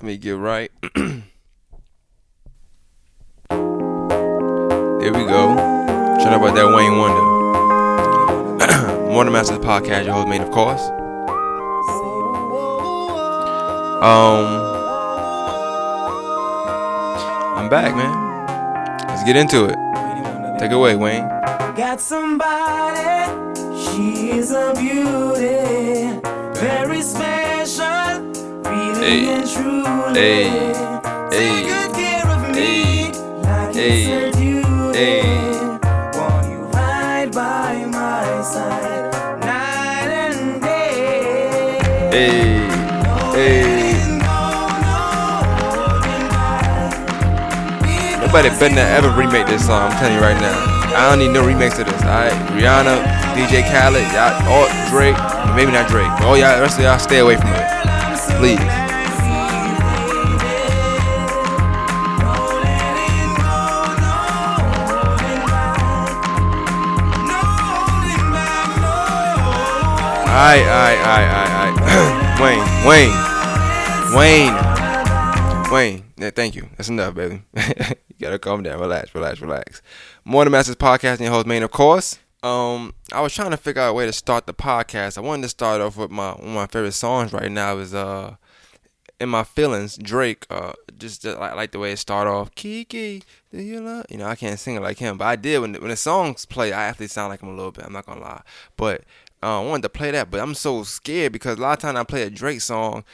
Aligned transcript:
Let 0.00 0.06
me 0.06 0.16
get 0.16 0.38
right. 0.38 0.70
there 0.94 1.22
we 5.12 5.26
go. 5.26 5.54
Shut 6.18 6.32
up 6.32 6.40
about 6.40 6.54
that 6.54 6.72
Wayne 6.74 6.96
Wonder. 6.96 7.20
Wonder 9.14 9.30
Masters 9.30 9.58
podcast, 9.58 10.06
your 10.06 10.14
host, 10.14 10.28
mate, 10.28 10.40
of 10.40 10.50
course. 10.52 10.80
Um, 14.00 14.46
I'm 17.58 17.68
back, 17.68 17.94
man. 17.94 18.46
Let's 19.06 19.22
get 19.24 19.36
into 19.36 19.66
it. 19.66 19.76
Take 20.58 20.70
it 20.70 20.76
away, 20.76 20.96
Wayne. 20.96 21.28
Got 21.76 22.00
somebody, 22.00 23.52
she's 23.76 24.50
a 24.50 24.72
beauty, 24.78 26.18
very 26.58 27.02
special, 27.02 27.49
Hey. 29.00 29.24
Hey. 30.12 30.44
Hey. 31.32 31.64
Hey. 32.52 33.12
Hey. 33.72 34.10
Day. 34.92 35.22
Hey, 42.12 42.68
hey. 43.32 44.18
Nobody 48.20 48.48
better 48.50 48.80
ever 48.80 49.10
remake 49.16 49.46
this 49.46 49.64
song. 49.64 49.90
I'm 49.90 49.96
telling 49.98 50.14
you 50.14 50.20
right 50.20 50.38
now. 50.38 50.52
I 50.94 51.08
don't 51.08 51.20
need 51.20 51.32
no 51.32 51.42
remix 51.42 51.78
of 51.78 51.86
this. 51.86 52.02
Alright, 52.02 52.32
Rihanna, 52.52 53.00
DJ 53.32 53.62
Khaled, 53.62 54.04
y'all, 54.12 54.34
all 54.46 54.68
Drake, 54.90 55.16
maybe 55.56 55.72
not 55.72 55.88
Drake, 55.88 56.10
all 56.20 56.36
y'all, 56.36 56.60
rest 56.60 56.78
of 56.78 56.84
y'all, 56.84 56.98
stay 56.98 57.20
away 57.20 57.36
from 57.36 57.48
it, 57.48 57.66
please. 58.36 58.89
Alright, 70.40 70.62
alright, 70.62 70.98
alright, 70.98 71.78
alright. 71.78 72.40
Wayne, 72.40 72.64
Wayne, 72.88 73.12
Wayne, 74.16 75.70
Wayne. 75.70 76.04
Yeah, 76.16 76.30
thank 76.30 76.54
you. 76.54 76.70
That's 76.78 76.88
enough, 76.88 77.14
baby. 77.14 77.42
you 77.54 78.16
gotta 78.18 78.38
calm 78.38 78.62
down. 78.62 78.80
Relax, 78.80 79.14
relax, 79.14 79.42
relax. 79.42 79.82
Morning 80.24 80.50
Masters 80.50 80.76
podcast 80.76 81.16
and 81.16 81.20
your 81.20 81.32
host, 81.32 81.46
Maine, 81.46 81.62
of 81.62 81.70
course. 81.70 82.18
Um, 82.42 82.94
I 83.12 83.20
was 83.20 83.34
trying 83.34 83.50
to 83.50 83.58
figure 83.58 83.82
out 83.82 83.90
a 83.90 83.92
way 83.92 84.06
to 84.06 84.14
start 84.14 84.46
the 84.46 84.54
podcast. 84.54 85.18
I 85.18 85.20
wanted 85.20 85.42
to 85.42 85.50
start 85.50 85.82
off 85.82 85.98
with 85.98 86.10
my 86.10 86.30
one 86.30 86.48
of 86.48 86.54
my 86.54 86.66
favorite 86.68 86.92
songs 86.92 87.34
right 87.34 87.52
now 87.52 87.76
is 87.76 87.92
uh, 87.92 88.36
in 89.20 89.28
my 89.28 89.44
feelings, 89.44 89.98
Drake. 89.98 90.46
Uh, 90.48 90.72
just, 90.96 91.20
just 91.20 91.38
like, 91.38 91.54
like 91.54 91.72
the 91.72 91.78
way 91.78 91.92
it 91.92 91.98
started 91.98 92.30
off. 92.30 92.54
Kiki, 92.54 93.22
do 93.52 93.60
you 93.60 93.80
love? 93.80 94.06
You 94.08 94.16
know, 94.16 94.26
I 94.26 94.36
can't 94.36 94.58
sing 94.58 94.76
it 94.76 94.82
like 94.82 94.96
him, 94.96 95.18
but 95.18 95.26
I 95.26 95.36
did 95.36 95.60
when 95.60 95.72
the, 95.72 95.80
when 95.80 95.90
the 95.90 95.96
songs 95.96 96.46
play. 96.46 96.72
I 96.72 96.84
actually 96.84 97.08
sound 97.08 97.28
like 97.28 97.42
him 97.42 97.50
a 97.50 97.54
little 97.54 97.72
bit. 97.72 97.84
I'm 97.84 97.92
not 97.92 98.06
gonna 98.06 98.22
lie, 98.22 98.42
but 98.78 99.02
uh, 99.42 99.60
I 99.60 99.64
wanted 99.64 99.82
to 99.82 99.88
play 99.88 100.10
that, 100.10 100.30
but 100.30 100.40
I'm 100.40 100.54
so 100.54 100.82
scared 100.82 101.32
because 101.32 101.58
a 101.58 101.60
lot 101.60 101.72
of 101.72 101.78
times 101.78 101.98
I 101.98 102.04
play 102.04 102.22
a 102.22 102.30
Drake 102.30 102.60
song, 102.60 103.04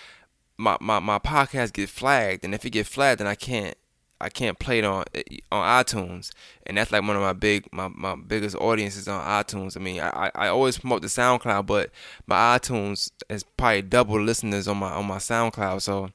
my, 0.56 0.76
my, 0.80 0.98
my 0.98 1.18
podcast 1.18 1.72
get 1.72 1.88
flagged, 1.88 2.44
and 2.44 2.54
if 2.54 2.64
it 2.64 2.70
get 2.70 2.86
flagged, 2.86 3.20
then 3.20 3.26
I 3.26 3.34
can't 3.34 3.76
I 4.18 4.30
can't 4.30 4.58
play 4.58 4.78
it 4.78 4.84
on 4.84 5.04
on 5.52 5.84
iTunes, 5.84 6.30
and 6.66 6.78
that's 6.78 6.90
like 6.90 7.02
one 7.02 7.16
of 7.16 7.22
my 7.22 7.34
big 7.34 7.68
my, 7.70 7.88
my 7.88 8.14
biggest 8.14 8.56
audiences 8.56 9.08
on 9.08 9.22
iTunes. 9.22 9.76
I 9.76 9.80
mean, 9.80 10.00
I, 10.00 10.30
I 10.34 10.48
always 10.48 10.78
promote 10.78 11.02
the 11.02 11.08
SoundCloud, 11.08 11.66
but 11.66 11.90
my 12.26 12.58
iTunes 12.58 13.10
is 13.28 13.44
probably 13.44 13.82
double 13.82 14.20
listeners 14.20 14.68
on 14.68 14.78
my 14.78 14.90
on 14.90 15.06
my 15.06 15.18
SoundCloud, 15.18 15.82
so 15.82 16.10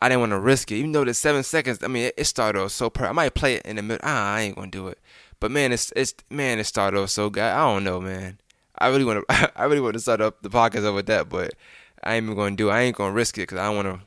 I 0.00 0.08
didn't 0.08 0.20
want 0.20 0.32
to 0.32 0.38
risk 0.38 0.70
it. 0.70 0.76
Even 0.76 0.92
though 0.92 1.04
the 1.04 1.14
seven 1.14 1.42
seconds, 1.42 1.82
I 1.82 1.88
mean, 1.88 2.12
it, 2.16 2.24
started 2.24 2.60
off 2.60 2.70
so. 2.70 2.92
I 2.96 3.12
might 3.12 3.34
play 3.34 3.56
it 3.56 3.66
in 3.66 3.76
the 3.76 3.82
middle. 3.82 4.00
Ah, 4.04 4.34
I 4.34 4.42
ain't 4.42 4.54
gonna 4.54 4.70
do 4.70 4.86
it. 4.86 4.98
But 5.40 5.50
man, 5.50 5.72
it's 5.72 5.92
it's 5.96 6.14
man, 6.30 6.60
it 6.60 6.64
started 6.64 7.00
off 7.00 7.10
so 7.10 7.30
good. 7.30 7.42
I 7.42 7.58
don't 7.58 7.82
know, 7.82 8.00
man. 8.00 8.38
I 8.78 8.88
really 8.88 9.04
want 9.04 9.26
to 9.28 9.52
I 9.58 9.64
really 9.64 9.80
want 9.80 9.94
to 9.94 10.00
start 10.00 10.20
up 10.20 10.42
the 10.42 10.50
podcast 10.50 10.84
over 10.84 11.02
that, 11.02 11.28
but 11.28 11.54
I 12.02 12.14
ain't 12.14 12.24
even 12.24 12.36
gonna 12.36 12.56
do. 12.56 12.70
it. 12.70 12.72
I 12.72 12.82
ain't 12.82 12.96
gonna 12.96 13.12
risk 13.12 13.38
it 13.38 13.42
because 13.42 13.58
I 13.58 13.68
want 13.70 13.86
to. 13.88 14.00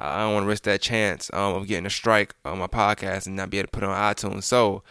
I 0.00 0.20
don't 0.20 0.34
want 0.34 0.44
to 0.44 0.48
risk 0.48 0.62
that 0.64 0.80
chance 0.80 1.28
um, 1.34 1.54
of 1.56 1.66
getting 1.66 1.86
a 1.86 1.90
strike 1.90 2.34
on 2.44 2.58
my 2.58 2.68
podcast 2.68 3.26
and 3.26 3.34
not 3.34 3.50
be 3.50 3.58
able 3.58 3.66
to 3.66 3.72
put 3.72 3.82
it 3.82 3.88
on 3.88 4.14
iTunes. 4.14 4.44
So, 4.44 4.84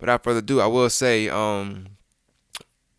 without 0.00 0.22
further 0.22 0.40
ado, 0.40 0.60
I 0.60 0.66
will 0.66 0.90
say, 0.90 1.30
um, 1.30 1.86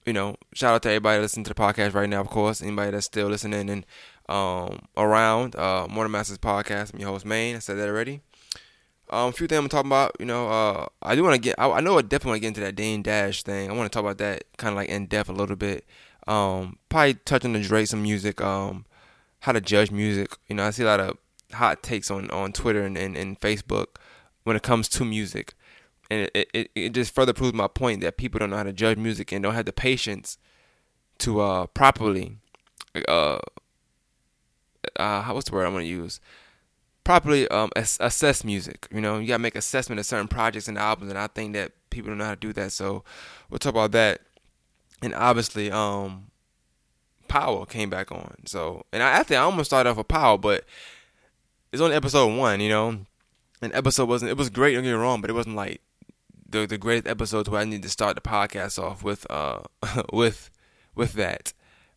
you 0.05 0.13
know, 0.13 0.35
shout 0.53 0.73
out 0.73 0.83
to 0.83 0.89
everybody 0.89 1.21
listening 1.21 1.43
to 1.45 1.49
the 1.49 1.55
podcast 1.55 1.93
right 1.93 2.09
now. 2.09 2.21
Of 2.21 2.29
course, 2.29 2.61
anybody 2.61 2.91
that's 2.91 3.05
still 3.05 3.27
listening 3.27 3.69
and 3.69 3.85
um, 4.27 4.79
around 4.97 5.55
uh, 5.55 5.87
Masters 5.87 6.37
podcast. 6.37 6.93
I'm 6.93 6.99
your 6.99 7.09
host, 7.09 7.25
Maine. 7.25 7.55
I 7.55 7.59
said 7.59 7.77
that 7.77 7.87
already. 7.87 8.21
Um, 9.11 9.29
a 9.29 9.31
few 9.31 9.47
things 9.47 9.59
I'm 9.59 9.69
talking 9.69 9.89
about. 9.89 10.15
You 10.19 10.25
know, 10.25 10.49
uh, 10.49 10.87
I 11.01 11.15
do 11.15 11.23
want 11.23 11.35
to 11.35 11.41
get. 11.41 11.55
I, 11.59 11.69
I 11.69 11.79
know 11.81 11.97
I 11.97 12.01
definitely 12.01 12.29
want 12.31 12.37
to 12.37 12.41
get 12.41 12.47
into 12.49 12.61
that 12.61 12.75
Dame 12.75 13.01
Dash 13.01 13.43
thing. 13.43 13.69
I 13.69 13.73
want 13.73 13.91
to 13.91 13.95
talk 13.95 14.03
about 14.03 14.17
that 14.19 14.45
kind 14.57 14.71
of 14.71 14.77
like 14.77 14.89
in 14.89 15.07
depth 15.07 15.29
a 15.29 15.33
little 15.33 15.55
bit. 15.55 15.85
Um, 16.27 16.77
probably 16.89 17.15
touching 17.15 17.53
the 17.53 17.61
Drake 17.61 17.87
some 17.87 18.03
music. 18.03 18.41
Um, 18.41 18.85
how 19.41 19.51
to 19.51 19.61
judge 19.61 19.91
music. 19.91 20.37
You 20.47 20.55
know, 20.55 20.65
I 20.65 20.69
see 20.69 20.83
a 20.83 20.87
lot 20.87 20.99
of 20.99 21.17
hot 21.53 21.83
takes 21.83 22.09
on, 22.11 22.29
on 22.31 22.53
Twitter 22.53 22.83
and, 22.83 22.97
and, 22.97 23.17
and 23.17 23.39
Facebook 23.39 23.87
when 24.43 24.55
it 24.55 24.63
comes 24.63 24.87
to 24.89 25.03
music. 25.03 25.55
And 26.09 26.29
it, 26.33 26.49
it, 26.53 26.71
it 26.75 26.89
just 26.89 27.13
further 27.15 27.33
proves 27.33 27.53
my 27.53 27.67
point 27.67 28.01
that 28.01 28.17
people 28.17 28.39
don't 28.39 28.51
know 28.51 28.57
how 28.57 28.63
to 28.63 28.73
judge 28.73 28.97
music 28.97 29.31
and 29.31 29.41
don't 29.41 29.55
have 29.55 29.65
the 29.65 29.73
patience 29.73 30.37
to 31.19 31.39
uh, 31.39 31.67
properly 31.67 32.37
uh, 33.07 33.39
uh, 34.97 35.23
what's 35.25 35.49
the 35.49 35.55
word 35.55 35.65
I'm 35.65 35.73
going 35.73 35.85
to 35.85 35.89
use? 35.89 36.19
Properly 37.03 37.47
um, 37.47 37.71
assess 37.75 38.43
music. 38.43 38.87
You 38.91 39.01
know, 39.01 39.17
you 39.19 39.27
got 39.27 39.35
to 39.35 39.39
make 39.39 39.55
assessment 39.55 39.99
of 39.99 40.05
certain 40.05 40.27
projects 40.27 40.67
and 40.67 40.77
albums, 40.77 41.09
and 41.09 41.19
I 41.19 41.27
think 41.27 41.53
that 41.53 41.71
people 41.89 42.09
don't 42.09 42.19
know 42.19 42.25
how 42.25 42.35
to 42.35 42.39
do 42.39 42.53
that. 42.53 42.71
So 42.71 43.03
we'll 43.49 43.59
talk 43.59 43.73
about 43.73 43.91
that. 43.91 44.21
And 45.01 45.15
obviously, 45.15 45.71
um, 45.71 46.27
Power 47.27 47.65
came 47.65 47.89
back 47.89 48.11
on. 48.11 48.35
So, 48.45 48.85
and 48.91 49.01
I 49.01 49.09
actually 49.11 49.37
I 49.37 49.43
almost 49.43 49.69
started 49.69 49.89
off 49.89 49.97
with 49.97 50.09
Power, 50.09 50.37
but 50.37 50.65
it's 51.71 51.81
only 51.81 51.95
episode 51.95 52.37
one, 52.37 52.59
you 52.59 52.69
know. 52.69 52.99
And 53.61 53.73
episode 53.73 54.09
wasn't 54.09 54.31
it 54.31 54.37
was 54.37 54.49
great, 54.49 54.73
don't 54.73 54.83
get 54.83 54.89
me 54.89 54.95
wrong, 54.95 55.21
but 55.21 55.29
it 55.29 55.33
wasn't 55.33 55.55
like 55.55 55.81
the 56.49 56.65
the 56.65 56.77
greatest 56.77 57.07
episodes 57.07 57.49
where 57.49 57.61
I 57.61 57.65
need 57.65 57.83
to 57.83 57.89
start 57.89 58.15
the 58.15 58.21
podcast 58.21 58.81
off 58.81 59.03
with 59.03 59.25
uh 59.29 59.61
with 60.13 60.49
with 60.93 61.13
that. 61.13 61.53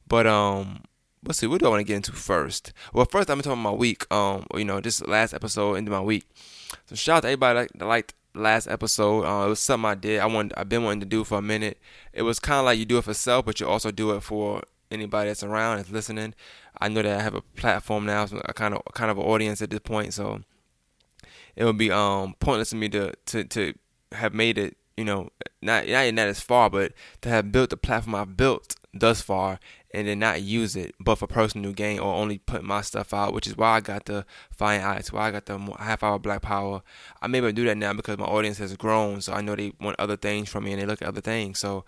But 0.06 0.26
um 0.26 0.84
let's 1.26 1.38
see, 1.38 1.46
what 1.46 1.60
do 1.60 1.66
I 1.66 1.70
want 1.70 1.80
to 1.80 1.84
get 1.84 1.96
into 1.96 2.12
first? 2.12 2.72
Well 2.92 3.06
first 3.06 3.30
I'm 3.30 3.38
talking 3.40 3.60
about 3.60 3.72
my 3.72 3.76
week. 3.76 4.12
Um 4.12 4.46
you 4.54 4.64
know, 4.64 4.80
this 4.80 5.00
last 5.02 5.34
episode 5.34 5.74
into 5.74 5.90
my 5.90 6.00
week. 6.00 6.24
So 6.86 6.94
shout 6.94 7.18
out 7.18 7.22
to 7.22 7.28
everybody 7.28 7.68
that 7.74 7.86
liked 7.86 8.14
last 8.34 8.66
episode. 8.66 9.24
Uh, 9.24 9.46
it 9.46 9.48
was 9.50 9.60
something 9.60 9.88
I 9.88 9.94
did. 9.94 10.20
I 10.20 10.26
wanted 10.26 10.54
I've 10.56 10.68
been 10.68 10.84
wanting 10.84 11.00
to 11.00 11.06
do 11.06 11.24
for 11.24 11.38
a 11.38 11.42
minute. 11.42 11.78
It 12.12 12.22
was 12.22 12.40
kinda 12.40 12.62
like 12.62 12.78
you 12.78 12.84
do 12.84 12.98
it 12.98 13.04
for 13.04 13.14
self, 13.14 13.44
but 13.46 13.60
you 13.60 13.68
also 13.68 13.90
do 13.90 14.12
it 14.12 14.22
for 14.22 14.62
anybody 14.90 15.30
that's 15.30 15.42
around 15.42 15.78
that's 15.78 15.90
listening. 15.90 16.34
I 16.80 16.88
know 16.88 17.02
that 17.02 17.20
I 17.20 17.22
have 17.22 17.34
a 17.34 17.42
platform 17.42 18.06
now, 18.06 18.26
so 18.26 18.40
a 18.44 18.52
kind 18.52 18.74
of 18.74 18.82
kind 18.94 19.10
of 19.10 19.18
an 19.18 19.24
audience 19.24 19.62
at 19.62 19.70
this 19.70 19.80
point, 19.80 20.14
so 20.14 20.42
it 21.56 21.64
would 21.64 21.78
be 21.78 21.90
um 21.90 22.34
pointless 22.40 22.70
to 22.70 22.76
me 22.76 22.88
to 22.90 23.12
to 23.26 23.44
to 23.44 23.74
have 24.12 24.34
made 24.34 24.58
it, 24.58 24.76
you 24.96 25.04
know, 25.04 25.30
not 25.62 25.86
not 25.86 26.04
even 26.04 26.18
as 26.18 26.40
far, 26.40 26.70
but 26.70 26.92
to 27.22 27.28
have 27.28 27.52
built 27.52 27.70
the 27.70 27.76
platform 27.76 28.14
I've 28.14 28.36
built 28.36 28.76
thus 28.94 29.20
far 29.20 29.58
and 29.92 30.06
then 30.08 30.20
not 30.20 30.42
use 30.42 30.76
it, 30.76 30.94
but 30.98 31.16
for 31.16 31.26
personal 31.26 31.72
gain 31.72 31.98
or 31.98 32.14
only 32.14 32.38
put 32.38 32.62
my 32.62 32.80
stuff 32.80 33.12
out, 33.12 33.32
which 33.32 33.46
is 33.46 33.56
why 33.56 33.76
I 33.76 33.80
got 33.80 34.06
the 34.06 34.24
Fine 34.50 34.80
Eyes, 34.80 35.12
why 35.12 35.28
I 35.28 35.30
got 35.30 35.46
the 35.46 35.58
Half 35.78 36.02
Hour 36.02 36.18
Black 36.18 36.42
Power. 36.42 36.82
I'm 37.20 37.34
able 37.34 37.48
to 37.48 37.52
do 37.52 37.64
that 37.66 37.76
now 37.76 37.92
because 37.92 38.18
my 38.18 38.24
audience 38.24 38.58
has 38.58 38.76
grown, 38.76 39.20
so 39.20 39.32
I 39.32 39.40
know 39.40 39.54
they 39.54 39.72
want 39.80 39.98
other 39.98 40.16
things 40.16 40.48
from 40.48 40.64
me 40.64 40.72
and 40.72 40.80
they 40.80 40.86
look 40.86 41.02
at 41.02 41.08
other 41.08 41.20
things. 41.20 41.58
So 41.58 41.84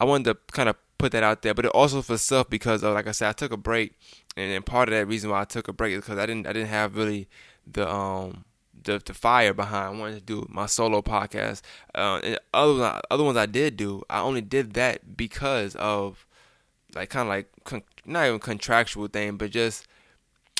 I 0.00 0.04
wanted 0.04 0.24
to 0.24 0.52
kind 0.52 0.68
of 0.68 0.76
put 0.96 1.12
that 1.12 1.22
out 1.22 1.42
there, 1.42 1.54
but 1.54 1.64
it 1.64 1.70
also 1.72 2.02
for 2.02 2.18
self 2.18 2.48
because 2.48 2.82
of, 2.82 2.94
like 2.94 3.06
I 3.06 3.12
said, 3.12 3.28
I 3.28 3.32
took 3.32 3.52
a 3.52 3.56
break, 3.56 3.94
and 4.36 4.50
then 4.50 4.62
part 4.62 4.88
of 4.88 4.94
that 4.94 5.06
reason 5.06 5.30
why 5.30 5.42
I 5.42 5.44
took 5.44 5.68
a 5.68 5.72
break 5.72 5.94
is 5.94 6.00
because 6.00 6.18
I 6.18 6.26
didn't 6.26 6.46
I 6.46 6.52
didn't 6.52 6.68
have 6.68 6.96
really 6.96 7.28
the 7.66 7.88
um 7.88 8.44
the 8.84 9.00
the 9.04 9.14
fire 9.14 9.54
behind. 9.54 9.96
I 9.96 10.00
wanted 10.00 10.14
to 10.14 10.20
do 10.20 10.46
my 10.48 10.66
solo 10.66 11.02
podcast. 11.02 11.62
Uh, 11.94 12.20
and 12.22 12.38
other 12.52 13.00
other 13.10 13.24
ones 13.24 13.36
I 13.36 13.46
did 13.46 13.76
do, 13.76 14.02
I 14.10 14.20
only 14.20 14.40
did 14.40 14.74
that 14.74 15.16
because 15.16 15.74
of 15.76 16.26
like 16.98 17.10
kind 17.10 17.22
of 17.22 17.28
like 17.28 17.48
con- 17.64 17.82
not 18.04 18.26
even 18.26 18.38
contractual 18.38 19.06
thing, 19.06 19.36
but 19.36 19.50
just 19.50 19.86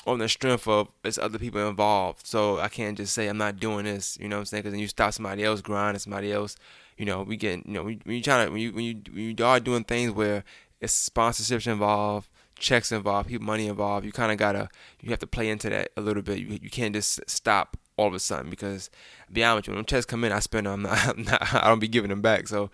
on 0.07 0.19
the 0.19 0.29
strength 0.29 0.67
of 0.67 0.91
it's 1.03 1.17
other 1.17 1.37
people 1.37 1.67
involved. 1.67 2.25
So 2.25 2.59
I 2.59 2.69
can't 2.69 2.97
just 2.97 3.13
say 3.13 3.27
I'm 3.27 3.37
not 3.37 3.59
doing 3.59 3.85
this. 3.85 4.17
You 4.19 4.29
know 4.29 4.37
what 4.37 4.41
I'm 4.41 4.45
saying? 4.45 4.61
Because 4.61 4.73
then 4.73 4.79
you 4.79 4.87
stop 4.87 5.13
somebody 5.13 5.43
else 5.43 5.61
grinding, 5.61 5.99
somebody 5.99 6.31
else. 6.31 6.55
You 6.97 7.05
know, 7.05 7.23
we 7.23 7.37
get 7.37 7.65
you 7.65 7.73
know 7.73 7.83
when 7.83 8.01
you 8.05 8.21
trying 8.21 8.47
to 8.47 8.51
when 8.51 8.61
you 8.61 8.71
when 8.71 8.85
you 8.85 9.01
when 9.11 9.37
you 9.37 9.45
are 9.45 9.59
doing 9.59 9.83
things 9.83 10.11
where 10.11 10.43
it's 10.81 11.09
sponsorships 11.09 11.67
involved, 11.67 12.29
checks 12.57 12.91
involved, 12.91 13.29
people 13.29 13.45
money 13.45 13.67
involved. 13.67 14.05
You 14.05 14.11
kind 14.11 14.31
of 14.31 14.37
gotta 14.37 14.69
you 15.01 15.09
have 15.09 15.19
to 15.19 15.27
play 15.27 15.49
into 15.49 15.69
that 15.69 15.91
a 15.97 16.01
little 16.01 16.23
bit. 16.23 16.39
You 16.39 16.59
you 16.61 16.69
can't 16.69 16.95
just 16.95 17.21
stop 17.29 17.77
all 17.97 18.07
of 18.07 18.13
a 18.13 18.19
sudden 18.19 18.49
because 18.49 18.89
be 19.31 19.43
honest 19.43 19.67
with 19.67 19.73
you, 19.73 19.77
when 19.77 19.85
checks 19.85 20.05
come 20.05 20.23
in, 20.23 20.31
I 20.31 20.39
spend 20.39 20.67
them. 20.67 20.73
I'm 20.73 20.81
not, 20.83 21.07
I'm 21.07 21.23
not 21.23 21.53
I 21.53 21.67
don't 21.67 21.79
be 21.79 21.87
giving 21.87 22.09
them 22.09 22.21
back. 22.21 22.47
So 22.47 22.69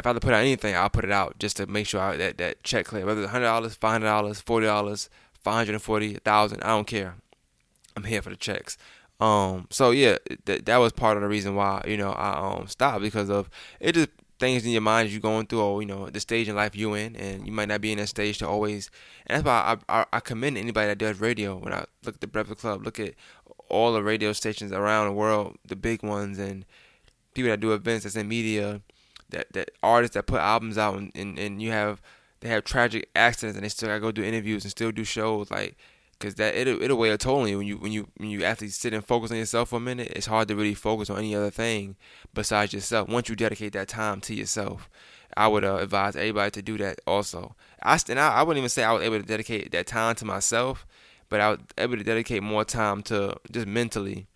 if 0.00 0.06
I 0.06 0.08
have 0.08 0.16
to 0.16 0.20
put 0.20 0.32
out 0.32 0.40
anything, 0.40 0.74
I'll 0.74 0.88
put 0.88 1.04
it 1.04 1.12
out 1.12 1.38
just 1.38 1.58
to 1.58 1.66
make 1.66 1.86
sure 1.86 2.00
I, 2.00 2.16
that 2.16 2.38
that 2.38 2.62
check 2.64 2.86
clear. 2.86 3.04
Whether 3.04 3.22
it's 3.22 3.30
hundred 3.30 3.44
dollars, 3.44 3.74
five 3.74 3.92
hundred 3.92 4.06
dollars, 4.06 4.40
forty 4.40 4.66
dollars, 4.66 5.10
five 5.34 5.54
hundred 5.54 5.74
and 5.74 5.82
forty 5.82 6.14
thousand, 6.14 6.62
I 6.62 6.68
don't 6.68 6.86
care. 6.86 7.16
I'm 7.94 8.04
here 8.04 8.22
for 8.22 8.30
the 8.30 8.36
checks. 8.36 8.78
Um, 9.20 9.66
so 9.68 9.90
yeah, 9.90 10.16
that 10.46 10.64
that 10.64 10.78
was 10.78 10.92
part 10.92 11.18
of 11.18 11.22
the 11.22 11.28
reason 11.28 11.54
why 11.54 11.84
you 11.86 11.98
know 11.98 12.12
I 12.12 12.56
um 12.56 12.66
stopped 12.66 13.02
because 13.02 13.28
of 13.28 13.50
it 13.78 13.92
just 13.92 14.08
things 14.38 14.64
in 14.64 14.70
your 14.70 14.80
mind 14.80 15.10
you're 15.10 15.20
going 15.20 15.46
through 15.46 15.60
or 15.60 15.82
you 15.82 15.86
know 15.86 16.08
the 16.08 16.18
stage 16.18 16.48
in 16.48 16.56
life 16.56 16.74
you're 16.74 16.96
in 16.96 17.14
and 17.14 17.44
you 17.44 17.52
might 17.52 17.68
not 17.68 17.82
be 17.82 17.92
in 17.92 17.98
that 17.98 18.06
stage 18.06 18.38
to 18.38 18.48
always 18.48 18.90
and 19.26 19.36
that's 19.36 19.44
why 19.44 19.76
I, 19.90 20.00
I, 20.00 20.06
I 20.14 20.20
commend 20.20 20.56
anybody 20.56 20.86
that 20.86 20.96
does 20.96 21.20
radio 21.20 21.58
when 21.58 21.74
I 21.74 21.84
look 22.06 22.14
at 22.14 22.20
the 22.22 22.26
Breakfast 22.26 22.60
Club 22.60 22.82
look 22.82 22.98
at 22.98 23.12
all 23.68 23.92
the 23.92 24.02
radio 24.02 24.32
stations 24.32 24.72
around 24.72 25.08
the 25.08 25.12
world 25.12 25.58
the 25.66 25.76
big 25.76 26.02
ones 26.02 26.38
and 26.38 26.64
people 27.34 27.50
that 27.50 27.60
do 27.60 27.74
events 27.74 28.04
that's 28.04 28.16
in 28.16 28.28
media 28.28 28.80
that 29.30 29.52
that 29.52 29.70
artists 29.82 30.14
that 30.14 30.26
put 30.26 30.40
albums 30.40 30.78
out 30.78 30.96
and, 30.96 31.12
and, 31.14 31.38
and 31.38 31.62
you 31.62 31.70
have 31.70 32.00
they 32.40 32.48
have 32.48 32.64
tragic 32.64 33.08
accidents 33.14 33.56
and 33.56 33.64
they 33.64 33.68
still 33.68 33.88
gotta 33.88 34.00
go 34.00 34.12
do 34.12 34.22
interviews 34.22 34.64
and 34.64 34.70
still 34.70 34.92
do 34.92 35.04
shows 35.04 35.50
like 35.50 35.76
because 36.20 36.34
that 36.34 36.54
it'll 36.54 36.80
it'll 36.82 36.98
weigh 36.98 37.10
a 37.10 37.18
toll 37.18 37.40
on 37.40 37.48
you 37.48 37.58
when 37.58 37.66
you 37.66 37.76
when 37.78 37.92
you 37.92 38.08
when 38.18 38.28
you 38.28 38.44
actually 38.44 38.68
sit 38.68 38.92
and 38.92 39.04
focus 39.04 39.30
on 39.30 39.38
yourself 39.38 39.70
for 39.70 39.76
a 39.76 39.80
minute. 39.80 40.12
It's 40.14 40.26
hard 40.26 40.48
to 40.48 40.56
really 40.56 40.74
focus 40.74 41.08
on 41.08 41.18
any 41.18 41.34
other 41.34 41.50
thing 41.50 41.96
besides 42.34 42.72
yourself. 42.72 43.08
Once 43.08 43.28
you 43.28 43.36
dedicate 43.36 43.72
that 43.72 43.88
time 43.88 44.20
to 44.22 44.34
yourself, 44.34 44.90
I 45.36 45.48
would 45.48 45.64
uh, 45.64 45.76
advise 45.76 46.16
everybody 46.16 46.50
to 46.52 46.62
do 46.62 46.76
that. 46.78 47.00
Also, 47.06 47.56
I 47.82 47.98
and 48.08 48.20
I, 48.20 48.34
I 48.34 48.42
wouldn't 48.42 48.58
even 48.58 48.68
say 48.68 48.84
I 48.84 48.92
was 48.92 49.02
able 49.02 49.18
to 49.18 49.26
dedicate 49.26 49.72
that 49.72 49.86
time 49.86 50.14
to 50.16 50.26
myself, 50.26 50.86
but 51.30 51.40
I 51.40 51.50
was 51.50 51.58
able 51.78 51.96
to 51.96 52.04
dedicate 52.04 52.42
more 52.42 52.64
time 52.64 53.02
to 53.04 53.36
just 53.50 53.66
mentally 53.66 54.26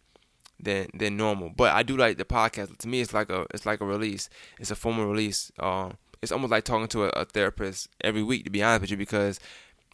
than 0.64 0.88
than 0.94 1.16
normal. 1.16 1.50
But 1.56 1.75
I 1.75 1.82
do 1.82 1.96
like 1.96 2.19
the 2.19 2.25
podcast. 2.25 2.78
To 2.78 2.88
me, 2.88 3.00
it's 3.00 3.14
like 3.14 3.31
a 3.31 3.46
it's 3.52 3.66
like 3.66 3.81
a 3.81 3.87
release. 3.87 4.28
It's 4.58 4.70
a 4.70 4.76
formal 4.76 5.06
release. 5.06 5.52
Um, 5.58 5.99
it's 6.22 6.32
almost 6.32 6.50
like 6.50 6.64
talking 6.64 6.88
to 6.88 7.05
a, 7.05 7.08
a 7.11 7.25
therapist 7.25 7.88
every 8.02 8.22
week. 8.22 8.44
To 8.44 8.50
be 8.50 8.62
honest 8.62 8.82
with 8.82 8.90
you, 8.90 8.96
because 8.96 9.38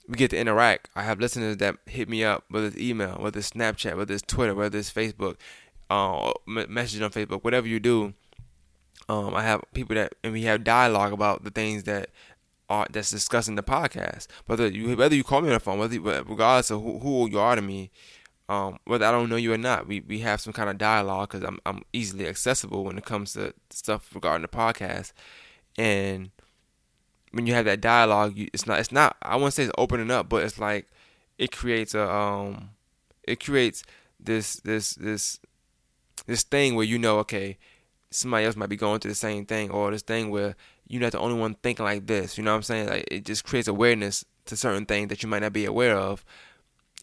we 0.09 0.17
get 0.17 0.31
to 0.31 0.39
interact. 0.39 0.89
I 0.97 1.03
have 1.03 1.21
listeners 1.21 1.59
that 1.59 1.77
hit 1.87 2.09
me 2.09 2.25
up, 2.25 2.45
whether 2.49 2.67
it's 2.67 2.79
email, 2.79 3.17
whether 3.19 3.39
it's 3.39 3.51
Snapchat, 3.51 3.97
whether 3.97 4.15
it's 4.15 4.23
Twitter, 4.23 4.55
whether 4.55 4.79
it's 4.79 4.93
Facebook, 4.93 5.37
uh, 5.89 6.33
message 6.47 7.01
on 7.01 7.11
Facebook, 7.11 7.45
whatever 7.45 7.69
you 7.69 7.81
do. 7.81 8.15
Um, 9.09 9.35
I 9.35 9.43
have 9.43 9.63
people 9.75 9.97
that, 9.97 10.15
and 10.23 10.33
we 10.33 10.43
have 10.43 10.63
dialogue 10.63 11.13
about 11.13 11.45
the 11.45 11.51
things 11.51 11.85
that 11.85 12.11
are 12.69 12.87
that's 12.91 13.11
discussing 13.11 13.57
the 13.57 13.63
podcast. 13.63 14.29
Whether 14.47 14.69
you 14.69 14.97
whether 14.97 15.15
you 15.15 15.25
call 15.25 15.41
me 15.41 15.49
on 15.49 15.55
the 15.55 15.61
phone, 15.61 15.79
whether 15.79 16.01
regardless 16.01 16.71
of 16.71 16.83
who, 16.83 16.99
who 17.01 17.29
you 17.29 17.41
are 17.41 17.57
to 17.57 17.63
me, 17.63 17.91
um, 18.51 18.79
whether 18.85 19.07
I 19.07 19.13
don't 19.13 19.29
know 19.29 19.37
you 19.37 19.53
or 19.53 19.59
not, 19.59 19.87
we, 19.87 20.01
we 20.01 20.19
have 20.21 20.41
some 20.41 20.53
kind 20.53 20.69
of 20.69 20.77
dialogue 20.77 21.31
because 21.31 21.47
I'm 21.47 21.61
I'm 21.65 21.83
easily 21.93 22.27
accessible 22.27 22.83
when 22.83 22.99
it 22.99 23.05
comes 23.05 23.35
to 23.35 23.55
stuff 23.71 24.13
regarding 24.13 24.43
the 24.43 24.49
podcast, 24.49 25.13
and 25.79 26.33
when 27.31 27.47
you 27.47 27.55
have 27.55 27.65
that 27.67 27.81
dialogue, 27.81 28.37
you, 28.37 28.49
it's 28.53 28.67
not 28.67 28.81
it's 28.81 28.91
not 28.91 29.17
I 29.23 29.37
wouldn't 29.37 29.55
say 29.55 29.63
it's 29.63 29.73
opening 29.79 30.11
up, 30.11 30.29
but 30.29 30.43
it's 30.43 30.59
like 30.59 30.89
it 31.39 31.53
creates 31.53 31.95
a 31.95 32.13
um 32.13 32.71
it 33.23 33.39
creates 33.39 33.85
this 34.19 34.57
this 34.57 34.95
this 34.97 35.39
this 36.27 36.43
thing 36.43 36.75
where 36.75 36.85
you 36.85 36.99
know 36.99 37.21
okay 37.21 37.57
somebody 38.11 38.47
else 38.47 38.57
might 38.57 38.69
be 38.69 38.77
going 38.77 38.99
through 38.99 39.13
the 39.13 39.15
same 39.15 39.47
thing 39.47 39.71
or 39.71 39.93
this 39.93 40.03
thing 40.03 40.29
where 40.29 40.57
you're 40.89 41.01
not 41.01 41.13
the 41.13 41.21
only 41.21 41.39
one 41.39 41.55
thinking 41.63 41.85
like 41.85 42.09
this 42.09 42.37
you 42.37 42.43
know 42.43 42.51
what 42.51 42.57
i'm 42.57 42.63
saying? 42.65 42.89
Like 42.89 43.05
it 43.09 43.25
just 43.25 43.45
creates 43.45 43.69
awareness 43.69 44.25
to 44.47 44.57
certain 44.57 44.85
things 44.85 45.09
that 45.09 45.23
you 45.23 45.29
might 45.29 45.43
not 45.43 45.53
be 45.53 45.65
aware 45.65 45.97
of 45.97 46.25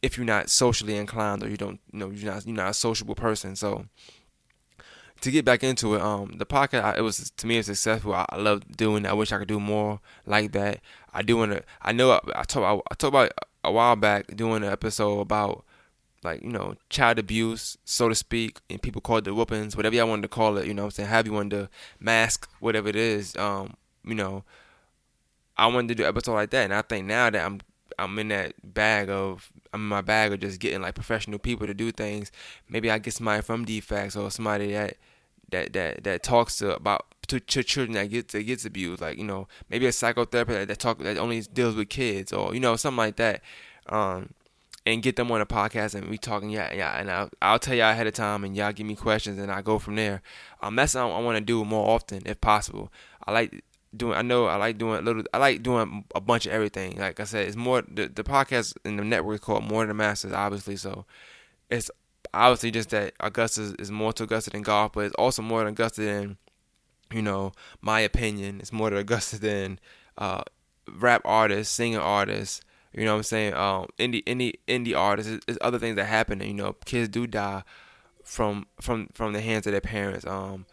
if 0.01 0.17
you're 0.17 0.25
not 0.25 0.49
socially 0.49 0.95
inclined 0.95 1.43
or 1.43 1.49
you 1.49 1.57
don't 1.57 1.79
you 1.91 1.99
know 1.99 2.09
you're 2.09 2.31
not 2.31 2.45
you're 2.45 2.55
not 2.55 2.69
a 2.69 2.73
sociable 2.73 3.15
person 3.15 3.55
so 3.55 3.85
to 5.21 5.31
get 5.31 5.45
back 5.45 5.63
into 5.63 5.95
it, 5.95 6.01
um, 6.01 6.33
the 6.37 6.45
podcast 6.45 6.97
it 6.97 7.01
was 7.01 7.31
to 7.31 7.47
me 7.47 7.57
it's 7.57 7.67
successful. 7.67 8.13
I, 8.13 8.25
I 8.29 8.37
love 8.37 8.77
doing. 8.77 9.05
it. 9.05 9.09
I 9.09 9.13
wish 9.13 9.31
I 9.31 9.39
could 9.39 9.47
do 9.47 9.59
more 9.59 9.99
like 10.25 10.51
that. 10.51 10.79
I 11.13 11.21
do 11.21 11.37
want 11.37 11.53
to. 11.53 11.63
I 11.81 11.91
know 11.91 12.11
I, 12.11 12.19
I 12.35 12.43
talked. 12.43 12.57
I, 12.65 13.05
I 13.05 13.07
about 13.07 13.31
a 13.63 13.71
while 13.71 13.95
back 13.95 14.35
doing 14.35 14.63
an 14.63 14.71
episode 14.71 15.19
about 15.19 15.65
like 16.23 16.41
you 16.43 16.49
know 16.49 16.75
child 16.89 17.19
abuse, 17.19 17.77
so 17.85 18.09
to 18.09 18.15
speak, 18.15 18.59
and 18.69 18.81
people 18.81 19.01
called 19.01 19.19
it 19.19 19.31
the 19.31 19.33
whoopings, 19.33 19.75
whatever 19.75 19.95
y'all 19.95 20.07
wanted 20.07 20.23
to 20.23 20.27
call 20.27 20.57
it. 20.57 20.67
You 20.67 20.73
know, 20.73 20.85
I'm 20.85 20.91
saying 20.91 21.09
have 21.09 21.25
you 21.25 21.33
wanted 21.33 21.51
to 21.51 21.69
mask 21.99 22.49
whatever 22.59 22.89
it 22.89 22.95
is. 22.95 23.35
Um, 23.37 23.75
you 24.03 24.15
know, 24.15 24.43
I 25.57 25.67
wanted 25.67 25.89
to 25.89 25.95
do 25.95 26.03
an 26.03 26.09
episode 26.09 26.33
like 26.33 26.51
that, 26.51 26.65
and 26.65 26.73
I 26.73 26.81
think 26.81 27.07
now 27.07 27.29
that 27.29 27.45
I'm 27.45 27.59
I'm 27.97 28.17
in 28.19 28.27
that 28.29 28.53
bag 28.63 29.09
of 29.09 29.51
I'm 29.73 29.81
in 29.81 29.87
my 29.87 30.01
bag 30.01 30.33
of 30.33 30.39
just 30.39 30.59
getting 30.59 30.81
like 30.81 30.95
professional 30.95 31.39
people 31.39 31.67
to 31.67 31.73
do 31.73 31.91
things. 31.91 32.31
Maybe 32.69 32.89
I 32.89 32.97
get 32.97 33.13
somebody 33.13 33.41
from 33.41 33.65
DFACS 33.65 34.19
or 34.19 34.31
somebody 34.31 34.73
that 34.73 34.97
that 35.49 35.73
that 35.73 36.03
that 36.03 36.23
talks 36.23 36.57
to 36.57 36.75
about 36.75 37.05
to, 37.27 37.39
to 37.39 37.63
children 37.63 37.95
that 37.95 38.09
gets 38.09 38.33
that 38.33 38.43
gets 38.43 38.65
abused. 38.65 39.01
Like 39.01 39.17
you 39.17 39.23
know 39.23 39.47
maybe 39.69 39.85
a 39.85 39.91
psychotherapist 39.91 40.47
that, 40.47 40.67
that 40.67 40.79
talk 40.79 40.99
that 40.99 41.17
only 41.17 41.41
deals 41.41 41.75
with 41.75 41.89
kids 41.89 42.33
or 42.33 42.53
you 42.53 42.59
know 42.59 42.75
something 42.75 42.97
like 42.97 43.17
that. 43.17 43.41
Um, 43.87 44.33
and 44.85 45.03
get 45.03 45.17
them 45.17 45.29
on 45.31 45.41
a 45.41 45.45
podcast 45.45 45.95
and 45.95 46.07
we 46.07 46.17
talking 46.17 46.49
yeah 46.49 46.73
yeah 46.73 46.97
and 46.97 47.11
I'll, 47.11 47.29
I'll 47.41 47.59
tell 47.59 47.75
y'all 47.75 47.91
ahead 47.91 48.07
of 48.07 48.13
time 48.13 48.45
and 48.45 48.55
y'all 48.55 48.71
give 48.71 48.87
me 48.87 48.95
questions 48.95 49.37
and 49.37 49.51
I 49.51 49.61
go 49.61 49.79
from 49.79 49.95
there. 49.95 50.21
Um, 50.61 50.75
that's 50.77 50.93
something 50.93 51.15
I 51.15 51.19
want 51.19 51.37
to 51.37 51.43
do 51.43 51.65
more 51.65 51.89
often 51.89 52.21
if 52.25 52.39
possible. 52.39 52.91
I 53.25 53.33
like 53.33 53.63
doing 53.95 54.17
I 54.17 54.21
know 54.21 54.45
I 54.45 54.55
like 54.55 54.77
doing 54.77 54.99
a 54.99 55.01
little 55.01 55.23
I 55.33 55.37
like 55.37 55.63
doing 55.63 56.05
a 56.15 56.21
bunch 56.21 56.45
of 56.45 56.51
everything. 56.51 56.97
Like 56.97 57.19
I 57.19 57.23
said, 57.23 57.47
it's 57.47 57.55
more 57.55 57.81
the 57.81 58.07
the 58.07 58.23
podcast 58.23 58.75
and 58.85 58.99
the 58.99 59.03
network 59.03 59.35
is 59.35 59.39
called 59.41 59.63
More 59.63 59.81
Than 59.81 59.89
the 59.89 59.93
Masters, 59.93 60.33
obviously. 60.33 60.75
So 60.75 61.05
it's 61.69 61.89
obviously 62.33 62.71
just 62.71 62.89
that 62.89 63.13
Augusta 63.19 63.75
is 63.79 63.91
more 63.91 64.13
to 64.13 64.23
Augusta 64.23 64.51
than 64.51 64.61
golf, 64.61 64.93
but 64.93 65.05
it's 65.05 65.15
also 65.15 65.41
more 65.41 65.59
than 65.59 65.69
Augusta 65.69 66.01
than 66.01 66.37
you 67.13 67.21
know 67.21 67.51
my 67.81 67.99
opinion. 68.01 68.59
It's 68.59 68.73
more 68.73 68.89
to 68.89 68.97
Augusta 68.97 69.39
than 69.39 69.79
uh, 70.17 70.43
rap 70.91 71.21
artists, 71.25 71.73
singer 71.73 72.01
artists. 72.01 72.61
You 72.93 73.05
know 73.05 73.13
what 73.13 73.17
I'm 73.17 73.23
saying? 73.23 73.53
Um, 73.53 73.87
indie 73.99 74.23
indie 74.23 74.55
indie 74.67 74.97
artists. 74.97 75.45
There's 75.45 75.59
other 75.61 75.79
things 75.79 75.97
that 75.97 76.05
happen. 76.05 76.41
And, 76.41 76.49
you 76.49 76.55
know, 76.55 76.73
kids 76.85 77.09
do 77.09 77.27
die 77.27 77.63
from 78.23 78.65
from 78.81 79.07
from 79.13 79.33
the 79.33 79.41
hands 79.41 79.67
of 79.67 79.71
their 79.71 79.81
parents. 79.81 80.25
Um, 80.25 80.65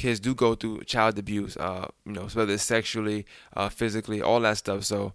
kids 0.00 0.20
do 0.20 0.34
go 0.34 0.54
through 0.54 0.82
child 0.84 1.18
abuse, 1.18 1.56
uh, 1.56 1.88
you 2.04 2.12
know, 2.12 2.26
whether 2.32 2.52
it's 2.52 2.62
sexually, 2.62 3.26
uh, 3.56 3.68
physically, 3.68 4.22
all 4.22 4.40
that 4.40 4.56
stuff. 4.58 4.84
So, 4.84 5.12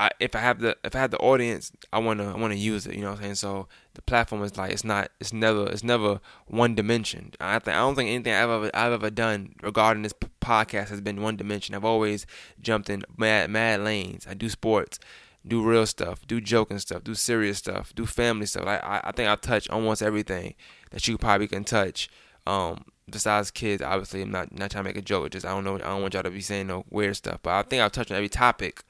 I 0.00 0.10
if 0.18 0.34
I 0.34 0.38
have 0.38 0.60
the 0.60 0.76
if 0.82 0.96
I 0.96 0.98
have 0.98 1.10
the 1.10 1.18
audience, 1.18 1.72
I 1.92 1.98
wanna 1.98 2.34
I 2.34 2.38
wanna 2.38 2.54
use 2.54 2.86
it. 2.86 2.94
You 2.94 3.02
know 3.02 3.10
what 3.10 3.18
I'm 3.18 3.22
saying? 3.22 3.34
So 3.36 3.68
the 3.94 4.02
platform 4.02 4.42
is 4.42 4.56
like 4.56 4.72
it's 4.72 4.84
not 4.84 5.10
it's 5.20 5.32
never 5.32 5.66
it's 5.66 5.84
never 5.84 6.20
one 6.46 6.74
dimension. 6.74 7.32
I 7.38 7.58
think 7.58 7.76
I 7.76 7.80
don't 7.80 7.96
think 7.96 8.08
anything 8.08 8.32
I've 8.32 8.48
ever 8.48 8.70
I've 8.72 8.92
ever 8.92 9.10
done 9.10 9.54
regarding 9.62 10.02
this 10.02 10.14
podcast 10.40 10.88
has 10.88 11.02
been 11.02 11.20
one 11.20 11.36
dimension. 11.36 11.74
I've 11.74 11.84
always 11.84 12.26
jumped 12.62 12.88
in 12.88 13.04
mad 13.18 13.50
mad 13.50 13.80
lanes. 13.80 14.26
I 14.26 14.34
do 14.34 14.48
sports. 14.48 14.98
Do 15.46 15.62
real 15.62 15.86
stuff, 15.86 16.26
do 16.26 16.38
joking 16.38 16.78
stuff, 16.80 17.02
do 17.02 17.14
serious 17.14 17.56
stuff, 17.56 17.94
do 17.94 18.04
family 18.04 18.44
stuff. 18.44 18.66
I, 18.66 18.76
I, 18.76 19.00
I 19.04 19.12
think 19.12 19.26
I 19.26 19.36
touch 19.36 19.70
almost 19.70 20.02
everything 20.02 20.54
that 20.90 21.08
you 21.08 21.16
probably 21.16 21.48
can 21.48 21.64
touch. 21.64 22.10
Um, 22.46 22.84
besides 23.10 23.50
kids, 23.50 23.82
obviously, 23.82 24.22
I'm 24.22 24.30
not 24.30 24.52
not 24.52 24.70
trying 24.70 24.84
to 24.84 24.88
make 24.88 24.96
a 24.96 25.02
joke. 25.02 25.30
Just 25.30 25.46
I 25.46 25.50
don't 25.50 25.64
know. 25.64 25.76
I 25.76 25.78
don't 25.78 26.02
want 26.02 26.14
y'all 26.14 26.22
to 26.22 26.30
be 26.30 26.40
saying 26.40 26.66
no 26.66 26.84
weird 26.90 27.16
stuff. 27.16 27.40
But 27.42 27.54
I 27.54 27.62
think 27.62 27.82
I've 27.82 27.92
touched 27.92 28.10
on 28.10 28.16
every 28.16 28.28
topic 28.28 28.84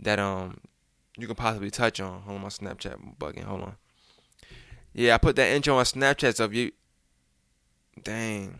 that 0.00 0.18
um 0.18 0.60
you 1.16 1.26
can 1.26 1.36
possibly 1.36 1.70
touch 1.70 2.00
on. 2.00 2.22
Hold 2.22 2.36
on, 2.36 2.42
my 2.42 2.48
Snapchat 2.48 3.18
bugging. 3.18 3.44
Hold 3.44 3.62
on. 3.62 3.76
Yeah, 4.92 5.14
I 5.14 5.18
put 5.18 5.36
that 5.36 5.50
intro 5.50 5.76
on 5.76 5.84
Snapchat. 5.84 6.36
So 6.36 6.44
if 6.44 6.54
you, 6.54 6.72
dang, 8.02 8.56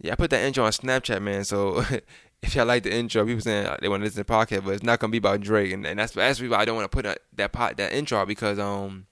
yeah, 0.00 0.12
I 0.12 0.16
put 0.16 0.30
that 0.30 0.42
intro 0.42 0.64
on 0.64 0.72
Snapchat, 0.72 1.22
man. 1.22 1.44
So 1.44 1.84
if 2.42 2.54
y'all 2.54 2.66
like 2.66 2.84
the 2.84 2.94
intro, 2.94 3.24
people 3.24 3.40
saying 3.40 3.68
they 3.80 3.88
want 3.88 4.00
to 4.00 4.04
listen 4.04 4.24
to 4.24 4.26
the 4.26 4.32
podcast, 4.32 4.64
but 4.64 4.74
it's 4.74 4.82
not 4.82 4.98
gonna 4.98 5.10
be 5.10 5.18
about 5.18 5.40
Drake, 5.40 5.72
and, 5.72 5.86
and 5.86 5.98
that's 5.98 6.12
that's 6.12 6.40
why 6.40 6.56
I 6.56 6.64
don't 6.64 6.76
want 6.76 6.90
to 6.90 6.96
put 6.96 7.06
a, 7.06 7.16
that 7.34 7.52
pot 7.52 7.76
that 7.76 7.92
intro 7.92 8.24
because 8.26 8.58
um 8.58 9.06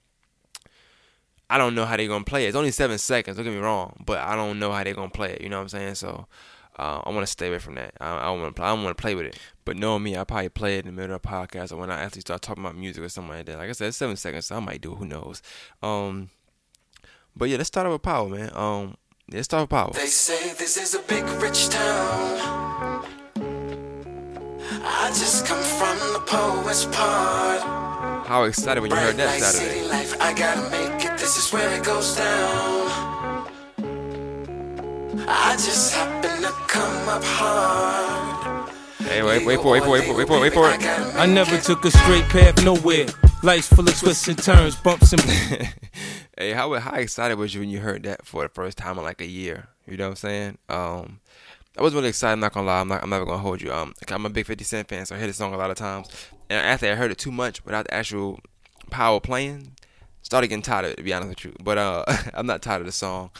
I 1.50 1.58
don't 1.58 1.74
know 1.74 1.84
how 1.84 1.96
they're 1.96 2.08
gonna 2.08 2.24
play 2.24 2.44
it. 2.44 2.48
It's 2.48 2.56
only 2.56 2.70
seven 2.70 2.98
seconds. 2.98 3.36
Don't 3.36 3.44
get 3.44 3.54
me 3.54 3.60
wrong, 3.60 4.02
but 4.04 4.18
I 4.18 4.36
don't 4.36 4.58
know 4.58 4.72
how 4.72 4.84
they're 4.84 4.94
gonna 4.94 5.10
play 5.10 5.32
it. 5.32 5.40
You 5.40 5.48
know 5.48 5.56
what 5.56 5.62
I'm 5.62 5.68
saying? 5.68 5.94
So 5.94 6.26
uh, 6.78 7.02
I 7.04 7.10
want 7.10 7.22
to 7.22 7.26
stay 7.26 7.48
away 7.48 7.58
from 7.58 7.74
that. 7.74 7.94
I, 8.00 8.30
want 8.30 8.54
to. 8.54 8.62
I 8.62 8.68
don't 8.68 8.84
want 8.84 8.96
to 8.96 9.00
play 9.00 9.14
with 9.14 9.26
it. 9.26 9.38
But 9.64 9.76
knowing 9.76 10.02
me, 10.02 10.16
I 10.16 10.24
probably 10.24 10.48
play 10.50 10.76
it 10.76 10.86
in 10.86 10.94
the 10.94 11.00
middle 11.00 11.16
of 11.16 11.22
the 11.22 11.28
podcast 11.28 11.72
or 11.72 11.76
when 11.76 11.90
I 11.90 12.00
actually 12.00 12.20
start 12.20 12.42
talking 12.42 12.64
about 12.64 12.76
music 12.76 13.02
or 13.02 13.08
something 13.08 13.34
like 13.34 13.46
that. 13.46 13.58
Like 13.58 13.68
I 13.68 13.72
said, 13.72 13.94
seven 13.94 14.16
seconds, 14.16 14.46
so 14.46 14.56
I 14.56 14.60
might 14.60 14.80
do 14.80 14.92
it. 14.92 14.96
Who 14.96 15.06
knows? 15.06 15.42
Um, 15.82 16.30
but 17.34 17.48
yeah, 17.48 17.56
let's 17.56 17.68
start 17.68 17.90
with 17.90 18.02
power, 18.02 18.28
man. 18.28 18.50
Um, 18.54 18.96
let's 19.32 19.46
start 19.46 19.62
with 19.62 19.70
power. 19.70 19.90
They 19.92 20.06
say 20.06 20.52
this 20.54 20.76
is 20.76 20.94
a 20.94 21.00
big 21.00 21.24
rich 21.42 21.68
town. 21.68 23.04
I 24.80 25.08
just 25.08 25.46
come 25.46 25.62
from 25.62 25.98
the 26.12 26.20
poet's 26.26 26.84
part. 26.84 27.62
How 28.26 28.44
excited 28.44 28.80
when 28.80 28.90
you 28.90 28.96
heard 28.96 29.16
that 29.16 29.40
Saturday? 29.40 31.07
City 31.28 31.56
life, 31.56 31.72
I 31.72 31.78
gotta 31.78 31.78
make 31.78 31.78
it. 31.78 31.78
This 31.78 31.78
is 31.78 31.78
where 31.78 31.78
it 31.78 31.84
goes 31.84 32.16
down. 32.16 33.48
I 35.30 35.52
just 35.52 35.94
happen 35.94 36.42
to 36.42 36.52
come 36.68 37.08
up 37.08 37.22
hard. 37.24 38.70
Hey, 39.00 39.22
wait, 39.22 39.44
wait 39.44 39.60
for, 39.60 39.76
it, 39.76 39.86
wait 39.86 40.04
for, 40.04 40.10
it, 40.10 40.16
wait 40.16 40.26
for, 40.26 40.36
it, 40.36 40.40
wait 40.40 40.52
for, 40.54 40.68
it, 40.68 40.78
wait 40.78 40.80
for 40.80 40.90
it. 40.90 41.16
I 41.16 41.26
never 41.26 41.58
took 41.58 41.84
a 41.84 41.90
straight 41.90 42.24
path 42.24 42.64
nowhere. 42.64 43.06
Life's 43.42 43.68
full 43.68 43.88
of 43.88 43.98
twists 43.98 44.28
and 44.28 44.42
turns, 44.42 44.76
bumps 44.76 45.12
and 45.12 45.22
hey, 46.38 46.52
how 46.52 46.72
how 46.74 46.96
excited 46.96 47.38
was 47.38 47.54
you 47.54 47.60
when 47.60 47.68
you 47.68 47.80
heard 47.80 48.02
that 48.04 48.24
for 48.24 48.42
the 48.42 48.48
first 48.48 48.78
time 48.78 48.98
in 48.98 49.04
like 49.04 49.20
a 49.20 49.26
year? 49.26 49.68
You 49.86 49.96
know 49.96 50.06
what 50.06 50.10
I'm 50.10 50.16
saying? 50.16 50.58
Um, 50.68 51.20
I 51.78 51.82
was 51.82 51.94
really 51.94 52.08
excited. 52.08 52.32
I'm 52.32 52.40
not 52.40 52.52
gonna 52.52 52.66
lie. 52.66 52.80
I'm 52.80 52.88
not. 52.88 53.02
I'm 53.02 53.10
never 53.10 53.24
gonna 53.24 53.38
hold 53.38 53.62
you. 53.62 53.72
Um, 53.72 53.94
I'm 54.08 54.26
a 54.26 54.30
big 54.30 54.46
50 54.46 54.64
Cent 54.64 54.88
fan, 54.88 55.06
so 55.06 55.14
I 55.14 55.18
hear 55.18 55.28
the 55.28 55.32
song 55.32 55.54
a 55.54 55.58
lot 55.58 55.70
of 55.70 55.76
times. 55.76 56.08
And 56.50 56.58
after 56.58 56.90
I 56.90 56.94
heard 56.94 57.10
it 57.10 57.18
too 57.18 57.30
much 57.30 57.64
without 57.64 57.84
the 57.84 57.94
actual 57.94 58.40
power 58.90 59.20
playing, 59.20 59.72
Started 60.22 60.48
getting 60.48 60.62
tired 60.62 60.84
of 60.84 60.90
it, 60.92 60.96
to 60.96 61.02
be 61.02 61.12
honest 61.12 61.28
with 61.28 61.44
you. 61.44 61.56
But 61.62 61.78
uh, 61.78 62.04
I'm 62.34 62.46
not 62.46 62.62
tired 62.62 62.80
of 62.80 62.86
the 62.86 62.92
song. 62.92 63.30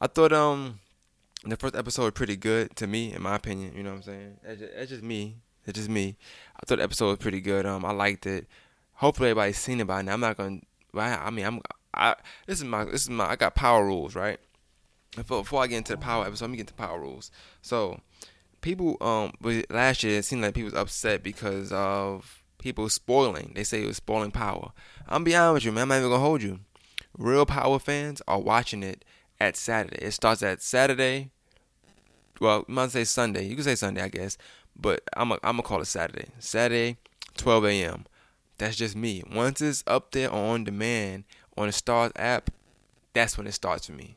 I 0.00 0.06
thought 0.06 0.32
um 0.32 0.80
the 1.44 1.56
first 1.56 1.76
episode 1.76 2.04
was 2.04 2.12
pretty 2.12 2.36
good 2.36 2.74
to 2.76 2.86
me, 2.86 3.12
in 3.12 3.22
my 3.22 3.36
opinion. 3.36 3.74
You 3.76 3.82
know 3.82 3.90
what 3.90 3.96
I'm 3.96 4.02
saying? 4.02 4.36
That's 4.42 4.60
just, 4.60 4.88
just 4.88 5.02
me. 5.02 5.36
It's 5.66 5.78
just 5.78 5.90
me. 5.90 6.16
I 6.56 6.66
thought 6.66 6.78
the 6.78 6.84
episode 6.84 7.08
was 7.08 7.18
pretty 7.18 7.40
good. 7.40 7.66
Um, 7.66 7.84
I 7.84 7.92
liked 7.92 8.26
it. 8.26 8.46
Hopefully 8.94 9.30
everybody's 9.30 9.58
seen 9.58 9.80
it 9.80 9.86
by 9.86 10.02
now. 10.02 10.14
I'm 10.14 10.20
not 10.20 10.36
gonna. 10.36 10.60
I 10.94 11.30
mean, 11.30 11.46
I'm. 11.46 11.60
I 11.92 12.16
this 12.46 12.58
is 12.58 12.64
my 12.64 12.84
this 12.84 13.02
is 13.02 13.10
my. 13.10 13.26
I 13.26 13.36
got 13.36 13.54
power 13.54 13.84
rules, 13.84 14.14
right? 14.14 14.38
Before, 15.16 15.42
before 15.42 15.62
I 15.62 15.66
get 15.66 15.78
into 15.78 15.92
the 15.92 15.98
power 15.98 16.26
episode, 16.26 16.46
let 16.46 16.50
me 16.50 16.56
get 16.56 16.62
into 16.62 16.74
power 16.74 16.98
rules. 16.98 17.30
So, 17.62 18.00
people 18.60 18.96
um 19.00 19.32
last 19.70 20.02
year 20.02 20.18
it 20.18 20.24
seemed 20.24 20.42
like 20.42 20.54
people 20.54 20.70
was 20.70 20.74
upset 20.74 21.22
because 21.22 21.70
of 21.72 22.42
people 22.64 22.88
spoiling. 22.88 23.52
They 23.54 23.62
say 23.62 23.82
it 23.82 23.86
was 23.86 23.98
spoiling 23.98 24.30
power. 24.30 24.72
I'm 25.06 25.22
be 25.22 25.36
honest 25.36 25.52
with 25.52 25.64
you, 25.66 25.72
man. 25.72 25.82
I'm 25.82 25.88
not 25.88 25.98
even 25.98 26.08
gonna 26.08 26.22
hold 26.22 26.42
you. 26.42 26.60
Real 27.16 27.44
power 27.44 27.78
fans 27.78 28.22
are 28.26 28.40
watching 28.40 28.82
it 28.82 29.04
at 29.38 29.54
Saturday. 29.54 29.98
It 29.98 30.12
starts 30.12 30.42
at 30.42 30.62
Saturday. 30.62 31.30
Well, 32.40 32.64
you 32.66 32.74
might 32.74 32.90
say 32.90 33.04
Sunday. 33.04 33.44
You 33.44 33.54
can 33.54 33.64
say 33.64 33.74
Sunday, 33.74 34.00
I 34.00 34.08
guess. 34.08 34.38
But 34.74 35.02
I'm 35.14 35.28
gonna 35.28 35.62
call 35.62 35.82
it 35.82 35.84
Saturday. 35.84 36.28
Saturday, 36.38 36.96
12 37.36 37.66
a.m. 37.66 38.06
That's 38.56 38.76
just 38.76 38.96
me. 38.96 39.22
Once 39.30 39.60
it's 39.60 39.84
up 39.86 40.12
there 40.12 40.32
on 40.32 40.64
demand 40.64 41.24
on 41.58 41.66
the 41.66 41.72
Starz 41.72 42.12
app, 42.16 42.50
that's 43.12 43.36
when 43.36 43.46
it 43.46 43.52
starts 43.52 43.86
for 43.86 43.92
me. 43.92 44.16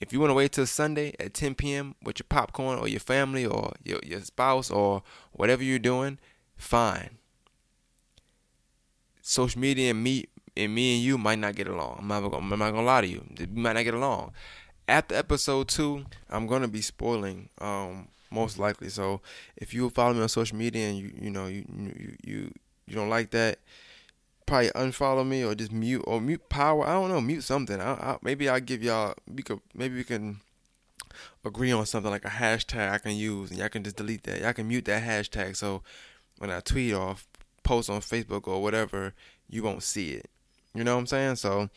If 0.00 0.10
you 0.10 0.20
want 0.20 0.30
to 0.30 0.34
wait 0.34 0.52
till 0.52 0.66
Sunday 0.66 1.14
at 1.20 1.34
10 1.34 1.54
p.m. 1.54 1.96
with 2.02 2.18
your 2.18 2.26
popcorn 2.30 2.78
or 2.78 2.88
your 2.88 3.00
family 3.00 3.44
or 3.44 3.74
your, 3.84 4.00
your 4.02 4.22
spouse 4.22 4.70
or 4.70 5.02
whatever 5.32 5.62
you're 5.62 5.78
doing, 5.78 6.18
fine. 6.56 7.18
Social 9.26 9.58
media 9.58 9.90
and 9.90 10.04
me 10.04 10.26
and 10.54 10.74
me 10.74 10.96
and 10.96 11.02
you 11.02 11.16
might 11.16 11.38
not 11.38 11.54
get 11.54 11.66
along. 11.66 11.96
I'm 11.98 12.08
not 12.08 12.20
gonna, 12.20 12.36
I'm 12.36 12.58
not 12.58 12.72
gonna 12.72 12.82
lie 12.82 13.00
to 13.00 13.06
you. 13.06 13.24
We 13.38 13.46
might 13.46 13.72
not 13.72 13.84
get 13.84 13.94
along. 13.94 14.32
After 14.86 15.14
episode 15.14 15.68
two, 15.68 16.04
I'm 16.28 16.46
gonna 16.46 16.68
be 16.68 16.82
spoiling, 16.82 17.48
um, 17.58 18.08
most 18.30 18.58
likely. 18.58 18.90
So 18.90 19.22
if 19.56 19.72
you 19.72 19.88
follow 19.88 20.12
me 20.12 20.20
on 20.20 20.28
social 20.28 20.58
media 20.58 20.88
and 20.88 20.98
you 20.98 21.10
you 21.18 21.30
know 21.30 21.46
you 21.46 21.64
you 21.74 22.16
you, 22.22 22.52
you 22.86 22.94
don't 22.94 23.08
like 23.08 23.30
that, 23.30 23.60
probably 24.44 24.68
unfollow 24.76 25.26
me 25.26 25.42
or 25.42 25.54
just 25.54 25.72
mute 25.72 26.04
or 26.06 26.20
mute 26.20 26.46
power. 26.50 26.86
I 26.86 26.92
don't 26.92 27.08
know, 27.08 27.22
mute 27.22 27.44
something. 27.44 27.80
I, 27.80 27.92
I, 27.92 28.16
maybe 28.20 28.50
I'll 28.50 28.60
give 28.60 28.82
y'all. 28.82 29.14
We 29.26 29.42
could 29.42 29.60
maybe 29.74 29.96
we 29.96 30.04
can 30.04 30.40
agree 31.46 31.72
on 31.72 31.86
something 31.86 32.10
like 32.10 32.26
a 32.26 32.28
hashtag 32.28 32.90
I 32.90 32.98
can 32.98 33.16
use, 33.16 33.50
and 33.50 33.58
y'all 33.58 33.70
can 33.70 33.84
just 33.84 33.96
delete 33.96 34.24
that. 34.24 34.42
Y'all 34.42 34.52
can 34.52 34.68
mute 34.68 34.84
that 34.84 35.02
hashtag 35.02 35.56
so 35.56 35.82
when 36.36 36.50
I 36.50 36.60
tweet 36.60 36.92
or 36.92 37.16
post 37.64 37.90
on 37.90 38.00
Facebook 38.00 38.46
or 38.46 38.62
whatever, 38.62 39.14
you 39.48 39.62
won't 39.62 39.82
see 39.82 40.10
it. 40.12 40.30
You 40.74 40.84
know 40.84 40.94
what 40.94 41.00
I'm 41.00 41.06
saying? 41.06 41.36
So 41.36 41.68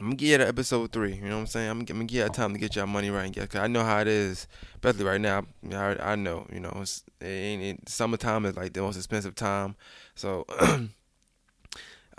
I'm 0.00 0.06
gonna 0.06 0.16
give 0.16 0.28
you 0.28 0.38
the 0.38 0.48
episode 0.48 0.92
three. 0.92 1.14
You 1.14 1.22
know 1.22 1.36
what 1.36 1.40
I'm 1.40 1.46
saying? 1.46 1.70
I'm, 1.70 1.80
I'm 1.80 1.84
gonna 1.84 2.04
give 2.04 2.24
you 2.24 2.28
time 2.30 2.54
to 2.54 2.58
get 2.58 2.74
your 2.74 2.86
money 2.86 3.10
right. 3.10 3.34
Cause 3.34 3.60
I 3.60 3.66
know 3.66 3.84
how 3.84 4.00
it 4.00 4.08
is, 4.08 4.48
especially 4.74 5.04
right 5.04 5.20
now. 5.20 5.44
I, 5.72 5.96
I 6.12 6.14
know. 6.14 6.46
You 6.50 6.60
know, 6.60 6.72
it's, 6.80 7.04
it 7.20 7.26
it, 7.26 7.88
summertime 7.88 8.46
is 8.46 8.56
like 8.56 8.72
the 8.72 8.80
most 8.80 8.96
expensive 8.96 9.34
time. 9.34 9.76
So 10.14 10.46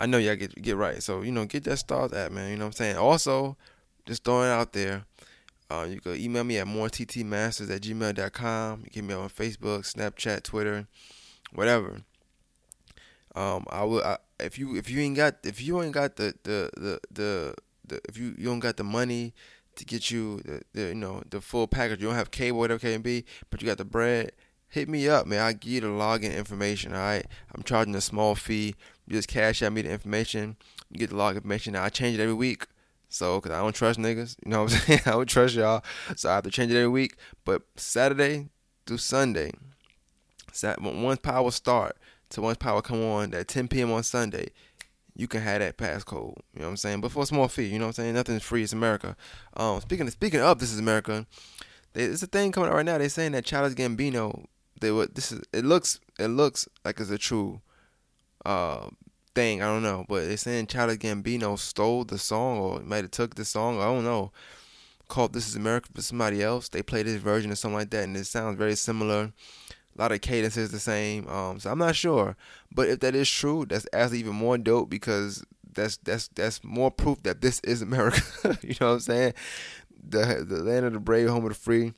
I 0.00 0.06
know 0.06 0.18
y'all 0.18 0.36
get 0.36 0.54
get 0.62 0.76
right. 0.76 1.02
So 1.02 1.22
you 1.22 1.32
know, 1.32 1.44
get 1.44 1.64
that 1.64 1.78
Starz 1.78 2.14
app, 2.14 2.30
man. 2.30 2.50
You 2.50 2.56
know 2.56 2.66
what 2.66 2.68
I'm 2.68 2.72
saying? 2.72 2.96
Also, 2.96 3.56
just 4.06 4.22
throwing 4.22 4.48
it 4.48 4.52
out 4.52 4.72
there. 4.72 5.04
Uh, 5.68 5.86
you 5.88 6.00
can 6.00 6.14
email 6.16 6.44
me 6.44 6.58
at 6.58 6.66
morettmasters 6.66 7.74
at 7.74 7.80
gmail.com. 7.80 8.80
You 8.84 8.90
can 8.90 8.92
get 8.92 9.04
me 9.04 9.14
on 9.14 9.28
Facebook, 9.28 9.90
Snapchat, 9.90 10.42
Twitter, 10.44 10.86
whatever. 11.52 12.02
Um, 13.34 13.66
I 13.70 13.84
will. 13.84 14.02
I, 14.02 14.18
if 14.40 14.58
you 14.58 14.76
if 14.76 14.90
you 14.90 15.00
ain't 15.00 15.16
got 15.16 15.36
if 15.44 15.60
you 15.60 15.80
ain't 15.82 15.92
got 15.92 16.16
the 16.16 16.34
the 16.42 16.70
the 16.74 17.00
the, 17.10 17.54
the 17.86 18.00
if 18.08 18.18
you 18.18 18.34
you 18.36 18.46
don't 18.46 18.60
got 18.60 18.76
the 18.76 18.84
money 18.84 19.32
to 19.76 19.84
get 19.84 20.10
you 20.10 20.40
the, 20.44 20.62
the 20.74 20.88
you 20.88 20.94
know 20.94 21.22
the 21.30 21.40
full 21.40 21.66
package, 21.66 22.00
you 22.00 22.08
don't 22.08 22.16
have 22.16 22.30
cable, 22.30 22.58
whatever 22.58 22.78
can 22.80 23.00
be, 23.00 23.24
but 23.50 23.62
you 23.62 23.68
got 23.68 23.78
the 23.78 23.84
bread. 23.84 24.32
Hit 24.68 24.88
me 24.88 25.06
up, 25.06 25.26
man. 25.26 25.40
I 25.40 25.52
give 25.52 25.72
you 25.72 25.80
the 25.82 25.86
login 25.88 26.34
information. 26.34 26.94
All 26.94 27.00
right, 27.00 27.26
I'm 27.54 27.62
charging 27.62 27.94
a 27.94 28.00
small 28.00 28.34
fee. 28.34 28.74
You 29.06 29.16
just 29.16 29.28
cash 29.28 29.62
out 29.62 29.72
me 29.72 29.82
the 29.82 29.90
information. 29.90 30.56
You 30.90 30.98
get 30.98 31.10
the 31.10 31.16
login 31.16 31.36
information. 31.36 31.74
Now 31.74 31.84
I 31.84 31.88
change 31.90 32.18
it 32.18 32.22
every 32.22 32.34
week. 32.34 32.66
So, 33.08 33.38
cause 33.42 33.52
I 33.52 33.58
don't 33.60 33.74
trust 33.74 33.98
niggas, 33.98 34.36
you 34.42 34.50
know 34.50 34.62
what 34.62 34.72
I'm 34.72 34.78
saying? 34.86 35.00
I 35.04 35.10
don't 35.10 35.28
trust 35.28 35.54
y'all, 35.54 35.84
so 36.16 36.30
I 36.30 36.36
have 36.36 36.44
to 36.44 36.50
change 36.50 36.72
it 36.72 36.76
every 36.76 36.88
week. 36.88 37.16
But 37.44 37.60
Saturday 37.76 38.48
through 38.86 38.98
Sunday, 38.98 39.52
Sat- 40.50 40.80
once 40.80 41.20
power 41.20 41.50
start, 41.50 41.96
so 42.32 42.40
once 42.40 42.56
power 42.56 42.80
come 42.80 43.02
on 43.02 43.34
at 43.34 43.48
10 43.48 43.68
p.m. 43.68 43.92
on 43.92 44.02
Sunday, 44.02 44.48
you 45.14 45.28
can 45.28 45.42
have 45.42 45.60
that 45.60 45.76
passcode. 45.76 46.34
You 46.54 46.60
know 46.60 46.64
what 46.64 46.70
I'm 46.70 46.76
saying? 46.78 47.02
But 47.02 47.12
for 47.12 47.24
a 47.24 47.26
small 47.26 47.46
fee, 47.46 47.66
you 47.66 47.78
know 47.78 47.84
what 47.86 47.98
I'm 47.98 48.04
saying? 48.04 48.14
Nothing's 48.14 48.42
free. 48.42 48.62
It's 48.62 48.72
America. 48.72 49.16
Um, 49.54 49.80
speaking 49.82 50.06
of, 50.06 50.12
speaking 50.14 50.40
of, 50.40 50.58
this 50.58 50.72
is 50.72 50.78
America. 50.78 51.26
There's 51.92 52.22
a 52.22 52.26
thing 52.26 52.50
coming 52.50 52.70
out 52.70 52.76
right 52.76 52.86
now. 52.86 52.96
They're 52.96 53.10
saying 53.10 53.32
that 53.32 53.44
Childish 53.44 53.74
Gambino. 53.74 54.46
They 54.80 54.90
would. 54.90 55.14
This 55.14 55.30
is. 55.30 55.42
It 55.52 55.66
looks. 55.66 56.00
It 56.18 56.28
looks 56.28 56.66
like 56.84 56.98
it's 56.98 57.10
a 57.10 57.18
true. 57.18 57.60
Uh, 58.46 58.88
thing. 59.34 59.62
I 59.62 59.66
don't 59.66 59.82
know, 59.82 60.04
but 60.08 60.26
they're 60.26 60.36
saying 60.36 60.66
Childish 60.66 60.98
Gambino 60.98 61.58
stole 61.58 62.04
the 62.04 62.18
song 62.18 62.58
or 62.58 62.80
might 62.80 63.04
have 63.04 63.10
took 63.10 63.34
the 63.34 63.44
song. 63.44 63.80
I 63.80 63.84
don't 63.84 64.04
know. 64.04 64.32
Called 65.08 65.34
"This 65.34 65.48
Is 65.48 65.56
America" 65.56 65.90
for 65.94 66.02
somebody 66.02 66.42
else. 66.42 66.68
They 66.68 66.82
played 66.82 67.06
his 67.06 67.16
version 67.16 67.52
or 67.52 67.54
something 67.56 67.76
like 67.76 67.90
that, 67.90 68.04
and 68.04 68.16
it 68.16 68.24
sounds 68.24 68.56
very 68.56 68.74
similar 68.74 69.32
a 69.96 70.00
lot 70.00 70.12
of 70.12 70.20
cadence 70.20 70.56
is 70.56 70.70
the 70.70 70.78
same. 70.78 71.28
Um, 71.28 71.60
so 71.60 71.70
I'm 71.70 71.78
not 71.78 71.96
sure, 71.96 72.36
but 72.70 72.88
if 72.88 73.00
that 73.00 73.14
is 73.14 73.30
true, 73.30 73.66
that's 73.66 73.86
actually 73.92 74.20
even 74.20 74.34
more 74.34 74.58
dope 74.58 74.90
because 74.90 75.44
that's 75.74 75.96
that's 75.98 76.28
that's 76.28 76.62
more 76.64 76.90
proof 76.90 77.22
that 77.22 77.40
this 77.40 77.60
is 77.60 77.82
America. 77.82 78.22
you 78.62 78.74
know 78.80 78.88
what 78.88 78.94
I'm 78.94 79.00
saying? 79.00 79.34
The 80.08 80.44
the 80.46 80.62
land 80.62 80.86
of 80.86 80.92
the 80.92 81.00
brave, 81.00 81.28
home 81.28 81.44
of 81.44 81.50
the 81.50 81.54
free. 81.54 81.92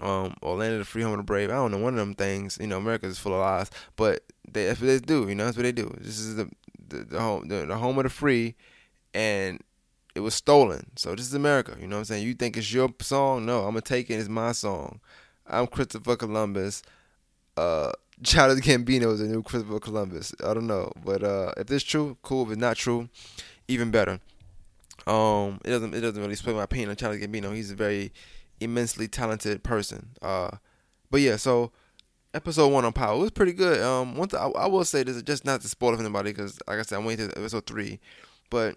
Um, 0.00 0.34
or 0.40 0.56
land 0.56 0.72
of 0.72 0.78
the 0.80 0.84
free, 0.84 1.02
home 1.02 1.12
of 1.12 1.18
the 1.18 1.22
brave. 1.22 1.50
I 1.50 1.54
don't 1.54 1.70
know 1.70 1.78
one 1.78 1.92
of 1.92 1.98
them 1.98 2.14
things. 2.14 2.58
You 2.60 2.66
know, 2.66 2.78
America 2.78 3.06
is 3.06 3.18
full 3.18 3.34
of 3.34 3.40
lies, 3.40 3.70
but 3.94 4.24
they, 4.50 4.66
that's 4.66 4.80
what 4.80 4.86
they 4.86 4.98
do. 4.98 5.28
You 5.28 5.34
know, 5.34 5.44
that's 5.44 5.56
what 5.56 5.64
they 5.64 5.72
do. 5.72 5.94
This 6.00 6.18
is 6.18 6.36
the 6.36 6.50
the, 6.88 7.04
the 7.04 7.20
home 7.20 7.46
the, 7.48 7.66
the 7.66 7.76
home 7.76 7.98
of 7.98 8.04
the 8.04 8.10
free, 8.10 8.54
and 9.12 9.60
it 10.14 10.20
was 10.20 10.34
stolen. 10.34 10.90
So 10.96 11.14
this 11.14 11.26
is 11.26 11.34
America. 11.34 11.76
You 11.80 11.86
know 11.86 11.96
what 11.96 12.00
I'm 12.00 12.04
saying? 12.06 12.26
You 12.26 12.34
think 12.34 12.56
it's 12.56 12.72
your 12.72 12.88
song? 13.00 13.46
No, 13.46 13.60
I'm 13.60 13.72
gonna 13.72 13.82
take 13.82 14.10
it. 14.10 14.14
It's 14.14 14.28
my 14.28 14.52
song. 14.52 15.00
I'm 15.52 15.66
Christopher 15.66 16.16
Columbus. 16.16 16.82
Uh, 17.56 17.92
Childish 18.22 18.64
Gambino 18.64 19.12
is 19.12 19.20
a 19.20 19.26
new 19.26 19.42
Christopher 19.42 19.80
Columbus. 19.80 20.34
I 20.44 20.54
don't 20.54 20.66
know, 20.66 20.90
but 21.04 21.22
uh, 21.22 21.52
if 21.56 21.70
it's 21.70 21.84
true, 21.84 22.16
cool. 22.22 22.44
If 22.44 22.52
it's 22.52 22.60
not 22.60 22.76
true, 22.76 23.08
even 23.68 23.90
better. 23.90 24.20
Um, 25.06 25.60
it 25.64 25.70
doesn't 25.70 25.94
it 25.94 26.00
doesn't 26.00 26.20
really 26.20 26.36
split 26.36 26.56
my 26.56 26.62
opinion 26.62 26.90
on 26.90 26.96
Childish 26.96 27.22
Gambino. 27.22 27.54
He's 27.54 27.70
a 27.70 27.74
very 27.74 28.12
immensely 28.60 29.08
talented 29.08 29.62
person. 29.62 30.10
Uh, 30.22 30.50
but 31.10 31.20
yeah, 31.20 31.36
so 31.36 31.72
episode 32.32 32.68
one 32.68 32.84
on 32.84 32.92
Power 32.92 33.18
was 33.18 33.30
pretty 33.30 33.52
good. 33.52 33.80
Um, 33.82 34.16
one 34.16 34.28
th- 34.28 34.40
I, 34.40 34.46
I 34.46 34.66
will 34.66 34.84
say 34.84 35.02
this 35.02 35.16
is 35.16 35.22
just 35.22 35.44
not 35.44 35.60
to 35.60 35.68
spoil 35.68 35.94
for 35.94 36.00
anybody 36.00 36.30
because, 36.30 36.58
like 36.66 36.78
I 36.78 36.82
said, 36.82 36.98
I'm 36.98 37.04
waiting 37.04 37.28
to 37.28 37.38
episode 37.38 37.66
three. 37.66 38.00
But 38.48 38.76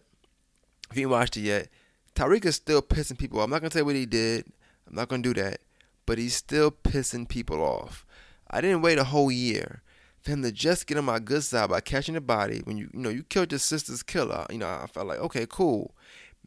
if 0.92 0.98
you 0.98 1.08
watched 1.08 1.38
it 1.38 1.42
yet, 1.42 1.70
Tariq 2.16 2.46
is 2.46 2.56
still 2.56 2.82
pissing 2.82 3.18
people 3.18 3.40
off. 3.40 3.46
I'm 3.46 3.52
not 3.52 3.62
gonna 3.62 3.72
say 3.72 3.82
what 3.84 3.96
he 3.96 4.06
did. 4.06 4.46
I'm 4.88 4.96
not 4.96 5.08
gonna 5.08 5.24
do 5.24 5.34
that 5.36 5.62
but 6.06 6.18
he's 6.18 6.36
still 6.36 6.72
pissing 6.72 7.28
people 7.28 7.62
off. 7.62 8.06
I 8.50 8.62
didn't 8.62 8.82
wait 8.82 9.00
a 9.00 9.06
whole 9.06 9.32
year 9.32 9.82
for 10.22 10.32
him 10.32 10.42
to 10.44 10.52
just 10.52 10.88
get 10.88 10.98
on 10.98 11.06
my 11.06 11.20
good 11.20 11.44
side 11.44 11.70
by 11.70 11.82
catching 11.82 12.16
the 12.16 12.22
body. 12.22 12.62
When 12.64 12.78
you 12.78 12.90
you 12.94 13.00
know 13.00 13.10
you 13.10 13.24
killed 13.24 13.52
your 13.52 13.60
sister's 13.60 14.04
killer, 14.04 14.46
you 14.50 14.58
know 14.58 14.68
I 14.68 14.88
felt 14.88 15.08
like 15.08 15.20
okay, 15.20 15.46
cool. 15.50 15.96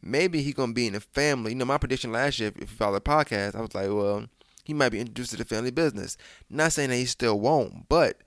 Maybe 0.01 0.41
he 0.41 0.53
gonna 0.53 0.73
be 0.73 0.87
in 0.87 0.93
the 0.93 1.01
family. 1.01 1.51
You 1.51 1.57
know 1.57 1.65
my 1.65 1.77
prediction 1.77 2.11
last 2.11 2.39
year, 2.39 2.49
if 2.49 2.59
you 2.59 2.67
follow 2.67 2.95
the 2.95 3.01
podcast, 3.01 3.55
I 3.55 3.61
was 3.61 3.75
like, 3.75 3.89
well, 3.89 4.25
he 4.63 4.73
might 4.73 4.89
be 4.89 4.99
introduced 4.99 5.31
to 5.31 5.37
the 5.37 5.45
family 5.45 5.71
business. 5.71 6.17
Not 6.49 6.73
saying 6.73 6.89
that 6.89 6.95
he 6.95 7.05
still 7.05 7.39
won't, 7.39 7.89
but 7.89 8.21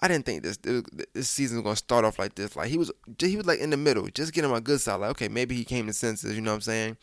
I 0.00 0.08
didn't 0.08 0.26
think 0.26 0.42
this 0.42 0.58
this 1.14 1.28
season 1.28 1.58
was 1.58 1.64
gonna 1.64 1.76
start 1.76 2.04
off 2.04 2.18
like 2.18 2.34
this. 2.34 2.56
Like 2.56 2.68
he 2.68 2.78
was 2.78 2.90
he 3.18 3.36
was 3.36 3.46
like 3.46 3.58
in 3.58 3.70
the 3.70 3.76
middle, 3.76 4.06
just 4.08 4.32
getting 4.32 4.50
on 4.50 4.54
my 4.54 4.60
good 4.60 4.80
side. 4.80 5.00
Like 5.00 5.10
okay, 5.10 5.28
maybe 5.28 5.54
he 5.54 5.64
came 5.64 5.86
to 5.86 5.92
senses. 5.92 6.34
You 6.34 6.40
know 6.40 6.52
what 6.52 6.56
I'm 6.56 6.60
saying? 6.62 6.96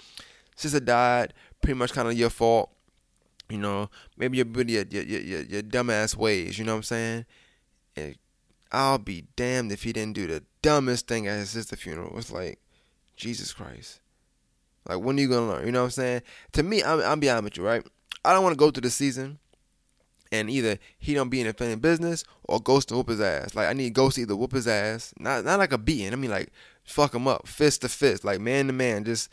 Sister 0.55 0.79
died, 0.79 1.33
pretty 1.61 1.77
much 1.77 1.93
kind 1.93 2.07
of 2.07 2.13
your 2.13 2.29
fault. 2.29 2.71
You 3.49 3.57
know, 3.59 3.89
maybe 4.17 4.37
your 4.37 4.47
your 4.47 4.85
your 4.85 5.03
your, 5.03 5.41
your 5.41 5.61
dumbass 5.61 6.15
ways. 6.15 6.57
You 6.57 6.65
know 6.65 6.73
what 6.73 6.77
I'm 6.77 6.83
saying? 6.83 7.25
And 7.95 8.17
I'll 8.71 8.97
be 8.97 9.25
damned 9.35 9.71
if 9.71 9.83
he 9.83 9.93
didn't 9.93 10.15
do 10.15 10.27
the 10.27 10.43
dumbest 10.61 11.07
thing 11.07 11.27
at 11.27 11.37
his 11.37 11.51
sister 11.51 11.75
funeral. 11.75 12.17
It's 12.17 12.31
like, 12.31 12.59
Jesus 13.15 13.53
Christ. 13.53 13.99
Like, 14.87 14.99
when 14.99 15.17
are 15.17 15.21
you 15.21 15.29
gonna 15.29 15.47
learn? 15.47 15.65
You 15.65 15.71
know 15.71 15.81
what 15.81 15.85
I'm 15.85 15.91
saying? 15.91 16.21
To 16.53 16.63
me, 16.63 16.83
I'm, 16.83 16.99
I'm 17.01 17.19
be 17.19 17.29
honest 17.29 17.43
with 17.43 17.57
you, 17.57 17.65
right? 17.65 17.85
I 18.23 18.33
don't 18.33 18.43
want 18.43 18.53
to 18.53 18.59
go 18.59 18.71
through 18.71 18.81
the 18.81 18.89
season 18.89 19.39
and 20.31 20.49
either 20.49 20.77
he 20.97 21.13
don't 21.13 21.29
be 21.29 21.41
in 21.41 21.47
the 21.47 21.53
family 21.53 21.75
business 21.75 22.23
or 22.43 22.59
Ghost 22.59 22.89
to 22.89 22.95
whoop 22.95 23.09
his 23.09 23.21
ass. 23.21 23.55
Like 23.55 23.67
I 23.67 23.73
need 23.73 23.93
Ghost 23.93 24.15
to 24.15 24.21
either 24.23 24.35
whoop 24.35 24.51
his 24.51 24.67
ass, 24.67 25.13
not 25.19 25.45
not 25.45 25.59
like 25.59 25.71
a 25.71 25.77
beating. 25.77 26.13
I 26.13 26.15
mean 26.15 26.31
like 26.31 26.51
fuck 26.83 27.13
him 27.13 27.27
up, 27.27 27.47
fist 27.47 27.81
to 27.81 27.89
fist, 27.89 28.25
like 28.25 28.39
man 28.39 28.67
to 28.67 28.73
man. 28.73 29.03
Just 29.03 29.29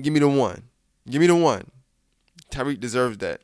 give 0.00 0.12
me 0.12 0.20
the 0.20 0.28
one, 0.28 0.62
give 1.08 1.20
me 1.20 1.26
the 1.26 1.36
one. 1.36 1.70
Tariq 2.50 2.80
deserves 2.80 3.18
that. 3.18 3.40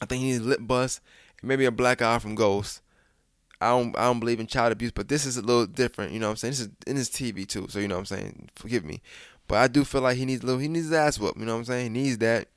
I 0.00 0.06
think 0.06 0.22
he 0.22 0.32
needs 0.32 0.44
a 0.44 0.48
lip 0.48 0.60
bust, 0.62 1.00
maybe 1.42 1.64
a 1.64 1.70
black 1.70 2.02
eye 2.02 2.18
from 2.18 2.34
Ghost. 2.34 2.80
I 3.60 3.68
don't 3.68 3.96
I 3.96 4.04
don't 4.04 4.18
believe 4.18 4.40
in 4.40 4.48
child 4.48 4.72
abuse, 4.72 4.90
but 4.90 5.08
this 5.08 5.24
is 5.24 5.36
a 5.36 5.42
little 5.42 5.66
different. 5.66 6.12
You 6.12 6.18
know 6.18 6.26
what 6.26 6.32
I'm 6.32 6.36
saying? 6.36 6.50
This 6.52 6.60
is 6.60 6.68
in 6.86 6.96
his 6.96 7.08
TV 7.08 7.46
too, 7.46 7.66
so 7.68 7.78
you 7.78 7.86
know 7.86 7.94
what 7.94 8.00
I'm 8.00 8.06
saying. 8.06 8.50
Forgive 8.56 8.84
me, 8.84 9.00
but 9.46 9.58
I 9.58 9.68
do 9.68 9.84
feel 9.84 10.00
like 10.00 10.16
he 10.16 10.24
needs 10.24 10.42
a 10.42 10.46
little. 10.46 10.60
He 10.60 10.68
needs 10.68 10.86
his 10.86 10.94
ass 10.94 11.18
whooped. 11.18 11.38
You 11.38 11.46
know 11.46 11.52
what 11.52 11.58
I'm 11.58 11.64
saying? 11.66 11.94
He 11.94 12.02
needs 12.02 12.18
that. 12.18 12.48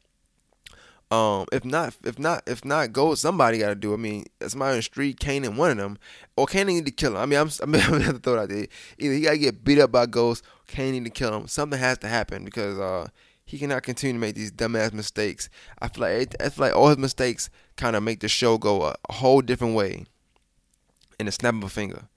Um, 1.11 1.45
if 1.51 1.63
not, 1.63 1.95
if 2.03 2.17
not, 2.17 2.41
if 2.47 2.65
not, 2.65 2.91
go. 2.91 3.13
Somebody 3.13 3.59
got 3.59 3.69
to 3.69 3.75
do. 3.75 3.93
I 3.93 3.97
mean, 3.97 4.25
somebody 4.47 4.71
on 4.71 4.77
the 4.77 4.81
street, 4.81 5.19
Kanan, 5.19 5.55
one 5.55 5.71
of 5.71 5.77
them, 5.77 5.99
or 6.35 6.47
Kanan 6.47 6.67
need 6.67 6.87
to 6.87 6.91
kill 6.91 7.11
him. 7.11 7.17
I 7.17 7.25
mean, 7.27 7.39
I'm, 7.39 7.51
I 7.61 7.65
mean, 7.67 7.81
I'm 7.83 7.91
gonna 7.91 8.03
have 8.05 8.15
to 8.15 8.19
throw 8.19 8.33
it 8.33 8.39
out 8.39 8.49
there. 8.49 8.67
Either 8.97 9.13
he 9.13 9.21
got 9.21 9.31
to 9.31 9.37
get 9.37 9.63
beat 9.63 9.79
up 9.79 9.91
by 9.91 10.07
Ghost, 10.07 10.43
Kanan 10.67 10.93
need 10.93 11.05
to 11.05 11.11
kill 11.11 11.35
him. 11.35 11.47
Something 11.47 11.79
has 11.79 11.99
to 11.99 12.07
happen 12.07 12.43
because 12.43 12.79
uh, 12.79 13.09
he 13.45 13.59
cannot 13.59 13.83
continue 13.83 14.13
to 14.13 14.19
make 14.19 14.35
these 14.35 14.51
dumbass 14.51 14.91
mistakes. 14.91 15.49
I 15.79 15.87
feel 15.87 16.01
like 16.01 16.35
I 16.41 16.49
feel 16.49 16.65
like 16.65 16.75
all 16.75 16.89
his 16.89 16.97
mistakes 16.97 17.49
kind 17.77 17.95
of 17.95 18.03
make 18.03 18.19
the 18.19 18.27
show 18.27 18.57
go 18.57 18.83
a, 18.83 18.95
a 19.07 19.13
whole 19.13 19.41
different 19.41 19.75
way 19.75 20.05
in 21.19 21.27
the 21.27 21.31
snap 21.31 21.53
of 21.53 21.63
a 21.63 21.69
finger. 21.69 22.07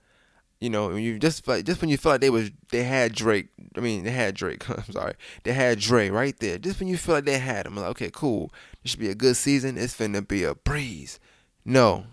You 0.61 0.71
know, 0.71 0.97
you 0.97 1.19
just 1.19 1.47
like 1.47 1.65
just 1.65 1.81
when 1.81 1.91
you 1.91 1.99
feel 1.99 2.13
like 2.13 2.23
they 2.23 2.31
was 2.31 2.51
they 2.71 2.83
had 2.83 3.15
Drake. 3.15 3.49
I 3.77 3.81
mean, 3.81 4.05
they 4.05 4.11
had 4.11 4.35
Drake. 4.35 4.69
I'm 4.71 4.91
sorry, 4.91 5.15
they 5.45 5.53
had 5.53 5.79
Dre 5.79 6.09
right 6.09 6.37
there. 6.41 6.59
Just 6.59 6.81
when 6.81 6.89
you 6.89 6.97
feel 6.97 7.17
like 7.17 7.27
they 7.27 7.39
had 7.39 7.67
him, 7.67 7.77
like 7.77 7.91
okay, 7.91 8.11
cool. 8.13 8.51
This 8.83 8.93
should 8.93 9.01
be 9.01 9.11
a 9.11 9.15
good 9.15 9.37
season. 9.37 9.79
It's 9.79 9.97
finna 9.97 10.27
be 10.27 10.45
a 10.45 10.55
breeze. 10.55 11.21
No, 11.65 12.07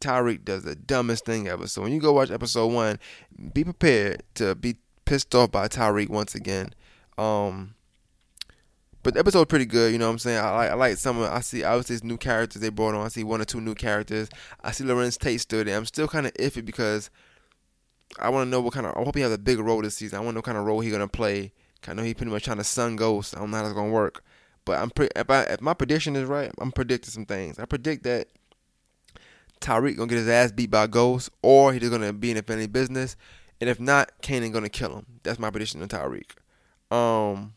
Tariq 0.00 0.44
does 0.44 0.64
the 0.64 0.74
dumbest 0.74 1.24
thing 1.24 1.46
ever. 1.46 1.66
So 1.66 1.82
when 1.82 1.92
you 1.92 2.00
go 2.00 2.12
watch 2.12 2.30
episode 2.30 2.68
one, 2.68 2.98
be 3.52 3.64
prepared 3.64 4.22
to 4.34 4.54
be 4.54 4.76
pissed 5.04 5.34
off 5.34 5.50
by 5.50 5.68
Tariq 5.68 6.08
once 6.08 6.34
again. 6.34 6.72
Um, 7.16 7.74
but 9.02 9.14
the 9.14 9.20
episode 9.20 9.48
pretty 9.48 9.66
good, 9.66 9.92
you 9.92 9.98
know 9.98 10.06
what 10.06 10.12
I'm 10.12 10.18
saying? 10.18 10.38
I 10.38 10.50
like 10.50 10.70
I 10.70 10.74
like 10.74 10.96
some 10.96 11.18
of 11.18 11.30
I 11.32 11.40
see 11.40 11.64
obviously 11.64 12.06
new 12.06 12.16
characters 12.16 12.60
they 12.60 12.68
brought 12.68 12.94
on. 12.94 13.04
I 13.04 13.08
see 13.08 13.24
one 13.24 13.40
or 13.40 13.44
two 13.44 13.60
new 13.60 13.74
characters. 13.74 14.28
I 14.62 14.72
see 14.72 14.84
Larenz 14.84 15.18
Tate 15.18 15.40
still 15.40 15.64
there. 15.64 15.76
I'm 15.76 15.86
still 15.86 16.08
kinda 16.08 16.30
iffy 16.32 16.64
because 16.64 17.10
I 18.18 18.28
wanna 18.30 18.50
know 18.50 18.60
what 18.60 18.74
kind 18.74 18.86
of 18.86 18.96
I 18.96 19.02
hope 19.02 19.14
he 19.14 19.22
has 19.22 19.32
a 19.32 19.38
bigger 19.38 19.62
role 19.62 19.82
this 19.82 19.96
season. 19.96 20.18
I 20.18 20.20
wanna 20.20 20.32
know 20.32 20.38
what 20.38 20.46
kind 20.46 20.58
of 20.58 20.64
role 20.64 20.80
he's 20.80 20.92
gonna 20.92 21.08
play. 21.08 21.52
I 21.86 21.94
know 21.94 22.02
he 22.02 22.12
pretty 22.12 22.32
much 22.32 22.44
trying 22.44 22.58
to 22.58 22.64
sun 22.64 22.96
ghost. 22.96 23.36
I 23.36 23.40
don't 23.40 23.50
know 23.50 23.58
how 23.58 23.62
that's 23.62 23.74
gonna 23.74 23.90
work. 23.90 24.22
But 24.64 24.78
I'm 24.80 24.90
pre- 24.90 25.08
if 25.16 25.26
if 25.30 25.60
my 25.62 25.72
prediction 25.72 26.16
is 26.16 26.24
right, 26.24 26.52
I'm 26.58 26.72
predicting 26.72 27.10
some 27.10 27.24
things. 27.24 27.58
I 27.58 27.64
predict 27.64 28.02
that 28.02 28.28
Tariq 29.60 29.96
gonna 29.96 30.08
get 30.08 30.18
his 30.18 30.28
ass 30.28 30.52
beat 30.52 30.70
by 30.70 30.86
Ghost, 30.86 31.30
or 31.42 31.72
he's 31.72 31.88
gonna 31.88 32.12
be 32.12 32.30
in 32.30 32.36
a 32.36 32.42
family 32.42 32.66
business, 32.66 33.16
and 33.60 33.70
if 33.70 33.80
not, 33.80 34.10
Kanan 34.22 34.52
gonna 34.52 34.68
kill 34.68 34.96
him. 34.96 35.06
That's 35.22 35.38
my 35.38 35.50
prediction 35.50 35.82
on 35.82 35.88
Tariq. 35.88 36.30
Um, 36.94 37.54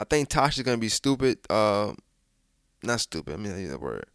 I 0.00 0.04
think 0.04 0.28
Tasha's 0.28 0.62
gonna 0.62 0.78
be 0.78 0.88
stupid. 0.88 1.38
Uh, 1.48 1.92
not 2.82 3.00
stupid. 3.00 3.34
I 3.34 3.36
mean, 3.36 3.58
use 3.58 3.76
word. 3.78 4.06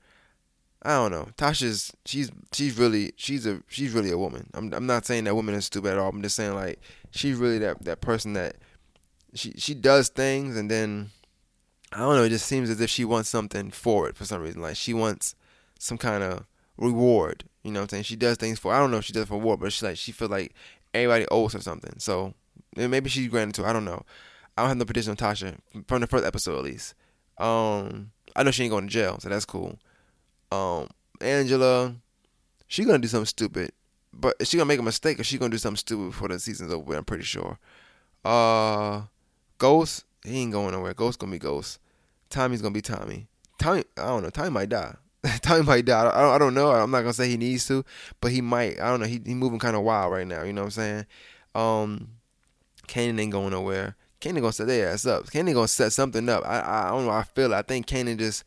I 0.82 0.92
don't 0.92 1.12
know. 1.12 1.28
Tasha's 1.38 1.92
she's 2.06 2.32
she's 2.54 2.78
really 2.78 3.12
she's 3.18 3.46
a 3.46 3.62
she's 3.68 3.92
really 3.92 4.12
a 4.12 4.18
woman. 4.18 4.50
I'm 4.54 4.74
I'm 4.74 4.86
not 4.86 5.06
saying 5.06 5.26
that 5.26 5.36
woman 5.36 5.56
is 5.56 5.66
stupid 5.66 5.92
at 5.92 5.98
all. 5.98 6.10
I'm 6.10 6.22
just 6.22 6.36
saying 6.36 6.56
like 6.56 6.80
she's 7.12 7.36
really 7.36 7.58
that 7.60 7.84
that 7.84 8.02
person 8.02 8.34
that 8.34 8.56
she 9.34 9.52
she 9.58 9.74
does 9.74 10.10
things 10.10 10.56
and 10.56 10.72
then 10.72 11.10
I 11.92 12.00
don't 12.00 12.16
know. 12.16 12.24
It 12.24 12.30
just 12.30 12.46
seems 12.46 12.70
as 12.70 12.80
if 12.80 12.90
she 12.90 13.04
wants 13.04 13.30
something 13.30 13.72
for 13.72 14.08
it 14.08 14.16
for 14.16 14.26
some 14.26 14.42
reason. 14.42 14.62
Like 14.62 14.78
she 14.78 14.94
wants 14.94 15.36
some 15.80 15.98
kind 15.98 16.24
of 16.24 16.46
reward. 16.78 17.44
You 17.64 17.72
know 17.72 17.82
what 17.82 17.86
I'm 17.86 17.90
saying? 17.90 18.04
She 18.04 18.16
does 18.16 18.38
things 18.38 18.58
for 18.58 18.74
I 18.74 18.80
don't 18.80 18.92
know 18.92 18.98
if 18.98 19.06
she 19.06 19.14
does 19.14 19.28
for 19.28 19.38
reward, 19.38 19.60
but 19.60 19.74
she 19.74 19.86
like 19.86 19.98
she 19.98 20.14
feels 20.14 20.32
like 20.32 20.54
everybody 20.94 21.26
owes 21.30 21.54
her 21.54 21.60
something. 21.60 21.96
So 21.98 22.34
maybe 22.78 23.10
she's 23.10 23.28
granted 23.28 23.56
to. 23.56 23.68
I 23.68 23.74
don't 23.74 23.86
know. 23.86 24.06
I 24.60 24.64
don't 24.64 24.70
have 24.70 24.78
no 24.78 24.86
prediction 24.86 25.12
on 25.12 25.18
Tasha 25.18 25.56
from 25.88 26.02
the 26.02 26.08
first 26.08 26.26
episode 26.26 26.58
at 26.58 26.64
least. 26.66 26.94
Um, 27.38 28.12
I 28.36 28.44
know 28.44 28.52
she 28.52 28.64
ain't 28.64 28.72
going 28.72 28.88
to 28.88 28.94
jail, 28.94 29.18
so 29.20 29.30
that's 29.30 29.46
cool. 29.46 29.80
Um, 30.52 30.90
Angela, 31.22 31.96
she 32.68 32.84
gonna 32.84 33.00
do 33.00 33.08
something 33.08 33.26
stupid, 33.26 33.72
but 34.14 34.36
is 34.40 34.50
she 34.50 34.58
gonna 34.58 34.68
make 34.68 34.80
a 34.80 34.84
mistake 34.84 35.20
or 35.20 35.24
she 35.24 35.38
gonna 35.38 35.52
do 35.52 35.58
something 35.58 35.78
stupid 35.78 36.12
before 36.12 36.28
the 36.28 36.40
season's 36.40 36.74
over? 36.74 36.94
I'm 36.94 37.06
pretty 37.06 37.24
sure. 37.24 37.58
Uh, 38.26 39.04
Ghost, 39.58 40.04
he 40.26 40.40
ain't 40.40 40.52
going 40.52 40.74
nowhere. 40.74 40.94
Ghost 40.94 41.20
gonna 41.20 41.32
be 41.32 41.40
Ghost. 41.40 41.80
Tommy's 42.30 42.62
gonna 42.62 42.74
be 42.74 42.82
Tommy. 42.82 43.28
Tommy, 43.60 43.84
I 43.98 44.08
don't 44.08 44.24
know. 44.24 44.30
Tommy 44.30 44.50
might 44.50 44.70
die. 44.70 44.96
Tommy 45.42 45.64
might 45.64 45.86
die. 45.86 46.02
I 46.02 46.22
don't, 46.22 46.34
I 46.34 46.38
don't 46.38 46.54
know. 46.54 46.72
I'm 46.72 46.92
not 46.92 47.02
gonna 47.02 47.14
say 47.14 47.30
he 47.30 47.38
needs 47.38 47.66
to, 47.68 47.86
but 48.20 48.32
he 48.32 48.42
might. 48.42 48.80
I 48.80 48.90
don't 48.90 49.00
know. 49.00 49.08
He 49.08 49.22
he 49.26 49.36
moving 49.36 49.60
kind 49.60 49.76
of 49.76 49.84
wild 49.84 50.12
right 50.12 50.28
now. 50.28 50.44
You 50.44 50.54
know 50.54 50.62
what 50.62 50.78
I'm 50.78 51.06
saying? 51.06 51.06
Um, 51.56 52.10
Kanan 52.88 53.20
ain't 53.20 53.32
going 53.32 53.52
nowhere. 53.52 53.96
Kanan 54.22 54.42
gonna 54.42 54.52
set 54.52 54.68
their 54.68 54.90
ass 54.90 55.06
up. 55.06 55.28
Kanan 55.28 55.54
gonna 55.54 55.68
set 55.68 55.94
something 55.94 56.28
up. 56.30 56.44
I 56.46 56.88
I 56.88 56.90
don't 56.90 57.06
know. 57.06 57.12
I 57.12 57.24
feel 57.24 57.54
it. 57.54 57.56
I 57.56 57.62
think 57.62 57.88
Kanan 57.88 58.18
just. 58.18 58.44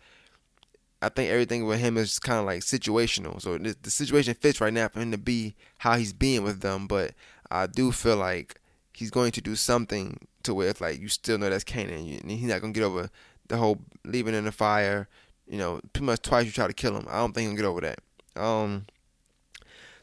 I 1.04 1.08
think 1.08 1.30
everything 1.30 1.66
with 1.66 1.80
him 1.80 1.96
is 1.96 2.20
kind 2.20 2.38
of 2.38 2.46
like 2.46 2.60
situational. 2.60 3.42
So 3.42 3.58
the, 3.58 3.74
the 3.82 3.90
situation 3.90 4.34
fits 4.34 4.60
right 4.60 4.72
now 4.72 4.86
for 4.86 5.00
him 5.00 5.10
to 5.10 5.18
be 5.18 5.56
how 5.78 5.96
he's 5.96 6.12
being 6.12 6.44
with 6.44 6.60
them. 6.60 6.86
But 6.86 7.14
I 7.50 7.66
do 7.66 7.90
feel 7.90 8.16
like 8.16 8.60
he's 8.92 9.10
going 9.10 9.32
to 9.32 9.40
do 9.40 9.56
something 9.56 10.28
to 10.44 10.54
where 10.54 10.68
it's 10.68 10.80
like 10.80 11.00
you 11.00 11.08
still 11.08 11.38
know 11.38 11.50
that's 11.50 11.64
Kanan. 11.64 12.20
And 12.20 12.30
he's 12.30 12.48
not 12.48 12.60
gonna 12.60 12.72
get 12.72 12.84
over 12.84 13.10
the 13.48 13.56
whole 13.56 13.78
leaving 14.04 14.34
in 14.34 14.44
the 14.44 14.52
fire. 14.52 15.08
You 15.48 15.58
know, 15.58 15.80
pretty 15.92 16.06
much 16.06 16.22
twice 16.22 16.46
you 16.46 16.52
try 16.52 16.68
to 16.68 16.72
kill 16.72 16.96
him. 16.96 17.06
I 17.10 17.18
don't 17.18 17.32
think 17.32 17.48
he'll 17.48 17.56
get 17.56 17.66
over 17.66 17.80
that. 17.80 17.98
Um, 18.40 18.86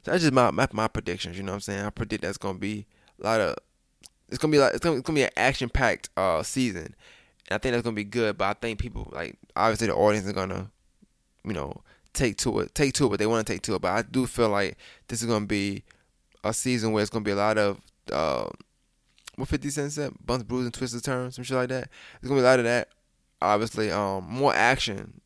so 0.03 0.11
that's 0.11 0.23
just 0.23 0.33
my, 0.33 0.51
my 0.51 0.67
my 0.73 0.87
predictions. 0.87 1.37
You 1.37 1.43
know 1.43 1.53
what 1.53 1.57
I'm 1.57 1.61
saying? 1.61 1.85
I 1.85 1.89
predict 1.91 2.23
that's 2.23 2.37
gonna 2.37 2.57
be 2.57 2.87
a 3.21 3.23
lot 3.23 3.41
of. 3.41 3.55
It's 4.29 4.37
gonna 4.37 4.51
be 4.51 4.59
like 4.59 4.73
it's 4.73 4.83
gonna, 4.83 4.97
it's 4.97 5.05
gonna 5.05 5.15
be 5.17 5.23
an 5.23 5.31
action 5.35 5.69
packed 5.69 6.09
uh 6.17 6.43
season. 6.43 6.95
And 7.47 7.55
I 7.55 7.57
think 7.57 7.73
that's 7.73 7.83
gonna 7.83 7.95
be 7.95 8.03
good. 8.03 8.37
But 8.37 8.45
I 8.45 8.53
think 8.53 8.79
people 8.79 9.09
like 9.11 9.37
obviously 9.55 9.87
the 9.87 9.95
audience 9.95 10.27
are 10.27 10.33
gonna, 10.33 10.69
you 11.43 11.53
know, 11.53 11.81
take 12.13 12.37
to 12.37 12.59
it, 12.59 12.75
take 12.75 12.93
to 12.95 13.05
it 13.05 13.09
what 13.09 13.19
they 13.19 13.27
want 13.27 13.45
to 13.45 13.53
take 13.53 13.61
to 13.63 13.75
it. 13.75 13.81
But 13.81 13.91
I 13.91 14.01
do 14.03 14.25
feel 14.27 14.49
like 14.49 14.77
this 15.07 15.21
is 15.21 15.27
gonna 15.27 15.45
be 15.45 15.83
a 16.43 16.53
season 16.53 16.91
where 16.91 17.01
it's 17.01 17.09
gonna 17.09 17.25
be 17.25 17.31
a 17.31 17.35
lot 17.35 17.57
of 17.57 17.81
uh, 18.11 18.47
what 19.35 19.47
Fifty 19.47 19.69
Cent 19.69 19.91
said, 19.91 20.13
bumps, 20.25 20.43
bruises, 20.43 20.67
and 20.67 20.73
twists, 20.73 21.01
turns, 21.01 21.35
some 21.35 21.43
shit 21.43 21.57
like 21.57 21.69
that. 21.69 21.89
There's 22.21 22.29
gonna 22.29 22.41
be 22.41 22.45
a 22.45 22.49
lot 22.49 22.59
of 22.59 22.65
that. 22.65 22.89
Obviously, 23.41 23.89
um, 23.89 24.25
more 24.29 24.53
action 24.53 25.21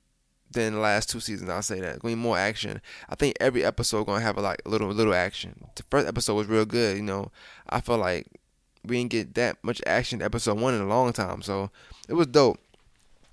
than 0.52 0.74
the 0.74 0.80
last 0.80 1.10
two 1.10 1.20
seasons. 1.20 1.50
I'll 1.50 1.62
say 1.62 1.80
that. 1.80 1.96
It's 1.96 2.00
gonna 2.00 2.16
be 2.16 2.22
more 2.22 2.38
action. 2.38 2.82
I 3.10 3.16
think 3.16 3.36
every 3.39 3.66
episode 3.66 4.06
gonna 4.06 4.22
have 4.22 4.38
a 4.38 4.42
like 4.42 4.62
little 4.66 4.89
little 4.89 5.13
action. 5.13 5.66
The 5.76 5.84
first 5.89 6.08
episode 6.08 6.36
was 6.36 6.48
real 6.48 6.66
good. 6.66 6.96
You 6.98 7.04
know, 7.04 7.32
I 7.70 7.82
felt 7.82 8.00
like 8.00 8.28
we 8.86 8.98
didn't 8.98 9.12
get 9.12 9.36
that 9.36 9.58
much 9.63 9.82
action 9.86 10.22
episode 10.22 10.60
one 10.60 10.74
in 10.74 10.82
a 10.82 10.88
long 10.88 11.13
time, 11.13 11.41
so 11.41 11.69
it 12.08 12.13
was 12.13 12.28
dope. 12.28 12.60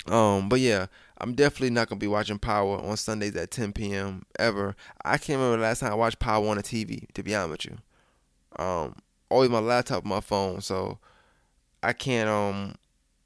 Um, 0.06 0.48
but 0.48 0.60
yeah, 0.60 0.86
I'm 1.18 1.34
definitely 1.34 1.70
not 1.70 1.88
gonna 1.88 1.98
be 1.98 2.06
watching 2.06 2.38
Power 2.38 2.78
on 2.78 2.96
Sundays 2.96 3.36
at 3.36 3.50
10 3.50 3.72
p.m. 3.72 4.24
ever. 4.38 4.74
I 5.04 5.18
can't 5.18 5.38
remember 5.38 5.58
the 5.58 5.62
last 5.62 5.80
time 5.80 5.92
I 5.92 5.96
watched 5.96 6.18
Power 6.18 6.46
on 6.48 6.56
the 6.56 6.62
TV. 6.62 7.12
To 7.14 7.22
be 7.22 7.34
honest 7.34 7.66
with 7.66 7.78
you, 8.58 8.64
um, 8.64 8.96
always 9.28 9.50
my 9.50 9.58
laptop, 9.58 10.04
my 10.04 10.20
phone, 10.20 10.60
so 10.60 10.98
I 11.82 11.92
can't 11.92 12.28
um 12.28 12.74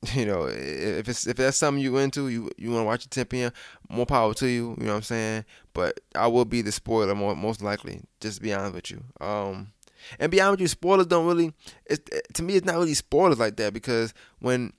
you 0.15 0.27
know, 0.27 0.47
if 0.47 1.09
it's 1.09 1.27
if 1.27 1.37
that's 1.37 1.57
something 1.57 1.83
you 1.83 1.97
into, 1.99 2.29
you 2.29 2.51
you 2.59 2.71
want 2.71 2.83
to 2.83 2.87
watch 2.87 3.05
at 3.07 3.11
10 3.11 3.25
p.m. 3.27 3.53
More 3.89 4.07
power 4.07 4.35
to 4.35 4.47
you. 4.47 4.75
You 4.79 4.85
know 4.85 4.93
what 4.93 4.97
I'm 4.97 5.03
saying? 5.03 5.45
But 5.73 6.01
I 6.15 6.27
will 6.27 6.45
be 6.45 6.63
the 6.63 6.73
spoiler 6.73 7.15
more, 7.15 7.35
most 7.35 7.63
likely. 7.63 8.03
Just 8.21 8.43
be 8.43 8.53
honest 8.53 8.75
with 8.75 8.91
you. 8.91 9.03
Um, 9.21 9.73
and 10.19 10.31
be 10.31 10.41
honest 10.41 10.53
with 10.53 10.61
you, 10.61 10.69
spoilers 10.69 11.07
don't 11.07 11.27
really. 11.27 11.53
It's, 11.87 12.03
to 12.35 12.43
me, 12.43 12.57
it's 12.57 12.67
not 12.67 12.77
really 12.77 12.95
spoilers 12.95 13.39
like 13.39 13.57
that 13.57 13.73
because 13.73 14.15
when 14.39 14.73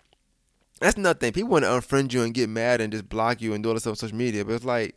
that's 0.80 0.98
nothing. 0.98 1.32
People 1.32 1.52
want 1.52 1.64
to 1.64 1.70
unfriend 1.70 2.14
you 2.14 2.24
and 2.24 2.34
get 2.34 2.50
mad 2.50 2.82
and 2.82 2.92
just 2.92 3.08
block 3.08 3.42
you 3.42 3.54
and 3.54 3.64
do 3.64 3.70
all 3.70 3.76
this 3.76 3.84
stuff 3.84 3.92
on 3.92 3.96
social 3.96 4.18
media. 4.18 4.44
But 4.44 4.56
it's 4.56 4.66
like 4.66 4.96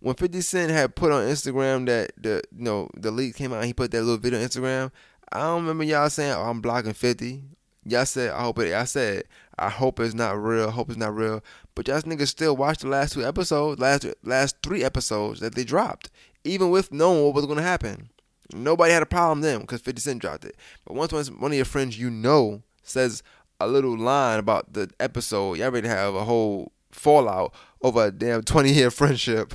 when 0.00 0.14
50 0.14 0.40
Cent 0.40 0.70
had 0.70 0.94
put 0.94 1.12
on 1.12 1.24
Instagram 1.26 1.86
that 1.86 2.12
the 2.16 2.42
you 2.56 2.64
know 2.64 2.88
the 2.96 3.10
leak 3.10 3.36
came 3.36 3.52
out 3.52 3.58
and 3.58 3.66
he 3.66 3.72
put 3.72 3.90
that 3.90 4.02
little 4.02 4.18
video 4.18 4.40
on 4.40 4.46
Instagram. 4.46 4.90
I 5.32 5.40
don't 5.40 5.62
remember 5.62 5.84
y'all 5.84 6.10
saying, 6.10 6.32
"Oh, 6.32 6.42
I'm 6.42 6.60
blocking 6.60 6.92
50." 6.92 7.42
Y'all 7.86 8.06
said, 8.06 8.30
"I 8.30 8.42
hope 8.42 8.58
it." 8.60 8.72
I 8.72 8.84
said, 8.84 9.24
"I 9.58 9.68
hope 9.68 10.00
it's 10.00 10.14
not 10.14 10.42
real. 10.42 10.68
I 10.68 10.70
hope 10.70 10.88
it's 10.88 10.98
not 10.98 11.14
real." 11.14 11.42
But 11.74 11.88
y'all 11.88 12.00
niggas 12.02 12.28
still 12.28 12.56
watched 12.56 12.80
the 12.80 12.88
last 12.88 13.12
two 13.12 13.24
episodes, 13.24 13.80
last 13.80 14.06
last 14.22 14.56
three 14.62 14.84
episodes 14.84 15.40
that 15.40 15.54
they 15.54 15.64
dropped, 15.64 16.10
even 16.44 16.70
with 16.70 16.92
knowing 16.92 17.24
what 17.24 17.34
was 17.34 17.46
to 17.46 17.62
happen. 17.62 18.10
Nobody 18.52 18.92
had 18.92 19.02
a 19.02 19.06
problem 19.06 19.40
then 19.40 19.60
because 19.60 19.80
50 19.80 20.00
Cent 20.00 20.20
dropped 20.20 20.44
it. 20.44 20.56
But 20.84 20.94
once 20.94 21.12
one 21.12 21.50
of 21.50 21.56
your 21.56 21.64
friends 21.64 21.98
you 21.98 22.10
know 22.10 22.62
says 22.82 23.22
a 23.60 23.66
little 23.66 23.96
line 23.96 24.38
about 24.38 24.72
the 24.72 24.90
episode, 25.00 25.54
y'all 25.54 25.66
already 25.66 25.88
have 25.88 26.14
a 26.14 26.24
whole 26.24 26.72
fallout 26.90 27.54
over 27.82 28.06
a 28.06 28.10
damn 28.10 28.42
20 28.42 28.72
year 28.72 28.90
friendship. 28.90 29.54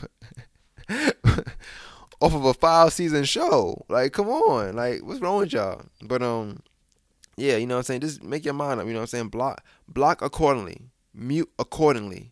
Off 2.21 2.33
of 2.33 2.43
a 2.43 2.53
five 2.53 2.91
season 2.91 3.23
show. 3.23 3.85
Like, 3.87 4.11
come 4.11 4.27
on. 4.27 4.75
Like, 4.75 5.01
what's 5.05 5.21
wrong 5.21 5.39
with 5.39 5.53
y'all? 5.53 5.83
But 6.01 6.21
um 6.21 6.61
yeah, 7.37 7.55
you 7.55 7.65
know 7.67 7.75
what 7.75 7.79
I'm 7.79 7.83
saying? 7.83 8.01
Just 8.01 8.21
make 8.21 8.43
your 8.43 8.53
mind 8.53 8.81
up, 8.81 8.87
you 8.87 8.91
know 8.91 8.99
what 8.99 9.03
I'm 9.03 9.07
saying? 9.07 9.29
Block 9.29 9.63
block 9.87 10.21
accordingly. 10.21 10.89
Mute 11.13 11.49
accordingly. 11.57 12.31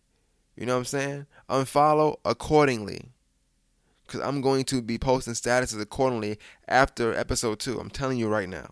You 0.56 0.65
know 0.65 0.74
what 0.74 0.80
I'm 0.80 0.86
saying? 0.86 1.26
Unfollow 1.50 2.17
accordingly. 2.26 3.12
Cause 4.08 4.22
I'm 4.22 4.41
going 4.41 4.63
to 4.65 4.82
be 4.82 4.98
posting 4.98 5.34
statuses 5.34 5.82
accordingly 5.82 6.39
after 6.67 7.13
episode 7.13 7.60
two. 7.60 7.80
I'm 7.80 7.89
telling 7.89 8.17
you 8.17 8.28
right 8.30 8.48
now. 8.48 8.70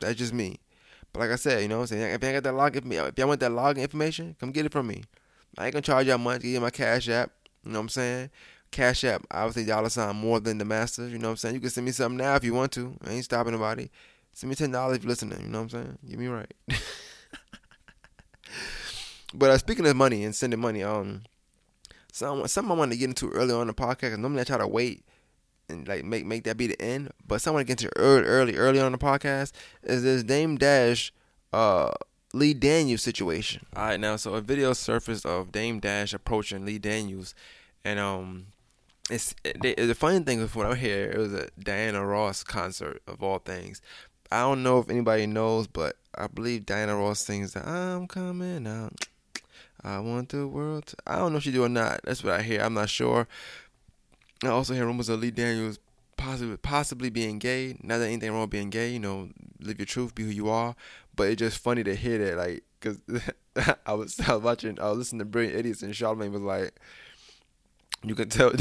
That's 0.00 0.18
just 0.18 0.32
me. 0.32 0.58
But 1.12 1.20
like 1.20 1.30
I 1.30 1.36
said, 1.36 1.62
you 1.62 1.68
know 1.68 1.76
what 1.76 1.92
I'm 1.92 1.98
saying? 1.98 2.14
If 2.14 2.24
I 2.24 2.32
got 2.32 2.42
that 2.42 2.54
log 2.54 2.76
if 2.76 2.84
I 2.84 3.24
want 3.24 3.40
that 3.40 3.50
login 3.50 3.78
information, 3.78 4.36
come 4.38 4.50
get 4.50 4.66
it 4.66 4.72
from 4.72 4.86
me. 4.88 5.04
I 5.56 5.66
ain't 5.66 5.72
gonna 5.72 5.82
charge 5.82 6.06
y'all 6.06 6.18
money 6.18 6.40
to 6.40 6.50
get 6.50 6.60
my 6.60 6.70
cash 6.70 7.08
app. 7.08 7.30
You 7.64 7.72
know 7.72 7.78
what 7.78 7.84
I'm 7.84 7.88
saying? 7.88 8.30
Cash 8.70 9.04
App, 9.04 9.26
obviously 9.30 9.64
dollar 9.64 9.88
sign 9.88 10.16
more 10.16 10.40
than 10.40 10.58
the 10.58 10.64
master. 10.64 11.08
You 11.08 11.18
know 11.18 11.28
what 11.28 11.32
I'm 11.32 11.36
saying? 11.36 11.54
You 11.54 11.60
can 11.60 11.70
send 11.70 11.86
me 11.86 11.92
something 11.92 12.18
now 12.18 12.34
if 12.34 12.44
you 12.44 12.54
want 12.54 12.72
to. 12.72 12.96
I 13.04 13.12
ain't 13.12 13.24
stopping 13.24 13.52
nobody. 13.52 13.88
Send 14.32 14.50
me 14.50 14.56
ten 14.56 14.70
dollars 14.70 14.98
if 14.98 15.04
you're 15.04 15.10
listening. 15.10 15.40
You 15.40 15.48
know 15.48 15.62
what 15.62 15.74
I'm 15.74 15.84
saying? 15.84 15.98
Get 16.08 16.18
me 16.18 16.26
right. 16.26 16.52
but 19.34 19.50
uh, 19.50 19.58
speaking 19.58 19.86
of 19.86 19.96
money 19.96 20.24
and 20.24 20.34
sending 20.34 20.60
money, 20.60 20.82
um, 20.82 21.22
some 22.18 22.46
something 22.48 22.72
I 22.72 22.74
wanted 22.74 22.94
to 22.94 22.98
get 22.98 23.08
into 23.10 23.30
early 23.30 23.54
on 23.54 23.68
the 23.68 23.74
podcast. 23.74 24.18
normally 24.18 24.40
I 24.40 24.44
try 24.44 24.58
to 24.58 24.66
wait 24.66 25.04
and 25.68 25.86
like 25.86 26.04
make 26.04 26.26
make 26.26 26.44
that 26.44 26.56
be 26.56 26.66
the 26.66 26.80
end. 26.82 27.10
But 27.26 27.40
to 27.40 27.64
get 27.64 27.82
into 27.82 27.96
early, 27.96 28.24
early, 28.24 28.56
early 28.56 28.80
on 28.80 28.92
the 28.92 28.98
podcast 28.98 29.52
is 29.84 30.02
this 30.02 30.24
Dame 30.24 30.56
Dash, 30.56 31.12
uh, 31.52 31.92
Lee 32.34 32.54
Daniels 32.54 33.02
situation. 33.02 33.66
All 33.76 33.84
right, 33.84 34.00
now 34.00 34.16
so 34.16 34.34
a 34.34 34.40
video 34.40 34.72
surfaced 34.72 35.24
of 35.24 35.52
Dame 35.52 35.78
Dash 35.78 36.12
approaching 36.12 36.66
Lee 36.66 36.78
Daniels, 36.78 37.34
and 37.84 38.00
um, 38.00 38.46
it's 39.08 39.34
the, 39.44 39.74
the 39.74 39.94
funny 39.94 40.18
thing 40.20 40.40
is 40.40 40.54
when 40.54 40.66
I 40.66 40.74
here 40.74 41.10
it 41.10 41.18
was 41.18 41.32
a 41.32 41.48
Diana 41.58 42.04
Ross 42.04 42.42
concert 42.42 43.00
of 43.06 43.22
all 43.22 43.38
things. 43.38 43.80
I 44.30 44.40
don't 44.40 44.62
know 44.62 44.80
if 44.80 44.90
anybody 44.90 45.26
knows, 45.26 45.68
but 45.68 45.96
I 46.14 46.26
believe 46.26 46.66
Diana 46.66 46.96
Ross 46.96 47.20
sings 47.20 47.54
that 47.54 47.66
I'm 47.66 48.06
coming 48.08 48.66
out. 48.66 48.92
I 49.82 49.98
want 50.00 50.30
the 50.30 50.46
world. 50.46 50.86
To, 50.86 50.96
I 51.06 51.16
don't 51.16 51.32
know 51.32 51.38
if 51.38 51.44
she 51.44 51.52
do 51.52 51.64
or 51.64 51.68
not. 51.68 52.00
That's 52.04 52.24
what 52.24 52.34
I 52.34 52.42
hear. 52.42 52.60
I'm 52.62 52.74
not 52.74 52.88
sure. 52.88 53.28
I 54.42 54.48
also 54.48 54.74
hear 54.74 54.86
rumors 54.86 55.08
of 55.08 55.20
Lee 55.20 55.30
Daniels 55.30 55.78
possibly 56.16 56.56
possibly 56.56 57.10
being 57.10 57.38
gay. 57.38 57.76
Not 57.82 57.98
that 57.98 58.06
anything 58.06 58.32
wrong 58.32 58.42
with 58.42 58.50
being 58.50 58.70
gay. 58.70 58.90
You 58.90 58.98
know, 58.98 59.30
live 59.60 59.78
your 59.78 59.86
truth, 59.86 60.14
be 60.14 60.24
who 60.24 60.30
you 60.30 60.48
are. 60.48 60.74
But 61.16 61.28
it's 61.28 61.38
just 61.38 61.58
funny 61.58 61.82
to 61.84 61.94
hear 61.94 62.18
that, 62.18 62.36
like, 62.36 62.62
cause 62.80 62.98
I 63.86 63.94
was 63.94 64.20
I 64.20 64.34
was 64.34 64.42
watching, 64.42 64.78
I 64.80 64.88
was 64.90 64.98
listening 64.98 65.20
to 65.20 65.24
Brilliant 65.24 65.58
Idiots, 65.58 65.82
and 65.82 65.92
Charlamagne 65.94 66.32
was 66.32 66.42
like, 66.42 66.74
you 68.02 68.14
could 68.14 68.30
tell. 68.30 68.50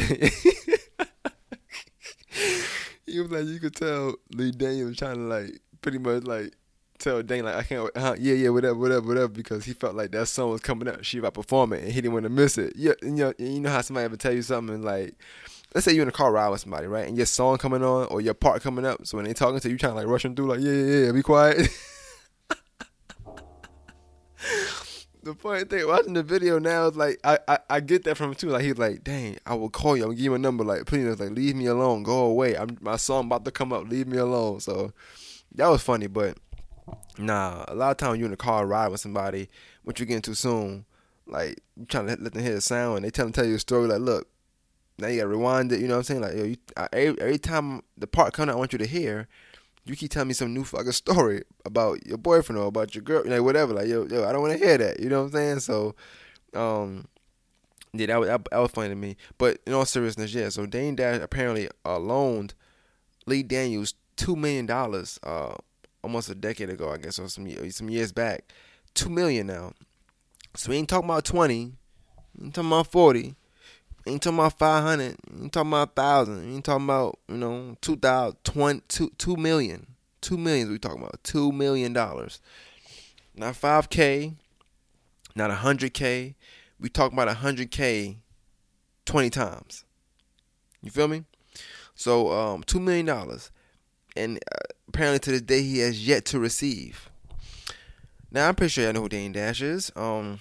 he 3.06 3.20
was 3.20 3.30
like, 3.32 3.46
you 3.46 3.60
could 3.60 3.76
tell 3.76 4.16
Lee 4.34 4.52
Daniels 4.52 4.98
trying 4.98 5.16
to 5.16 5.22
like 5.22 5.60
pretty 5.82 6.00
much 6.00 6.24
like 6.24 6.54
tell 7.00 7.22
Dame 7.24 7.46
like 7.46 7.56
I 7.56 7.64
can't 7.64 7.90
uh, 7.96 8.16
yeah 8.18 8.34
yeah 8.34 8.50
whatever 8.50 8.76
whatever 8.76 9.08
whatever 9.08 9.28
because 9.28 9.66
he 9.66 9.74
felt 9.74 9.96
like 9.96 10.12
that 10.12 10.28
song 10.28 10.52
was 10.52 10.62
coming 10.62 10.88
up 10.88 11.04
she 11.04 11.20
about 11.20 11.34
to 11.34 11.42
perform 11.42 11.74
it 11.74 11.84
and 11.84 11.92
he 11.92 12.02
didn't 12.02 12.14
want 12.14 12.24
to 12.24 12.30
miss 12.30 12.58
it. 12.58 12.74
Yeah 12.76 12.94
you 13.02 13.12
know, 13.12 13.34
you 13.38 13.60
know 13.60 13.70
how 13.70 13.82
somebody 13.82 14.06
ever 14.06 14.18
tell 14.18 14.34
you 14.34 14.42
something 14.42 14.82
like 14.82 15.16
let's 15.76 15.86
say 15.86 15.94
you're 15.94 16.04
in 16.04 16.10
a 16.10 16.12
car 16.12 16.32
ride 16.32 16.50
with 16.50 16.62
somebody 16.62 16.88
right 16.88 17.08
and 17.08 17.18
your 17.18 17.26
song 17.26 17.58
coming 17.58 17.84
on 17.84 18.08
or 18.08 18.22
your 18.22 18.34
part 18.34 18.62
coming 18.62 18.86
up 18.86 19.06
so 19.06 19.18
when 19.18 19.26
they 19.26 19.34
talking 19.34 19.60
to 19.60 19.68
you, 19.68 19.74
you 19.74 19.78
trying 19.78 19.94
to 19.94 19.98
like 19.98 20.08
rush 20.08 20.24
them 20.24 20.36
through 20.36 20.48
like 20.48 20.60
yeah 20.60 20.72
yeah 20.72 21.06
yeah 21.06 21.12
be 21.12 21.22
quiet. 21.22 21.68
The 25.28 25.36
funny 25.36 25.66
thing 25.66 25.86
watching 25.86 26.14
the 26.14 26.24
video 26.24 26.58
now 26.58 26.88
is 26.88 26.96
like 26.96 27.20
I, 27.22 27.38
I, 27.50 27.60
I 27.70 27.80
get 27.82 28.06
that 28.06 28.16
from 28.16 28.30
him 28.30 28.36
too. 28.36 28.48
Like 28.48 28.64
he's 28.64 28.78
like 28.78 29.04
dang 29.04 29.38
I 29.46 29.56
will 29.56 29.70
call 29.70 29.98
you 29.98 30.04
I'm 30.04 30.12
gonna 30.12 30.16
give 30.16 30.24
you 30.24 30.36
a 30.36 30.40
number 30.40 30.64
like 30.64 30.86
please 30.86 31.20
like 31.20 31.32
leave 31.32 31.54
me 31.54 31.66
alone 31.66 32.04
go 32.04 32.20
away 32.20 32.56
I'm 32.56 32.78
my 32.80 32.96
song 32.96 33.26
about 33.26 33.44
to 33.44 33.52
come 33.52 33.74
up 33.74 33.90
leave 33.90 34.08
me 34.08 34.20
alone. 34.20 34.62
So 34.62 34.94
that 35.56 35.68
was 35.68 35.84
funny 35.84 36.08
but 36.08 36.38
Nah, 37.18 37.66
a 37.68 37.76
lot 37.76 37.92
of 37.92 37.98
times 37.98 38.20
you 38.20 38.26
in 38.26 38.32
the 38.32 38.38
car 38.38 38.66
ride 38.66 38.90
with 38.90 39.02
somebody, 39.02 39.50
what 39.84 40.00
you 40.00 40.06
getting 40.06 40.22
too 40.22 40.34
soon, 40.34 40.86
like 41.26 41.60
you 41.76 41.86
trying 41.86 42.06
to 42.06 42.12
let, 42.12 42.22
let 42.22 42.34
them 42.34 42.44
hear 42.44 42.54
the 42.54 42.62
sound, 42.62 42.98
and 42.98 43.06
they 43.06 43.10
tell 43.10 43.26
them 43.26 43.34
tell 43.34 43.46
you 43.46 43.56
a 43.56 43.60
story. 43.60 43.88
Like, 43.88 44.00
look, 44.00 44.28
now 44.98 45.08
you 45.08 45.18
gotta 45.18 45.28
rewind 45.28 45.72
it. 45.72 45.80
You 45.80 45.88
know 45.88 45.96
what 45.96 46.10
I'm 46.10 46.22
saying? 46.22 46.22
Like, 46.22 46.36
yo, 46.36 46.44
you, 46.44 46.58
I, 46.76 46.88
every, 46.94 47.22
every 47.22 47.38
time 47.38 47.82
the 47.98 48.08
part 48.08 48.34
comes, 48.34 48.52
I 48.52 48.56
want 48.56 48.74
you 48.74 48.80
to 48.80 48.88
hear. 48.88 49.28
You 49.86 49.96
keep 49.96 50.12
telling 50.12 50.28
me 50.28 50.34
some 50.34 50.54
new 50.54 50.66
fucking 50.66 50.92
story 50.92 51.44
about 51.66 52.06
your 52.06 52.18
boyfriend 52.18 52.60
or 52.60 52.68
about 52.68 52.94
your 52.94 53.04
girl, 53.04 53.24
like 53.26 53.42
whatever. 53.42 53.74
Like, 53.74 53.88
yo, 53.88 54.06
yo, 54.06 54.26
I 54.26 54.34
don't 54.34 54.42
want 54.42 54.58
to 54.58 54.66
hear 54.66 54.78
that. 54.78 55.00
You 55.00 55.10
know 55.10 55.20
what 55.24 55.28
I'm 55.28 55.32
saying? 55.32 55.60
So, 55.62 55.96
um, 56.54 57.08
yeah, 57.94 58.08
that 58.08 58.20
was, 58.20 58.28
that, 58.28 58.48
that 58.52 58.58
was 58.58 58.72
funny 58.72 58.90
to 58.90 58.96
me. 58.96 59.16
But 59.38 59.60
in 59.66 59.74
all 59.74 59.86
seriousness, 59.86 60.34
yeah. 60.34 60.50
So 60.50 60.66
Dame 60.66 60.96
Dash 60.96 61.22
apparently 61.22 61.70
uh, 61.86 62.00
loaned 62.00 62.54
Lee 63.26 63.44
Daniels 63.44 63.94
two 64.18 64.36
million 64.36 64.66
dollars. 64.66 65.20
Uh, 65.24 65.56
almost 66.04 66.30
a 66.30 66.36
decade 66.36 66.70
ago, 66.70 66.92
I 66.92 66.98
guess, 66.98 67.20
or 67.20 67.28
some 67.30 67.48
some 67.72 67.90
years 67.90 68.12
back. 68.12 68.52
Two 68.94 69.10
million 69.10 69.48
now. 69.48 69.74
So 70.56 70.72
we 70.72 70.78
ain't 70.78 70.90
talking 70.90 71.10
about 71.10 71.26
twenty. 71.26 71.74
We 72.38 72.46
ain't 72.46 72.56
talking 72.56 72.70
about 72.70 72.92
forty. 72.92 73.36
We 74.06 74.14
ain't 74.14 74.24
talking 74.24 74.40
about 74.40 74.58
five 74.58 74.84
hundred. 74.84 75.18
Ain't 75.32 75.54
talking 75.54 75.70
about 75.70 75.96
thousand. 75.96 76.48
We 76.48 76.56
ain't 76.56 76.66
talking 76.66 76.86
about 76.86 77.20
you 77.28 77.38
know 77.38 77.76
two 77.82 77.96
thousand 77.98 78.38
twenty 78.44 78.82
two 78.88 79.12
two 79.18 79.36
million. 79.36 79.88
Two 80.22 80.38
millions 80.38 80.70
we 80.70 80.80
talking 80.80 81.02
about. 81.02 81.24
Two 81.24 81.52
million 81.52 81.94
dollars. 81.94 82.40
Not 83.36 83.56
five 83.56 83.90
K. 83.90 84.34
Not 85.36 85.52
a 85.52 85.56
hundred 85.56 85.94
K. 85.94 86.36
We 86.80 86.90
talking 86.90 87.16
about 87.18 87.28
a 87.28 87.36
hundred 87.36 87.70
K 87.72 88.18
twenty 89.06 89.30
times. 89.30 89.84
You 90.82 90.90
feel 90.92 91.08
me? 91.08 91.24
So 91.96 92.32
um 92.32 92.64
two 92.64 92.80
million 92.80 93.06
dollars. 93.06 93.52
And 94.18 94.38
uh, 94.52 94.74
apparently 94.88 95.20
to 95.20 95.32
this 95.32 95.42
day 95.42 95.62
he 95.62 95.80
has 95.80 96.06
yet 96.06 96.26
to 96.26 96.40
receive. 96.40 97.10
Now 98.32 98.48
I'm 98.48 98.56
pretty 98.56 98.72
sure 98.72 98.84
y'all 98.84 98.94
know 98.94 99.02
who 99.02 99.10
Dame 99.10 99.32
Dash 99.32 99.62
is. 99.62 99.92
Um, 99.96 100.40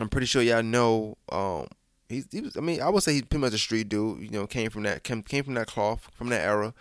I'm 0.00 0.08
pretty 0.08 0.26
sure 0.26 0.42
y'all 0.42 0.62
know. 0.62 1.16
Um, 1.30 1.68
he's 2.08 2.26
he 2.30 2.40
was. 2.40 2.56
I 2.56 2.60
mean, 2.60 2.82
I 2.82 2.90
would 2.90 3.02
say 3.02 3.14
he's 3.14 3.22
pretty 3.22 3.40
much 3.40 3.54
a 3.54 3.58
street 3.58 3.88
dude. 3.88 4.20
You 4.20 4.30
know, 4.30 4.46
came 4.46 4.70
from 4.70 4.82
that 4.82 5.02
came, 5.02 5.22
came 5.22 5.44
from 5.44 5.54
that 5.54 5.66
cloth, 5.66 6.08
from 6.14 6.28
that 6.28 6.42
era. 6.42 6.74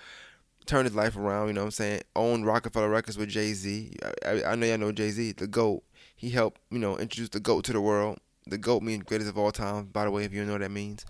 Turned 0.65 0.85
his 0.85 0.95
life 0.95 1.15
around. 1.15 1.47
You 1.47 1.53
know 1.53 1.61
what 1.61 1.67
I'm 1.67 1.71
saying? 1.71 2.01
Owned 2.15 2.45
Roc-A-Fella 2.45 2.89
Records 2.89 3.17
with 3.17 3.29
Jay 3.29 3.53
Z. 3.53 3.93
I, 4.25 4.55
know 4.55 4.65
y'all 4.65 4.79
know 4.79 4.91
Jay 4.91 5.11
Z, 5.11 5.33
the 5.33 5.45
GOAT. 5.45 5.83
He 6.15 6.31
helped 6.31 6.59
you 6.71 6.79
know 6.79 6.97
introduce 6.97 7.29
the 7.29 7.39
GOAT 7.39 7.63
to 7.65 7.73
the 7.73 7.81
world. 7.81 8.19
The 8.47 8.57
GOAT 8.57 8.83
means 8.83 9.03
greatest 9.03 9.29
of 9.29 9.37
all 9.37 9.51
time. 9.51 9.85
By 9.85 10.05
the 10.05 10.11
way, 10.11 10.23
if 10.23 10.33
you 10.33 10.43
know 10.43 10.53
what 10.53 10.61
that 10.61 10.71
means. 10.71 11.05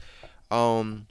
Um, 0.52 1.08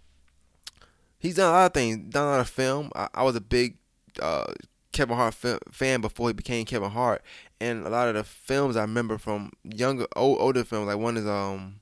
he's 1.19 1.37
done 1.37 1.49
a 1.49 1.53
lot 1.53 1.67
of 1.67 1.75
things. 1.75 2.13
Done 2.13 2.25
a 2.25 2.31
lot 2.31 2.41
of 2.41 2.49
film. 2.49 2.91
I, 2.95 3.09
I 3.15 3.23
was 3.25 3.35
a 3.35 3.41
big 3.41 3.79
uh, 4.21 4.53
Kevin 4.93 5.17
Hart 5.17 5.35
fan 5.35 6.01
before 6.01 6.29
he 6.29 6.33
became 6.33 6.65
Kevin 6.65 6.91
Hart, 6.91 7.23
and 7.61 7.87
a 7.87 7.91
lot 7.91 8.09
of 8.09 8.15
the 8.15 8.25
films 8.25 8.77
I 8.77 8.83
remember 8.83 9.19
from 9.19 9.53
younger, 9.65 10.07
old, 10.15 10.39
older 10.41 10.65
films, 10.65 10.87
like 10.87 10.99
one 10.99 11.17
is 11.17 11.27
um, 11.27 11.81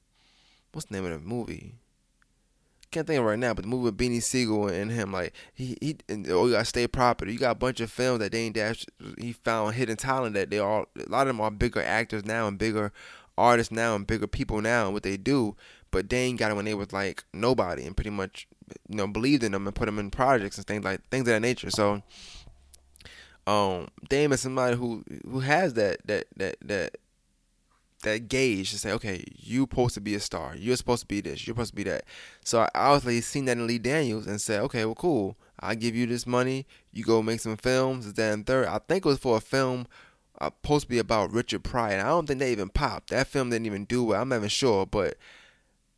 what's 0.72 0.86
the 0.86 0.94
name 0.94 1.04
of 1.04 1.12
the 1.12 1.18
movie? 1.18 1.74
Can't 2.90 3.06
think 3.06 3.18
of 3.18 3.24
it 3.24 3.28
right 3.28 3.38
now, 3.38 3.54
but 3.54 3.62
the 3.62 3.68
movie 3.68 3.84
with 3.84 3.96
Beanie 3.96 4.22
Sigel 4.22 4.68
and 4.68 4.90
him, 4.90 5.12
like 5.12 5.32
he 5.54 5.78
he, 5.80 5.96
and, 6.08 6.28
oh, 6.30 6.46
you 6.46 6.52
got 6.52 6.66
State 6.66 6.92
Property. 6.92 7.32
You 7.32 7.38
got 7.38 7.52
a 7.52 7.54
bunch 7.54 7.80
of 7.80 7.90
films 7.90 8.20
that 8.20 8.32
Dame 8.32 8.52
Dash 8.52 8.84
he 9.18 9.32
found 9.32 9.74
hidden 9.74 9.96
talent 9.96 10.34
that 10.34 10.50
they 10.50 10.58
all 10.58 10.86
a 10.96 11.08
lot 11.08 11.22
of 11.22 11.28
them 11.28 11.40
are 11.40 11.50
bigger 11.50 11.82
actors 11.82 12.24
now 12.24 12.48
and 12.48 12.58
bigger 12.58 12.92
artists 13.38 13.72
now 13.72 13.94
and 13.94 14.06
bigger 14.06 14.26
people 14.26 14.60
now 14.60 14.84
and 14.86 14.94
what 14.94 15.04
they 15.04 15.16
do. 15.16 15.56
But 15.90 16.08
Dame 16.08 16.36
got 16.36 16.50
him 16.50 16.56
when 16.56 16.66
they 16.66 16.74
was 16.74 16.92
like 16.92 17.24
nobody 17.32 17.84
and 17.84 17.96
pretty 17.96 18.10
much 18.10 18.46
you 18.88 18.96
know 18.96 19.06
believed 19.06 19.42
in 19.42 19.52
them 19.52 19.66
and 19.66 19.76
put 19.76 19.86
them 19.86 19.98
in 19.98 20.10
projects 20.10 20.58
and 20.58 20.66
things 20.66 20.84
like 20.84 21.06
things 21.10 21.22
of 21.22 21.26
that 21.26 21.40
nature. 21.40 21.70
So 21.70 22.02
um 23.46 23.88
Dame 24.08 24.32
is 24.32 24.40
somebody 24.40 24.76
who 24.76 25.04
who 25.28 25.40
has 25.40 25.74
that 25.74 26.06
that 26.06 26.26
that 26.36 26.56
that 26.62 26.96
that 28.02 28.28
gauge 28.28 28.70
to 28.70 28.78
say, 28.78 28.92
okay, 28.92 29.24
you're 29.36 29.62
supposed 29.62 29.94
to 29.94 30.00
be 30.00 30.14
a 30.14 30.20
star. 30.20 30.54
You're 30.56 30.76
supposed 30.76 31.02
to 31.02 31.06
be 31.06 31.20
this. 31.20 31.46
You're 31.46 31.54
supposed 31.54 31.70
to 31.70 31.76
be 31.76 31.84
that. 31.84 32.04
So 32.44 32.60
I 32.60 32.68
obviously 32.74 33.20
seen 33.20 33.44
that 33.46 33.56
in 33.56 33.66
Lee 33.66 33.78
Daniels 33.78 34.26
and 34.26 34.40
said, 34.40 34.60
okay, 34.62 34.84
well, 34.84 34.94
cool. 34.94 35.36
I 35.60 35.74
give 35.76 35.94
you 35.94 36.06
this 36.06 36.26
money. 36.26 36.66
You 36.92 37.04
go 37.04 37.22
make 37.22 37.40
some 37.40 37.56
films. 37.56 38.12
That 38.12 38.32
and 38.32 38.46
third. 38.46 38.66
I 38.66 38.78
think 38.78 39.04
it 39.04 39.08
was 39.08 39.18
for 39.18 39.36
a 39.36 39.40
film 39.40 39.86
uh, 40.40 40.50
supposed 40.62 40.84
to 40.84 40.88
be 40.88 40.98
about 40.98 41.32
Richard 41.32 41.62
Pryor. 41.62 41.92
And 41.92 42.02
I 42.02 42.08
don't 42.08 42.26
think 42.26 42.40
they 42.40 42.52
even 42.52 42.68
popped. 42.68 43.10
That 43.10 43.28
film 43.28 43.50
didn't 43.50 43.66
even 43.66 43.84
do 43.84 44.04
well. 44.04 44.22
I'm 44.22 44.28
not 44.28 44.36
even 44.36 44.48
sure, 44.48 44.84
but 44.84 45.16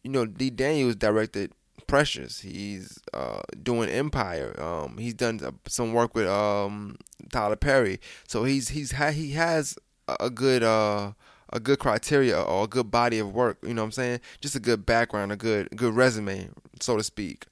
you 0.03 0.11
know, 0.11 0.27
Lee 0.39 0.51
Daniels 0.51 0.97
directed 0.97 1.53
Precious. 1.87 2.41
He's 2.41 2.99
uh, 3.13 3.41
doing 3.63 3.89
Empire. 3.89 4.61
Um, 4.61 4.99
he's 4.99 5.15
done 5.15 5.41
some 5.67 5.93
work 5.93 6.15
with 6.15 6.27
um, 6.27 6.97
Tyler 7.33 7.57
Perry. 7.57 8.01
So 8.27 8.45
he's 8.45 8.71
he's 8.71 8.93
ha- 8.93 9.11
he 9.11 9.33
has 9.33 9.77
a 10.09 10.31
good 10.31 10.63
uh, 10.63 11.13
a 11.53 11.61
good 11.61 11.79
criteria 11.79 12.41
or 12.41 12.65
a 12.65 12.69
good 12.69 12.91
body 12.91 13.19
of 13.19 13.33
work. 13.33 13.59
You 13.63 13.75
know 13.75 13.83
what 13.83 13.87
I'm 13.87 13.93
saying? 13.93 14.21
Just 14.41 14.57
a 14.57 14.61
good 14.61 14.85
background, 14.85 15.33
a 15.33 15.37
good 15.37 15.69
good 15.77 15.95
resume, 15.95 16.51
so 16.81 16.97
to 16.97 17.03
speak. 17.03 17.47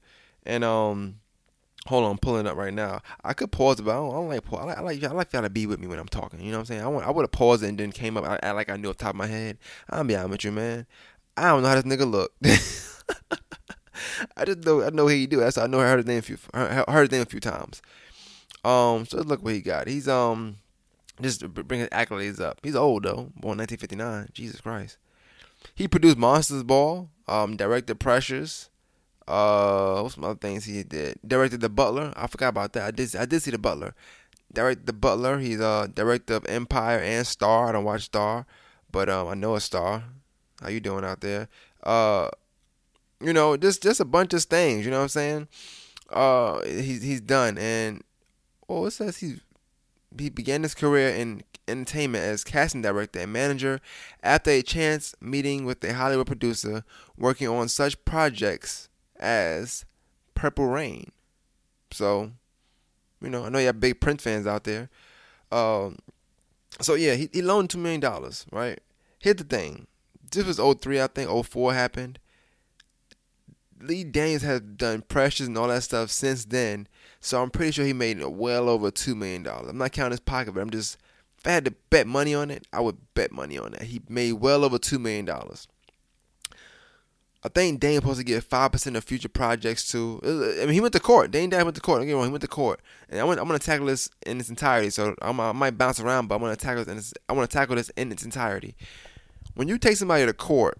And 0.45 0.63
um, 0.63 1.15
hold 1.87 2.03
on, 2.03 2.11
I'm 2.11 2.17
pulling 2.17 2.47
up 2.47 2.57
right 2.57 2.73
now. 2.73 3.01
I 3.23 3.33
could 3.33 3.51
pause, 3.51 3.81
but 3.81 3.91
I 3.91 3.95
don't, 3.95 4.09
I 4.11 4.13
don't 4.13 4.27
like 4.29 4.43
pause. 4.43 4.59
I 4.61 4.65
like 4.65 4.77
I 4.77 4.81
like, 4.81 5.03
I 5.03 5.11
like 5.11 5.33
y'all 5.33 5.41
to 5.41 5.49
be 5.49 5.65
with 5.65 5.79
me 5.79 5.87
when 5.87 5.99
I'm 5.99 6.07
talking. 6.07 6.39
You 6.41 6.51
know 6.51 6.57
what 6.57 6.61
I'm 6.61 6.65
saying? 6.65 6.81
I 6.81 6.87
want 6.87 7.07
I 7.07 7.11
would 7.11 7.23
have 7.23 7.31
paused 7.31 7.63
and 7.63 7.77
then 7.77 7.91
came 7.91 8.17
up. 8.17 8.25
I, 8.25 8.39
I 8.43 8.51
like 8.51 8.69
I 8.69 8.77
knew 8.77 8.89
off 8.89 8.97
top 8.97 9.11
of 9.11 9.15
my 9.15 9.27
head. 9.27 9.57
I'm 9.89 10.07
be 10.07 10.15
honest 10.15 10.31
with 10.31 10.43
you, 10.45 10.51
man. 10.51 10.85
I 11.35 11.49
don't 11.49 11.63
know 11.63 11.69
how 11.69 11.75
this 11.75 11.83
nigga 11.83 12.09
look. 12.09 12.33
I 14.37 14.45
just 14.45 14.59
know 14.59 14.83
I 14.83 14.89
know 14.89 15.07
how 15.07 15.13
he 15.13 15.27
do. 15.27 15.39
That's 15.39 15.57
I 15.57 15.67
know 15.67 15.79
I 15.79 15.87
heard 15.87 15.99
his 15.99 16.07
name 16.07 16.19
a 16.19 16.21
few 16.21 16.37
heard 16.53 17.09
his 17.09 17.11
name 17.11 17.21
a 17.21 17.25
few 17.25 17.39
times. 17.39 17.81
Um, 18.63 19.05
so 19.05 19.17
look 19.17 19.43
what 19.43 19.53
he 19.53 19.61
got. 19.61 19.87
He's 19.87 20.07
um 20.07 20.57
just 21.21 21.41
to 21.41 21.47
bring 21.47 21.81
his 21.81 21.89
accolades 21.89 22.39
up. 22.39 22.59
He's 22.63 22.75
old 22.75 23.03
though, 23.03 23.31
born 23.35 23.57
1959. 23.57 24.29
Jesus 24.33 24.61
Christ. 24.61 24.97
He 25.75 25.87
produced 25.87 26.17
Monsters 26.17 26.63
Ball. 26.63 27.09
Um, 27.27 27.55
directed 27.55 27.99
Precious. 27.99 28.69
Uh, 29.27 30.01
what's 30.01 30.15
some 30.15 30.23
other 30.25 30.37
things 30.39 30.65
he 30.65 30.83
did? 30.83 31.17
Directed 31.25 31.61
The 31.61 31.69
Butler. 31.69 32.11
I 32.15 32.27
forgot 32.27 32.49
about 32.49 32.73
that. 32.73 32.87
I 32.87 32.91
did 32.91 33.15
I 33.15 33.25
did 33.25 33.41
see 33.41 33.51
The 33.51 33.57
Butler. 33.57 33.95
Directed 34.51 34.85
The 34.85 34.93
Butler. 34.93 35.39
He's 35.39 35.61
uh 35.61 35.87
director 35.93 36.35
of 36.35 36.45
Empire 36.47 36.99
and 36.99 37.25
Star. 37.25 37.69
I 37.69 37.71
don't 37.71 37.85
watch 37.85 38.03
Star, 38.03 38.45
but 38.91 39.09
um 39.09 39.27
I 39.27 39.33
know 39.33 39.55
a 39.55 39.61
Star. 39.61 40.03
How 40.61 40.69
you 40.69 40.79
doing 40.79 41.05
out 41.05 41.21
there? 41.21 41.47
Uh 41.83 42.29
You 43.23 43.33
know, 43.33 43.55
just 43.57 43.81
just 43.81 43.99
a 43.99 44.05
bunch 44.05 44.33
of 44.33 44.43
things. 44.43 44.85
You 44.85 44.91
know 44.91 44.97
what 44.97 45.03
I'm 45.03 45.09
saying? 45.09 45.47
Uh, 46.09 46.61
he's 46.65 47.01
he's 47.01 47.21
done, 47.21 47.57
and 47.57 48.03
well, 48.67 48.85
it 48.85 48.91
says 48.91 49.17
he's 49.17 49.39
he 50.17 50.29
began 50.29 50.63
his 50.63 50.75
career 50.75 51.09
in 51.09 51.43
entertainment 51.67 52.23
as 52.23 52.43
casting 52.43 52.81
director 52.81 53.19
and 53.19 53.31
manager 53.31 53.79
after 54.21 54.51
a 54.51 54.61
chance 54.61 55.15
meeting 55.21 55.65
with 55.65 55.83
a 55.83 55.93
Hollywood 55.93 56.27
producer 56.27 56.83
working 57.17 57.47
on 57.47 57.69
such 57.69 58.03
projects 58.05 58.89
as 59.17 59.85
Purple 60.35 60.67
Rain. 60.67 61.11
So, 61.91 62.31
you 63.21 63.29
know, 63.29 63.45
I 63.45 63.49
know 63.49 63.59
you 63.59 63.67
have 63.67 63.79
big 63.79 64.01
Prince 64.01 64.23
fans 64.23 64.45
out 64.45 64.65
there. 64.65 64.89
Um, 65.51 65.97
so 66.81 66.95
yeah, 66.95 67.15
he, 67.15 67.29
he 67.31 67.41
loaned 67.41 67.69
two 67.69 67.77
million 67.77 68.01
dollars, 68.01 68.45
right? 68.51 68.79
Here's 69.19 69.37
the 69.37 69.43
thing. 69.43 69.87
This 70.31 70.45
was 70.45 70.59
03, 70.59 70.99
I 70.99 71.07
think 71.07 71.45
04 71.45 71.73
happened. 71.73 72.19
Lee 73.83 74.03
Daniels 74.03 74.41
has 74.43 74.61
done 74.61 75.01
Precious 75.01 75.47
and 75.47 75.57
all 75.57 75.67
that 75.67 75.83
stuff 75.83 76.09
since 76.09 76.45
then. 76.45 76.87
So 77.19 77.41
I'm 77.41 77.49
pretty 77.49 77.71
sure 77.71 77.85
he 77.85 77.93
made 77.93 78.23
well 78.23 78.69
over 78.69 78.91
two 78.91 79.15
million 79.15 79.43
dollars. 79.43 79.69
I'm 79.69 79.77
not 79.77 79.91
counting 79.91 80.11
his 80.11 80.19
pocket, 80.19 80.53
but 80.53 80.61
I'm 80.61 80.69
just 80.69 80.97
if 81.37 81.47
I 81.47 81.51
had 81.51 81.65
to 81.65 81.71
bet 81.89 82.07
money 82.07 82.33
on 82.33 82.49
it, 82.49 82.65
I 82.71 82.79
would 82.79 82.97
bet 83.13 83.31
money 83.31 83.57
on 83.57 83.71
that. 83.71 83.83
He 83.83 84.01
made 84.07 84.33
well 84.33 84.63
over 84.63 84.77
two 84.77 84.99
million 84.99 85.25
dollars. 85.25 85.67
I 87.45 87.49
think 87.49 87.81
Dame 87.81 87.95
supposed 87.95 88.19
to 88.19 88.23
get 88.23 88.43
five 88.45 88.71
percent 88.71 88.95
of 88.95 89.03
future 89.03 89.27
projects 89.27 89.91
too. 89.91 90.21
Uh, 90.23 90.61
I 90.61 90.65
mean, 90.65 90.73
he 90.73 90.81
went 90.81 90.93
to 90.93 91.01
court. 91.01 91.31
Dame 91.31 91.49
went 91.49 91.75
to 91.75 91.81
court. 91.81 91.99
Don't 91.99 92.07
get 92.07 92.15
me 92.15 92.23
he 92.23 92.29
went 92.29 92.41
to 92.41 92.47
court, 92.47 92.79
and 93.09 93.19
I 93.19 93.25
want, 93.25 93.39
I'm 93.39 93.47
going 93.47 93.59
to 93.59 93.65
tackle 93.65 93.87
this 93.87 94.09
in 94.25 94.39
its 94.39 94.49
entirety. 94.49 94.89
So 94.89 95.13
I'm, 95.21 95.39
i 95.41 95.51
might 95.51 95.77
bounce 95.77 95.99
around, 95.99 96.27
but 96.27 96.35
I'm 96.35 96.41
going 96.41 96.55
to 96.55 96.61
tackle 96.61 96.85
this. 96.85 97.13
I 97.27 97.33
want 97.33 97.49
to 97.49 97.57
tackle 97.57 97.75
this 97.75 97.89
in 97.97 98.13
its 98.13 98.23
entirety. 98.23 98.75
When 99.55 99.67
you 99.67 99.77
take 99.77 99.97
somebody 99.97 100.25
to 100.25 100.33
court 100.33 100.77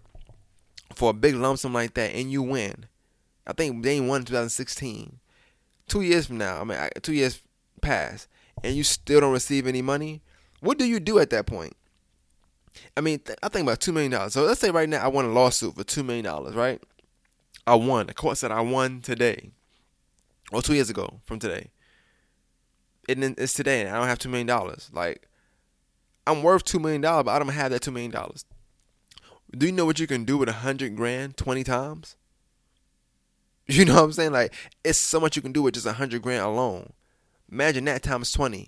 for 0.96 1.10
a 1.10 1.14
big 1.14 1.36
lump 1.36 1.60
sum 1.60 1.74
like 1.74 1.96
that 1.96 2.14
and 2.14 2.32
you 2.32 2.42
win, 2.42 2.86
I 3.46 3.54
think 3.54 3.84
Dame 3.84 4.08
won 4.08 4.22
in 4.22 4.26
2016. 4.26 5.20
Two 5.88 6.02
years 6.02 6.28
from 6.28 6.38
now, 6.38 6.62
I 6.62 6.64
mean, 6.64 6.78
two 7.02 7.14
years 7.14 7.42
pass, 7.82 8.28
and 8.64 8.76
you 8.76 8.84
still 8.84 9.20
don't 9.20 9.34
receive 9.34 9.68
any 9.68 9.82
money. 9.82 10.22
What 10.62 10.78
do 10.78 10.86
you 10.86 11.00
do 11.00 11.20
at 11.20 11.30
that 11.32 11.46
point? 11.46 11.76
I 12.98 13.02
mean, 13.02 13.20
th- 13.20 13.38
I 13.44 13.50
think 13.50 13.68
about 13.68 13.80
two 13.82 13.92
million 13.92 14.12
dollars. 14.12 14.34
So 14.34 14.44
let's 14.44 14.62
say 14.62 14.72
right 14.72 14.90
now 14.90 15.04
I 15.04 15.08
won 15.08 15.26
a 15.26 15.30
lawsuit 15.30 15.76
for 15.76 15.84
two 15.84 16.04
million 16.04 16.26
dollars, 16.26 16.56
right? 16.56 16.82
I 17.68 17.76
won. 17.76 18.08
The 18.08 18.14
court 18.14 18.38
said 18.38 18.52
I 18.52 18.62
won 18.62 19.02
today, 19.02 19.52
or 20.52 20.62
two 20.62 20.74
years 20.74 20.90
ago 20.90 21.20
from 21.24 21.40
today. 21.40 21.70
And 23.10 23.24
it's 23.38 23.54
today, 23.54 23.82
and 23.82 23.90
I 23.90 24.00
don't 24.00 24.08
have 24.08 24.20
two 24.20 24.30
million 24.30 24.48
dollars. 24.48 24.90
Like, 24.94 25.28
I'm 26.26 26.42
worth 26.42 26.64
two 26.64 26.80
million 26.80 27.02
dollars, 27.02 27.26
but 27.26 27.32
I 27.32 27.40
don't 27.40 27.50
have 27.50 27.72
that 27.72 27.82
two 27.82 27.92
million 27.92 28.12
dollars. 28.12 28.46
Do 29.56 29.66
you 29.66 29.72
know 29.72 29.86
what 29.86 30.00
you 30.00 30.08
can 30.08 30.24
do 30.24 30.38
with 30.38 30.50
a 30.50 30.54
hundred 30.54 30.96
grand 30.96 31.38
twenty 31.38 31.64
times? 31.64 32.16
You 33.68 33.86
know 33.86 33.96
what 33.96 34.04
I'm 34.04 34.12
saying? 34.12 34.34
Like, 34.34 34.54
it's 34.84 34.98
so 34.98 35.22
much 35.22 35.38
you 35.38 35.42
can 35.42 35.54
do 35.54 35.62
with 35.62 35.76
just 35.76 35.86
a 35.86 35.94
hundred 35.94 36.22
grand 36.22 36.44
alone. 36.44 36.92
Imagine 37.50 37.86
that 37.86 38.04
times 38.04 38.32
twenty. 38.32 38.68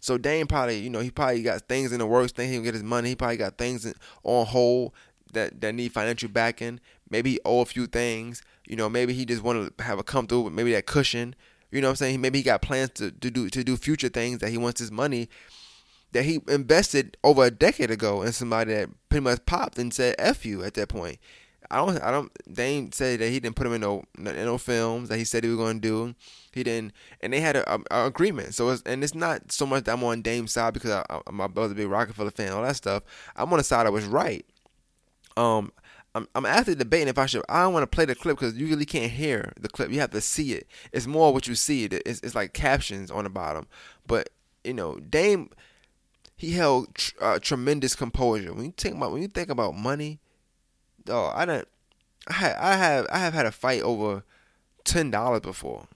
So 0.00 0.18
Dame 0.18 0.46
probably, 0.46 0.78
you 0.78 0.90
know, 0.90 1.00
he 1.00 1.10
probably 1.10 1.42
got 1.42 1.62
things 1.62 1.90
in 1.90 1.98
the 1.98 2.06
works. 2.06 2.30
Think 2.30 2.50
he 2.50 2.56
can 2.56 2.62
get 2.62 2.74
his 2.74 2.82
money. 2.82 3.08
He 3.08 3.16
probably 3.16 3.38
got 3.38 3.58
things 3.58 3.84
in, 3.84 3.94
on 4.22 4.46
hold 4.46 4.92
that 5.32 5.60
that 5.62 5.74
need 5.74 5.92
financial 5.92 6.28
backing. 6.28 6.78
Maybe 7.10 7.32
he 7.32 7.40
owe 7.44 7.60
a 7.60 7.64
few 7.64 7.86
things. 7.86 8.42
You 8.68 8.76
know, 8.76 8.88
maybe 8.88 9.14
he 9.14 9.24
just 9.24 9.42
want 9.42 9.76
to 9.76 9.84
have 9.84 9.98
a 9.98 10.04
come 10.04 10.26
through 10.26 10.42
with 10.42 10.52
maybe 10.52 10.72
that 10.74 10.86
cushion. 10.86 11.34
You 11.72 11.80
know 11.80 11.88
what 11.88 11.92
I'm 11.92 11.96
saying? 11.96 12.20
Maybe 12.20 12.38
he 12.38 12.44
got 12.44 12.62
plans 12.62 12.90
to, 12.90 13.10
to 13.10 13.30
do 13.30 13.48
to 13.48 13.64
do 13.64 13.76
future 13.76 14.08
things 14.08 14.38
that 14.38 14.50
he 14.50 14.58
wants 14.58 14.78
his 14.80 14.92
money 14.92 15.28
that 16.12 16.24
he 16.24 16.40
invested 16.48 17.16
over 17.24 17.44
a 17.44 17.50
decade 17.50 17.90
ago 17.90 18.22
in 18.22 18.32
somebody 18.32 18.72
that 18.72 18.88
pretty 19.08 19.24
much 19.24 19.44
popped 19.46 19.78
and 19.78 19.92
said 19.92 20.14
"f 20.18 20.46
you" 20.46 20.62
at 20.62 20.74
that 20.74 20.88
point. 20.88 21.18
I 21.70 21.76
don't, 21.76 22.02
I 22.02 22.10
don't. 22.10 22.30
Dame 22.52 22.92
said 22.92 23.20
that 23.20 23.30
he 23.30 23.40
didn't 23.40 23.56
put 23.56 23.66
him 23.66 23.74
in 23.74 23.80
no, 23.80 24.04
in 24.18 24.24
no 24.24 24.58
films 24.58 25.08
that 25.08 25.18
he 25.18 25.24
said 25.24 25.44
he 25.44 25.50
was 25.50 25.58
going 25.58 25.80
to 25.80 25.88
do. 25.88 26.14
He 26.52 26.62
didn't, 26.62 26.92
and 27.20 27.32
they 27.32 27.40
had 27.40 27.56
a, 27.56 27.74
a, 27.74 27.80
a 27.90 28.06
agreement. 28.06 28.54
So, 28.54 28.70
it's, 28.70 28.82
and 28.82 29.02
it's 29.02 29.14
not 29.14 29.50
so 29.50 29.66
much 29.66 29.84
that 29.84 29.92
I'm 29.92 30.04
on 30.04 30.22
Dame's 30.22 30.52
side 30.52 30.74
because 30.74 30.90
I, 30.90 31.04
I, 31.10 31.20
my 31.32 31.46
brother's 31.46 31.72
a 31.72 31.74
big 31.74 31.88
Roc-A-Fella 31.88 32.30
fan, 32.30 32.52
all 32.52 32.62
that 32.62 32.76
stuff. 32.76 33.02
I'm 33.34 33.52
on 33.52 33.58
the 33.58 33.64
side 33.64 33.86
that 33.86 33.92
was 33.92 34.04
right. 34.04 34.46
Um, 35.36 35.72
I'm, 36.14 36.28
I'm 36.34 36.46
actually 36.46 36.76
debating 36.76 37.08
if 37.08 37.18
I 37.18 37.26
should. 37.26 37.42
I 37.48 37.62
don't 37.62 37.72
want 37.72 37.82
to 37.82 37.94
play 37.94 38.04
the 38.04 38.14
clip 38.14 38.38
because 38.38 38.56
you 38.56 38.68
really 38.68 38.86
can't 38.86 39.10
hear 39.10 39.52
the 39.60 39.68
clip. 39.68 39.90
You 39.90 40.00
have 40.00 40.12
to 40.12 40.20
see 40.20 40.52
it. 40.52 40.68
It's 40.92 41.06
more 41.06 41.32
what 41.32 41.48
you 41.48 41.54
see. 41.54 41.84
It. 41.84 41.94
It's, 42.06 42.20
it's 42.20 42.34
like 42.34 42.52
captions 42.52 43.10
on 43.10 43.24
the 43.24 43.30
bottom. 43.30 43.66
But 44.06 44.30
you 44.62 44.74
know, 44.74 44.96
Dame, 44.96 45.50
he 46.36 46.52
held 46.52 46.94
tr- 46.94 47.14
uh, 47.20 47.38
tremendous 47.40 47.96
composure. 47.96 48.54
When 48.54 48.66
you 48.66 48.74
think 48.76 48.96
about 48.96 49.10
when 49.12 49.22
you 49.22 49.28
think 49.28 49.50
about 49.50 49.74
money 49.74 50.20
oh, 51.08 51.32
I 51.34 51.44
don't. 51.44 51.68
I 52.28 52.54
I 52.58 52.76
have 52.76 53.06
I 53.10 53.18
have 53.18 53.34
had 53.34 53.46
a 53.46 53.52
fight 53.52 53.82
over 53.82 54.22
ten 54.84 55.10
dollars 55.10 55.40
before. 55.40 55.86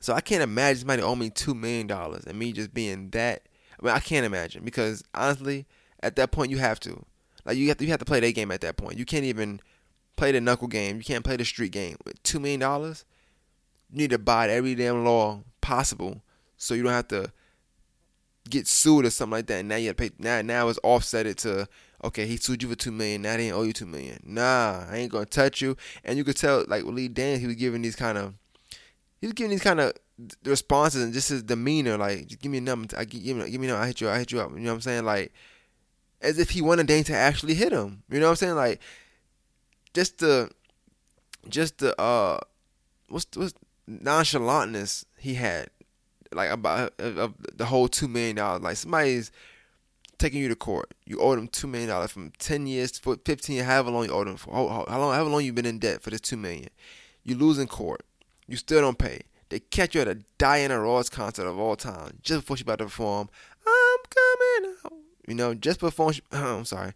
So 0.00 0.14
I 0.14 0.20
can't 0.20 0.42
imagine 0.42 0.80
somebody 0.80 1.02
owe 1.02 1.14
me 1.14 1.30
two 1.30 1.54
million 1.54 1.86
dollars 1.86 2.24
and 2.24 2.38
me 2.38 2.52
just 2.52 2.72
being 2.72 3.10
that. 3.10 3.42
I 3.78 3.84
mean, 3.84 3.94
I 3.94 4.00
can't 4.00 4.26
imagine 4.26 4.64
because 4.64 5.04
honestly, 5.14 5.66
at 6.02 6.16
that 6.16 6.32
point 6.32 6.50
you 6.50 6.58
have 6.58 6.80
to, 6.80 7.04
like 7.44 7.56
you 7.56 7.68
have 7.68 7.78
to 7.78 7.84
you 7.84 7.90
have 7.90 7.98
to 8.00 8.06
play 8.06 8.20
that 8.20 8.34
game 8.34 8.50
at 8.50 8.62
that 8.62 8.76
point. 8.76 8.98
You 8.98 9.04
can't 9.04 9.24
even 9.24 9.60
play 10.16 10.32
the 10.32 10.40
knuckle 10.40 10.68
game. 10.68 10.96
You 10.96 11.04
can't 11.04 11.24
play 11.24 11.36
the 11.36 11.44
street 11.44 11.72
game 11.72 11.96
with 12.04 12.22
two 12.22 12.40
million 12.40 12.60
dollars. 12.60 13.04
You 13.90 13.98
need 13.98 14.10
to 14.10 14.16
abide 14.16 14.50
every 14.50 14.74
damn 14.74 15.04
law 15.04 15.42
possible 15.60 16.22
so 16.56 16.74
you 16.74 16.82
don't 16.82 16.92
have 16.92 17.08
to 17.08 17.32
get 18.48 18.66
sued 18.66 19.04
or 19.04 19.10
something 19.10 19.32
like 19.32 19.46
that. 19.48 19.60
And 19.60 19.68
now 19.68 19.76
you 19.76 19.88
have 19.88 19.96
to 19.96 20.08
pay. 20.08 20.14
Now 20.18 20.40
now 20.42 20.68
it's 20.68 20.78
offset 20.82 21.36
to 21.38 21.68
okay, 22.04 22.26
he 22.26 22.36
sued 22.36 22.62
you 22.62 22.68
for 22.68 22.76
two 22.76 22.92
million. 22.92 23.22
Now 23.22 23.36
they 23.36 23.46
ain't 23.46 23.56
owe 23.56 23.62
you 23.62 23.72
two 23.72 23.86
million. 23.86 24.20
Nah, 24.24 24.86
I 24.90 24.96
ain't 24.96 25.12
gonna 25.12 25.26
touch 25.26 25.60
you. 25.60 25.76
And 26.04 26.16
you 26.18 26.24
could 26.24 26.36
tell, 26.36 26.64
like 26.68 26.84
Lee 26.84 27.08
Dan, 27.08 27.40
he 27.40 27.46
was 27.46 27.56
giving 27.56 27.82
these 27.82 27.96
kind 27.96 28.18
of, 28.18 28.34
he 29.20 29.26
was 29.26 29.34
giving 29.34 29.50
these 29.50 29.62
kind 29.62 29.80
of 29.80 29.92
responses 30.44 31.02
and 31.02 31.12
just 31.12 31.28
his 31.28 31.42
demeanor, 31.42 31.96
like, 31.96 32.26
just 32.26 32.40
give 32.40 32.52
me 32.52 32.58
a 32.58 32.62
number. 32.62 32.94
I 32.96 33.04
give, 33.04 33.36
me, 33.36 33.50
give 33.50 33.60
me 33.60 33.66
a 33.66 33.70
number. 33.70 33.82
I 33.82 33.86
hit 33.88 34.00
you. 34.00 34.08
I 34.08 34.18
hit 34.18 34.32
you 34.32 34.40
up. 34.40 34.50
You 34.52 34.60
know 34.60 34.70
what 34.70 34.74
I'm 34.74 34.80
saying? 34.80 35.04
Like, 35.04 35.32
as 36.20 36.38
if 36.38 36.50
he 36.50 36.62
wanted 36.62 36.86
Dame 36.86 37.04
to 37.04 37.14
actually 37.14 37.54
hit 37.54 37.72
him. 37.72 38.02
You 38.10 38.20
know 38.20 38.26
what 38.26 38.30
I'm 38.30 38.36
saying? 38.36 38.56
Like, 38.56 38.80
just 39.94 40.18
the, 40.18 40.50
just 41.48 41.78
the 41.78 41.98
uh, 42.00 42.38
what's 43.08 43.26
what's 43.34 43.54
nonchalantness 43.88 45.04
he 45.18 45.34
had, 45.34 45.68
like 46.32 46.50
about 46.50 46.92
uh, 47.00 47.28
the 47.54 47.64
whole 47.64 47.88
two 47.88 48.08
million 48.08 48.36
dollars. 48.36 48.62
Like 48.62 48.76
somebody's 48.76 49.32
taking 50.20 50.40
you 50.40 50.48
to 50.48 50.54
court. 50.54 50.94
You 51.06 51.18
owe 51.20 51.34
them 51.34 51.48
two 51.48 51.66
million 51.66 51.88
dollars 51.88 52.12
from 52.12 52.30
ten 52.38 52.66
years 52.66 52.92
to 52.92 53.16
fifteen, 53.24 53.64
however 53.64 53.90
long 53.90 54.04
you 54.04 54.12
owe 54.12 54.24
them 54.24 54.36
for. 54.36 54.54
How, 54.54 54.62
long? 54.98 55.14
However 55.14 55.30
long 55.30 55.44
you've 55.44 55.54
been 55.56 55.66
in 55.66 55.78
debt 55.78 56.02
for 56.02 56.10
this 56.10 56.20
two 56.20 56.36
million. 56.36 56.68
You 57.24 57.34
lose 57.34 57.58
in 57.58 57.66
court. 57.66 58.02
You 58.46 58.56
still 58.56 58.80
don't 58.80 58.98
pay. 58.98 59.22
They 59.48 59.58
catch 59.58 59.94
you 59.94 60.00
at 60.00 60.08
a 60.08 60.18
Diana 60.38 60.78
Ross 60.80 61.08
concert 61.08 61.46
of 61.46 61.58
all 61.58 61.74
time, 61.74 62.18
just 62.22 62.42
before 62.42 62.56
she 62.56 62.62
about 62.62 62.78
to 62.78 62.84
perform. 62.84 63.28
I'm 63.66 63.98
coming 64.08 64.76
out. 64.84 64.92
You 65.26 65.34
know, 65.34 65.54
just 65.54 65.80
before 65.80 66.12
she. 66.12 66.22
I'm 66.32 66.64
sorry. 66.64 66.92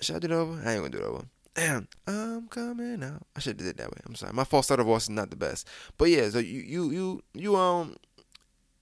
Should 0.00 0.16
I 0.16 0.18
do 0.18 0.26
it 0.26 0.32
over? 0.32 0.60
I 0.64 0.72
ain't 0.72 0.82
gonna 0.82 0.90
do 0.90 0.98
it 0.98 1.04
over. 1.04 1.24
Damn, 1.54 1.86
I'm 2.06 2.48
coming 2.48 3.04
out. 3.04 3.26
I 3.36 3.40
should 3.40 3.50
have 3.50 3.56
did 3.58 3.66
it 3.68 3.76
that 3.76 3.90
way. 3.90 4.00
I'm 4.06 4.14
sorry. 4.14 4.32
My 4.32 4.44
false 4.44 4.66
start 4.66 4.80
of 4.80 4.86
voice 4.86 5.04
is 5.04 5.10
not 5.10 5.30
the 5.30 5.36
best. 5.36 5.68
But 5.98 6.06
yeah, 6.06 6.28
so 6.30 6.38
you 6.38 6.60
you 6.60 6.90
you 6.90 7.22
you 7.34 7.56
um 7.56 7.96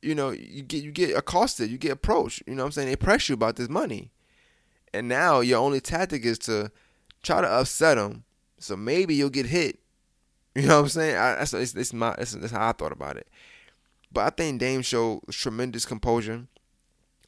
you 0.02 0.14
know, 0.14 0.30
you 0.30 0.62
get 0.62 0.82
you 0.82 0.92
get 0.92 1.16
accosted, 1.16 1.70
you 1.70 1.78
get 1.78 1.92
approached. 1.92 2.42
You 2.46 2.54
know 2.54 2.62
what 2.62 2.66
I'm 2.68 2.72
saying? 2.72 2.88
They 2.88 2.96
press 2.96 3.28
you 3.28 3.34
about 3.34 3.56
this 3.56 3.68
money, 3.68 4.10
and 4.92 5.08
now 5.08 5.40
your 5.40 5.58
only 5.58 5.80
tactic 5.80 6.24
is 6.24 6.38
to 6.40 6.70
try 7.22 7.40
to 7.40 7.48
upset 7.48 7.96
them. 7.96 8.24
So 8.58 8.76
maybe 8.76 9.14
you'll 9.14 9.30
get 9.30 9.46
hit. 9.46 9.78
You 10.56 10.66
know 10.66 10.78
what 10.78 10.82
I'm 10.82 10.88
saying? 10.88 11.16
I, 11.16 11.36
that's, 11.36 11.52
that's, 11.52 11.72
that's 11.72 11.92
my 11.92 12.12
that's, 12.18 12.32
that's 12.32 12.52
how 12.52 12.68
I 12.68 12.72
thought 12.72 12.90
about 12.90 13.16
it. 13.16 13.28
But 14.12 14.26
I 14.26 14.30
think 14.30 14.58
Dame 14.58 14.82
showed 14.82 15.20
tremendous 15.30 15.86
composure. 15.86 16.48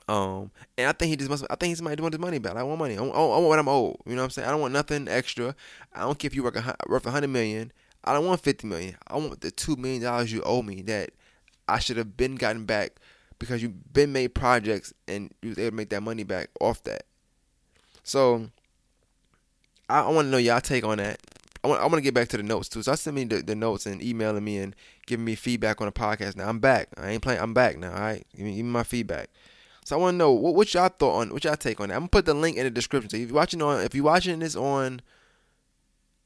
Um, 0.08 0.50
and 0.76 0.88
I 0.88 0.92
think 0.92 1.10
he 1.10 1.16
just 1.16 1.30
must. 1.30 1.44
I 1.48 1.54
think 1.54 1.70
he's 1.70 1.78
somebody 1.78 2.02
want 2.02 2.14
his 2.14 2.20
money 2.20 2.38
back. 2.38 2.56
I 2.56 2.64
want 2.64 2.80
money. 2.80 2.98
I 2.98 3.00
want, 3.00 3.14
I 3.14 3.20
want 3.20 3.44
what 3.44 3.58
I'm 3.60 3.68
owed. 3.68 3.96
You 4.06 4.16
know 4.16 4.22
what 4.22 4.24
I'm 4.24 4.30
saying? 4.30 4.48
I 4.48 4.50
don't 4.50 4.60
want 4.60 4.72
nothing 4.72 5.06
extra. 5.06 5.54
I 5.94 6.00
don't 6.00 6.18
care 6.18 6.26
if 6.26 6.34
you 6.34 6.42
work 6.42 6.56
a, 6.56 6.74
worth 6.88 7.06
a 7.06 7.12
hundred 7.12 7.28
million. 7.28 7.72
I 8.02 8.12
don't 8.12 8.26
want 8.26 8.40
fifty 8.40 8.66
million. 8.66 8.96
I 9.06 9.16
want 9.16 9.40
the 9.40 9.52
two 9.52 9.76
million 9.76 10.02
dollars 10.02 10.32
you 10.32 10.42
owe 10.42 10.62
me 10.62 10.82
that 10.82 11.10
I 11.72 11.78
should 11.78 11.96
have 11.96 12.16
been 12.16 12.36
gotten 12.36 12.64
back 12.64 12.92
because 13.38 13.62
you've 13.62 13.92
been 13.92 14.12
made 14.12 14.34
projects 14.34 14.92
and 15.08 15.32
you 15.42 15.50
was 15.50 15.58
able 15.58 15.70
to 15.70 15.76
make 15.76 15.90
that 15.90 16.02
money 16.02 16.22
back 16.22 16.50
off 16.60 16.82
that. 16.84 17.04
So 18.02 18.50
I, 19.88 20.00
I 20.00 20.10
want 20.10 20.26
to 20.26 20.30
know 20.30 20.38
y'all 20.38 20.60
take 20.60 20.84
on 20.84 20.98
that. 20.98 21.20
I 21.64 21.68
want 21.68 21.80
I 21.80 21.88
to 21.88 22.00
get 22.00 22.14
back 22.14 22.28
to 22.28 22.36
the 22.36 22.42
notes 22.42 22.68
too. 22.68 22.82
So 22.82 22.92
I 22.92 22.96
sent 22.96 23.14
me 23.14 23.24
the, 23.24 23.42
the 23.42 23.54
notes 23.54 23.86
and 23.86 24.02
emailing 24.02 24.44
me 24.44 24.58
and 24.58 24.74
giving 25.06 25.24
me 25.24 25.34
feedback 25.34 25.80
on 25.80 25.86
the 25.86 25.92
podcast. 25.92 26.36
Now 26.36 26.48
I'm 26.48 26.58
back. 26.58 26.88
I 26.96 27.10
ain't 27.10 27.22
playing. 27.22 27.40
I'm 27.40 27.54
back 27.54 27.78
now. 27.78 27.92
All 27.92 28.00
right, 28.00 28.26
give 28.34 28.44
me, 28.44 28.56
give 28.56 28.64
me 28.64 28.70
my 28.70 28.82
feedback. 28.82 29.30
So 29.84 29.96
I 29.96 30.00
want 30.00 30.14
to 30.14 30.18
know 30.18 30.32
what, 30.32 30.54
what 30.54 30.74
y'all 30.74 30.88
thought 30.88 31.20
on 31.20 31.32
what 31.32 31.44
y'all 31.44 31.56
take 31.56 31.80
on 31.80 31.88
that. 31.88 31.94
I'm 31.94 32.02
gonna 32.02 32.08
put 32.08 32.26
the 32.26 32.34
link 32.34 32.56
in 32.56 32.64
the 32.64 32.70
description. 32.70 33.10
So 33.10 33.16
if 33.16 33.28
you're 33.28 33.36
watching 33.36 33.62
on 33.62 33.80
if 33.82 33.94
you're 33.94 34.04
watching 34.04 34.40
this 34.40 34.56
on 34.56 35.02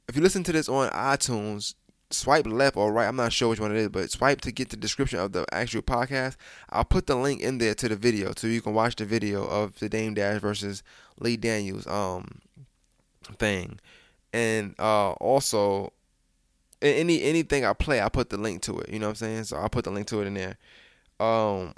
if 0.08 0.16
you 0.16 0.22
listen 0.22 0.42
to 0.44 0.52
this 0.52 0.68
on 0.68 0.88
iTunes, 0.90 1.74
swipe 2.10 2.46
left 2.46 2.76
or 2.76 2.92
right. 2.92 3.06
I'm 3.08 3.16
not 3.16 3.32
sure 3.32 3.48
which 3.48 3.60
one 3.60 3.72
it 3.72 3.78
is, 3.78 3.88
but 3.88 4.10
swipe 4.10 4.40
to 4.42 4.52
get 4.52 4.70
the 4.70 4.76
description 4.76 5.18
of 5.18 5.32
the 5.32 5.44
actual 5.52 5.82
podcast. 5.82 6.36
I'll 6.70 6.84
put 6.84 7.06
the 7.06 7.16
link 7.16 7.40
in 7.40 7.58
there 7.58 7.74
to 7.74 7.88
the 7.88 7.96
video 7.96 8.32
so 8.36 8.46
you 8.46 8.60
can 8.60 8.74
watch 8.74 8.96
the 8.96 9.04
video 9.04 9.44
of 9.44 9.78
the 9.78 9.88
Dame 9.88 10.14
Dash 10.14 10.40
versus 10.40 10.82
Lee 11.18 11.36
Daniels 11.36 11.86
um 11.86 12.40
thing. 13.38 13.80
and 14.32 14.74
uh, 14.78 15.12
also 15.12 15.92
any 16.82 17.22
anything 17.22 17.64
I 17.64 17.72
play, 17.72 18.00
I 18.00 18.08
put 18.08 18.30
the 18.30 18.36
link 18.36 18.62
to 18.62 18.78
it. 18.80 18.90
You 18.90 18.98
know 18.98 19.06
what 19.06 19.10
I'm 19.12 19.16
saying? 19.16 19.44
So 19.44 19.56
I'll 19.56 19.68
put 19.68 19.84
the 19.84 19.90
link 19.90 20.06
to 20.08 20.20
it 20.20 20.26
in 20.26 20.34
there. 20.34 20.58
Um, 21.18 21.74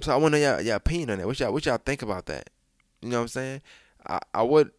so 0.00 0.16
I 0.16 0.28
know 0.28 0.36
y'all, 0.36 0.60
y'all 0.60 0.76
opinion 0.76 1.10
on 1.10 1.18
that. 1.18 1.26
What 1.26 1.38
y'all 1.40 1.52
what 1.52 1.64
y'all 1.66 1.78
think 1.78 2.02
about 2.02 2.26
that? 2.26 2.50
You 3.00 3.08
know 3.10 3.18
what 3.18 3.22
I'm 3.22 3.28
saying? 3.28 3.62
I, 4.06 4.18
I 4.34 4.42
would 4.42 4.72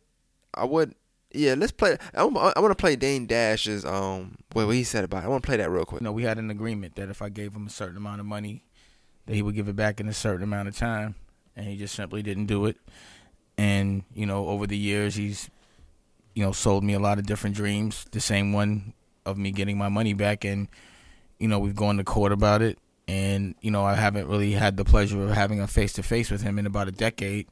I 0.53 0.65
would 0.65 0.93
yeah. 1.35 1.55
Let's 1.55 1.71
play. 1.71 1.97
I, 2.13 2.23
want- 2.23 2.55
to 2.55 2.75
play 2.75 2.95
Dame 2.95 3.25
Dash's 3.25 3.85
um 3.85 4.37
what 4.53 4.67
he 4.69 4.83
said 4.83 5.03
about 5.03 5.23
it. 5.23 5.25
I 5.25 5.29
want 5.29 5.43
to 5.43 5.47
play 5.47 5.57
that 5.57 5.69
real 5.69 5.85
quick. 5.85 6.01
No, 6.01 6.11
we 6.11 6.23
had 6.23 6.37
an 6.37 6.49
agreement 6.49 6.95
that 6.95 7.09
if 7.09 7.21
I 7.21 7.29
gave 7.29 7.53
him 7.53 7.67
a 7.67 7.69
certain 7.69 7.97
amount 7.97 8.19
of 8.19 8.25
money, 8.25 8.63
that 9.25 9.35
he 9.35 9.41
would 9.41 9.55
give 9.55 9.67
it 9.67 9.75
back 9.75 9.99
in 9.99 10.07
a 10.07 10.13
certain 10.13 10.43
amount 10.43 10.67
of 10.67 10.77
time, 10.77 11.15
and 11.55 11.67
he 11.67 11.77
just 11.77 11.95
simply 11.95 12.21
didn't 12.21 12.45
do 12.45 12.65
it. 12.65 12.77
And 13.57 14.03
you 14.13 14.25
know, 14.25 14.47
over 14.47 14.67
the 14.67 14.77
years, 14.77 15.15
he's 15.15 15.49
you 16.33 16.43
know 16.43 16.51
sold 16.51 16.83
me 16.83 16.93
a 16.93 16.99
lot 16.99 17.19
of 17.19 17.25
different 17.25 17.55
dreams. 17.55 18.05
The 18.11 18.19
same 18.19 18.53
one 18.53 18.93
of 19.25 19.37
me 19.37 19.51
getting 19.51 19.77
my 19.77 19.89
money 19.89 20.13
back, 20.13 20.43
and 20.45 20.67
you 21.39 21.47
know 21.47 21.59
we've 21.59 21.75
gone 21.75 21.97
to 21.97 22.03
court 22.03 22.31
about 22.31 22.61
it. 22.61 22.77
And 23.07 23.55
you 23.61 23.71
know 23.71 23.83
I 23.83 23.95
haven't 23.95 24.27
really 24.27 24.53
had 24.53 24.77
the 24.77 24.85
pleasure 24.85 25.23
of 25.23 25.31
having 25.31 25.59
a 25.59 25.67
face 25.67 25.93
to 25.93 26.03
face 26.03 26.31
with 26.31 26.41
him 26.41 26.57
in 26.59 26.65
about 26.65 26.87
a 26.87 26.91
decade. 26.91 27.47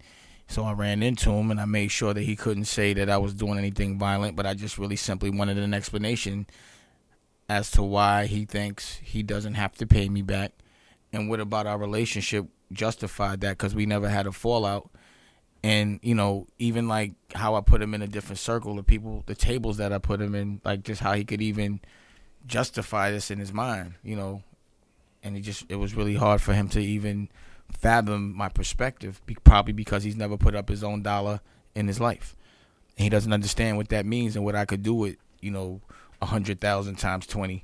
So 0.54 0.66
I 0.66 0.74
ran 0.74 1.02
into 1.02 1.32
him 1.32 1.50
and 1.50 1.60
I 1.60 1.66
made 1.66 1.90
sure 1.90 2.14
that 2.14 2.22
he 2.22 2.36
couldn't 2.36 2.66
say 2.66 2.94
that 2.94 3.10
I 3.10 3.18
was 3.18 3.34
doing 3.34 3.58
anything 3.58 3.98
violent, 3.98 4.36
but 4.36 4.46
I 4.46 4.54
just 4.54 4.78
really 4.78 4.96
simply 4.96 5.32
wanted 5.32 5.58
an 5.58 5.74
explanation 5.74 6.46
as 7.50 7.72
to 7.72 7.82
why 7.82 8.28
he 8.28 8.46
thinks 8.46 9.00
he 9.02 9.24
doesn't 9.24 9.56
have 9.56 9.74
to 9.78 9.88
pay 9.88 10.10
me 10.10 10.22
back. 10.22 10.52
And 11.12 11.28
what 11.28 11.40
about 11.40 11.66
our 11.66 11.80
relationship 11.80 12.46
justified 12.72 13.42
that? 13.42 13.58
Because 13.58 13.74
we 13.74 13.88
never 13.88 14.08
had 14.10 14.28
a 14.28 14.32
fallout. 14.32 14.92
And 15.64 16.00
you 16.04 16.14
know 16.14 16.46
even 16.60 16.88
like 16.88 17.14
how 17.34 17.56
i 17.56 17.62
put 17.62 17.82
him 17.82 17.94
in 17.94 18.02
a 18.02 18.08
different 18.08 18.38
circle 18.38 18.76
the 18.76 18.84
people 18.84 19.24
the 19.28 19.34
tables 19.34 19.78
that 19.78 19.94
i 19.94 19.98
put 19.98 20.20
him 20.20 20.36
in 20.36 20.60
like 20.66 20.84
just 20.84 21.00
how 21.00 21.14
he 21.14 21.24
could 21.24 21.42
even 21.42 21.80
justify 22.46 23.12
this 23.12 23.32
in 23.32 23.40
his 23.40 23.54
mind 23.54 23.94
you 24.04 24.18
know? 24.18 24.44
And 25.24 25.38
it 25.38 25.40
just 25.40 25.64
it 25.70 25.78
was 25.78 25.96
really 25.96 26.16
hard 26.16 26.42
for 26.42 26.54
him 26.54 26.68
to 26.70 26.82
even 26.82 27.30
fathom 27.78 28.36
my 28.36 28.50
perspective 28.50 29.22
probably 29.44 29.74
because 29.74 30.04
he's 30.04 30.16
never 30.16 30.38
put 30.38 30.56
up 30.56 30.70
his 30.70 30.84
own 30.84 31.02
dollar 31.02 31.42
in 31.76 31.88
his 31.88 32.00
life 32.00 32.36
and 32.98 33.04
he 33.04 33.10
doesn't 33.10 33.34
understand 33.34 33.78
what 33.78 33.90
that 33.90 34.06
means 34.06 34.36
and 34.36 34.46
what 34.46 34.56
i 34.56 34.66
could 34.66 34.84
do 34.84 34.94
with 34.94 35.18
you 35.42 35.52
know 35.52 35.82
a 36.22 36.26
hundred 36.26 36.62
thousand 36.62 36.96
times 36.96 37.28
20 37.28 37.64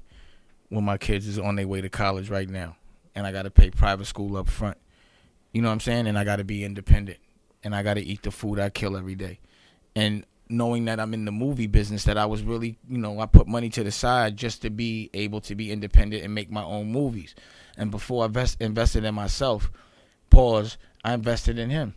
when 0.69 0.83
my 0.83 0.97
kids 0.97 1.27
is 1.27 1.39
on 1.39 1.55
their 1.55 1.67
way 1.67 1.81
to 1.81 1.89
college 1.89 2.29
right 2.29 2.49
now 2.49 2.75
and 3.15 3.27
I 3.27 3.31
got 3.31 3.43
to 3.43 3.51
pay 3.51 3.69
private 3.69 4.05
school 4.05 4.37
up 4.37 4.47
front. 4.47 4.77
You 5.51 5.61
know 5.61 5.67
what 5.67 5.73
I'm 5.73 5.79
saying? 5.79 6.07
And 6.07 6.17
I 6.17 6.23
got 6.23 6.37
to 6.37 6.43
be 6.43 6.63
independent 6.63 7.19
and 7.63 7.75
I 7.75 7.83
got 7.83 7.95
to 7.95 8.01
eat 8.01 8.23
the 8.23 8.31
food 8.31 8.59
I 8.59 8.69
kill 8.69 8.95
every 8.95 9.15
day. 9.15 9.39
And 9.95 10.25
knowing 10.47 10.85
that 10.85 10.99
I'm 10.99 11.13
in 11.13 11.25
the 11.25 11.31
movie 11.31 11.67
business, 11.67 12.05
that 12.05 12.17
I 12.17 12.25
was 12.25 12.43
really, 12.43 12.77
you 12.87 12.97
know, 12.97 13.19
I 13.19 13.25
put 13.25 13.47
money 13.47 13.69
to 13.71 13.83
the 13.83 13.91
side 13.91 14.37
just 14.37 14.61
to 14.61 14.69
be 14.69 15.09
able 15.13 15.41
to 15.41 15.55
be 15.55 15.71
independent 15.71 16.23
and 16.23 16.33
make 16.33 16.51
my 16.51 16.63
own 16.63 16.91
movies. 16.91 17.35
And 17.77 17.91
before 17.91 18.23
I 18.23 18.27
invest, 18.27 18.61
invested 18.61 19.03
in 19.03 19.15
myself, 19.15 19.71
pause, 20.29 20.77
I 21.03 21.13
invested 21.13 21.57
in 21.59 21.69
him. 21.69 21.93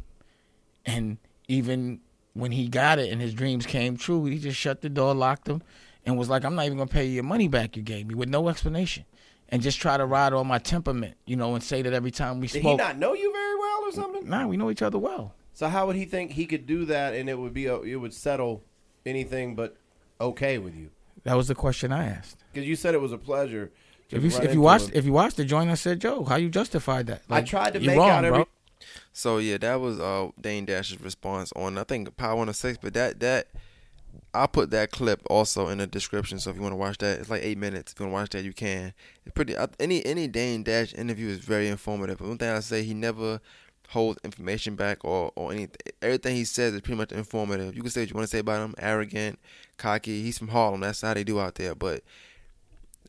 And 0.85 1.19
even 1.49 2.01
when 2.35 2.53
he 2.53 2.69
got 2.69 2.99
it 2.99 3.13
and 3.13 3.21
his 3.21 3.35
dreams 3.35 3.67
came 3.67 3.97
true, 3.97 4.25
he 4.25 4.39
just 4.39 4.59
shut 4.59 4.81
the 4.81 4.89
door, 4.89 5.15
locked 5.15 5.45
them, 5.45 5.63
and 6.05 6.19
was 6.19 6.29
like, 6.29 6.45
I'm 6.45 6.55
not 6.55 6.67
even 6.67 6.77
going 6.77 6.89
to 6.89 6.95
pay 6.95 7.05
you 7.07 7.13
your 7.13 7.25
money 7.25 7.49
back 7.49 7.77
you 7.77 7.83
gave 7.83 8.07
me 8.07 8.15
with 8.15 8.29
no 8.29 8.49
explanation. 8.49 9.05
And 9.49 9.61
just 9.61 9.79
try 9.81 9.99
to 9.99 10.07
ride 10.07 10.33
on 10.33 10.47
my 10.47 10.59
temperament, 10.59 11.15
you 11.27 11.37
know, 11.37 11.55
and 11.55 11.63
say 11.63 11.83
that 11.83 11.93
every 11.93 12.11
time 12.11 12.41
we 12.41 12.47
Did 12.47 12.61
spoke. 12.63 12.71
he 12.73 12.77
not 12.77 12.97
know 12.97 13.13
you 13.13 13.31
very 13.31 13.57
well 13.59 13.81
or 13.85 13.93
something? 13.93 14.29
Nah, 14.29 14.47
we 14.47 14.57
know 14.57 14.71
each 14.71 14.81
other 14.81 14.99
well. 14.99 15.35
So 15.53 15.69
how 15.69 15.87
would 15.87 15.97
he 15.97 16.07
think 16.07 16.33
he 16.33 16.47
could 16.47 16.67
do 16.67 16.87
that 16.87 17.13
and 17.13 17.29
it 17.29 17.39
would 17.39 17.53
be 17.53 17.67
a, 17.67 17.79
it 17.83 17.97
would 17.97 18.15
settle 18.15 18.63
anything 19.05 19.55
but 19.55 19.77
okay 20.19 20.57
with 20.57 20.75
you? 20.75 20.89
That 21.25 21.37
was 21.37 21.49
the 21.49 21.55
question 21.55 21.93
I 21.93 22.07
asked. 22.07 22.39
Because 22.53 22.67
you 22.67 22.77
said 22.77 22.95
it 22.95 23.01
was 23.03 23.13
a 23.13 23.19
pleasure. 23.19 23.71
To 24.13 24.19
If 24.19 24.23
you 24.25 24.31
run 24.31 24.39
if 24.39 24.45
you 24.45 24.51
into 24.51 24.61
watched 24.61 24.89
him. 24.89 24.93
if 24.95 25.05
you 25.05 25.13
watched 25.13 25.37
the 25.37 25.45
joint, 25.45 25.71
I 25.71 25.75
said, 25.75 26.01
Joe, 26.01 26.25
how 26.25 26.37
you 26.37 26.49
justified 26.49 27.07
that? 27.09 27.23
I 27.31 27.43
tried 27.43 27.73
to 27.75 27.81
you're 27.81 27.93
make 27.93 27.99
wrong, 27.99 28.11
out 28.11 28.25
every. 28.25 28.39
bro. 28.39 28.49
So 29.13 29.39
yeah, 29.39 29.59
that 29.59 29.81
was 29.81 29.99
uh 30.01 30.29
Dame 30.41 30.65
Dash's 30.65 31.01
response 31.01 31.53
on 31.57 31.77
I 31.79 31.85
think 31.85 32.17
Power 32.17 32.31
106, 32.37 32.79
but 32.83 32.95
that 32.95 33.21
that 33.21 33.49
I'll 34.35 34.49
put 34.49 34.71
that 34.71 34.91
clip 34.91 35.23
also 35.31 35.69
in 35.69 35.79
the 35.79 35.87
description. 35.87 36.39
So 36.39 36.51
if 36.51 36.57
you 36.57 36.63
want 36.63 36.73
to 36.73 36.77
watch 36.77 36.99
that, 36.99 37.19
it's 37.21 37.31
like 37.31 37.43
eight 37.43 37.59
minutes. 37.59 37.93
If 37.93 38.01
you 38.01 38.07
want 38.07 38.13
to 38.13 38.21
watch 38.23 38.31
that, 38.31 38.45
you 38.45 38.53
can. 38.53 38.93
It's 39.25 39.35
pretty. 39.35 39.57
I- 39.57 39.69
Any 39.81 40.05
any 40.05 40.29
Dame 40.29 40.63
Dash 40.63 40.95
interview 40.95 41.29
is 41.29 41.39
very 41.39 41.69
informative. 41.69 42.19
But 42.19 42.29
one 42.29 42.39
thing 42.39 42.51
I 42.51 42.61
say, 42.61 42.83
he 42.83 42.95
never 42.95 43.41
holds 43.91 44.19
information 44.25 44.75
back 44.75 45.05
or 45.05 45.33
or 45.37 45.53
anything. 45.53 45.77
Everything 46.03 46.35
he 46.37 46.45
says 46.45 46.75
is 46.75 46.81
pretty 46.81 46.97
much 46.99 47.13
informative. 47.13 47.75
You 47.75 47.83
can 47.83 47.91
say 47.91 48.03
what 48.03 48.11
you 48.11 48.15
want 48.17 48.25
to 48.29 48.31
say 48.31 48.39
about 48.41 48.63
him. 48.63 48.75
Arrogant, 48.79 49.39
cocky. 49.77 50.23
He's 50.23 50.39
from 50.39 50.49
Harlem. 50.49 50.81
That's 50.81 51.01
how 51.03 51.15
they 51.15 51.25
do 51.25 51.39
out 51.41 51.55
there. 51.57 51.75
But 51.75 52.03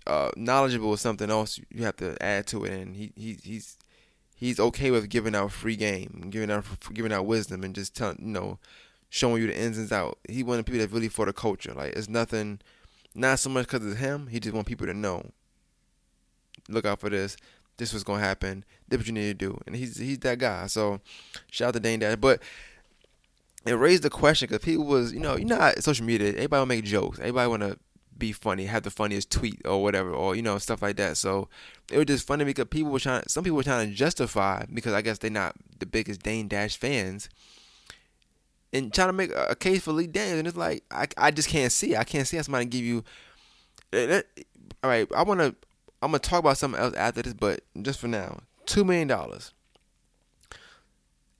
uh, 0.05 0.31
knowledgeable 0.35 0.93
is 0.93 1.01
something 1.01 1.29
else 1.29 1.59
you 1.69 1.83
have 1.83 1.95
to 1.97 2.21
add 2.21 2.47
to 2.47 2.65
it. 2.65 2.73
And 2.73 2.95
he, 2.95 3.11
he 3.15 3.37
he's 3.43 3.77
he's 4.35 4.59
okay 4.59 4.91
with 4.91 5.09
giving 5.09 5.35
out 5.35 5.51
free 5.51 5.75
game, 5.75 6.27
giving 6.29 6.51
out 6.51 6.65
giving 6.93 7.13
out 7.13 7.25
wisdom, 7.25 7.63
and 7.63 7.73
just 7.73 7.95
telling 7.95 8.17
you 8.19 8.27
know, 8.27 8.59
showing 9.09 9.41
you 9.41 9.47
the 9.47 9.57
ins 9.57 9.77
and 9.77 9.91
outs. 9.91 10.19
He 10.27 10.43
the 10.43 10.63
people 10.63 10.79
that's 10.79 10.91
really 10.91 11.09
for 11.09 11.25
the 11.25 11.33
culture. 11.33 11.73
Like 11.73 11.93
it's 11.93 12.09
nothing, 12.09 12.59
not 13.15 13.39
so 13.39 13.49
much 13.49 13.67
because 13.67 13.85
it's 13.85 13.99
him. 13.99 14.27
He 14.27 14.39
just 14.39 14.53
want 14.53 14.67
people 14.67 14.87
to 14.87 14.93
know. 14.93 15.31
Look 16.69 16.85
out 16.85 16.99
for 16.99 17.09
this. 17.09 17.37
This 17.77 17.93
was 17.93 18.03
gonna 18.03 18.23
happen. 18.23 18.65
This 18.87 18.99
what 18.99 19.07
you 19.07 19.13
need 19.13 19.39
to 19.39 19.45
do, 19.45 19.59
and 19.65 19.75
he's 19.75 19.97
he's 19.97 20.19
that 20.19 20.39
guy. 20.39 20.67
So, 20.67 21.01
shout 21.49 21.69
out 21.69 21.73
to 21.75 21.79
Dame 21.79 21.99
Dash. 21.99 22.17
But 22.17 22.41
it 23.65 23.73
raised 23.73 24.03
the 24.03 24.09
question 24.09 24.47
because 24.47 24.63
people 24.63 24.85
was 24.85 25.13
you 25.13 25.19
know 25.19 25.35
you 25.35 25.45
know 25.45 25.71
social 25.79 26.05
media 26.05 26.29
everybody 26.29 26.59
will 26.59 26.65
make 26.65 26.83
jokes. 26.83 27.19
Everybody 27.19 27.49
want 27.49 27.61
to 27.63 27.77
be 28.17 28.31
funny, 28.31 28.65
have 28.65 28.83
the 28.83 28.91
funniest 28.91 29.31
tweet 29.31 29.61
or 29.65 29.81
whatever, 29.81 30.11
or 30.11 30.35
you 30.35 30.41
know 30.41 30.57
stuff 30.57 30.81
like 30.81 30.97
that. 30.97 31.17
So 31.17 31.49
it 31.91 31.97
was 31.97 32.05
just 32.05 32.27
funny 32.27 32.45
because 32.45 32.65
people 32.65 32.91
were 32.91 32.99
trying. 32.99 33.23
Some 33.27 33.43
people 33.43 33.57
were 33.57 33.63
trying 33.63 33.89
to 33.89 33.95
justify 33.95 34.65
because 34.73 34.93
I 34.93 35.01
guess 35.01 35.17
they're 35.17 35.31
not 35.31 35.55
the 35.79 35.85
biggest 35.85 36.23
Dame 36.23 36.47
Dash 36.47 36.77
fans, 36.77 37.29
and 38.71 38.93
trying 38.93 39.09
to 39.09 39.13
make 39.13 39.31
a 39.35 39.55
case 39.55 39.83
for 39.83 39.91
Lee 39.91 40.07
Daniels. 40.07 40.39
And 40.39 40.47
it's 40.47 40.57
like 40.57 40.83
I, 40.91 41.07
I 41.17 41.31
just 41.31 41.49
can't 41.49 41.71
see. 41.71 41.95
I 41.95 42.03
can't 42.03 42.27
see 42.27 42.37
how 42.37 42.43
somebody 42.43 42.65
give 42.65 42.83
you. 42.83 43.03
All 43.93 44.89
right, 44.89 45.07
I 45.15 45.23
want 45.23 45.39
to. 45.39 45.55
I'm 46.01 46.11
gonna 46.11 46.19
talk 46.19 46.39
about 46.39 46.57
something 46.57 46.79
else 46.79 46.95
after 46.95 47.21
this, 47.21 47.33
but 47.33 47.61
just 47.81 47.99
for 47.99 48.07
now, 48.07 48.41
two 48.65 48.83
million 48.83 49.07
dollars. 49.07 49.53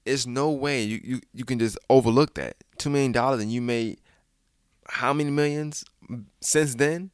There's 0.05 0.27
no 0.27 0.51
way 0.51 0.83
you, 0.83 0.99
you, 1.01 1.21
you 1.33 1.45
can 1.45 1.59
just 1.59 1.77
overlook 1.89 2.33
that 2.33 2.57
two 2.77 2.89
million 2.89 3.13
dollars 3.13 3.41
and 3.41 3.49
you 3.49 3.61
made 3.61 3.99
how 4.87 5.13
many 5.13 5.31
millions 5.31 5.85
since 6.41 6.75
then? 6.75 7.11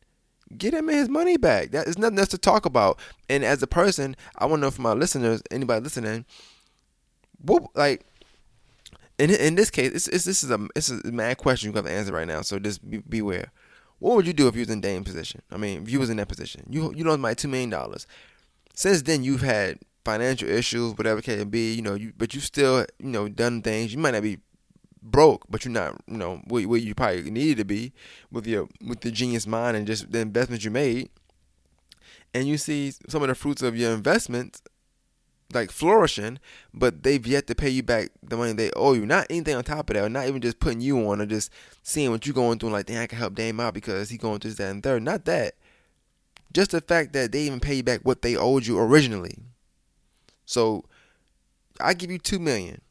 Get 0.57 0.73
him 0.73 0.87
his 0.87 1.09
money 1.09 1.37
back. 1.37 1.71
That 1.71 1.87
is 1.87 1.97
nothing 1.97 2.17
else 2.17 2.29
to 2.29 2.37
talk 2.37 2.65
about. 2.65 2.99
And 3.29 3.45
as 3.45 3.61
a 3.61 3.67
person, 3.67 4.15
I 4.37 4.45
want 4.45 4.59
to 4.59 4.61
know 4.61 4.71
from 4.71 4.83
my 4.83 4.93
listeners, 4.93 5.43
anybody 5.51 5.83
listening, 5.83 6.25
what 7.41 7.63
like 7.75 8.05
in 9.19 9.29
in 9.31 9.55
this 9.55 9.69
case, 9.69 9.91
it's, 9.93 10.07
it's, 10.07 10.23
this 10.23 10.43
is 10.43 10.49
a 10.49 10.67
is 10.75 10.89
a 10.89 11.11
mad 11.11 11.37
question 11.37 11.67
you 11.67 11.73
got 11.73 11.85
to 11.85 11.91
answer 11.91 12.13
right 12.13 12.27
now. 12.27 12.41
So 12.41 12.57
just 12.57 12.87
be, 12.89 12.97
beware. 12.99 13.51
What 13.99 14.15
would 14.15 14.25
you 14.25 14.33
do 14.33 14.47
if 14.47 14.55
you 14.55 14.61
was 14.61 14.69
in 14.69 14.81
Dame's 14.81 15.05
position? 15.05 15.41
I 15.51 15.57
mean, 15.57 15.83
if 15.83 15.89
you 15.89 15.99
was 15.99 16.09
in 16.09 16.17
that 16.17 16.29
position, 16.29 16.65
you 16.69 16.93
you 16.95 17.03
lost 17.03 17.19
my 17.19 17.33
two 17.33 17.49
million 17.49 17.69
dollars. 17.69 18.07
Since 18.73 19.01
then, 19.03 19.23
you've 19.23 19.41
had 19.41 19.79
financial 20.05 20.47
issues, 20.49 20.97
whatever 20.97 21.19
it 21.19 21.25
can 21.25 21.49
be. 21.49 21.73
You 21.73 21.81
know, 21.81 21.95
you 21.95 22.13
but 22.17 22.33
you 22.33 22.39
still 22.39 22.85
you 22.97 23.09
know 23.09 23.27
done 23.27 23.61
things. 23.61 23.93
You 23.93 23.99
might 23.99 24.11
not 24.11 24.23
be 24.23 24.39
broke, 25.01 25.45
but 25.49 25.65
you're 25.65 25.71
not 25.71 26.01
you 26.07 26.17
know 26.17 26.41
where, 26.47 26.67
where 26.67 26.79
you 26.79 26.95
probably 26.95 27.29
needed 27.31 27.57
to 27.57 27.65
be 27.65 27.93
with 28.31 28.47
your 28.47 28.67
with 28.85 29.01
the 29.01 29.11
genius 29.11 29.47
mind 29.47 29.77
and 29.77 29.87
just 29.87 30.11
the 30.11 30.19
investments 30.19 30.65
you 30.65 30.71
made. 30.71 31.09
And 32.33 32.47
you 32.47 32.57
see 32.57 32.91
some 33.07 33.23
of 33.23 33.29
the 33.29 33.35
fruits 33.35 33.63
of 33.63 33.75
your 33.75 33.91
investments 33.91 34.61
like 35.53 35.71
flourishing, 35.71 36.39
but 36.73 37.03
they've 37.03 37.25
yet 37.25 37.47
to 37.47 37.55
pay 37.55 37.69
you 37.69 37.81
back 37.81 38.11
the 38.21 38.37
money 38.37 38.53
they 38.53 38.71
owe 38.75 38.93
you. 38.93 39.05
Not 39.05 39.27
anything 39.29 39.55
on 39.55 39.63
top 39.63 39.89
of 39.89 39.95
that, 39.95 40.05
or 40.05 40.09
not 40.09 40.27
even 40.27 40.41
just 40.41 40.59
putting 40.59 40.81
you 40.81 41.09
on, 41.09 41.21
or 41.21 41.25
just 41.25 41.51
seeing 41.81 42.11
what 42.11 42.25
you're 42.25 42.35
going 42.35 42.59
through. 42.59 42.69
Like, 42.69 42.85
dang, 42.85 42.97
I 42.97 43.07
can 43.07 43.17
help 43.17 43.35
Dame 43.35 43.59
out 43.59 43.73
because 43.73 44.09
he's 44.09 44.19
going 44.19 44.39
through 44.39 44.51
this, 44.51 44.57
that, 44.59 44.71
and 44.71 44.83
third. 44.83 45.03
Not 45.03 45.25
that. 45.25 45.55
Just 46.53 46.71
the 46.71 46.81
fact 46.81 47.13
that 47.13 47.31
they 47.31 47.41
even 47.41 47.59
pay 47.59 47.75
you 47.75 47.83
back 47.83 48.01
what 48.03 48.21
they 48.21 48.35
owed 48.35 48.65
you 48.65 48.79
originally. 48.79 49.37
So, 50.45 50.85
I 51.79 51.93
give 51.93 52.11
you 52.11 52.17
two 52.17 52.39
million. 52.39 52.81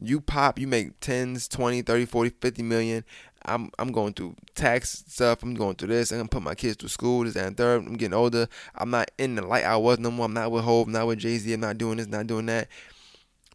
You 0.00 0.20
pop, 0.20 0.58
you 0.58 0.66
make 0.66 1.00
10s, 1.00 1.48
20, 1.48 1.82
30, 1.82 2.04
40, 2.06 2.30
50 2.30 2.62
million. 2.62 3.04
I'm 3.46 3.70
I'm 3.78 3.92
going 3.92 4.14
through 4.14 4.36
tax 4.54 5.04
stuff. 5.06 5.42
I'm 5.42 5.54
going 5.54 5.76
through 5.76 5.88
this. 5.88 6.10
I'm 6.10 6.18
gonna 6.18 6.28
put 6.28 6.42
my 6.42 6.54
kids 6.54 6.76
through 6.76 6.88
school. 6.88 7.24
This 7.24 7.36
and 7.36 7.56
third. 7.56 7.86
I'm 7.86 7.94
getting 7.94 8.14
older. 8.14 8.48
I'm 8.74 8.90
not 8.90 9.10
in 9.18 9.34
the 9.34 9.46
light 9.46 9.64
I 9.64 9.76
was 9.76 9.98
no 9.98 10.10
more. 10.10 10.26
I'm 10.26 10.32
not 10.32 10.50
with 10.50 10.64
Hove. 10.64 10.86
I'm 10.86 10.92
not 10.92 11.06
with 11.06 11.18
Jay 11.18 11.36
Z. 11.36 11.52
I'm 11.52 11.60
not 11.60 11.76
doing 11.78 11.98
this. 11.98 12.06
Not 12.06 12.26
doing 12.26 12.46
that. 12.46 12.68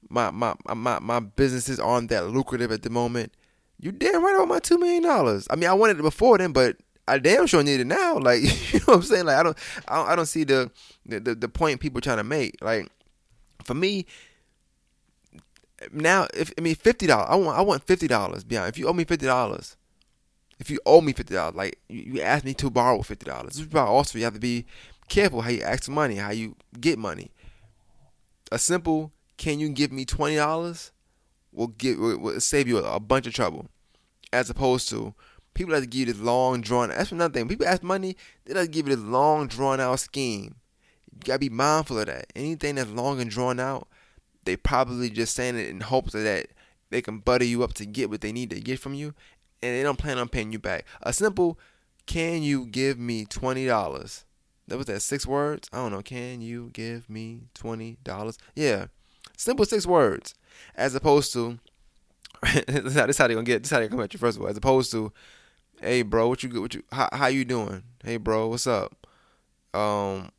My 0.10 0.32
my 0.32 0.54
my 0.76 1.00
my 1.00 1.20
businesses 1.20 1.80
aren't 1.80 2.10
that 2.10 2.28
lucrative 2.28 2.72
at 2.72 2.84
the 2.84 2.90
moment. 2.90 3.34
You 3.80 3.92
damn 3.92 4.24
right 4.24 4.36
about 4.36 4.48
my 4.48 4.60
two 4.60 4.78
million 4.78 5.04
dollars. 5.04 5.48
I 5.50 5.56
mean, 5.56 5.70
I 5.70 5.74
wanted 5.74 6.00
it 6.00 6.04
before 6.04 6.38
then, 6.38 6.52
but 6.52 6.78
I 7.08 7.18
damn 7.18 7.48
sure 7.48 7.64
need 7.64 7.80
it 7.80 7.88
now. 7.88 8.18
Like 8.20 8.42
you 8.74 8.80
know 8.80 8.86
what 8.86 8.96
I'm 8.98 9.02
saying? 9.04 9.26
Like 9.26 9.38
I 9.38 9.44
don't 9.44 9.58
I 9.88 9.96
don't, 9.96 10.10
I 10.10 10.16
don't 10.16 10.26
see 10.28 10.44
the 10.44 10.70
the 11.06 11.20
the 11.20 11.50
point 11.50 11.80
people 11.80 12.00
trying 12.00 12.18
to 12.18 12.24
make. 12.24 12.62
Like 12.62 12.92
for 13.64 13.74
me, 13.74 14.06
now 15.91 16.27
if 16.34 16.53
I 16.57 16.61
mean 16.61 16.75
fifty 16.75 17.07
dollars, 17.07 17.27
I 17.30 17.36
want 17.36 17.57
I 17.57 17.61
want 17.61 17.84
fifty 17.84 18.07
dollars. 18.07 18.43
Beyond, 18.43 18.69
if 18.69 18.77
you 18.77 18.88
owe 18.88 18.93
me 18.93 19.03
fifty 19.05 19.25
dollars, 19.25 19.77
if 20.59 20.69
you 20.69 20.80
owe 20.86 21.01
me 21.01 21.13
fifty 21.13 21.34
dollars, 21.34 21.55
like 21.55 21.80
you, 21.88 22.13
you 22.13 22.21
ask 22.21 22.43
me 22.43 22.53
to 22.55 22.69
borrow 22.69 23.01
fifty 23.01 23.25
dollars, 23.25 23.53
this 23.53 23.65
is 23.65 23.71
why 23.71 23.82
also 23.82 24.17
you 24.17 24.23
have 24.23 24.34
to 24.34 24.39
be 24.39 24.65
careful 25.07 25.41
how 25.41 25.49
you 25.49 25.61
ask 25.61 25.86
for 25.86 25.91
money, 25.91 26.15
how 26.15 26.32
you 26.32 26.55
get 26.80 26.99
money. 26.99 27.32
A 28.51 28.59
simple 28.59 29.11
"Can 29.38 29.59
you 29.59 29.69
give 29.69 29.91
me 29.91 30.05
twenty 30.05 30.36
dollars?" 30.36 30.91
will 31.51 31.67
give 31.67 31.97
will, 31.97 32.39
save 32.39 32.67
you 32.67 32.77
a, 32.77 32.95
a 32.95 32.99
bunch 32.99 33.27
of 33.27 33.34
trouble, 33.34 33.67
as 34.32 34.49
opposed 34.49 34.89
to 34.89 35.13
people 35.53 35.73
that 35.73 35.89
give 35.89 36.07
you 36.07 36.13
this 36.13 36.21
long 36.21 36.61
drawn. 36.61 36.89
That's 36.89 37.11
another 37.11 37.34
thing. 37.34 37.47
People 37.47 37.67
ask 37.67 37.84
money, 37.84 38.15
they 38.45 38.53
like 38.53 38.71
give 38.71 38.88
you 38.88 38.95
this 38.95 39.03
long 39.03 39.47
drawn 39.47 39.80
out 39.80 39.99
scheme. 39.99 40.55
You 41.11 41.19
gotta 41.25 41.39
be 41.39 41.49
mindful 41.49 41.99
of 41.99 42.05
that. 42.05 42.27
Anything 42.36 42.75
that's 42.75 42.91
long 42.91 43.19
and 43.19 43.30
drawn 43.30 43.59
out, 43.59 43.88
they 44.44 44.56
probably 44.56 45.10
just 45.10 45.36
saying 45.36 45.58
it 45.58 45.70
in 45.70 45.82
hopes 45.82 46.14
that 46.14 46.48
they 46.90 47.02
can 47.02 47.20
butter 47.20 47.46
you 47.46 47.64
up 47.64 47.74
to 47.76 47.86
get 47.86 48.10
what 48.10 48.22
they 48.22 48.32
need 48.32 48.50
to 48.50 48.60
get 48.60 48.80
from 48.80 48.94
you, 48.94 49.14
and 49.62 49.76
they 49.76 49.84
don't 49.84 49.98
plan 49.98 50.18
on 50.18 50.30
paying 50.30 50.52
you 50.52 50.60
back. 50.60 50.86
A 51.02 51.14
simple, 51.14 51.60
can 52.06 52.42
you 52.42 52.66
give 52.66 52.98
me 52.98 53.26
twenty 53.26 53.66
dollars? 53.66 54.26
That 54.68 54.78
was 54.78 54.88
that 54.88 55.02
six 55.02 55.26
words. 55.26 55.70
I 55.74 55.78
don't 55.78 55.92
know. 55.92 56.02
Can 56.02 56.42
you 56.42 56.70
give 56.74 57.10
me 57.10 57.44
twenty 57.54 57.98
dollars? 58.04 58.38
Yeah, 58.56 58.88
simple 59.38 59.66
six 59.66 59.86
words. 59.86 60.36
As 60.76 60.96
opposed 60.96 61.34
to, 61.34 61.60
this 62.68 62.86
is 62.86 62.96
how 62.96 63.02
how 63.02 63.28
they 63.28 63.34
gonna 63.34 63.44
get. 63.44 63.64
This 63.64 63.72
how 63.72 63.80
they 63.80 63.88
come 63.88 64.00
at 64.00 64.14
you 64.14 64.20
first 64.20 64.38
of 64.38 64.44
all. 64.44 64.50
As 64.50 64.58
opposed 64.58 64.92
to, 64.92 65.12
hey 65.82 66.02
bro, 66.02 66.28
what 66.28 66.44
you 66.44 66.50
good 66.50 66.62
what 66.62 66.74
you 66.74 66.84
how 66.92 67.10
how 67.12 67.28
you 67.28 67.46
doing? 67.46 67.84
Hey 68.04 68.18
bro, 68.18 68.48
what's 68.48 68.68
up? 68.68 69.08
Um, 69.74 70.32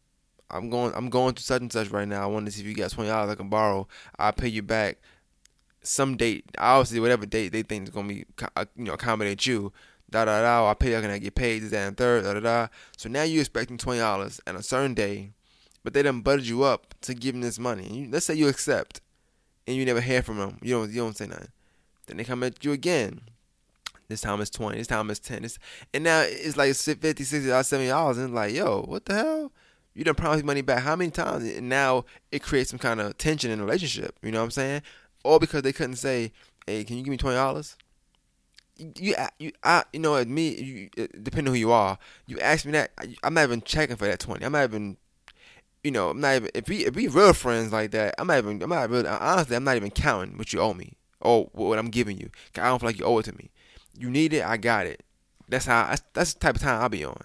I'm 0.51 0.71
going 0.71 0.93
I'm 0.95 1.11
going 1.11 1.35
to 1.35 1.43
such 1.43 1.63
and 1.63 1.73
such 1.73 1.89
right 1.89 2.09
now. 2.09 2.23
I 2.23 2.27
want 2.27 2.47
to 2.47 2.53
see 2.53 2.63
if 2.63 2.67
you 2.67 2.75
got 2.75 2.91
twenty 2.91 3.11
dollars 3.11 3.31
I 3.31 3.35
can 3.35 3.49
borrow. 3.49 3.89
I'll 4.19 4.33
pay 4.33 4.49
you 4.49 4.63
back 4.63 4.99
some 5.83 6.17
date. 6.17 6.45
Obviously, 6.59 7.01
whatever 7.01 7.27
date 7.27 7.53
they 7.53 7.63
think 7.63 7.85
is 7.85 7.95
gonna 7.95 8.09
be 8.09 8.25
uh, 8.57 8.65
you 8.77 8.85
know 8.85 8.95
accommodate 8.95 9.47
you. 9.47 9.73
Da 10.11 10.25
da 10.25 10.43
da. 10.43 10.71
I 10.71 10.75
pay. 10.75 10.97
I 10.97 11.01
can 11.01 11.11
I 11.11 11.19
get 11.19 11.35
paid 11.35 11.61
this 11.61 11.71
that 11.71 11.87
and 11.87 11.97
third. 11.97 12.25
Da 12.25 12.35
da 12.35 12.41
da. 12.41 12.69
So 12.97 13.09
now 13.09 13.23
you're 13.23 13.41
expecting 13.41 13.79
twenty 13.79 14.01
dollars 14.01 14.41
at 14.47 14.55
a 14.55 14.63
certain 14.63 14.95
day, 14.95 15.31
but 15.85 15.95
they 15.95 16.03
done 16.03 16.21
buttered 16.21 16.47
you 16.47 16.65
up 16.65 16.95
to 17.03 17.15
give 17.15 17.35
them 17.35 17.43
this 17.43 17.59
money. 17.59 17.87
And 17.87 17.97
you, 17.97 18.09
let's 18.11 18.27
say 18.27 18.35
you 18.35 18.49
accept, 18.49 19.01
and 19.67 19.77
you 19.77 19.85
never 19.85 20.01
hear 20.01 20.23
from 20.23 20.39
them. 20.39 20.59
You 20.63 20.75
don't 20.75 20.91
you 20.91 21.01
don't 21.01 21.17
say 21.17 21.27
nothing. 21.27 21.49
Then 22.07 22.17
they 22.17 22.25
come 22.25 22.43
at 22.43 22.65
you 22.65 22.73
again. 22.73 23.21
This 24.09 24.23
time 24.23 24.41
it's 24.41 24.51
20. 24.51 24.77
This 24.77 24.89
time 24.89 25.09
it's 25.09 25.21
10. 25.21 25.43
This, 25.43 25.59
and 25.95 26.03
now 26.03 26.23
it's 26.27 26.57
like 26.57 26.75
50, 26.75 27.23
60, 27.23 27.49
$70. 27.49 28.11
And 28.11 28.25
it's 28.25 28.33
like, 28.33 28.53
yo, 28.53 28.83
what 28.83 29.05
the 29.05 29.15
hell? 29.15 29.53
You 30.01 30.05
done 30.05 30.15
promised 30.15 30.47
money 30.47 30.63
back 30.63 30.83
how 30.83 30.97
many 30.97 31.11
times? 31.11 31.45
And 31.45 31.69
now 31.69 32.07
it 32.33 32.43
creates 32.43 32.71
some 32.71 32.79
kind 32.79 33.03
of 33.03 33.19
tension 33.19 33.51
in 33.51 33.59
the 33.59 33.65
relationship. 33.67 34.17
You 34.23 34.33
know 34.33 34.39
what 34.39 34.45
I'm 34.45 34.51
saying? 34.51 34.81
All 35.25 35.39
because 35.39 35.61
they 35.61 35.75
couldn't 35.75 35.97
say, 35.97 36.33
hey, 36.67 36.85
can 36.85 36.97
you 36.97 37.05
give 37.05 37.11
me 37.11 37.19
$20? 37.19 37.77
You, 38.79 39.15
you, 39.39 39.53
I, 39.63 39.85
you 39.93 40.01
know, 40.01 40.25
me, 40.25 40.55
you, 40.55 40.89
depending 41.23 41.49
on 41.49 41.55
who 41.55 41.61
you 41.61 41.71
are, 41.71 41.99
you 42.25 42.41
ask 42.41 42.65
me 42.65 42.73
that, 42.73 42.93
I'm 43.23 43.35
not 43.35 43.43
even 43.43 43.61
checking 43.61 43.97
for 43.97 44.07
that 44.07 44.21
20. 44.21 44.43
I'm 44.43 44.53
not 44.53 44.65
even, 44.65 44.97
you 45.85 45.91
know, 45.91 46.09
I'm 46.09 46.21
not 46.23 46.35
even, 46.35 46.51
if 46.55 46.67
we, 46.67 46.87
if 46.87 46.95
we 46.97 47.07
real 47.07 47.35
friends 47.35 47.71
like 47.71 47.91
that, 47.91 48.15
I'm 48.17 48.29
not 48.29 48.39
even, 48.39 48.63
I'm 48.63 48.71
not 48.71 48.89
really, 48.89 49.07
honestly, 49.07 49.55
I'm 49.55 49.65
not 49.65 49.77
even 49.77 49.91
counting 49.91 50.39
what 50.39 50.51
you 50.55 50.61
owe 50.61 50.73
me 50.73 50.95
or 51.21 51.51
what 51.53 51.79
I'm 51.79 51.91
giving 51.91 52.17
you. 52.17 52.31
I 52.57 52.69
don't 52.69 52.79
feel 52.79 52.89
like 52.89 52.99
you 52.99 53.05
owe 53.05 53.19
it 53.19 53.25
to 53.25 53.37
me. 53.37 53.51
You 53.99 54.09
need 54.09 54.33
it, 54.33 54.47
I 54.47 54.57
got 54.57 54.87
it. 54.87 55.03
That's 55.51 55.67
how. 55.67 55.89
That's, 55.89 56.03
that's 56.15 56.33
the 56.33 56.41
type 56.41 56.57
of 56.57 56.63
time 56.63 56.81
I'll 56.81 56.89
be 56.89 57.05
on. 57.05 57.25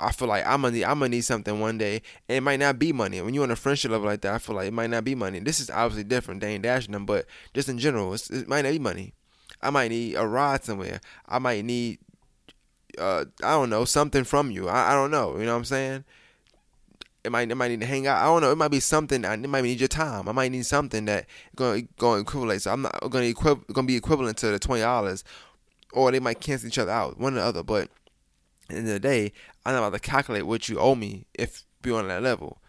I 0.00 0.12
feel 0.12 0.28
like 0.28 0.46
I'm 0.46 0.62
gonna 0.62 0.74
need, 0.74 0.84
I'm 0.84 0.98
gonna 0.98 1.10
need 1.10 1.22
something 1.22 1.60
one 1.60 1.78
day, 1.78 2.02
and 2.28 2.36
it 2.38 2.40
might 2.42 2.60
not 2.60 2.78
be 2.78 2.92
money. 2.92 3.20
When 3.20 3.34
you're 3.34 3.44
on 3.44 3.50
a 3.50 3.56
friendship 3.56 3.90
level 3.90 4.06
like 4.06 4.22
that, 4.22 4.34
I 4.34 4.38
feel 4.38 4.56
like 4.56 4.68
it 4.68 4.72
might 4.72 4.90
not 4.90 5.04
be 5.04 5.14
money. 5.14 5.40
This 5.40 5.60
is 5.60 5.70
obviously 5.70 6.04
different, 6.04 6.40
Dane 6.40 6.62
dashing 6.62 6.92
them, 6.92 7.06
but 7.06 7.26
just 7.54 7.68
in 7.68 7.78
general, 7.78 8.14
it 8.14 8.48
might 8.48 8.62
not 8.62 8.72
be 8.72 8.78
money. 8.78 9.14
I 9.62 9.70
might 9.70 9.88
need 9.88 10.14
a 10.14 10.26
ride 10.26 10.64
somewhere. 10.64 11.00
I 11.28 11.38
might 11.38 11.64
need, 11.64 11.98
uh, 12.98 13.26
I 13.42 13.52
don't 13.52 13.70
know, 13.70 13.84
something 13.84 14.24
from 14.24 14.50
you. 14.50 14.68
I, 14.68 14.92
I 14.92 14.94
don't 14.94 15.10
know. 15.10 15.36
You 15.36 15.44
know 15.44 15.52
what 15.52 15.58
I'm 15.58 15.64
saying? 15.64 16.04
It 17.22 17.30
might, 17.30 17.50
it 17.50 17.54
might 17.54 17.68
need 17.68 17.80
to 17.80 17.86
hang 17.86 18.06
out. 18.06 18.22
I 18.22 18.24
don't 18.24 18.40
know. 18.40 18.50
It 18.50 18.56
might 18.56 18.70
be 18.70 18.80
something. 18.80 19.22
It 19.24 19.48
might 19.48 19.62
need 19.62 19.78
your 19.78 19.88
time. 19.88 20.26
I 20.26 20.32
might 20.32 20.50
need 20.50 20.64
something 20.64 21.04
that 21.04 21.26
going 21.54 21.88
going 21.98 22.22
equivalent. 22.22 22.62
So 22.62 22.72
I'm 22.72 22.80
not 22.82 22.98
going 23.10 23.24
to 23.24 23.28
equi- 23.28 23.62
going 23.72 23.86
to 23.86 23.92
be 23.92 23.96
equivalent 23.96 24.38
to 24.38 24.46
the 24.46 24.58
twenty 24.58 24.80
dollars 24.80 25.22
or 25.92 26.10
they 26.10 26.20
might 26.20 26.40
cancel 26.40 26.68
each 26.68 26.78
other 26.78 26.92
out, 26.92 27.18
one 27.18 27.34
or 27.34 27.40
the 27.40 27.42
other. 27.42 27.62
But 27.62 27.90
the 28.70 28.76
end 28.78 28.86
of 28.86 28.92
the 28.94 29.00
day, 29.00 29.32
I'm 29.64 29.74
not 29.74 29.86
about 29.86 30.02
to 30.02 30.10
calculate 30.10 30.46
what 30.46 30.68
you 30.68 30.78
owe 30.78 30.94
me 30.94 31.26
if 31.34 31.64
you're 31.84 31.98
on 31.98 32.08
that 32.08 32.22
level. 32.22 32.60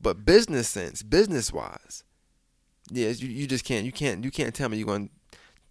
But 0.00 0.24
business 0.24 0.68
sense, 0.68 1.02
business 1.02 1.52
wise, 1.52 2.04
yes, 2.90 3.20
you, 3.20 3.28
you 3.28 3.46
just 3.46 3.64
can't 3.64 3.84
you 3.84 3.92
can't 3.92 4.24
you 4.24 4.30
can't 4.30 4.54
tell 4.54 4.68
me 4.68 4.78
you're 4.78 4.86
going 4.86 5.10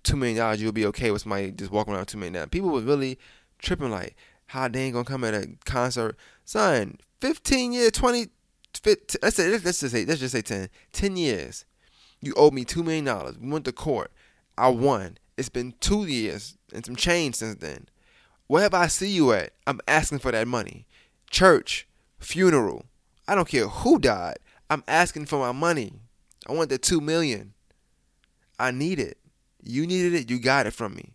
two 0.04 0.16
million 0.16 0.38
dollars 0.38 0.62
you'll 0.62 0.72
be 0.72 0.86
okay 0.86 1.12
with 1.12 1.24
somebody 1.24 1.52
just 1.52 1.72
walking 1.72 1.94
around 1.94 2.06
two 2.06 2.18
million 2.18 2.34
dollars. 2.34 2.50
People 2.52 2.70
was 2.70 2.84
really 2.84 3.18
tripping 3.58 3.90
like 3.90 4.16
how 4.48 4.68
they 4.68 4.84
ain't 4.84 4.94
gonna 4.94 5.06
come 5.06 5.24
at 5.24 5.34
a 5.34 5.50
concert, 5.66 6.16
son. 6.46 6.98
Fifteen 7.20 7.74
years, 7.74 7.92
twenty. 7.92 8.28
15, 8.84 9.20
let's 9.24 9.36
say 9.36 9.50
let's 9.50 9.64
just 9.64 9.80
say 9.80 10.06
let's 10.06 10.20
just 10.20 10.32
say 10.32 10.42
10, 10.44 10.70
10 10.94 11.18
years. 11.18 11.66
You 12.22 12.34
owe 12.38 12.52
me 12.52 12.64
two 12.66 12.84
million 12.84 13.06
dollars. 13.06 13.38
We 13.40 13.50
went 13.50 13.66
to 13.66 13.72
court. 13.72 14.12
I 14.58 14.70
won. 14.70 15.18
It's 15.38 15.50
been 15.50 15.74
two 15.80 16.06
years 16.06 16.58
and 16.74 16.86
some 16.86 16.96
change 16.96 17.36
since 17.36 17.56
then. 17.56 17.88
Wherever 18.50 18.78
I 18.78 18.88
see 18.88 19.12
you 19.12 19.32
at, 19.32 19.54
I'm 19.68 19.80
asking 19.88 20.20
for 20.20 20.32
that 20.32 20.48
money. 20.48 20.88
Church, 21.30 21.88
funeral, 22.18 22.88
I 23.28 23.36
don't 23.36 23.48
care 23.48 23.68
who 23.68 24.00
died. 24.00 24.40
I'm 24.72 24.84
asking 24.88 25.28
for 25.28 25.38
my 25.38 25.52
money. 25.52 25.94
I 26.48 26.54
want 26.54 26.72
the 26.72 26.80
two 26.80 27.00
million. 27.00 27.54
I 28.60 28.72
need 28.72 28.98
it. 29.00 29.20
You 29.64 29.86
needed 29.86 30.16
it. 30.16 30.32
You 30.32 30.40
got 30.40 30.66
it 30.66 30.74
from 30.74 30.96
me. 30.96 31.14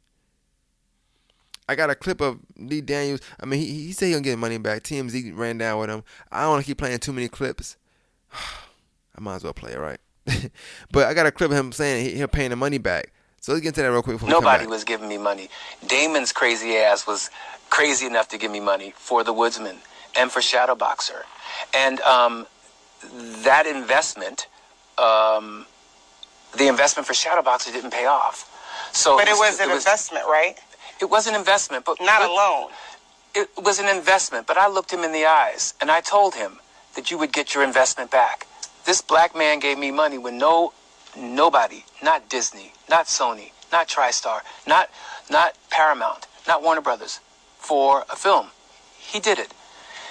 I 1.68 1.74
got 1.74 1.90
a 1.90 1.96
clip 1.96 2.20
of 2.20 2.38
Lee 2.56 2.80
Daniels. 2.80 3.20
I 3.40 3.46
mean, 3.46 3.58
he, 3.58 3.86
he 3.86 3.92
said 3.92 4.06
he 4.06 4.12
gonna 4.12 4.22
get 4.22 4.38
money 4.38 4.58
back. 4.58 4.84
TMZ 4.84 5.36
ran 5.36 5.58
down 5.58 5.80
with 5.80 5.90
him. 5.90 6.04
I 6.30 6.42
don't 6.42 6.50
want 6.50 6.62
to 6.62 6.66
keep 6.66 6.78
playing 6.78 7.00
too 7.00 7.12
many 7.12 7.26
clips. 7.26 7.76
I 8.32 9.20
might 9.20 9.36
as 9.36 9.42
well 9.42 9.54
play 9.54 9.72
it 9.72 9.80
right. 9.80 9.98
but 10.92 11.08
I 11.08 11.14
got 11.14 11.26
a 11.26 11.32
clip 11.32 11.50
of 11.50 11.56
him 11.56 11.72
saying 11.72 12.04
he, 12.04 12.14
he'll 12.14 12.28
paying 12.28 12.50
the 12.50 12.56
money 12.56 12.78
back. 12.78 13.12
So 13.44 13.52
let's 13.52 13.62
get 13.62 13.68
into 13.68 13.82
that 13.82 13.90
real 13.92 14.02
quick. 14.02 14.22
Nobody 14.22 14.66
was 14.66 14.84
giving 14.84 15.06
me 15.06 15.18
money. 15.18 15.50
Damon's 15.86 16.32
crazy 16.32 16.78
ass 16.78 17.06
was 17.06 17.28
crazy 17.68 18.06
enough 18.06 18.26
to 18.28 18.38
give 18.38 18.50
me 18.50 18.58
money 18.58 18.94
for 18.96 19.22
the 19.22 19.34
Woodsman 19.34 19.76
and 20.16 20.32
for 20.32 20.40
Shadowboxer, 20.40 21.24
and 21.74 22.00
um, 22.00 22.46
that 23.42 23.66
investment, 23.66 24.48
um, 24.96 25.66
the 26.56 26.68
investment 26.68 27.06
for 27.06 27.12
Shadowboxer 27.12 27.70
didn't 27.70 27.90
pay 27.90 28.06
off. 28.06 28.48
So, 28.94 29.18
but 29.18 29.28
it 29.28 29.36
was 29.36 29.60
an 29.60 29.70
investment, 29.70 30.24
right? 30.24 30.54
It 31.02 31.10
was 31.10 31.26
an 31.26 31.34
investment, 31.34 31.84
but 31.84 31.98
not 32.00 32.20
but 32.20 32.30
a 32.30 32.32
loan. 32.32 32.70
It 33.34 33.50
was 33.62 33.78
an 33.78 33.94
investment, 33.94 34.46
but 34.46 34.56
I 34.56 34.68
looked 34.68 34.90
him 34.90 35.00
in 35.00 35.12
the 35.12 35.26
eyes 35.26 35.74
and 35.82 35.90
I 35.90 36.00
told 36.00 36.34
him 36.34 36.60
that 36.94 37.10
you 37.10 37.18
would 37.18 37.34
get 37.34 37.54
your 37.54 37.62
investment 37.62 38.10
back. 38.10 38.46
This 38.86 39.02
black 39.02 39.36
man 39.36 39.58
gave 39.58 39.76
me 39.76 39.90
money 39.90 40.16
when 40.16 40.38
no 40.38 40.72
nobody, 41.16 41.84
not 42.02 42.28
Disney, 42.28 42.72
not 42.88 43.06
Sony, 43.06 43.52
not 43.72 43.88
TriStar, 43.88 44.40
not 44.66 44.90
not 45.30 45.56
Paramount, 45.70 46.26
not 46.46 46.62
Warner 46.62 46.80
Brothers, 46.80 47.20
for 47.58 48.04
a 48.10 48.16
film. 48.16 48.48
He 48.98 49.20
did 49.20 49.38
it. 49.38 49.52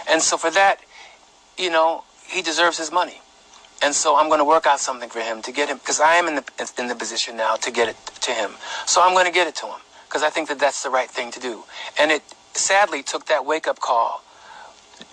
And 0.10 0.22
so 0.22 0.38
for 0.38 0.52
that, 0.52 0.80
you 1.58 1.70
know, 1.70 2.04
he 2.28 2.42
deserves 2.42 2.78
his 2.78 2.92
money. 2.92 3.22
And 3.82 3.94
so 3.94 4.16
I'm 4.16 4.28
going 4.28 4.40
to 4.40 4.46
work 4.46 4.66
out 4.66 4.80
something 4.80 5.10
for 5.10 5.20
him 5.20 5.42
to 5.42 5.52
get 5.52 5.70
him 5.70 5.78
because 5.78 6.00
I 6.00 6.16
am 6.16 6.28
in 6.28 6.36
the 6.36 6.74
in 6.78 6.88
the 6.88 6.96
position 6.96 7.36
now 7.36 7.56
to 7.58 7.72
get 7.72 7.90
it 7.90 7.98
to 8.22 8.32
him. 8.32 8.52
So 8.86 9.02
I'm 9.02 9.14
going 9.14 9.26
to 9.26 9.32
get 9.32 9.48
it 9.48 9.56
to 9.58 9.68
him 9.68 9.80
because 10.08 10.24
I 10.24 10.30
think 10.30 10.48
that 10.50 10.60
that's 10.60 10.84
the 10.84 10.90
right 10.90 11.10
thing 11.10 11.32
to 11.32 11.40
do. 11.40 11.64
And 12.00 12.12
it 12.12 12.24
sadly 12.54 13.04
took 13.04 13.26
that 13.26 13.46
wake 13.46 13.68
up 13.68 13.80
call 13.80 14.24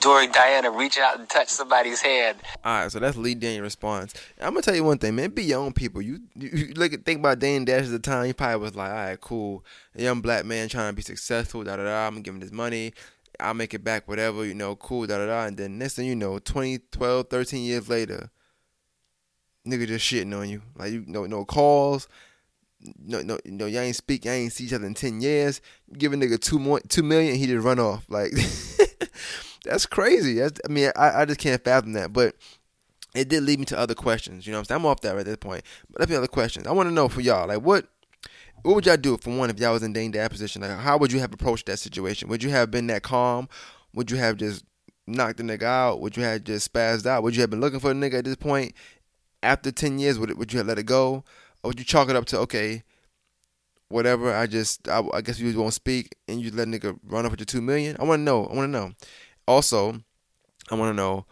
during 0.01 0.31
Diana 0.31 0.71
reach 0.71 0.99
out 0.99 1.19
and 1.19 1.29
touch 1.29 1.49
somebody's 1.49 2.01
hand. 2.01 2.39
All 2.65 2.83
right, 2.83 2.93
so 2.93 2.99
that's 2.99 3.17
Lee 3.17 3.35
Daniel 3.35 3.63
response. 3.63 4.15
I'm 4.41 4.51
gonna 4.55 4.63
tell 4.63 4.75
you 4.75 4.85
one 4.85 4.99
thing, 4.99 5.17
man. 5.17 5.31
Be 5.31 5.45
your 5.45 5.61
own 5.61 5.73
people. 5.73 6.03
You, 6.03 6.21
you, 6.35 6.73
look 6.75 6.93
at 6.93 7.05
think 7.05 7.21
about 7.21 7.39
Dame 7.39 7.65
Dash 7.65 7.85
at 7.85 7.91
the 7.91 7.99
time. 7.99 8.27
He 8.27 8.33
probably 8.33 8.57
was 8.57 8.77
like, 8.77 8.91
all 8.91 8.97
right, 8.97 9.21
cool, 9.21 9.65
a 9.95 10.03
young 10.03 10.21
black 10.21 10.45
man 10.45 10.69
trying 10.69 10.91
to 10.91 10.97
be 10.97 11.03
successful. 11.03 11.65
Da 11.65 11.77
da 11.77 11.85
da. 11.85 12.07
I'm 12.07 12.25
him 12.25 12.41
this 12.41 12.53
money. 12.53 12.93
I'll 13.39 13.55
make 13.55 13.73
it 13.73 13.83
back, 13.83 14.07
whatever, 14.07 14.45
you 14.45 14.55
know, 14.55 14.77
cool, 14.77 15.07
da 15.07 15.19
da 15.19 15.27
da. 15.27 15.47
And 15.47 15.57
then 15.57 15.79
next 15.79 15.95
thing 15.95 16.07
you 16.07 16.17
know, 16.17 16.39
20, 16.39 16.79
12, 16.91 17.29
13 17.29 17.65
years 17.65 17.89
later, 17.89 18.31
nigga 19.67 19.87
just 19.87 20.05
shitting 20.05 20.39
on 20.39 20.49
you. 20.49 20.63
Like 20.77 20.93
you 20.93 21.05
no 21.07 21.27
no 21.27 21.45
calls. 21.45 22.09
No, 22.99 23.21
no, 23.21 23.39
no, 23.45 23.67
y'all 23.67 23.83
ain't 23.83 23.97
speak, 23.97 24.25
y'all 24.25 24.33
ain't 24.33 24.53
see 24.53 24.65
each 24.65 24.73
other 24.73 24.87
in 24.87 24.95
ten 24.95 25.21
years. 25.21 25.61
You 25.91 25.99
give 25.99 26.13
a 26.13 26.17
nigga 26.17 26.41
two 26.41 26.59
more, 26.59 26.81
two 26.81 27.03
million, 27.03 27.37
he 27.37 27.47
just 27.47 27.65
run 27.65 27.79
off. 27.79 28.07
Like 28.09 28.33
that's 29.71 29.87
crazy. 29.87 30.35
That's, 30.35 30.61
I 30.69 30.73
mean, 30.73 30.91
I, 30.97 31.23
I 31.23 31.25
just 31.25 31.41
can't 31.41 31.63
fathom 31.63 31.93
that. 31.95 32.13
But 32.13 32.35
it 33.15 33.29
did 33.29 33.43
lead 33.45 33.59
me 33.59 33.65
to 33.67 33.79
other 33.79 33.95
questions. 33.95 34.47
You 34.47 34.53
know 34.53 34.59
what 34.59 34.71
I'm 34.71 34.77
saying? 34.77 34.81
I'm 34.81 34.87
off 34.87 35.01
that 35.01 35.13
right 35.13 35.21
at 35.21 35.27
this 35.27 35.37
point. 35.37 35.63
But 35.91 36.01
let 36.01 36.09
me 36.09 36.17
other 36.17 36.27
questions. 36.27 36.67
I 36.67 36.73
want 36.73 36.89
to 36.89 36.95
know 36.95 37.09
for 37.09 37.21
y'all, 37.21 37.49
like 37.49 37.63
what 37.63 37.87
what 38.63 38.75
would 38.75 38.85
y'all 38.85 38.99
do 38.99 39.17
for 39.17 39.35
one 39.35 39.49
if 39.49 39.59
y'all 39.59 39.73
was 39.73 39.83
in 39.83 39.93
Dame 39.93 40.11
Dad 40.11 40.31
position? 40.31 40.63
Like 40.63 40.73
how 40.73 40.99
would 40.99 41.13
you 41.13 41.21
have 41.21 41.33
approached 41.33 41.67
that 41.67 41.79
situation? 41.79 42.29
Would 42.29 42.43
you 42.43 42.51
have 42.51 42.71
been 42.71 42.87
that 42.89 43.03
calm? 43.03 43.49
Would 43.95 44.11
you 44.11 44.19
have 44.19 44.37
just 44.37 44.65
knocked 45.07 45.39
the 45.39 45.43
nigga 45.43 45.63
out? 45.63 46.01
Would 46.01 46.17
you 46.17 46.23
have 46.23 46.45
just 46.45 46.73
spazzed 46.73 47.07
out? 47.07 47.23
Would 47.23 47.35
you 47.35 47.41
have 47.41 47.51
been 47.51 47.61
looking 47.61 47.81
for 47.81 47.93
the 47.93 47.95
nigga 47.95 48.19
at 48.19 48.25
this 48.25 48.37
point? 48.37 48.75
After 49.43 49.73
ten 49.73 49.99
years, 49.99 50.19
would 50.19 50.31
it, 50.31 50.37
would 50.37 50.53
you 50.53 50.59
have 50.59 50.67
let 50.67 50.79
it 50.79 50.85
go? 50.85 51.25
Or 51.63 51.69
would 51.69 51.79
you 51.79 51.85
chalk 51.85 52.11
it 52.11 52.17
up 52.17 52.27
to 52.27 52.39
okay, 52.41 52.85
whatever. 53.89 54.35
I 54.35 54.47
just, 54.47 54.89
I, 54.89 55.03
I 55.13 55.21
guess 55.21 55.39
you 55.39 55.59
won't 55.59 55.75
speak 55.75 56.17
and 56.29 56.41
you 56.41 56.51
let 56.51 56.69
nigga 56.69 56.99
run 57.07 57.27
up 57.27 57.33
with 57.33 57.41
your 57.41 57.47
two 57.47 57.61
million. 57.61 57.97
I 57.99 58.05
want 58.05 58.21
to 58.21 58.23
know. 58.23 58.47
I 58.47 58.55
want 58.55 58.69
to 58.69 58.79
know. 58.79 58.93
Also, 59.47 60.01
I 60.71 60.75
want 60.75 60.91
to 60.91 60.97
know. 60.97 61.27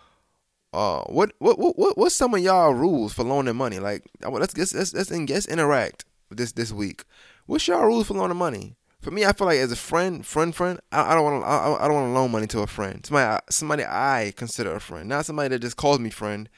Uh, 0.72 1.00
what, 1.04 1.32
what, 1.38 1.58
what, 1.58 1.78
what, 1.78 1.96
what's 1.96 2.14
some 2.14 2.34
of 2.34 2.40
y'all 2.40 2.74
rules 2.74 3.14
for 3.14 3.24
loaning 3.24 3.56
money? 3.56 3.78
Like, 3.78 4.04
let's 4.20 4.56
let's 4.56 4.74
let's, 4.74 4.92
let's, 4.92 5.10
let's 5.10 5.46
interact 5.46 6.04
this 6.30 6.52
this 6.52 6.72
week. 6.72 7.04
What's 7.46 7.66
y'all 7.66 7.86
rules 7.86 8.06
for 8.06 8.14
loaning 8.14 8.36
money? 8.36 8.76
For 9.00 9.10
me, 9.10 9.24
I 9.24 9.32
feel 9.32 9.46
like 9.46 9.58
as 9.58 9.72
a 9.72 9.76
friend, 9.76 10.26
friend, 10.26 10.54
friend, 10.54 10.80
I, 10.92 11.12
I 11.12 11.14
don't 11.14 11.24
want 11.24 11.42
to, 11.42 11.48
I, 11.48 11.84
I 11.84 11.88
don't 11.88 11.94
want 11.94 12.08
to 12.10 12.12
loan 12.12 12.30
money 12.32 12.46
to 12.48 12.60
a 12.60 12.66
friend. 12.66 13.04
Somebody, 13.06 13.40
somebody 13.48 13.84
I 13.84 14.34
consider 14.36 14.74
a 14.74 14.80
friend, 14.80 15.08
not 15.08 15.24
somebody 15.24 15.48
that 15.50 15.60
just 15.60 15.76
calls 15.76 16.00
me 16.00 16.10
friend 16.10 16.48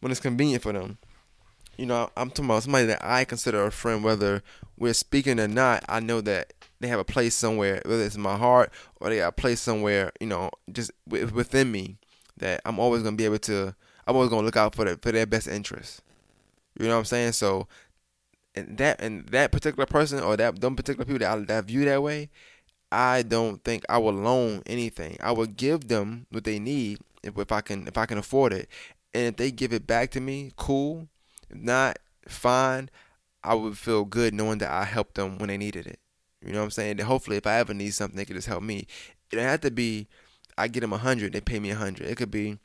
when 0.00 0.10
it's 0.10 0.20
convenient 0.20 0.62
for 0.62 0.72
them. 0.72 0.98
You 1.76 1.86
know, 1.86 2.10
I'm 2.16 2.30
talking 2.30 2.46
about 2.46 2.64
somebody 2.64 2.86
that 2.86 3.04
I 3.04 3.24
consider 3.24 3.64
a 3.64 3.70
friend, 3.70 4.02
whether 4.02 4.42
we're 4.76 4.94
speaking 4.94 5.38
or 5.38 5.46
not. 5.46 5.84
I 5.88 6.00
know 6.00 6.20
that 6.22 6.52
they 6.80 6.88
have 6.88 7.00
a 7.00 7.04
place 7.04 7.34
somewhere, 7.34 7.82
whether 7.84 8.02
it's 8.02 8.14
in 8.14 8.22
my 8.22 8.36
heart 8.36 8.72
or 9.00 9.10
they 9.10 9.18
got 9.18 9.28
a 9.28 9.32
place 9.32 9.60
somewhere, 9.60 10.12
you 10.20 10.26
know, 10.26 10.50
just 10.72 10.90
wi- 11.08 11.30
within 11.32 11.72
me 11.72 11.96
that 12.36 12.60
I'm 12.64 12.78
always 12.78 13.02
gonna 13.02 13.16
be 13.16 13.24
able 13.24 13.38
to. 13.40 13.74
I'm 14.06 14.16
always 14.16 14.30
gonna 14.30 14.46
look 14.46 14.56
out 14.56 14.74
for 14.74 14.84
their 14.84 14.96
for 14.96 15.12
their 15.12 15.26
best 15.26 15.48
interest. 15.48 16.02
You 16.78 16.86
know 16.86 16.94
what 16.94 17.00
I'm 17.00 17.04
saying? 17.06 17.32
So, 17.32 17.66
and 18.54 18.78
that 18.78 19.00
and 19.00 19.26
that 19.28 19.52
particular 19.52 19.86
person 19.86 20.20
or 20.20 20.36
that 20.36 20.60
them 20.60 20.76
particular 20.76 21.04
people 21.04 21.18
that 21.20 21.38
I, 21.38 21.40
that 21.42 21.64
view 21.64 21.84
that 21.84 22.02
way, 22.02 22.30
I 22.92 23.22
don't 23.22 23.62
think 23.64 23.84
I 23.88 23.98
will 23.98 24.12
loan 24.12 24.62
anything. 24.66 25.16
I 25.22 25.32
will 25.32 25.46
give 25.46 25.88
them 25.88 26.26
what 26.30 26.44
they 26.44 26.58
need 26.58 27.00
if, 27.22 27.36
if 27.36 27.52
I 27.52 27.60
can 27.60 27.86
if 27.88 27.98
I 27.98 28.06
can 28.06 28.18
afford 28.18 28.52
it, 28.52 28.68
and 29.12 29.26
if 29.26 29.36
they 29.36 29.50
give 29.50 29.72
it 29.72 29.86
back 29.86 30.10
to 30.12 30.20
me, 30.20 30.52
cool. 30.56 31.08
If 31.50 31.58
not, 31.58 31.98
fine. 32.28 32.90
I 33.42 33.54
would 33.54 33.78
feel 33.78 34.04
good 34.04 34.34
knowing 34.34 34.58
that 34.58 34.70
I 34.70 34.84
helped 34.84 35.14
them 35.14 35.38
when 35.38 35.48
they 35.48 35.56
needed 35.56 35.86
it. 35.86 36.00
You 36.44 36.52
know 36.52 36.58
what 36.58 36.64
I'm 36.64 36.70
saying? 36.70 36.92
And 36.92 37.00
hopefully, 37.00 37.36
if 37.36 37.46
I 37.46 37.58
ever 37.58 37.74
need 37.74 37.94
something, 37.94 38.16
they 38.16 38.24
can 38.24 38.36
just 38.36 38.48
help 38.48 38.62
me. 38.62 38.86
It 39.30 39.36
don't 39.36 39.44
have 39.44 39.60
to 39.62 39.70
be. 39.70 40.08
I 40.56 40.66
get 40.66 40.80
them 40.80 40.92
a 40.92 40.98
hundred, 40.98 41.32
they 41.32 41.40
pay 41.40 41.60
me 41.60 41.70
a 41.70 41.76
hundred. 41.76 42.08
It 42.08 42.16
could 42.16 42.32
be, 42.32 42.58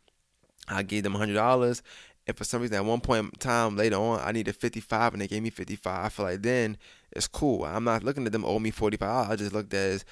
I 0.67 0.81
gave 0.81 1.03
them 1.03 1.13
a 1.13 1.19
hundred 1.19 1.35
dollars, 1.35 1.83
and 2.25 2.35
for 2.35 2.43
some 2.43 2.61
reason 2.61 2.75
at 2.75 2.85
one 2.85 3.01
point 3.01 3.25
in 3.25 3.31
time 3.39 3.75
later 3.77 3.97
on, 3.97 4.19
I 4.23 4.31
needed 4.31 4.55
fifty 4.55 4.79
five, 4.79 5.13
and 5.13 5.21
they 5.21 5.27
gave 5.27 5.43
me 5.43 5.51
fifty 5.51 5.75
five. 5.75 6.05
I 6.05 6.09
feel 6.09 6.25
like 6.25 6.41
then 6.41 6.77
it's 7.11 7.27
cool. 7.27 7.63
I'm 7.65 7.83
not 7.83 8.03
looking 8.03 8.25
at 8.25 8.31
them 8.31 8.45
owe 8.45 8.57
me 8.57 8.71
forty 8.71 8.97
five. 8.97 9.29
I 9.29 9.35
just 9.35 9.53
looked 9.53 9.73
at 9.75 9.79
as 9.79 10.05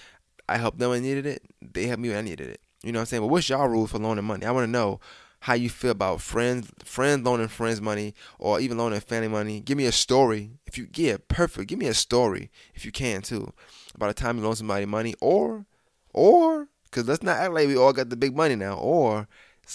I 0.48 0.58
helped 0.58 0.78
them 0.78 0.92
when 0.92 1.00
I 1.00 1.02
needed 1.02 1.26
it. 1.26 1.44
They 1.62 1.88
helped 1.88 2.04
me 2.04 2.10
when 2.10 2.20
I 2.20 2.22
needed 2.22 2.50
it. 2.50 2.62
You 2.84 2.92
know 2.92 3.00
what 3.00 3.02
I'm 3.02 3.06
saying? 3.08 3.24
But 3.24 3.28
what's 3.28 3.50
y'all 3.50 3.68
rules 3.68 3.92
for 3.92 3.98
loaning 3.98 4.26
money? 4.26 4.46
I 4.46 4.52
want 4.52 4.66
to 4.66 4.72
know 4.72 5.00
how 5.42 5.54
you 5.56 5.70
feel 5.70 5.92
about 5.92 6.22
friends, 6.22 6.70
friends 6.84 7.26
loaning 7.26 7.48
friends 7.48 7.82
money, 7.82 8.14
or 8.38 8.60
even 8.60 8.78
loaning 8.78 9.00
family 9.00 9.28
money. 9.28 9.60
Give 9.60 9.78
me 9.78 9.86
a 9.86 9.92
story. 9.92 10.52
If 10.66 10.78
you 10.78 10.88
yeah, 10.96 11.18
perfect. 11.28 11.68
Give 11.68 11.80
me 11.80 11.88
a 11.88 11.94
story 11.94 12.52
if 12.76 12.86
you 12.86 12.92
can 12.92 13.22
too, 13.22 13.52
about 13.96 14.08
the 14.08 14.14
time 14.14 14.38
you 14.38 14.44
loan 14.44 14.56
somebody 14.56 14.86
money, 14.86 15.16
or 15.20 15.66
or 16.14 16.68
because 16.86 17.08
let's 17.08 17.24
not 17.24 17.38
act 17.38 17.54
like 17.54 17.68
we 17.68 17.78
all 17.78 17.94
got 17.94 18.10
the 18.10 18.18
big 18.18 18.36
money 18.36 18.56
now, 18.56 18.76
or 18.76 19.28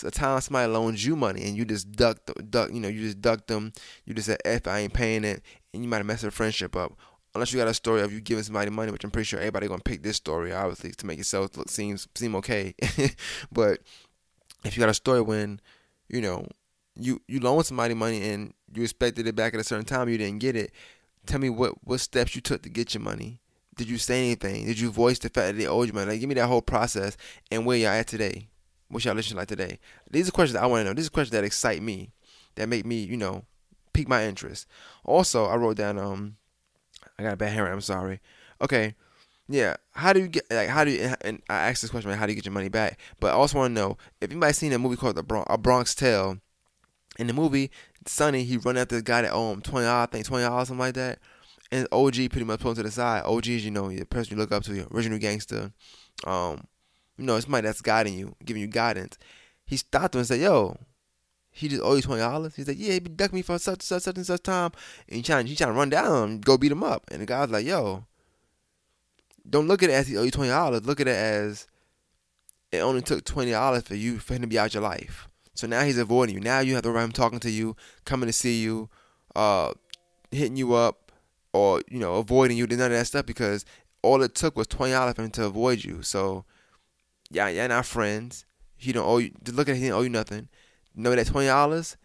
a 0.04 0.10
time 0.10 0.40
somebody 0.40 0.70
loans 0.70 1.04
you 1.04 1.16
money 1.16 1.42
and 1.44 1.56
you 1.56 1.64
just 1.64 1.90
duck, 1.92 2.18
duck, 2.50 2.70
you 2.72 2.80
know, 2.80 2.88
you 2.88 3.00
just 3.00 3.20
ducked 3.20 3.48
them. 3.48 3.72
You 4.04 4.14
just 4.14 4.26
said, 4.26 4.38
"F, 4.44 4.66
I 4.68 4.80
ain't 4.80 4.92
paying 4.92 5.24
it," 5.24 5.42
and 5.74 5.82
you 5.82 5.88
might 5.88 5.98
have 5.98 6.06
messed 6.06 6.22
the 6.22 6.30
friendship 6.30 6.76
up. 6.76 6.92
Unless 7.34 7.52
you 7.52 7.58
got 7.58 7.68
a 7.68 7.74
story 7.74 8.00
of 8.02 8.12
you 8.12 8.20
giving 8.20 8.44
somebody 8.44 8.70
money, 8.70 8.92
which 8.92 9.04
I'm 9.04 9.10
pretty 9.10 9.26
sure 9.26 9.40
everybody 9.40 9.68
gonna 9.68 9.82
pick 9.82 10.02
this 10.02 10.16
story, 10.16 10.52
obviously, 10.52 10.92
to 10.92 11.06
make 11.06 11.18
yourself 11.18 11.56
look 11.56 11.68
seems 11.68 12.08
seem 12.14 12.36
okay. 12.36 12.74
but 13.52 13.80
if 14.66 14.76
you 14.76 14.80
got 14.80 14.90
a 14.90 14.94
story 14.94 15.20
when, 15.20 15.60
you 16.08 16.20
know, 16.20 16.46
you 16.98 17.20
you 17.28 17.40
loan 17.40 17.62
somebody 17.64 17.94
money 17.94 18.28
and 18.30 18.54
you 18.74 18.82
expected 18.82 19.26
it 19.26 19.36
back 19.36 19.54
at 19.54 19.60
a 19.60 19.64
certain 19.64 19.84
time, 19.84 20.08
you 20.08 20.18
didn't 20.18 20.40
get 20.40 20.56
it. 20.56 20.72
Tell 21.26 21.40
me 21.40 21.50
what 21.50 21.84
what 21.84 22.00
steps 22.00 22.34
you 22.34 22.40
took 22.40 22.62
to 22.62 22.68
get 22.68 22.94
your 22.94 23.02
money. 23.02 23.40
Did 23.76 23.88
you 23.88 23.98
say 23.98 24.24
anything? 24.24 24.64
Did 24.64 24.80
you 24.80 24.90
voice 24.90 25.18
the 25.18 25.28
fact 25.28 25.48
that 25.48 25.56
they 25.56 25.66
owed 25.66 25.88
you 25.88 25.92
money? 25.92 26.12
Like, 26.12 26.20
give 26.20 26.28
me 26.28 26.34
that 26.36 26.46
whole 26.46 26.62
process 26.62 27.16
and 27.50 27.66
where 27.66 27.76
y'all 27.76 27.90
at 27.90 28.06
today. 28.06 28.48
What 28.88 29.04
y'all 29.04 29.14
listening 29.14 29.38
like 29.38 29.48
today? 29.48 29.78
These 30.10 30.28
are 30.28 30.32
questions 30.32 30.56
I 30.56 30.66
want 30.66 30.80
to 30.80 30.84
know. 30.84 30.94
These 30.94 31.08
are 31.08 31.10
questions 31.10 31.32
that 31.32 31.44
excite 31.44 31.82
me, 31.82 32.12
that 32.54 32.68
make 32.68 32.86
me, 32.86 33.02
you 33.02 33.16
know, 33.16 33.44
pique 33.92 34.08
my 34.08 34.24
interest. 34.24 34.66
Also, 35.04 35.44
I 35.44 35.56
wrote 35.56 35.76
down 35.76 35.98
um, 35.98 36.36
I 37.18 37.22
got 37.22 37.34
a 37.34 37.36
bad 37.36 37.50
handwriting. 37.50 37.74
I'm 37.74 37.80
sorry. 37.80 38.20
Okay, 38.60 38.94
yeah. 39.49 39.76
How 39.92 40.12
do 40.12 40.20
you 40.20 40.28
get 40.28 40.51
like 40.51 40.68
how 40.68 40.84
do 40.84 40.90
you 40.90 41.14
and 41.20 41.42
I 41.49 41.68
asked 41.68 41.82
this 41.82 41.90
question 41.90 42.11
like, 42.11 42.18
how 42.18 42.26
do 42.26 42.32
you 42.32 42.36
get 42.36 42.44
your 42.44 42.53
money 42.53 42.68
back? 42.68 42.99
But 43.20 43.28
I 43.28 43.34
also 43.34 43.59
want 43.59 43.74
to 43.74 43.80
know 43.80 43.97
if 44.20 44.30
anybody's 44.30 44.57
seen 44.57 44.72
a 44.72 44.78
movie 44.78 44.97
called 44.97 45.16
The 45.16 45.22
Bronx, 45.22 45.47
A 45.51 45.59
Bronx 45.59 45.94
Tale. 45.94 46.38
In 47.18 47.28
the 47.28 47.32
movie, 47.32 47.70
Sonny 48.05 48.44
he 48.44 48.59
run 48.59 48.76
after 48.76 48.97
the 48.97 49.03
guy 49.03 49.22
that 49.22 49.32
owed 49.32 49.55
him 49.55 49.62
twenty 49.62 49.86
I 49.86 50.07
think 50.07 50.26
twenty 50.26 50.44
dollars, 50.44 50.68
something 50.68 50.80
like 50.80 50.94
that. 50.94 51.18
And 51.72 51.88
OG 51.90 52.14
pretty 52.14 52.44
much 52.44 52.61
put 52.61 52.70
him 52.70 52.74
to 52.76 52.82
the 52.82 52.90
side. 52.90 53.22
OG 53.24 53.47
is 53.49 53.64
you 53.64 53.70
know 53.70 53.88
the 53.88 54.05
person 54.05 54.36
you 54.36 54.40
look 54.40 54.53
up 54.53 54.62
to, 54.64 54.72
the 54.72 54.94
original 54.94 55.18
gangster. 55.18 55.72
Um, 56.24 56.66
you 57.16 57.24
know, 57.24 57.36
it's 57.36 57.47
somebody 57.47 57.66
that's 57.66 57.80
guiding 57.80 58.14
you, 58.14 58.34
giving 58.44 58.61
you 58.61 58.68
guidance. 58.68 59.16
He 59.64 59.76
stopped 59.78 60.14
him 60.14 60.20
and 60.20 60.28
said, 60.28 60.40
"Yo, 60.40 60.76
he 61.51 61.68
just 61.68 61.82
owe 61.82 61.94
you 61.94 62.03
twenty 62.03 62.20
dollars." 62.20 62.55
He 62.55 62.64
said, 62.64 62.76
"Yeah, 62.76 62.92
he 62.94 63.01
ducked 63.01 63.32
me 63.32 63.42
for 63.42 63.59
such 63.59 63.82
such 63.82 64.03
such 64.03 64.16
and 64.16 64.26
such 64.26 64.42
time." 64.42 64.72
And 65.09 65.16
he 65.16 65.22
trying 65.22 65.47
he 65.47 65.57
trying 65.57 65.72
to 65.72 65.78
run 65.78 65.88
down, 65.88 66.22
him, 66.22 66.40
go 66.40 66.59
beat 66.59 66.72
him 66.72 66.84
up. 66.84 67.05
And 67.11 67.22
the 67.22 67.26
guy's 67.26 67.49
like, 67.49 67.64
"Yo, 67.64 68.05
don't 69.49 69.68
look 69.68 69.82
at 69.82 69.90
it 69.90 69.94
as 69.94 70.09
he 70.09 70.16
owe 70.16 70.22
you 70.22 70.30
twenty 70.30 70.51
dollars. 70.51 70.86
Look 70.86 71.01
at 71.01 71.09
it 71.09 71.16
as 71.16 71.66
it 72.72 72.78
only 72.78 73.03
took 73.03 73.24
twenty 73.24 73.53
dollars 73.53 73.82
for 73.82 73.94
you 73.94 74.18
for 74.18 74.34
him 74.34 74.42
to 74.42 74.49
be 74.49 74.59
out 74.59 74.74
your 74.74 74.82
life. 74.82 75.28
So 75.55 75.66
now 75.66 75.82
he's 75.82 75.99
avoiding 75.99 76.34
you. 76.34 76.40
Now 76.40 76.61
you 76.61 76.74
have 76.74 76.82
to 76.82 76.90
about 76.90 77.05
him 77.05 77.12
talking 77.12 77.40
to 77.40 77.51
you, 77.51 77.76
coming 78.05 78.26
to 78.26 78.32
see 78.32 78.61
you, 78.61 78.90
uh, 79.34 79.72
hitting 80.30 80.57
you 80.57 80.74
up, 80.74 81.12
or 81.53 81.82
you 81.88 81.99
know 81.99 82.16
avoiding 82.16 82.57
you. 82.57 82.66
None 82.66 82.80
of 82.80 82.90
that 82.90 83.07
stuff 83.07 83.26
because 83.26 83.64
all 84.03 84.22
it 84.22 84.34
took 84.34 84.57
was 84.57 84.66
twenty 84.66 84.92
dollars 84.92 85.14
for 85.14 85.22
him 85.22 85.30
to 85.32 85.44
avoid 85.44 85.84
you. 85.84 86.03
So 86.03 86.44
yeah, 87.30 87.49
you're 87.49 87.68
not 87.68 87.86
friends. 87.86 88.44
He 88.76 88.92
don't 88.92 89.07
owe 89.07 89.18
you. 89.18 89.32
Just 89.42 89.57
look 89.57 89.68
at 89.68 89.72
it, 89.72 89.78
he 89.78 89.84
didn't 89.84 89.97
owe 89.97 90.03
you 90.03 90.11
nothing. 90.11 90.49
Know 90.94 91.14
that 91.14 91.26
twenty 91.26 91.49
dollars 91.49 91.97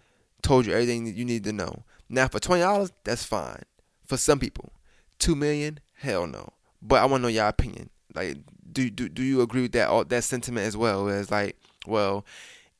told 0.42 0.66
you 0.66 0.74
everything 0.74 1.06
that 1.06 1.16
you 1.16 1.26
need 1.26 1.44
to 1.44 1.54
know. 1.54 1.84
Now 2.10 2.28
for 2.28 2.40
twenty 2.40 2.62
dollars, 2.62 2.92
that's 3.04 3.24
fine 3.24 3.64
for 4.06 4.18
some 4.18 4.40
people. 4.40 4.72
Two 5.20 5.36
million, 5.36 5.80
hell 5.94 6.28
no. 6.28 6.54
But 6.82 7.02
I 7.02 7.06
want 7.06 7.22
to 7.22 7.24
know 7.24 7.28
your 7.28 7.48
opinion. 7.48 7.90
Like, 8.14 8.38
do 8.72 8.90
do 8.90 9.10
do 9.10 9.24
you 9.24 9.42
agree 9.42 9.64
with 9.64 9.72
that 9.74 9.90
all, 9.90 10.06
that 10.06 10.24
sentiment 10.24 10.66
as 10.66 10.76
well? 10.76 11.08
As 11.08 11.32
like, 11.32 11.58
well, 11.86 12.26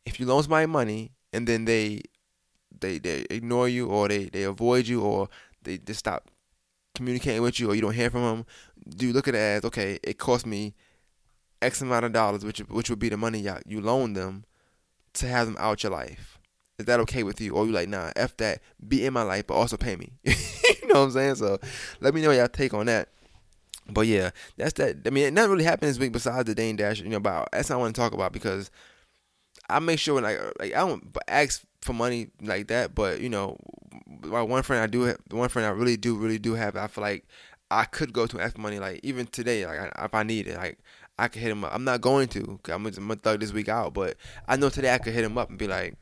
if 0.06 0.20
you 0.20 0.26
loan 0.26 0.44
somebody 0.44 0.66
money 0.66 1.12
and 1.34 1.48
then 1.48 1.66
they 1.66 2.02
they 2.80 2.98
they 2.98 3.26
ignore 3.30 3.68
you 3.70 3.88
or 3.88 4.08
they 4.08 4.26
they 4.26 4.44
avoid 4.44 4.88
you 4.88 5.02
or 5.02 5.30
they 5.64 5.78
just 5.78 6.00
stop 6.00 6.30
communicating 6.96 7.42
with 7.42 7.60
you 7.60 7.70
or 7.72 7.76
you 7.76 7.82
don't 7.82 7.94
hear 7.94 8.10
from 8.10 8.24
them, 8.24 8.46
do 8.90 9.08
you 9.08 9.14
look 9.14 9.28
at 9.28 9.36
it 9.36 9.38
as 9.38 9.66
okay? 9.66 10.00
It 10.04 10.18
cost 10.18 10.46
me 10.46 10.74
X 11.62 11.82
amount 11.82 12.06
of 12.06 12.14
dollars, 12.14 12.44
which 12.44 12.60
which 12.60 12.90
would 12.90 13.00
be 13.00 13.10
the 13.10 13.18
money 13.18 13.40
you 13.40 13.56
you 13.66 13.82
loaned 13.82 14.16
them 14.16 14.46
to 15.14 15.28
have 15.28 15.48
them 15.48 15.58
out 15.60 15.84
your 15.84 15.92
life. 15.92 16.40
Is 16.80 16.86
that 16.86 17.00
okay 17.02 17.24
with 17.24 17.40
you? 17.40 17.54
Or 17.54 17.66
you 17.66 17.72
like, 17.72 17.90
nah, 17.90 18.12
F 18.16 18.36
that, 18.38 18.62
be 18.88 19.06
in 19.06 19.14
my 19.14 19.22
life, 19.22 19.46
but 19.46 19.54
also 19.54 19.78
pay 19.78 19.96
me. 19.96 20.14
you 20.24 20.34
know 20.88 21.02
what 21.02 21.06
I'm 21.06 21.12
saying? 21.12 21.36
So 21.36 21.60
let 22.00 22.16
me 22.16 22.22
know 22.22 22.32
your 22.32 22.48
take 22.48 22.74
on 22.74 22.88
that. 22.88 23.10
But 23.94 24.08
yeah, 24.08 24.32
that's 24.58 24.74
that. 24.74 24.98
I 25.06 25.10
mean, 25.10 25.34
nothing 25.34 25.52
really 25.52 25.64
happened 25.64 25.90
this 25.90 26.00
week 26.00 26.12
besides 26.12 26.48
the 26.48 26.56
Dame 26.56 26.76
Dash. 26.76 27.00
You 27.00 27.10
know, 27.10 27.18
about 27.18 27.50
that's 27.52 27.70
what 27.70 27.76
I 27.76 27.80
want 27.80 27.96
to 27.96 28.02
talk 28.02 28.14
about 28.14 28.34
because 28.34 28.72
I 29.70 29.80
make 29.80 30.00
sure 30.00 30.16
when 30.16 30.24
like 30.24 30.40
uh, 30.40 30.52
like 30.60 30.74
I 30.76 30.80
don't 30.80 31.16
ask 31.28 31.64
for 31.82 31.94
money 31.94 32.30
like 32.42 32.68
that, 32.68 32.94
but 32.94 33.22
you 33.22 33.30
know, 33.30 33.58
my 34.24 34.42
one 34.42 34.64
friend 34.64 34.84
I 34.84 34.88
do 34.88 35.04
have, 35.04 35.18
the 35.30 35.36
one 35.36 35.50
friend 35.50 35.66
I 35.66 35.72
really 35.72 35.98
do 35.98 36.16
really 36.16 36.40
do 36.40 36.54
have, 36.54 36.76
I 36.76 36.88
feel 36.88 37.04
like 37.04 37.26
I 37.70 37.86
could 37.86 38.14
go 38.14 38.28
to 38.28 38.40
ask 38.40 38.56
for 38.56 38.62
money. 38.62 38.80
Like 38.80 39.00
even 39.04 39.26
today, 39.28 39.66
like 39.66 39.92
if 39.98 40.14
I 40.14 40.24
need 40.24 40.48
it, 40.48 40.58
like 40.58 40.80
I 41.18 41.28
could 41.28 41.42
hit 41.42 41.52
him 41.52 41.64
up. 41.64 41.74
I'm 41.74 41.84
not 41.84 42.02
going 42.02 42.28
to. 42.30 42.60
i 42.68 42.74
I'm 42.74 42.84
gonna 42.84 43.16
thug 43.16 43.40
this 43.40 43.54
week 43.54 43.70
out, 43.70 43.94
but 43.94 44.18
I 44.48 44.58
know 44.58 44.70
today 44.70 44.94
I 44.94 44.98
could 44.98 45.14
hit 45.14 45.24
him 45.24 45.38
up 45.38 45.50
and 45.50 45.58
be 45.58 45.68
like, 45.68 45.96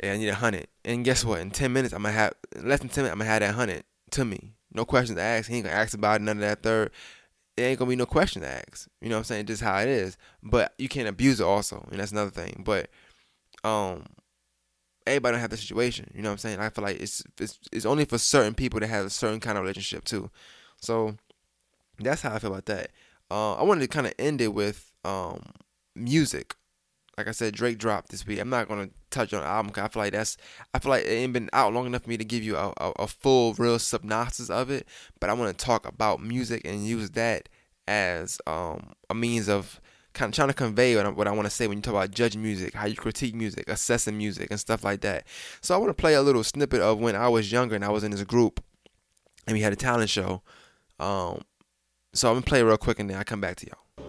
"Hey, 0.00 0.12
I 0.12 0.16
need 0.16 0.28
a 0.28 0.34
hundred. 0.34 0.68
And 0.84 1.04
guess 1.04 1.24
what? 1.24 1.40
In 1.40 1.50
ten 1.50 1.72
minutes, 1.72 1.92
I'm 1.92 2.02
gonna 2.02 2.14
have 2.14 2.34
less 2.56 2.80
than 2.80 2.88
ten 2.88 3.04
minutes. 3.04 3.12
I'm 3.12 3.18
gonna 3.18 3.30
have 3.30 3.40
that 3.40 3.54
hundred 3.54 3.84
to 4.12 4.24
me. 4.24 4.54
No 4.78 4.84
questions 4.84 5.18
asked. 5.18 5.48
He 5.48 5.56
ain't 5.56 5.64
gonna 5.64 5.76
ask 5.76 5.92
about 5.92 6.20
none 6.20 6.36
of 6.36 6.42
that 6.42 6.62
third. 6.62 6.92
It 7.56 7.62
ain't 7.62 7.80
gonna 7.80 7.88
be 7.88 7.96
no 7.96 8.06
questions 8.06 8.44
to 8.44 8.50
ask. 8.50 8.88
You 9.00 9.08
know 9.08 9.16
what 9.16 9.22
I'm 9.22 9.24
saying? 9.24 9.46
Just 9.46 9.60
how 9.60 9.76
it 9.80 9.88
is. 9.88 10.16
But 10.40 10.72
you 10.78 10.88
can't 10.88 11.08
abuse 11.08 11.40
it 11.40 11.44
also, 11.44 11.84
and 11.90 11.98
that's 11.98 12.12
another 12.12 12.30
thing. 12.30 12.62
But 12.64 12.88
um, 13.64 14.06
everybody 15.04 15.32
don't 15.32 15.40
have 15.40 15.50
the 15.50 15.56
situation. 15.56 16.12
You 16.14 16.22
know 16.22 16.28
what 16.28 16.34
I'm 16.34 16.38
saying? 16.38 16.60
I 16.60 16.68
feel 16.68 16.84
like 16.84 17.00
it's 17.00 17.24
it's 17.40 17.58
it's 17.72 17.86
only 17.86 18.04
for 18.04 18.18
certain 18.18 18.54
people 18.54 18.78
that 18.78 18.86
have 18.86 19.06
a 19.06 19.10
certain 19.10 19.40
kind 19.40 19.58
of 19.58 19.62
relationship 19.62 20.04
too. 20.04 20.30
So 20.80 21.16
that's 21.98 22.22
how 22.22 22.32
I 22.32 22.38
feel 22.38 22.52
about 22.52 22.66
that. 22.66 22.92
Uh, 23.32 23.54
I 23.54 23.64
wanted 23.64 23.80
to 23.80 23.88
kind 23.88 24.06
of 24.06 24.14
end 24.16 24.40
it 24.40 24.54
with 24.54 24.92
um 25.04 25.42
music. 25.96 26.54
Like 27.18 27.26
I 27.26 27.32
said, 27.32 27.52
Drake 27.54 27.78
dropped 27.78 28.10
this 28.10 28.24
week. 28.24 28.38
I'm 28.38 28.48
not 28.48 28.68
gonna 28.68 28.90
touch 29.10 29.34
on 29.34 29.42
the 29.42 29.46
album 29.48 29.66
because 29.68 29.82
I 29.84 29.88
feel 29.88 30.02
like 30.02 30.12
that's 30.12 30.36
I 30.72 30.78
feel 30.78 30.90
like 30.90 31.04
it 31.04 31.10
ain't 31.10 31.32
been 31.32 31.50
out 31.52 31.74
long 31.74 31.86
enough 31.86 32.04
for 32.04 32.10
me 32.10 32.16
to 32.16 32.24
give 32.24 32.44
you 32.44 32.56
a, 32.56 32.72
a, 32.78 32.92
a 33.00 33.06
full, 33.08 33.54
real 33.54 33.78
synopsis 33.80 34.48
of 34.48 34.70
it. 34.70 34.86
But 35.18 35.28
I 35.28 35.32
want 35.32 35.58
to 35.58 35.64
talk 35.64 35.86
about 35.86 36.22
music 36.22 36.62
and 36.64 36.86
use 36.86 37.10
that 37.10 37.48
as 37.88 38.40
um 38.46 38.92
a 39.10 39.14
means 39.14 39.48
of 39.48 39.80
kind 40.14 40.30
of 40.30 40.36
trying 40.36 40.48
to 40.48 40.54
convey 40.54 40.94
what 40.96 41.06
I, 41.06 41.08
what 41.10 41.26
I 41.28 41.32
want 41.32 41.46
to 41.46 41.50
say 41.50 41.66
when 41.66 41.78
you 41.78 41.82
talk 41.82 41.94
about 41.94 42.12
judging 42.12 42.42
music, 42.42 42.74
how 42.74 42.86
you 42.86 42.94
critique 42.96 43.34
music, 43.34 43.68
assessing 43.68 44.16
music, 44.16 44.48
and 44.50 44.60
stuff 44.60 44.84
like 44.84 45.00
that. 45.00 45.26
So 45.60 45.74
I 45.74 45.78
want 45.78 45.90
to 45.90 45.94
play 46.00 46.14
a 46.14 46.22
little 46.22 46.44
snippet 46.44 46.80
of 46.80 47.00
when 47.00 47.16
I 47.16 47.28
was 47.28 47.50
younger 47.50 47.74
and 47.74 47.84
I 47.84 47.90
was 47.90 48.04
in 48.04 48.12
this 48.12 48.22
group. 48.24 48.62
and 49.46 49.54
we 49.54 49.62
had 49.62 49.72
a 49.72 49.76
talent 49.76 50.10
show. 50.10 50.42
Um, 51.00 51.42
so 52.14 52.28
I'm 52.28 52.36
gonna 52.36 52.42
play 52.42 52.62
real 52.62 52.76
quick 52.76 53.00
and 53.00 53.10
then 53.10 53.16
I 53.18 53.24
come 53.24 53.40
back 53.40 53.56
to 53.56 53.66
y'all. 53.66 54.07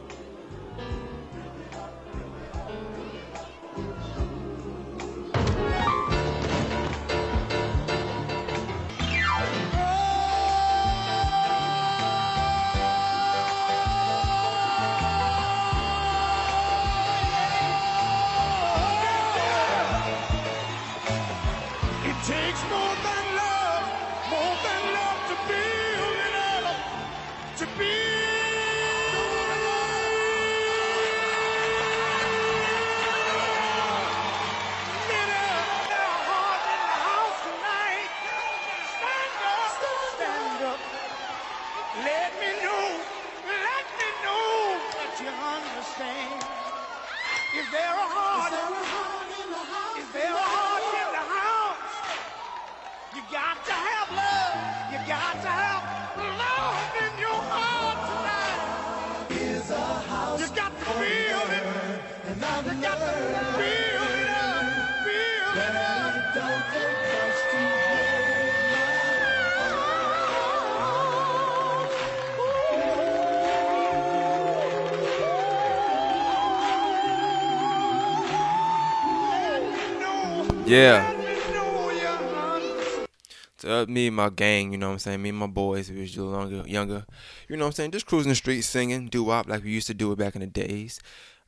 There 47.71 47.98
Yeah. 80.69 81.15
So 83.57 83.71
uh, 83.71 83.85
me 83.87 84.05
and 84.05 84.15
my 84.15 84.29
gang, 84.29 84.71
you 84.71 84.77
know 84.77 84.89
what 84.89 84.93
I'm 84.93 84.99
saying? 84.99 85.21
Me 85.23 85.29
and 85.29 85.37
my 85.39 85.47
boys, 85.47 85.87
who 85.87 85.99
was 85.99 86.15
younger, 86.15 86.63
younger, 86.67 87.05
you 87.47 87.57
know 87.57 87.65
what 87.65 87.69
I'm 87.69 87.73
saying? 87.73 87.91
Just 87.91 88.05
cruising 88.05 88.29
the 88.29 88.35
streets, 88.35 88.67
singing, 88.67 89.07
doo 89.07 89.23
wop 89.23 89.49
like 89.49 89.63
we 89.63 89.71
used 89.71 89.87
to 89.87 89.95
do 89.95 90.11
it 90.11 90.19
back 90.19 90.35
in 90.35 90.41
the 90.41 90.47
days. 90.47 90.99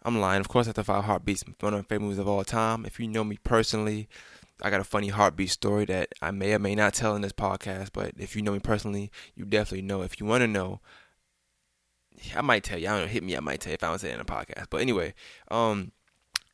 I'm 0.02 0.20
lying. 0.20 0.40
Of 0.40 0.48
course, 0.50 0.68
after 0.68 0.82
five 0.82 1.04
heartbeats, 1.04 1.44
one 1.60 1.76
of 1.76 1.80
my 1.82 1.84
favorite 1.84 2.06
movies 2.06 2.18
of 2.18 2.28
all 2.28 2.44
time. 2.44 2.84
If 2.84 3.00
you 3.00 3.08
know 3.08 3.24
me 3.24 3.38
personally, 3.44 4.10
I 4.60 4.72
got 4.72 4.82
a 4.82 4.84
funny 4.84 5.10
heartbeat 5.10 5.52
story 5.52 5.86
that 5.86 6.14
I 6.20 6.32
may 6.32 6.56
or 6.56 6.60
may 6.60 6.74
not 6.74 6.96
tell 6.96 7.16
in 7.16 7.22
this 7.22 7.32
podcast. 7.32 7.90
But 7.94 8.14
if 8.18 8.36
you 8.36 8.42
know 8.42 8.54
me 8.54 8.60
personally, 8.60 9.12
you 9.36 9.46
definitely 9.46 9.84
know. 9.84 10.02
If 10.02 10.20
you 10.20 10.26
want 10.26 10.42
to 10.42 10.48
know, 10.48 10.82
I 12.36 12.42
might 12.42 12.64
tell 12.64 12.80
you. 12.80 12.88
I 12.88 12.94
don't 12.94 13.02
know, 13.02 13.08
hit 13.08 13.24
me. 13.24 13.38
I 13.38 13.40
might 13.40 13.62
tell 13.62 13.70
you 13.70 13.76
if 13.76 13.84
I 13.84 13.90
don't 13.90 14.00
say 14.00 14.10
it 14.10 14.16
in 14.16 14.20
a 14.20 14.26
podcast. 14.26 14.66
But 14.72 14.82
anyway, 14.82 15.14
um, 15.52 15.92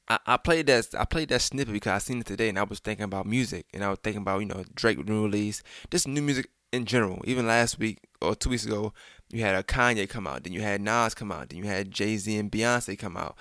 I, 0.10 0.20
I 0.26 0.38
played 0.38 0.68
that 0.68 0.88
I 0.98 1.06
played 1.06 1.30
that 1.30 1.42
snippet 1.42 1.74
because 1.74 1.92
I 1.92 1.98
seen 1.98 2.20
it 2.20 2.26
today 2.26 2.50
and 2.50 2.60
I 2.60 2.64
was 2.64 2.80
thinking 2.80 3.04
about 3.04 3.26
music 3.26 3.66
and 3.74 3.84
I 3.84 3.90
was 3.90 4.00
thinking 4.04 4.22
about 4.22 4.40
you 4.40 4.46
know 4.46 4.64
Drake 4.74 5.06
new 5.08 5.24
release, 5.24 5.64
just 5.92 6.08
new 6.08 6.22
music 6.22 6.50
in 6.72 6.86
general. 6.86 7.22
Even 7.26 7.48
last 7.48 7.80
week 7.80 8.00
or 8.22 8.36
two 8.36 8.50
weeks 8.50 8.66
ago, 8.66 8.94
you 9.30 9.42
had 9.42 9.56
a 9.56 9.64
Kanye 9.64 10.10
come 10.10 10.28
out, 10.28 10.44
then 10.44 10.54
you 10.54 10.62
had 10.62 10.82
Nas 10.82 11.14
come 11.14 11.32
out, 11.32 11.50
then 11.50 11.60
you 11.60 11.66
had 11.66 11.92
Jay 11.92 12.18
Z 12.18 12.36
and 12.38 12.52
Beyonce 12.52 12.98
come 12.98 13.18
out. 13.18 13.36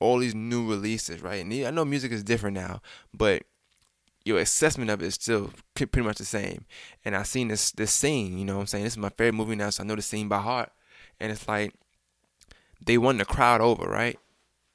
All 0.00 0.18
these 0.18 0.34
new 0.34 0.68
releases, 0.68 1.22
right? 1.22 1.44
And 1.44 1.52
I 1.66 1.70
know 1.70 1.84
music 1.84 2.12
is 2.12 2.22
different 2.22 2.54
now, 2.54 2.80
but 3.12 3.42
your 4.24 4.38
assessment 4.38 4.90
of 4.90 5.02
it 5.02 5.06
is 5.06 5.14
still 5.14 5.50
pretty 5.74 6.02
much 6.02 6.18
the 6.18 6.24
same. 6.24 6.66
And 7.04 7.16
I 7.16 7.22
seen 7.22 7.48
this 7.48 7.72
this 7.72 7.92
scene, 7.92 8.38
you 8.38 8.44
know 8.44 8.56
what 8.56 8.62
I'm 8.62 8.66
saying? 8.66 8.84
This 8.84 8.92
is 8.94 8.98
my 8.98 9.10
favorite 9.10 9.34
movie 9.34 9.56
now, 9.56 9.70
so 9.70 9.82
I 9.82 9.86
know 9.86 9.96
the 9.96 10.02
scene 10.02 10.28
by 10.28 10.38
heart. 10.38 10.70
And 11.20 11.32
it's 11.32 11.48
like 11.48 11.74
they 12.84 12.96
won 12.98 13.18
the 13.18 13.24
crowd 13.24 13.60
over, 13.60 13.88
right? 13.88 14.18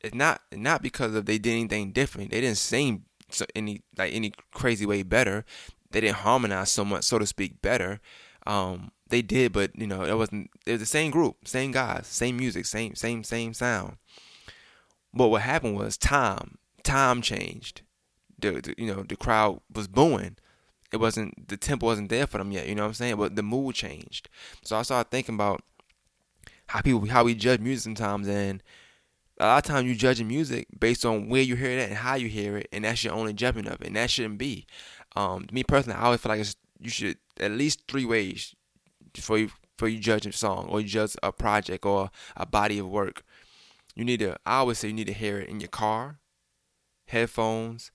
It's 0.03 0.13
not 0.13 0.41
not 0.51 0.81
because 0.81 1.15
of 1.15 1.25
they 1.25 1.37
did 1.37 1.51
anything 1.51 1.91
different. 1.91 2.31
They 2.31 2.41
didn't 2.41 2.57
sing 2.57 3.05
any 3.55 3.81
like 3.97 4.13
any 4.13 4.33
crazy 4.51 4.85
way 4.85 5.03
better. 5.03 5.45
They 5.91 6.01
didn't 6.01 6.17
harmonize 6.17 6.71
so 6.71 6.83
much, 6.83 7.03
so 7.03 7.19
to 7.19 7.25
speak, 7.25 7.61
better. 7.61 8.01
Um, 8.45 8.91
they 9.07 9.21
did, 9.21 9.53
but 9.53 9.71
you 9.79 9.87
know, 9.87 10.03
it 10.03 10.17
wasn't. 10.17 10.49
It 10.65 10.73
was 10.73 10.81
the 10.81 10.85
same 10.87 11.11
group, 11.11 11.47
same 11.47 11.71
guys, 11.71 12.07
same 12.07 12.37
music, 12.37 12.65
same 12.65 12.95
same 12.95 13.23
same 13.23 13.53
sound. 13.53 13.97
But 15.13 15.27
what 15.27 15.43
happened 15.43 15.77
was 15.77 15.97
time 15.97 16.57
time 16.83 17.21
changed. 17.21 17.81
The, 18.39 18.53
the 18.61 18.75
you 18.77 18.87
know 18.87 19.03
the 19.03 19.15
crowd 19.15 19.61
was 19.73 19.87
booing. 19.87 20.37
It 20.91 20.97
wasn't 20.97 21.47
the 21.47 21.57
tempo 21.57 21.85
wasn't 21.85 22.09
there 22.09 22.27
for 22.27 22.39
them 22.39 22.51
yet. 22.51 22.67
You 22.67 22.75
know 22.75 22.83
what 22.83 22.89
I'm 22.89 22.93
saying? 22.95 23.15
But 23.15 23.35
the 23.35 23.43
mood 23.43 23.75
changed. 23.75 24.29
So 24.63 24.75
I 24.75 24.81
started 24.81 25.09
thinking 25.09 25.35
about 25.35 25.61
how 26.67 26.81
people 26.81 27.07
how 27.07 27.23
we 27.23 27.35
judge 27.35 27.59
music 27.61 27.83
sometimes 27.83 28.27
and 28.27 28.61
a 29.39 29.45
lot 29.45 29.57
of 29.57 29.63
times 29.63 29.87
you 29.87 29.95
judging 29.95 30.27
music 30.27 30.67
based 30.77 31.05
on 31.05 31.29
where 31.29 31.41
you 31.41 31.55
hear 31.55 31.71
it 31.71 31.89
and 31.89 31.97
how 31.97 32.15
you 32.15 32.27
hear 32.27 32.57
it, 32.57 32.69
and 32.71 32.85
that's 32.85 33.03
your 33.03 33.13
only 33.13 33.33
judgment 33.33 33.67
of 33.67 33.81
it, 33.81 33.87
and 33.87 33.95
that 33.95 34.09
shouldn't 34.09 34.37
be. 34.37 34.65
Um, 35.15 35.47
me 35.51 35.63
personally, 35.63 35.97
I 35.99 36.05
always 36.05 36.21
feel 36.21 36.35
like 36.35 36.45
you 36.79 36.89
should 36.89 37.17
at 37.39 37.51
least 37.51 37.83
three 37.87 38.05
ways 38.05 38.55
for 39.15 39.37
you 39.37 39.49
for 39.77 39.87
you 39.87 39.99
judge 39.99 40.25
a 40.25 40.31
song 40.31 40.67
or 40.69 40.81
you 40.81 40.87
judge 40.87 41.15
a 41.23 41.31
project 41.31 41.85
or 41.85 42.11
a 42.37 42.45
body 42.45 42.77
of 42.79 42.87
work. 42.87 43.23
You 43.95 44.05
need 44.05 44.19
to. 44.19 44.35
I 44.45 44.57
always 44.57 44.79
say 44.79 44.87
you 44.87 44.93
need 44.93 45.07
to 45.07 45.13
hear 45.13 45.39
it 45.39 45.49
in 45.49 45.59
your 45.59 45.69
car, 45.69 46.19
headphones, 47.07 47.91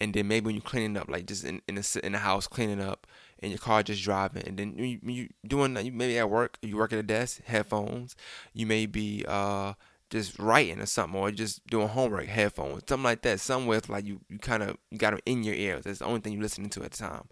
and 0.00 0.14
then 0.14 0.28
maybe 0.28 0.46
when 0.46 0.54
you're 0.54 0.62
cleaning 0.62 0.96
up, 0.96 1.08
like 1.08 1.26
just 1.26 1.44
in 1.44 1.60
in 1.68 1.76
the 1.76 2.00
in 2.02 2.12
the 2.12 2.18
house 2.18 2.46
cleaning 2.46 2.80
up, 2.80 3.06
in 3.38 3.50
your 3.50 3.58
car 3.58 3.82
just 3.82 4.02
driving, 4.02 4.44
and 4.46 4.58
then 4.58 4.78
you, 4.78 4.98
you 5.02 5.28
doing 5.46 5.76
you 5.84 5.92
maybe 5.92 6.18
at 6.18 6.30
work, 6.30 6.58
you 6.62 6.76
work 6.76 6.92
at 6.92 6.98
a 6.98 7.02
desk, 7.02 7.42
headphones. 7.44 8.16
You 8.54 8.66
may 8.66 8.86
be 8.86 9.24
uh 9.28 9.74
just 10.12 10.38
writing 10.38 10.78
or 10.80 10.86
something, 10.86 11.18
or 11.18 11.30
just 11.30 11.66
doing 11.66 11.88
homework, 11.88 12.26
headphones, 12.26 12.82
something 12.86 13.02
like 13.02 13.22
that. 13.22 13.40
Somewhere 13.40 13.78
it's 13.78 13.88
like 13.88 14.04
you 14.04 14.20
you 14.28 14.38
kind 14.38 14.62
of 14.62 14.76
you 14.90 14.98
got 14.98 15.10
them 15.10 15.20
in 15.26 15.42
your 15.42 15.54
ears. 15.54 15.84
That's 15.84 16.00
the 16.00 16.04
only 16.04 16.20
thing 16.20 16.34
you're 16.34 16.42
listening 16.42 16.70
to 16.70 16.84
at 16.84 16.92
the 16.92 16.98
time, 16.98 17.28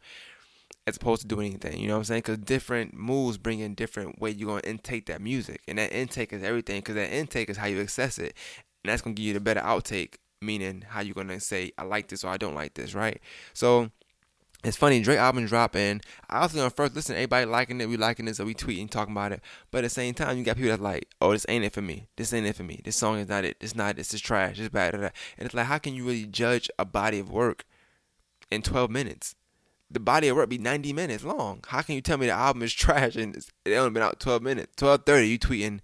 as 0.87 0.97
opposed 0.97 1.23
to 1.23 1.29
doing 1.29 1.49
anything. 1.49 1.79
You 1.79 1.89
know 1.89 1.95
what 1.95 1.99
I'm 1.99 2.05
saying? 2.05 2.23
Because 2.23 2.39
different 2.39 2.95
moods 2.95 3.39
bring 3.39 3.61
in 3.61 3.75
different 3.75 4.21
way 4.21 4.31
you're 4.31 4.49
gonna 4.49 4.63
intake 4.69 5.07
that 5.07 5.21
music, 5.21 5.61
and 5.69 5.79
that 5.79 5.93
intake 5.93 6.33
is 6.33 6.43
everything. 6.43 6.81
Because 6.81 6.97
that 6.97 7.13
intake 7.13 7.51
is 7.51 7.59
how 7.59 7.67
you 7.67 7.81
access 7.81 8.19
it, 8.19 8.35
and 8.83 8.91
that's 8.91 9.03
gonna 9.03 9.15
give 9.15 9.27
you 9.27 9.35
the 9.35 9.41
better 9.41 9.61
outtake. 9.61 10.15
Meaning 10.43 10.85
how 10.89 11.03
you're 11.03 11.15
gonna 11.15 11.39
say 11.39 11.73
I 11.77 11.85
like 11.85 12.09
this 12.09 12.25
or 12.25 12.29
I 12.29 12.39
don't 12.39 12.55
like 12.55 12.73
this, 12.73 12.95
right? 12.95 13.21
So 13.53 13.91
it's 14.63 14.77
funny, 14.77 15.01
Drake 15.01 15.19
album 15.19 15.47
drop 15.47 15.75
and 15.75 16.03
I 16.29 16.43
was 16.43 16.53
gonna 16.53 16.71
first 16.71 16.95
listen, 16.95 17.15
everybody 17.15 17.47
liking 17.47 17.81
it, 17.81 17.89
we 17.89 17.97
liking 17.97 18.29
it, 18.29 18.37
so 18.37 18.45
we 18.45 18.55
tweeting, 18.55 18.91
talking 18.91 19.13
about 19.13 19.33
it. 19.33 19.41
But 19.71 19.79
at 19.79 19.83
the 19.83 19.91
same 19.91 20.13
time, 20.13 20.37
you 20.37 20.45
got 20.45 20.57
people 20.57 20.71
that's 20.71 20.83
like, 20.83 21.09
oh, 21.21 21.33
this 21.33 21.47
ain't 21.49 21.65
it 21.65 21.73
for 21.73 21.83
me. 21.83 22.09
This 22.17 22.33
ain't 22.35 22.47
it 22.47 22.57
for 22.57 22.63
me. 22.63 22.81
This 22.85 22.97
song 22.97 23.19
is 23.19 23.29
not 23.29 23.45
it. 23.45 23.61
This 23.61 23.75
not. 23.75 23.97
This 23.97 24.13
is 24.13 24.21
trash. 24.21 24.59
It's 24.59 24.69
bad. 24.69 24.95
And 24.95 25.13
it's 25.39 25.55
like, 25.55 25.67
how 25.67 25.79
can 25.79 25.95
you 25.95 26.05
really 26.05 26.27
judge 26.27 26.69
a 26.79 26.85
body 26.85 27.19
of 27.19 27.31
work 27.31 27.65
in 28.51 28.61
12 28.61 28.91
minutes? 28.91 29.35
The 29.91 30.01
body 30.01 30.29
of 30.29 30.37
work 30.37 30.51
be 30.51 30.59
90 30.59 30.93
minutes 30.93 31.25
long. 31.25 31.65
How 31.67 31.81
can 31.81 31.95
you 31.95 32.03
tell 32.03 32.19
me 32.19 32.27
the 32.27 32.33
album 32.33 32.63
is 32.63 32.73
trash 32.75 33.17
and 33.17 33.35
it's, 33.35 33.51
it 33.65 33.75
only 33.75 33.91
been 33.91 34.03
out 34.03 34.21
12 34.21 34.43
minutes? 34.43 34.73
12:30, 34.77 35.29
you 35.29 35.39
tweeting 35.39 35.81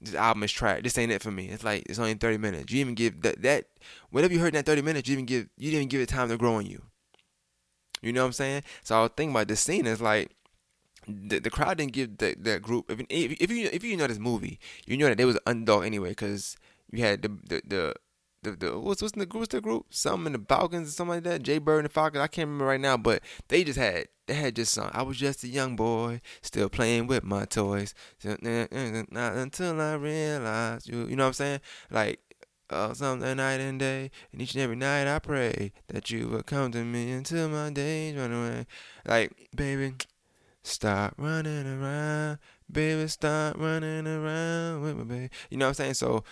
this 0.00 0.14
album 0.14 0.42
is 0.44 0.52
trash. 0.52 0.82
This 0.82 0.96
ain't 0.98 1.12
it 1.12 1.22
for 1.22 1.30
me. 1.30 1.48
It's 1.48 1.62
like 1.62 1.84
it's 1.88 1.98
only 1.98 2.14
30 2.14 2.38
minutes. 2.38 2.72
You 2.72 2.80
even 2.80 2.94
give 2.94 3.20
that 3.22 3.42
that 3.42 3.66
whatever 4.10 4.32
you 4.32 4.40
heard 4.40 4.48
in 4.48 4.54
that 4.54 4.66
30 4.66 4.82
minutes, 4.82 5.08
you 5.08 5.12
even 5.12 5.26
give 5.26 5.48
you 5.56 5.70
didn't 5.70 5.90
give 5.90 6.00
it 6.00 6.08
time 6.08 6.28
to 6.30 6.36
grow 6.36 6.54
on 6.54 6.66
you. 6.66 6.82
You 8.02 8.12
know 8.12 8.22
what 8.22 8.28
I'm 8.28 8.32
saying? 8.32 8.62
So 8.82 8.96
I 8.98 9.02
was 9.02 9.10
thinking 9.16 9.34
about 9.34 9.48
this 9.48 9.60
scene. 9.60 9.86
It's 9.86 10.00
like 10.00 10.30
the, 11.06 11.38
the 11.38 11.50
crowd 11.50 11.78
didn't 11.78 11.92
give 11.92 12.18
that 12.18 12.44
that 12.44 12.62
group. 12.62 12.90
If, 12.90 13.06
if 13.40 13.50
you 13.50 13.68
if 13.72 13.82
you 13.84 13.96
know 13.96 14.06
this 14.06 14.18
movie, 14.18 14.58
you 14.86 14.96
know 14.96 15.08
that 15.08 15.18
they 15.18 15.24
was 15.24 15.36
an 15.36 15.42
underdog 15.46 15.84
anyway 15.84 16.10
because 16.10 16.56
you 16.90 17.02
had 17.02 17.22
the 17.22 17.28
the 17.28 17.62
the. 17.66 17.94
The, 18.40 18.52
the 18.52 18.78
what's 18.78 19.02
what's 19.02 19.16
the 19.16 19.26
group? 19.26 19.40
What's 19.40 19.52
the 19.52 19.60
group? 19.60 19.86
Something 19.90 20.26
in 20.26 20.40
the 20.40 20.46
Falcons 20.48 20.86
or 20.86 20.92
something 20.92 21.16
like 21.16 21.24
that. 21.24 21.42
Jay 21.42 21.58
Bird 21.58 21.78
and 21.78 21.86
the 21.86 21.92
Falcons. 21.92 22.22
I 22.22 22.28
can't 22.28 22.46
remember 22.46 22.66
right 22.66 22.80
now, 22.80 22.96
but 22.96 23.20
they 23.48 23.64
just 23.64 23.80
had 23.80 24.06
they 24.28 24.34
had 24.34 24.54
just 24.54 24.72
sung. 24.72 24.90
I 24.92 25.02
was 25.02 25.16
just 25.16 25.42
a 25.42 25.48
young 25.48 25.74
boy, 25.74 26.20
still 26.40 26.68
playing 26.68 27.08
with 27.08 27.24
my 27.24 27.46
toys. 27.46 27.94
Not 28.22 28.70
until 28.70 29.80
I 29.80 29.94
realized 29.94 30.88
you. 30.88 31.08
You 31.08 31.16
know 31.16 31.24
what 31.24 31.28
I'm 31.28 31.32
saying? 31.32 31.60
Like 31.90 32.20
uh, 32.70 32.94
something 32.94 33.36
night 33.36 33.60
and 33.60 33.78
day, 33.78 34.10
and 34.32 34.42
each 34.42 34.54
and 34.54 34.62
every 34.62 34.76
night 34.76 35.06
I 35.06 35.18
pray 35.18 35.72
that 35.88 36.10
you 36.10 36.28
will 36.28 36.42
come 36.42 36.72
to 36.72 36.84
me 36.84 37.12
until 37.12 37.48
my 37.48 37.70
days 37.70 38.16
run 38.16 38.32
away. 38.32 38.66
Like, 39.06 39.48
baby, 39.54 39.94
stop 40.62 41.14
running 41.16 41.66
around, 41.66 42.38
baby, 42.70 43.08
stop 43.08 43.56
running 43.58 44.06
around 44.06 44.82
with 44.82 44.96
me, 44.96 45.04
baby. 45.04 45.30
You 45.50 45.58
know 45.58 45.66
what 45.66 45.70
I'm 45.70 45.74
saying? 45.74 45.94
So 45.94 46.24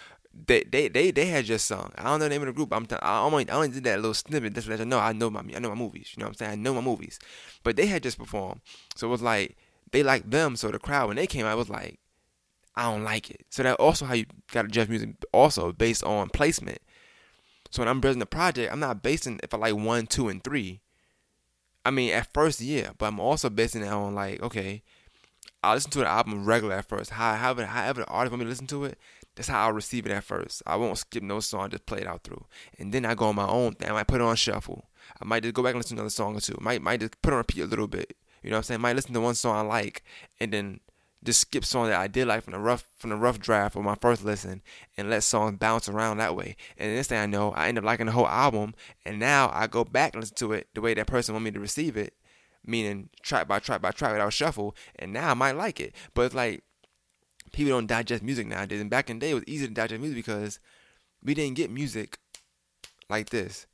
they 0.46 0.62
they 0.64 0.88
they, 0.88 1.10
they 1.10 1.26
had 1.26 1.44
just 1.46 1.66
sung. 1.66 1.92
I 1.96 2.04
don't 2.04 2.18
know 2.18 2.24
the 2.24 2.30
name 2.30 2.42
of 2.42 2.46
the 2.46 2.52
group. 2.52 2.72
I'm 2.72 2.86
t- 2.86 2.96
I 3.00 3.20
only 3.20 3.48
I 3.48 3.54
only 3.54 3.68
did 3.68 3.84
that 3.84 3.96
little 3.96 4.14
snippet 4.14 4.54
just 4.54 4.66
to 4.66 4.70
let 4.70 4.80
you 4.80 4.86
know 4.86 4.98
I 4.98 5.12
know 5.12 5.30
my 5.30 5.40
I 5.40 5.58
know 5.58 5.70
my 5.70 5.74
movies. 5.74 6.12
You 6.14 6.20
know 6.20 6.26
what 6.26 6.30
I'm 6.30 6.34
saying? 6.34 6.52
I 6.52 6.56
know 6.56 6.74
my 6.74 6.80
movies, 6.80 7.18
but 7.62 7.76
they 7.76 7.86
had 7.86 8.02
just 8.02 8.18
performed. 8.18 8.60
So 8.94 9.06
it 9.06 9.10
was 9.10 9.22
like 9.22 9.56
they 9.92 10.02
like 10.02 10.28
them, 10.30 10.56
so 10.56 10.70
the 10.70 10.78
crowd 10.78 11.08
when 11.08 11.16
they 11.16 11.26
came 11.26 11.46
out 11.46 11.56
was 11.56 11.70
like, 11.70 11.98
I 12.76 12.84
don't 12.84 13.04
like 13.04 13.30
it. 13.30 13.46
So 13.50 13.62
that 13.62 13.80
also 13.80 14.04
how 14.04 14.14
you 14.14 14.26
gotta 14.52 14.68
judge 14.68 14.88
music 14.88 15.10
also 15.32 15.72
based 15.72 16.04
on 16.04 16.28
placement. 16.30 16.78
So 17.70 17.82
when 17.82 17.88
I'm 17.88 18.00
building 18.00 18.22
a 18.22 18.26
project, 18.26 18.72
I'm 18.72 18.80
not 18.80 19.02
basing 19.02 19.40
if 19.42 19.52
I 19.54 19.56
like 19.56 19.74
one, 19.74 20.06
two, 20.06 20.28
and 20.28 20.42
three. 20.42 20.80
I 21.84 21.90
mean, 21.90 22.12
at 22.12 22.32
first, 22.32 22.60
yeah, 22.60 22.90
but 22.98 23.06
I'm 23.06 23.20
also 23.20 23.48
basing 23.48 23.82
it 23.82 23.92
on 23.92 24.14
like, 24.14 24.42
okay, 24.42 24.82
I 25.62 25.74
listen 25.74 25.90
to 25.92 26.00
the 26.00 26.06
album 26.06 26.44
regular 26.44 26.74
at 26.76 26.88
first. 26.88 27.10
How, 27.10 27.34
however, 27.34 27.66
however 27.66 28.00
the 28.02 28.08
artist 28.08 28.32
want 28.32 28.40
me 28.40 28.44
to 28.44 28.50
listen 28.50 28.66
to 28.68 28.84
it, 28.84 28.98
that's 29.34 29.48
how 29.48 29.66
I'll 29.66 29.72
receive 29.72 30.06
it 30.06 30.12
at 30.12 30.24
first. 30.24 30.62
I 30.66 30.76
won't 30.76 30.98
skip 30.98 31.22
no 31.22 31.40
song, 31.40 31.70
just 31.70 31.86
play 31.86 32.00
it 32.00 32.06
out 32.06 32.24
through, 32.24 32.44
and 32.78 32.92
then 32.92 33.04
I 33.04 33.14
go 33.14 33.26
on 33.26 33.36
my 33.36 33.46
own 33.46 33.74
thing. 33.74 33.88
I 33.88 33.92
might 33.92 34.06
put 34.06 34.20
it 34.20 34.24
on 34.24 34.36
shuffle. 34.36 34.88
I 35.20 35.24
might 35.24 35.42
just 35.42 35.54
go 35.54 35.62
back 35.62 35.72
and 35.72 35.78
listen 35.78 35.96
to 35.96 36.02
another 36.02 36.10
song 36.10 36.36
or 36.36 36.40
two. 36.40 36.56
Might 36.60 36.82
might 36.82 37.00
just 37.00 37.20
put 37.22 37.32
on 37.32 37.38
repeat 37.38 37.62
a 37.62 37.66
little 37.66 37.86
bit. 37.86 38.16
You 38.42 38.50
know 38.50 38.56
what 38.56 38.58
I'm 38.58 38.64
saying? 38.64 38.80
Might 38.80 38.96
listen 38.96 39.14
to 39.14 39.20
one 39.20 39.34
song 39.34 39.56
I 39.56 39.60
like, 39.60 40.02
and 40.40 40.52
then 40.52 40.80
just 41.26 41.40
skip 41.40 41.64
song 41.64 41.88
that 41.88 42.00
I 42.00 42.06
did 42.06 42.26
like 42.26 42.44
from 42.44 42.52
the 42.52 42.58
rough 42.58 42.84
from 42.96 43.10
the 43.10 43.16
rough 43.16 43.38
draft 43.38 43.76
or 43.76 43.82
my 43.82 43.96
first 43.96 44.24
listen 44.24 44.62
and 44.96 45.10
let 45.10 45.24
songs 45.24 45.58
bounce 45.58 45.88
around 45.88 46.18
that 46.18 46.36
way. 46.36 46.56
And 46.78 46.94
next 46.94 47.08
thing 47.08 47.18
I 47.18 47.26
know, 47.26 47.50
I 47.52 47.68
end 47.68 47.78
up 47.78 47.84
liking 47.84 48.06
the 48.06 48.12
whole 48.12 48.28
album 48.28 48.74
and 49.04 49.18
now 49.18 49.50
I 49.52 49.66
go 49.66 49.84
back 49.84 50.14
and 50.14 50.22
listen 50.22 50.36
to 50.36 50.52
it 50.52 50.68
the 50.74 50.80
way 50.80 50.94
that 50.94 51.06
person 51.06 51.34
want 51.34 51.44
me 51.44 51.50
to 51.50 51.60
receive 51.60 51.96
it, 51.96 52.14
meaning 52.64 53.10
track 53.22 53.48
by 53.48 53.58
track 53.58 53.82
by 53.82 53.90
track 53.90 54.12
without 54.12 54.32
shuffle, 54.32 54.74
and 54.96 55.12
now 55.12 55.30
I 55.30 55.34
might 55.34 55.56
like 55.56 55.80
it. 55.80 55.94
But 56.14 56.22
it's 56.22 56.34
like 56.34 56.62
people 57.52 57.72
don't 57.72 57.86
digest 57.86 58.22
music 58.22 58.46
nowadays. 58.46 58.80
And 58.80 58.88
back 58.88 59.10
in 59.10 59.18
the 59.18 59.26
day 59.26 59.30
it 59.32 59.34
was 59.34 59.44
easy 59.46 59.66
to 59.66 59.74
digest 59.74 60.00
music 60.00 60.16
because 60.16 60.60
we 61.22 61.34
didn't 61.34 61.56
get 61.56 61.70
music 61.70 62.18
like 63.10 63.30
this. 63.30 63.66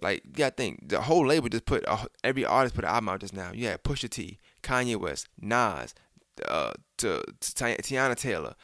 Like 0.00 0.24
you 0.24 0.32
gotta 0.32 0.54
think 0.54 0.88
the 0.88 1.02
whole 1.02 1.26
label 1.26 1.48
just 1.48 1.66
put 1.66 1.84
a, 1.86 2.08
every 2.24 2.44
artist 2.44 2.74
put 2.74 2.84
an 2.84 2.90
album 2.90 3.10
out 3.10 3.20
just 3.20 3.34
now. 3.34 3.52
You 3.52 3.68
had 3.68 3.84
Pusha 3.84 4.08
T, 4.08 4.40
Kanye 4.62 4.96
West, 4.96 5.28
Nas, 5.40 5.94
uh, 6.48 6.72
to, 6.98 7.22
to 7.40 7.52
Teyana 7.52 8.16
Taylor. 8.16 8.54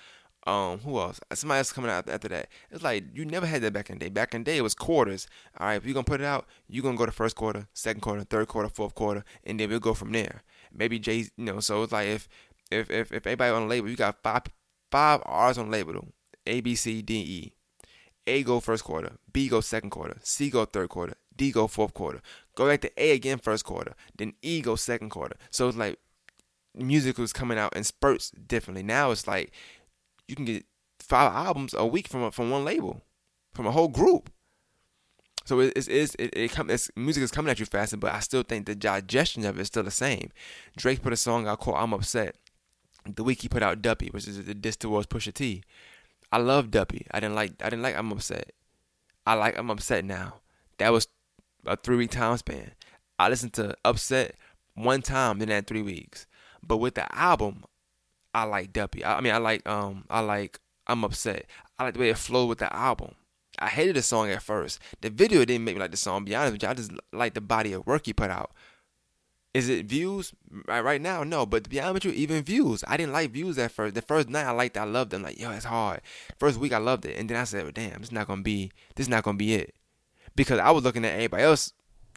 Um, 0.46 0.78
who 0.78 0.98
else? 0.98 1.20
Somebody 1.34 1.58
else 1.58 1.72
coming 1.72 1.90
out 1.90 2.08
after 2.08 2.28
that. 2.28 2.48
It's 2.70 2.82
like 2.82 3.04
you 3.12 3.26
never 3.26 3.46
had 3.46 3.60
that 3.62 3.74
back 3.74 3.90
in 3.90 3.98
the 3.98 4.06
day. 4.06 4.08
Back 4.08 4.34
in 4.34 4.42
the 4.42 4.50
day, 4.50 4.56
it 4.56 4.62
was 4.62 4.74
quarters. 4.74 5.26
All 5.58 5.66
right, 5.66 5.74
if 5.74 5.84
you're 5.84 5.92
gonna 5.92 6.04
put 6.04 6.20
it 6.20 6.26
out, 6.26 6.46
you're 6.66 6.82
gonna 6.82 6.96
go 6.96 7.04
to 7.04 7.12
first 7.12 7.36
quarter, 7.36 7.68
second 7.74 8.00
quarter, 8.00 8.24
third 8.24 8.48
quarter, 8.48 8.68
fourth 8.68 8.94
quarter, 8.94 9.22
and 9.44 9.60
then 9.60 9.68
we'll 9.68 9.80
go 9.80 9.92
from 9.92 10.12
there. 10.12 10.42
Maybe 10.72 10.98
Jay, 10.98 11.26
you 11.36 11.44
know. 11.44 11.60
So 11.60 11.82
it's 11.82 11.92
like 11.92 12.08
if 12.08 12.28
if 12.70 12.90
if, 12.90 13.12
if 13.12 13.26
everybody 13.26 13.52
on 13.52 13.62
the 13.62 13.68
label, 13.68 13.90
you 13.90 13.96
got 13.96 14.22
five 14.22 14.44
five 14.90 15.20
artists 15.26 15.60
on 15.60 15.66
the 15.66 15.72
label, 15.72 16.08
A 16.46 16.62
B 16.62 16.74
C 16.74 17.02
D 17.02 17.14
E. 17.14 17.52
A 18.26 18.42
go 18.42 18.60
first 18.60 18.84
quarter, 18.84 19.12
B 19.32 19.48
go 19.48 19.60
second 19.60 19.90
quarter, 19.90 20.16
C 20.22 20.48
go 20.48 20.64
third 20.64 20.88
quarter, 20.88 21.14
D 21.36 21.50
go 21.50 21.66
fourth 21.66 21.92
quarter. 21.92 22.20
Go 22.54 22.66
back 22.66 22.80
to 22.80 23.02
A 23.02 23.10
again 23.12 23.38
first 23.38 23.64
quarter, 23.64 23.94
then 24.16 24.34
E 24.40 24.62
go 24.62 24.74
second 24.76 25.10
quarter. 25.10 25.36
So 25.50 25.68
it's 25.68 25.76
like 25.76 25.98
music 26.74 27.18
was 27.18 27.32
coming 27.32 27.58
out 27.58 27.74
in 27.76 27.84
spurts 27.84 28.30
differently. 28.30 28.82
Now 28.82 29.10
it's 29.10 29.26
like 29.26 29.52
you 30.28 30.36
can 30.36 30.44
get 30.44 30.64
five 30.98 31.32
albums 31.32 31.74
a 31.74 31.86
week 31.86 32.08
from 32.08 32.22
a, 32.22 32.30
from 32.30 32.50
one 32.50 32.64
label, 32.64 33.02
from 33.54 33.66
a 33.66 33.72
whole 33.72 33.88
group. 33.88 34.30
So 35.44 35.58
it's, 35.60 35.88
it's 35.88 36.14
it, 36.16 36.30
it 36.36 36.52
come 36.52 36.70
it's, 36.70 36.90
music 36.94 37.24
is 37.24 37.30
coming 37.30 37.50
at 37.50 37.58
you 37.58 37.66
faster, 37.66 37.96
but 37.96 38.14
I 38.14 38.20
still 38.20 38.42
think 38.42 38.66
the 38.66 38.74
digestion 38.74 39.44
of 39.44 39.58
it 39.58 39.62
is 39.62 39.66
still 39.68 39.82
the 39.82 39.90
same. 39.90 40.30
Drake 40.76 41.02
put 41.02 41.12
a 41.12 41.16
song 41.16 41.46
out 41.48 41.60
called 41.60 41.78
"I'm 41.78 41.92
Upset." 41.92 42.36
The 43.06 43.24
week 43.24 43.42
he 43.42 43.48
put 43.48 43.62
out 43.62 43.82
"Duppy," 43.82 44.08
which 44.08 44.28
is 44.28 44.44
the 44.44 44.54
diss 44.54 44.76
towards 44.76 45.06
Pusha 45.06 45.32
T. 45.32 45.62
I 46.30 46.38
love 46.38 46.70
Duppy. 46.70 47.06
I 47.10 47.20
didn't 47.20 47.34
like 47.34 47.54
I 47.60 47.70
didn't 47.70 47.82
like 47.82 47.96
"I'm 47.96 48.12
Upset." 48.12 48.52
I 49.26 49.34
like 49.34 49.58
"I'm 49.58 49.70
Upset" 49.70 50.04
now. 50.04 50.34
That 50.78 50.92
was 50.92 51.08
a 51.66 51.76
three 51.76 51.96
week 51.96 52.10
time 52.10 52.36
span. 52.36 52.72
I 53.18 53.28
listened 53.28 53.54
to 53.54 53.74
"Upset" 53.84 54.36
one 54.74 55.02
time 55.02 55.42
in 55.42 55.48
that 55.48 55.66
three 55.66 55.82
weeks. 55.82 56.26
But 56.66 56.78
with 56.78 56.94
the 56.94 57.14
album, 57.16 57.64
I 58.34 58.44
like 58.44 58.72
Duppy. 58.72 59.04
I, 59.04 59.20
mean, 59.20 59.32
I 59.32 59.38
like 59.38 59.68
um, 59.68 60.04
I 60.08 60.20
like 60.20 60.60
I'm 60.86 61.04
upset. 61.04 61.46
I 61.78 61.84
like 61.84 61.94
the 61.94 62.00
way 62.00 62.10
it 62.10 62.18
flowed 62.18 62.48
with 62.48 62.58
the 62.58 62.74
album. 62.74 63.14
I 63.58 63.68
hated 63.68 63.96
the 63.96 64.02
song 64.02 64.30
at 64.30 64.42
first. 64.42 64.78
The 65.00 65.10
video 65.10 65.44
didn't 65.44 65.64
make 65.64 65.74
me 65.74 65.80
like 65.80 65.90
the 65.90 65.96
song. 65.96 66.24
Be 66.24 66.34
honest 66.34 66.52
with 66.52 66.62
you, 66.62 66.68
I 66.68 66.74
just 66.74 66.92
like 67.12 67.34
the 67.34 67.40
body 67.40 67.72
of 67.72 67.86
work 67.86 68.06
he 68.06 68.12
put 68.12 68.30
out. 68.30 68.52
Is 69.52 69.68
it 69.68 69.86
views 69.86 70.32
right 70.68 70.82
right 70.82 71.00
now? 71.00 71.24
No, 71.24 71.44
but 71.44 71.64
to 71.64 71.70
be 71.70 71.80
honest 71.80 72.06
with 72.06 72.14
you, 72.14 72.22
even 72.22 72.44
views. 72.44 72.84
I 72.86 72.96
didn't 72.96 73.12
like 73.12 73.32
views 73.32 73.58
at 73.58 73.72
first. 73.72 73.96
The 73.96 74.02
first 74.02 74.28
night 74.28 74.46
I 74.46 74.52
liked, 74.52 74.76
it, 74.76 74.80
I 74.80 74.84
loved 74.84 75.10
them. 75.10 75.22
Like 75.22 75.40
yo, 75.40 75.50
it's 75.50 75.64
hard. 75.64 76.00
First 76.38 76.58
week 76.58 76.72
I 76.72 76.78
loved 76.78 77.04
it, 77.04 77.18
and 77.18 77.28
then 77.28 77.36
I 77.36 77.44
said, 77.44 77.64
well, 77.64 77.72
damn, 77.72 78.00
this 78.00 78.12
not 78.12 78.28
gonna 78.28 78.42
be, 78.42 78.70
this 78.94 79.08
not 79.08 79.24
gonna 79.24 79.36
be 79.36 79.54
it, 79.54 79.74
because 80.36 80.60
I 80.60 80.70
was 80.70 80.84
looking 80.84 81.04
at 81.04 81.14
everybody 81.14 81.42
else 81.42 81.72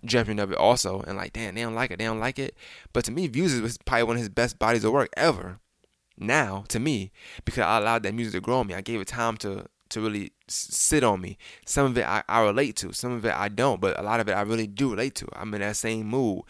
jumping 0.06 0.40
of 0.40 0.52
it 0.52 0.58
also, 0.58 1.02
and 1.02 1.18
like, 1.18 1.34
damn, 1.34 1.56
they 1.56 1.62
don't 1.62 1.76
like 1.76 1.92
it, 1.92 2.00
they 2.00 2.06
don't 2.06 2.20
like 2.20 2.40
it. 2.40 2.56
But 2.92 3.06
to 3.06 3.12
me, 3.12 3.28
views 3.28 3.54
is 3.54 3.78
probably 3.86 4.04
one 4.04 4.16
of 4.16 4.22
his 4.22 4.30
best 4.30 4.60
bodies 4.60 4.84
of 4.84 4.92
work 4.92 5.10
ever. 5.16 5.60
Now, 6.18 6.64
to 6.68 6.80
me, 6.80 7.12
because 7.46 7.64
I 7.64 7.78
allowed 7.78 8.04
that 8.04 8.14
music 8.14 8.34
to 8.34 8.42
grow 8.42 8.60
on 8.60 8.68
me, 8.68 8.76
I 8.76 8.82
gave 8.82 9.02
it 9.02 9.08
time 9.08 9.38
to 9.38 9.66
to 9.90 10.02
really 10.02 10.32
sit 10.48 11.04
on 11.04 11.22
me. 11.22 11.38
Some 11.66 11.86
of 11.86 11.98
it 11.98 12.06
I, 12.08 12.24
I 12.28 12.42
relate 12.42 12.76
to, 12.78 12.94
some 12.94 13.12
of 13.12 13.26
it 13.26 13.34
I 13.34 13.48
don't, 13.48 13.80
but 13.80 14.00
a 14.00 14.04
lot 14.04 14.20
of 14.20 14.28
it 14.28 14.34
I 14.34 14.42
really 14.42 14.68
do 14.68 14.92
relate 14.92 15.16
to. 15.16 15.28
I'm 15.34 15.54
in 15.54 15.62
that 15.62 15.76
same 15.76 16.08
mood. 16.08 16.44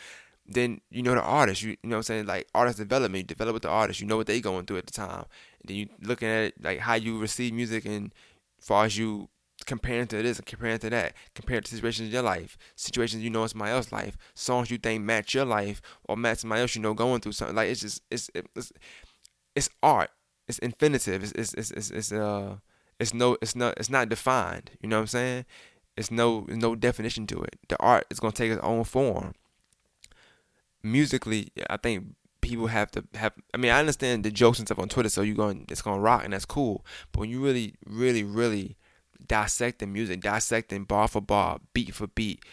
Then 0.45 0.81
you 0.89 1.03
know 1.03 1.15
the 1.15 1.21
artist, 1.21 1.61
you, 1.61 1.71
you 1.71 1.77
know 1.83 1.97
what 1.97 1.97
I'm 1.97 2.03
saying? 2.03 2.25
Like 2.25 2.47
artist 2.53 2.77
development, 2.77 3.23
you 3.23 3.23
develop 3.23 3.53
with 3.53 3.63
the 3.63 3.69
artist, 3.69 4.01
you 4.01 4.07
know 4.07 4.17
what 4.17 4.27
they 4.27 4.41
going 4.41 4.65
through 4.65 4.77
at 4.77 4.85
the 4.85 4.93
time. 4.93 5.25
Then 5.65 5.77
you 5.77 5.89
looking 6.01 6.27
at 6.27 6.43
it, 6.43 6.63
like 6.63 6.79
how 6.79 6.95
you 6.95 7.19
receive 7.19 7.53
music 7.53 7.85
and 7.85 8.13
far 8.59 8.85
as 8.85 8.97
you 8.97 9.29
comparing 9.63 10.07
to 10.07 10.21
this 10.21 10.37
and 10.37 10.45
comparing 10.45 10.79
to 10.79 10.89
that, 10.89 11.13
comparing 11.35 11.63
to 11.63 11.71
situations 11.71 12.07
in 12.07 12.13
your 12.13 12.23
life, 12.23 12.57
situations 12.75 13.23
you 13.23 13.29
know 13.29 13.43
in 13.43 13.49
somebody 13.49 13.71
else's 13.71 13.91
life, 13.91 14.17
songs 14.33 14.69
you 14.69 14.77
think 14.77 15.03
match 15.03 15.33
your 15.33 15.45
life 15.45 15.81
or 16.07 16.17
match 16.17 16.39
somebody 16.39 16.61
else 16.61 16.75
you 16.75 16.81
know 16.81 16.93
going 16.93 17.21
through 17.21 17.31
something. 17.31 17.55
Like 17.55 17.69
it's 17.69 17.81
just 17.81 18.01
it's 18.09 18.29
it's 18.55 18.71
it's 19.55 19.69
art. 19.81 20.09
It's 20.47 20.59
infinitive. 20.59 21.23
It's 21.23 21.31
it's 21.33 21.53
it's 21.53 21.71
it's, 21.71 21.91
it's 21.91 22.11
uh 22.11 22.57
it's 22.99 23.13
no 23.13 23.37
it's 23.41 23.55
not 23.55 23.75
it's 23.77 23.89
not 23.89 24.09
defined. 24.09 24.71
You 24.81 24.89
know 24.89 24.97
what 24.97 25.01
I'm 25.01 25.07
saying? 25.07 25.45
It's 25.95 26.11
no 26.11 26.45
no 26.49 26.75
definition 26.75 27.27
to 27.27 27.41
it. 27.43 27.57
The 27.69 27.77
art 27.79 28.05
is 28.09 28.19
gonna 28.19 28.33
take 28.33 28.51
its 28.51 28.63
own 28.63 28.83
form. 28.83 29.33
Musically, 30.81 31.49
I 31.69 31.77
think 31.77 32.15
people 32.41 32.67
have 32.67 32.91
to 32.91 33.03
have. 33.15 33.33
I 33.53 33.57
mean, 33.57 33.71
I 33.71 33.79
understand 33.79 34.23
the 34.23 34.31
jokes 34.31 34.59
and 34.59 34.67
stuff 34.67 34.79
on 34.79 34.89
Twitter, 34.89 35.09
so 35.09 35.21
you 35.21 35.33
going 35.33 35.65
it's 35.69 35.81
gonna 35.81 36.01
rock 36.01 36.23
and 36.23 36.33
that's 36.33 36.45
cool. 36.45 36.85
But 37.11 37.21
when 37.21 37.29
you 37.29 37.43
really, 37.43 37.75
really, 37.85 38.23
really 38.23 38.77
dissecting 39.27 39.93
music, 39.93 40.21
dissecting 40.21 40.83
bar 40.85 41.07
for 41.07 41.21
bar, 41.21 41.59
beat 41.73 41.93
for 41.93 42.07
beat, 42.07 42.43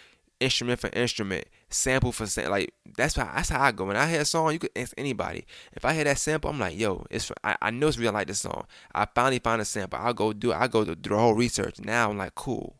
instrument 0.40 0.80
for 0.80 0.88
instrument, 0.92 1.44
sample 1.68 2.12
for 2.12 2.26
sample. 2.26 2.52
Like 2.52 2.74
that's 2.96 3.14
how 3.14 3.30
that's 3.34 3.50
how 3.50 3.62
I 3.62 3.72
go. 3.72 3.84
When 3.84 3.96
I 3.96 4.08
hear 4.08 4.22
a 4.22 4.24
song, 4.24 4.52
you 4.52 4.58
could 4.58 4.70
ask 4.74 4.92
anybody. 4.98 5.46
If 5.72 5.84
I 5.84 5.94
hear 5.94 6.04
that 6.04 6.18
sample, 6.18 6.50
I'm 6.50 6.58
like, 6.58 6.78
yo, 6.78 7.06
it's 7.10 7.30
I, 7.44 7.56
I 7.60 7.70
know 7.70 7.88
it's 7.88 7.98
real. 7.98 8.10
I 8.10 8.14
like 8.14 8.28
this 8.28 8.40
song. 8.40 8.66
I 8.94 9.06
finally 9.14 9.38
find 9.38 9.60
a 9.60 9.64
sample. 9.64 9.98
I'll 10.00 10.14
go 10.14 10.32
do. 10.32 10.52
I 10.52 10.66
go 10.66 10.84
do 10.84 10.94
the 10.94 11.16
whole 11.16 11.34
research. 11.34 11.80
Now 11.80 12.10
I'm 12.10 12.18
like, 12.18 12.34
cool. 12.34 12.76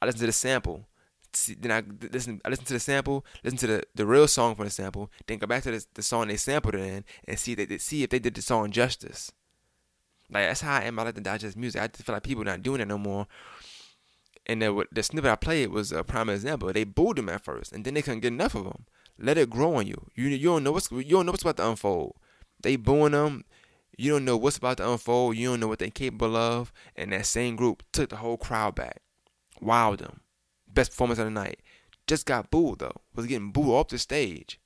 I 0.00 0.06
listen 0.06 0.20
to 0.20 0.26
the 0.26 0.32
sample. 0.32 0.86
See, 1.32 1.54
then 1.54 1.72
I 1.72 1.82
listen. 2.12 2.40
I 2.44 2.48
listen 2.48 2.64
to 2.66 2.74
the 2.74 2.80
sample. 2.80 3.24
Listen 3.42 3.58
to 3.58 3.66
the, 3.66 3.82
the 3.94 4.06
real 4.06 4.28
song 4.28 4.54
from 4.54 4.66
the 4.66 4.70
sample. 4.70 5.10
Then 5.26 5.38
go 5.38 5.46
back 5.46 5.64
to 5.64 5.72
the, 5.72 5.84
the 5.94 6.02
song 6.02 6.28
they 6.28 6.36
sampled 6.36 6.76
it 6.76 6.80
in 6.80 7.04
and 7.26 7.38
see 7.38 7.54
they 7.54 7.78
see 7.78 8.02
if 8.04 8.10
they 8.10 8.20
did 8.20 8.34
the 8.34 8.42
song 8.42 8.70
justice. 8.70 9.32
Like 10.34 10.48
that's 10.48 10.60
how 10.60 10.76
I 10.76 10.82
am. 10.82 10.98
I 10.98 11.04
like 11.04 11.14
to 11.14 11.20
digest 11.20 11.56
music. 11.56 11.80
I 11.80 11.86
just 11.86 12.02
feel 12.02 12.14
like 12.14 12.24
people 12.24 12.42
not 12.42 12.62
doing 12.62 12.80
it 12.80 12.88
no 12.88 12.98
more. 12.98 13.28
And 14.46 14.60
the, 14.60 14.84
the 14.92 15.02
snippet 15.02 15.30
I 15.30 15.36
played 15.36 15.70
was 15.70 15.92
a 15.92 16.04
prime 16.04 16.28
example. 16.28 16.70
They 16.72 16.84
booed 16.84 17.18
him 17.18 17.30
at 17.30 17.44
first, 17.44 17.72
and 17.72 17.84
then 17.84 17.94
they 17.94 18.02
couldn't 18.02 18.20
get 18.20 18.32
enough 18.32 18.54
of 18.54 18.66
him. 18.66 18.84
Let 19.18 19.38
it 19.38 19.48
grow 19.48 19.76
on 19.76 19.86
you. 19.86 20.10
You 20.16 20.26
you 20.26 20.48
don't 20.48 20.64
know 20.64 20.72
what's 20.72 20.90
you 20.90 21.04
don't 21.04 21.24
know 21.24 21.32
what's 21.32 21.42
about 21.42 21.56
to 21.58 21.68
unfold. 21.68 22.16
They 22.60 22.76
booing 22.76 23.12
them. 23.12 23.44
You 23.96 24.14
don't 24.14 24.24
know 24.24 24.36
what's 24.36 24.56
about 24.56 24.78
to 24.78 24.90
unfold. 24.90 25.36
You 25.36 25.50
don't 25.50 25.60
know 25.60 25.68
what 25.68 25.78
they're 25.78 25.88
capable 25.88 26.36
of. 26.36 26.72
And 26.96 27.12
that 27.12 27.26
same 27.26 27.54
group 27.54 27.84
took 27.92 28.10
the 28.10 28.16
whole 28.16 28.36
crowd 28.36 28.74
back. 28.74 29.02
Wowed 29.62 29.98
them. 29.98 30.20
Best 30.66 30.90
performance 30.90 31.20
of 31.20 31.26
the 31.26 31.30
night. 31.30 31.60
Just 32.08 32.26
got 32.26 32.50
booed 32.50 32.80
though. 32.80 33.00
Was 33.14 33.26
getting 33.26 33.52
booed 33.52 33.68
off 33.68 33.88
the 33.88 33.98
stage. 33.98 34.58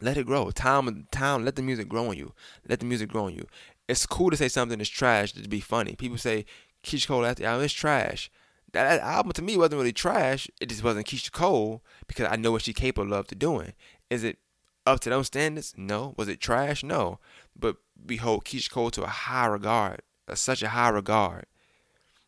Let 0.00 0.16
it 0.16 0.26
grow. 0.26 0.50
Time, 0.52 1.08
time. 1.10 1.44
Let 1.44 1.56
the 1.56 1.62
music 1.62 1.88
grow 1.88 2.10
on 2.10 2.16
you. 2.16 2.32
Let 2.68 2.78
the 2.78 2.86
music 2.86 3.08
grow 3.08 3.26
on 3.26 3.34
you. 3.34 3.46
It's 3.88 4.06
cool 4.06 4.30
to 4.30 4.36
say 4.36 4.48
something 4.48 4.80
is 4.80 4.88
trash 4.88 5.32
to 5.32 5.48
be 5.48 5.60
funny. 5.60 5.96
People 5.96 6.18
say 6.18 6.44
Keyshia 6.84 7.08
Cole 7.08 7.26
after 7.26 7.44
album 7.44 7.64
is 7.64 7.72
trash. 7.72 8.30
That, 8.72 9.00
album 9.00 9.32
to 9.32 9.42
me 9.42 9.56
wasn't 9.56 9.78
really 9.78 9.92
trash. 9.92 10.48
It 10.60 10.68
just 10.68 10.84
wasn't 10.84 11.06
Keyshia 11.06 11.32
Cole 11.32 11.82
because 12.06 12.28
I 12.30 12.36
know 12.36 12.52
what 12.52 12.62
she's 12.62 12.74
capable 12.74 13.14
of 13.14 13.26
to 13.28 13.34
doing. 13.34 13.72
Is 14.10 14.24
it 14.24 14.38
up 14.86 15.00
to 15.00 15.10
those 15.10 15.28
standards? 15.28 15.74
No. 15.76 16.14
Was 16.18 16.28
it 16.28 16.40
trash? 16.40 16.82
No. 16.82 17.18
But 17.58 17.76
we 18.06 18.16
hold 18.16 18.44
Keyshia 18.44 18.70
Cole 18.70 18.90
to 18.90 19.04
a 19.04 19.08
high 19.08 19.46
regard, 19.46 20.02
a, 20.26 20.36
such 20.36 20.62
a 20.62 20.68
high 20.68 20.90
regard 20.90 21.46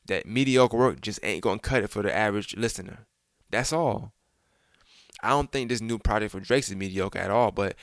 that 0.06 0.26
mediocre 0.26 0.76
work 0.76 1.00
just 1.00 1.20
ain't 1.22 1.42
gonna 1.42 1.58
cut 1.58 1.84
it 1.84 1.90
for 1.90 2.02
the 2.02 2.14
average 2.14 2.56
listener. 2.56 3.06
That's 3.50 3.72
all. 3.72 4.12
I 5.22 5.30
don't 5.30 5.52
think 5.52 5.68
this 5.68 5.80
new 5.80 5.98
project 5.98 6.32
for 6.32 6.40
Drake 6.40 6.64
is 6.64 6.74
mediocre 6.74 7.18
at 7.18 7.30
all, 7.30 7.50
but 7.50 7.76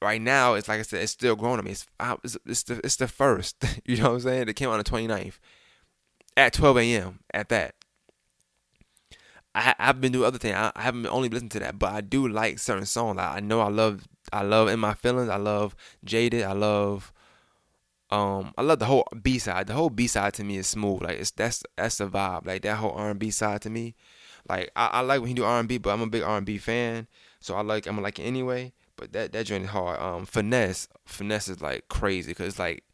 right 0.00 0.20
now 0.20 0.54
it's 0.54 0.68
like 0.68 0.80
I 0.80 0.82
said, 0.82 1.02
it's 1.02 1.12
still 1.12 1.36
growing 1.36 1.58
on 1.58 1.64
me. 1.64 1.72
It's 1.72 1.86
it's, 2.24 2.38
it's 2.46 2.62
the 2.64 2.80
it's 2.84 2.96
the 2.96 3.08
first. 3.08 3.64
you 3.84 3.96
know 3.98 4.04
what 4.04 4.14
I'm 4.14 4.20
saying? 4.20 4.48
It 4.48 4.56
came 4.56 4.68
out 4.68 4.72
on 4.72 4.78
the 4.78 4.84
29th 4.84 5.38
at 6.36 6.52
12 6.52 6.78
a.m. 6.78 7.18
At 7.34 7.48
that. 7.48 7.74
I, 9.54 9.74
I've 9.78 10.00
been 10.00 10.12
doing 10.12 10.26
other 10.26 10.38
things. 10.38 10.54
I, 10.54 10.70
I 10.76 10.82
haven't 10.82 11.06
only 11.06 11.28
listened 11.28 11.50
to 11.52 11.58
that, 11.60 11.78
but 11.78 11.92
I 11.92 12.00
do 12.00 12.28
like 12.28 12.58
certain 12.58 12.86
songs. 12.86 13.16
Like, 13.16 13.36
I 13.36 13.40
know 13.40 13.60
I 13.60 13.68
love 13.68 14.06
I 14.32 14.42
love 14.42 14.68
in 14.68 14.78
my 14.78 14.94
feelings. 14.94 15.28
I 15.28 15.36
love 15.36 15.74
jaded. 16.04 16.44
I 16.44 16.52
love 16.52 17.12
um 18.10 18.54
I 18.56 18.62
love 18.62 18.78
the 18.78 18.86
whole 18.86 19.06
B 19.20 19.38
side. 19.38 19.66
The 19.66 19.74
whole 19.74 19.90
B 19.90 20.06
side 20.06 20.34
to 20.34 20.44
me 20.44 20.58
is 20.58 20.66
smooth. 20.66 21.02
Like 21.02 21.18
it's 21.18 21.30
that's 21.32 21.62
that's 21.76 21.98
the 21.98 22.06
vibe. 22.06 22.46
Like 22.46 22.62
that 22.62 22.76
whole 22.76 22.92
R 22.92 23.10
and 23.10 23.18
B 23.18 23.30
side 23.30 23.62
to 23.62 23.70
me. 23.70 23.94
Like 24.48 24.70
I, 24.76 24.86
I 24.86 25.00
like 25.00 25.20
when 25.20 25.28
he 25.28 25.34
do 25.34 25.44
R 25.44 25.58
and 25.58 25.68
B, 25.68 25.78
but 25.78 25.90
I'm 25.90 26.02
a 26.02 26.06
big 26.06 26.22
R 26.22 26.36
and 26.36 26.46
B 26.46 26.58
fan. 26.58 27.08
So 27.40 27.54
I 27.54 27.62
like 27.62 27.86
I'm 27.86 28.00
like 28.00 28.18
it 28.18 28.24
anyway. 28.24 28.72
But 28.98 29.12
that 29.12 29.32
that 29.32 29.46
joint 29.46 29.64
is 29.64 29.70
hard. 29.70 30.00
Um, 30.00 30.26
finesse, 30.26 30.88
finesse 31.06 31.48
is 31.48 31.62
like 31.62 31.88
crazy 31.88 32.32
because 32.32 32.58
like 32.58 32.84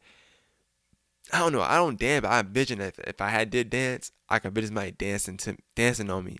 I 1.32 1.38
don't 1.38 1.52
know. 1.52 1.62
I 1.62 1.76
don't 1.76 1.98
dance, 1.98 2.22
but 2.22 2.30
I 2.30 2.40
envision 2.40 2.80
if 2.80 2.98
if 3.00 3.20
I 3.20 3.30
had 3.30 3.50
did 3.50 3.70
dance, 3.70 4.12
I 4.28 4.38
could 4.38 4.48
envision 4.48 4.68
somebody 4.68 4.92
dancing 4.92 5.36
to 5.38 5.56
dancing 5.74 6.10
on 6.10 6.24
me 6.24 6.36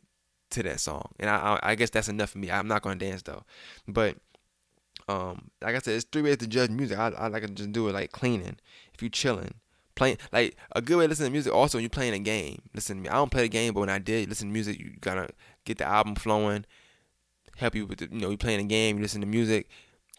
to 0.51 0.62
that 0.62 0.81
song, 0.81 1.11
and 1.19 1.31
I 1.31 1.37
I, 1.37 1.71
I 1.71 1.75
guess 1.75 1.91
that's 1.91 2.09
enough 2.09 2.31
for 2.31 2.39
me. 2.39 2.51
I'm 2.51 2.69
not 2.69 2.83
gonna 2.83 2.97
dance 2.97 3.23
though, 3.23 3.45
but 3.89 4.17
um, 5.09 5.51
like 5.62 5.75
I 5.75 5.79
said, 5.79 5.95
it's 5.95 6.07
three 6.11 6.23
ways 6.23 6.39
to 6.39 6.47
judge 6.47 6.71
music. 6.71 6.99
I, 6.99 7.09
I 7.09 7.29
like 7.29 7.43
to 7.43 7.49
just 7.49 7.73
do 7.73 7.89
it 7.89 7.93
like 7.93 8.12
cleaning. 8.12 8.57
If 8.93 9.03
you 9.03 9.09
chilling, 9.09 9.55
playing 9.95 10.19
like 10.33 10.57
a 10.73 10.83
good 10.83 10.99
way 10.99 11.05
to 11.05 11.09
listen 11.09 11.27
to 11.27 11.33
music. 11.33 11.53
Also, 11.53 11.79
when 11.79 11.83
you 11.83 11.89
playing 11.89 12.15
a 12.15 12.19
game, 12.19 12.62
listen 12.75 12.97
to 12.97 13.03
me. 13.03 13.09
I 13.09 13.15
don't 13.15 13.31
play 13.31 13.43
the 13.43 13.49
game, 13.49 13.75
but 13.75 13.81
when 13.81 13.91
I 13.91 13.99
did 13.99 14.29
listen 14.29 14.49
to 14.49 14.53
music, 14.53 14.79
you 14.79 14.93
gotta 15.01 15.29
get 15.65 15.79
the 15.79 15.85
album 15.85 16.15
flowing. 16.15 16.65
Help 17.57 17.74
you 17.74 17.86
with 17.86 17.98
the, 17.98 18.09
you 18.11 18.20
know 18.20 18.30
you 18.30 18.36
playing 18.36 18.61
a 18.61 18.64
game, 18.64 18.96
you 18.96 19.02
listen 19.02 19.20
to 19.20 19.26
music, 19.26 19.68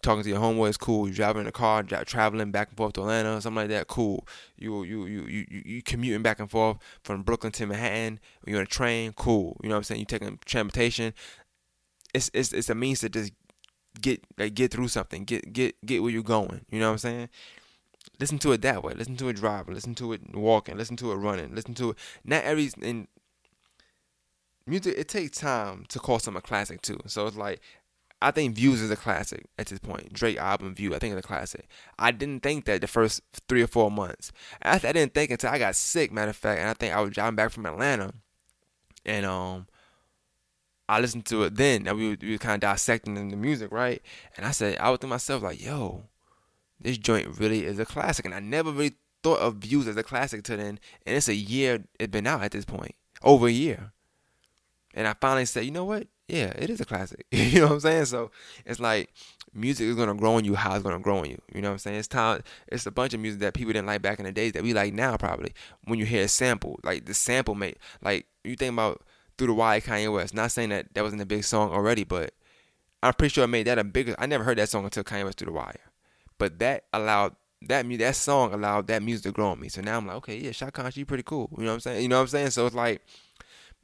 talking 0.01 0.23
to 0.23 0.29
your 0.29 0.39
homeboy 0.39 0.69
is 0.69 0.77
cool. 0.77 1.07
You 1.07 1.13
driving 1.13 1.41
in 1.41 1.47
a 1.47 1.51
car, 1.51 1.83
traveling 1.83 2.51
back 2.51 2.69
and 2.69 2.77
forth 2.77 2.93
to 2.93 3.01
Atlanta, 3.01 3.41
something 3.41 3.63
like 3.63 3.69
that, 3.69 3.88
cool. 3.88 4.27
You 4.57 4.83
you 4.83 5.05
you 5.05 5.21
you 5.23 5.61
you 5.65 5.81
commuting 5.81 6.21
back 6.21 6.39
and 6.39 6.49
forth 6.49 6.77
from 7.03 7.23
Brooklyn 7.23 7.51
to 7.53 7.65
Manhattan. 7.65 8.19
You're 8.45 8.57
on 8.57 8.63
a 8.63 8.67
train, 8.67 9.13
cool. 9.13 9.57
You 9.61 9.69
know 9.69 9.75
what 9.75 9.79
I'm 9.79 9.83
saying? 9.83 9.99
You 9.99 10.05
taking 10.05 10.39
transportation. 10.45 11.13
It's 12.13 12.29
it's 12.33 12.53
it's 12.53 12.69
a 12.69 12.75
means 12.75 13.01
to 13.01 13.09
just 13.09 13.33
get 14.01 14.23
like 14.38 14.53
get 14.53 14.71
through 14.71 14.88
something, 14.88 15.23
get 15.23 15.51
get 15.51 15.75
get 15.86 16.01
where 16.01 16.11
you're 16.11 16.23
going. 16.23 16.65
You 16.69 16.79
know 16.79 16.88
what 16.88 16.93
I'm 16.93 16.97
saying? 16.99 17.29
Listen 18.19 18.38
to 18.39 18.51
it 18.53 18.61
that 18.61 18.83
way. 18.83 18.93
Listen 18.93 19.17
to 19.17 19.29
it 19.29 19.36
driving. 19.36 19.73
Listen 19.73 19.95
to 19.95 20.13
it 20.13 20.33
walking. 20.33 20.77
Listen 20.77 20.95
to 20.97 21.11
it 21.11 21.15
running. 21.15 21.53
Listen 21.53 21.73
to 21.75 21.91
it. 21.91 21.97
Not 22.23 22.43
every 22.43 22.71
in 22.81 23.07
music. 24.68 24.95
It 24.97 25.07
takes 25.07 25.38
time 25.38 25.86
to 25.89 25.99
call 25.99 26.20
something 26.20 26.39
a 26.39 26.41
classic 26.41 26.82
too. 26.82 26.99
So 27.07 27.28
it's 27.28 27.38
like 27.38 27.61
I 28.22 28.32
think 28.32 28.55
Views 28.55 28.82
is 28.82 28.89
a 28.89 28.95
classic 28.95 29.45
at 29.59 29.68
this 29.68 29.80
point. 29.80 30.13
Drake 30.13 30.38
album 30.38 30.74
View, 30.74 30.95
I 30.95 30.99
think 30.99 31.16
it's 31.16 31.26
a 31.26 31.28
classic. 31.28 31.68
I 31.99 32.11
didn't 32.11 32.41
think 32.41 32.66
that 32.66 32.82
the 32.82 32.88
first 32.88 33.22
three 33.47 33.61
or 33.61 33.68
four 33.68 33.91
months. 33.91 34.32
After 34.61 34.88
I 34.88 34.93
didn't 34.93 35.13
think 35.13 35.32
until 35.32 35.51
I 35.51 35.59
got 35.59 35.76
sick. 35.76 36.11
Matter 36.11 36.30
of 36.30 36.36
fact, 36.36 36.59
and 36.59 36.70
I 36.70 36.74
think 36.74 36.93
I 36.93 37.01
was 37.01 37.11
driving 37.11 37.36
back 37.36 37.51
from 37.51 37.66
Atlanta, 37.66 38.13
and 39.05 39.26
um, 39.26 39.68
I 40.88 40.99
listened 41.01 41.26
to 41.28 41.43
it 41.43 41.55
then. 41.55 41.88
And 41.88 41.97
we 41.97 42.09
were, 42.09 42.18
we 42.22 42.32
were 42.32 42.38
kind 42.38 42.55
of 42.55 42.61
dissecting 42.61 43.30
the 43.30 43.38
music, 43.38 43.72
right? 43.72 44.01
And 44.38 44.45
I 44.45 44.51
said, 44.51 44.78
I 44.80 44.89
was 44.89 44.99
to 44.99 45.07
myself 45.07 45.43
like, 45.43 45.63
yo, 45.63 46.05
this 46.80 46.97
joint 46.97 47.38
really 47.38 47.66
is 47.66 47.80
a 47.80 47.86
classic, 47.86 48.26
and 48.26 48.34
I 48.34 48.39
never 48.39 48.72
really 48.72 48.95
thought 49.24 49.39
of 49.39 49.55
Views 49.57 49.88
as 49.88 49.97
a 49.97 50.03
classic 50.03 50.43
till 50.43 50.57
then. 50.57 50.80
And 51.05 51.16
it's 51.16 51.28
a 51.28 51.36
year 51.36 51.84
it's 51.99 52.11
been 52.11 52.28
out 52.28 52.43
at 52.43 52.51
this 52.51 52.66
point, 52.66 52.95
over 53.22 53.47
a 53.47 53.51
year. 53.51 53.91
And 54.96 55.08
I 55.08 55.14
finally 55.20 55.46
said, 55.46 55.66
you 55.66 55.72
know 55.72 55.86
what? 55.86 56.08
Yeah, 56.28 56.54
it 56.58 56.70
is 56.70 56.82
a 56.82 56.86
classic. 56.86 57.28
you 57.32 57.60
know 57.60 57.68
what 57.68 57.74
I'm 57.74 57.80
saying? 57.82 58.06
So 58.06 58.32
it's 58.66 58.80
like 58.80 59.14
music 59.54 59.88
is 59.88 59.96
gonna 59.96 60.16
grow 60.16 60.36
on 60.36 60.46
you 60.46 60.56
how 60.56 60.74
it's 60.74 60.84
gonna 60.84 61.00
grow 61.00 61.20
on 61.20 61.30
you. 61.30 61.39
You 61.54 61.62
know 61.62 61.70
what 61.70 61.74
I'm 61.74 61.80
saying? 61.80 62.00
It's 62.00 62.08
time 62.08 62.41
it's 62.68 62.86
a 62.86 62.91
bunch 62.91 63.14
of 63.14 63.20
music 63.20 63.41
that 63.41 63.54
people 63.54 63.74
didn't 63.74 63.88
like 63.88 64.02
back 64.02 64.20
in 64.20 64.26
the 64.26 64.32
days 64.32 64.54
that 64.54 64.64
we 64.64 64.74
like 64.74 64.93
now 64.93 65.18
probably. 65.18 65.54
When 65.84 66.00
you 66.00 66.06
hear 66.06 66.24
a 66.24 66.28
sample, 66.28 66.80
like 66.84 67.06
the 67.06 67.14
sample 67.14 67.54
made 67.54 67.78
like 68.02 68.26
you 68.43 68.56
think 68.56 68.74
about 68.74 69.04
through 69.38 69.48
the 69.48 69.54
wire 69.54 69.82
Kanye 69.82 70.12
West. 70.12 70.34
Not 70.34 70.52
saying 70.52 70.70
that 70.70 70.93
that 70.93 71.04
wasn't 71.04 71.22
a 71.22 71.26
big 71.26 71.43
song 71.43 71.72
already, 71.72 72.04
but 72.04 72.34
I'm 73.04 73.14
pretty 73.14 73.34
sure 73.34 73.43
it 73.43 73.50
made 73.50 73.68
that 73.68 73.78
a 73.78 73.84
bigger 73.84 74.16
I 74.18 74.26
never 74.26 74.43
heard 74.43 74.58
that 74.58 74.70
song 74.70 74.86
until 74.86 75.04
Kanye 75.04 75.26
West 75.26 75.38
through 75.38 75.48
the 75.48 75.52
wire. 75.52 75.76
But 76.38 76.58
that 76.60 76.86
allowed 76.91 77.36
that 77.68 77.86
mu- 77.86 77.98
that 77.98 78.16
song 78.16 78.54
allowed 78.54 78.88
that 78.88 79.04
music 79.04 79.24
to 79.26 79.32
grow 79.32 79.50
on 79.50 79.60
me. 79.60 79.70
So 79.70 79.82
now 79.82 79.98
I'm 79.98 80.08
like, 80.08 80.18
okay, 80.18 80.38
yeah, 80.38 80.52
Chaka 80.52 80.72
Khan, 80.72 80.91
she 80.91 81.06
pretty 81.06 81.24
cool. 81.24 81.50
You 81.58 81.64
know 81.64 81.70
what 81.70 81.74
I'm 81.76 81.80
saying? 81.82 82.02
You 82.02 82.08
know 82.10 82.18
what 82.18 82.24
I'm 82.24 82.28
saying? 82.28 82.50
So 82.52 82.66
it's 82.66 82.76
like 82.76 83.02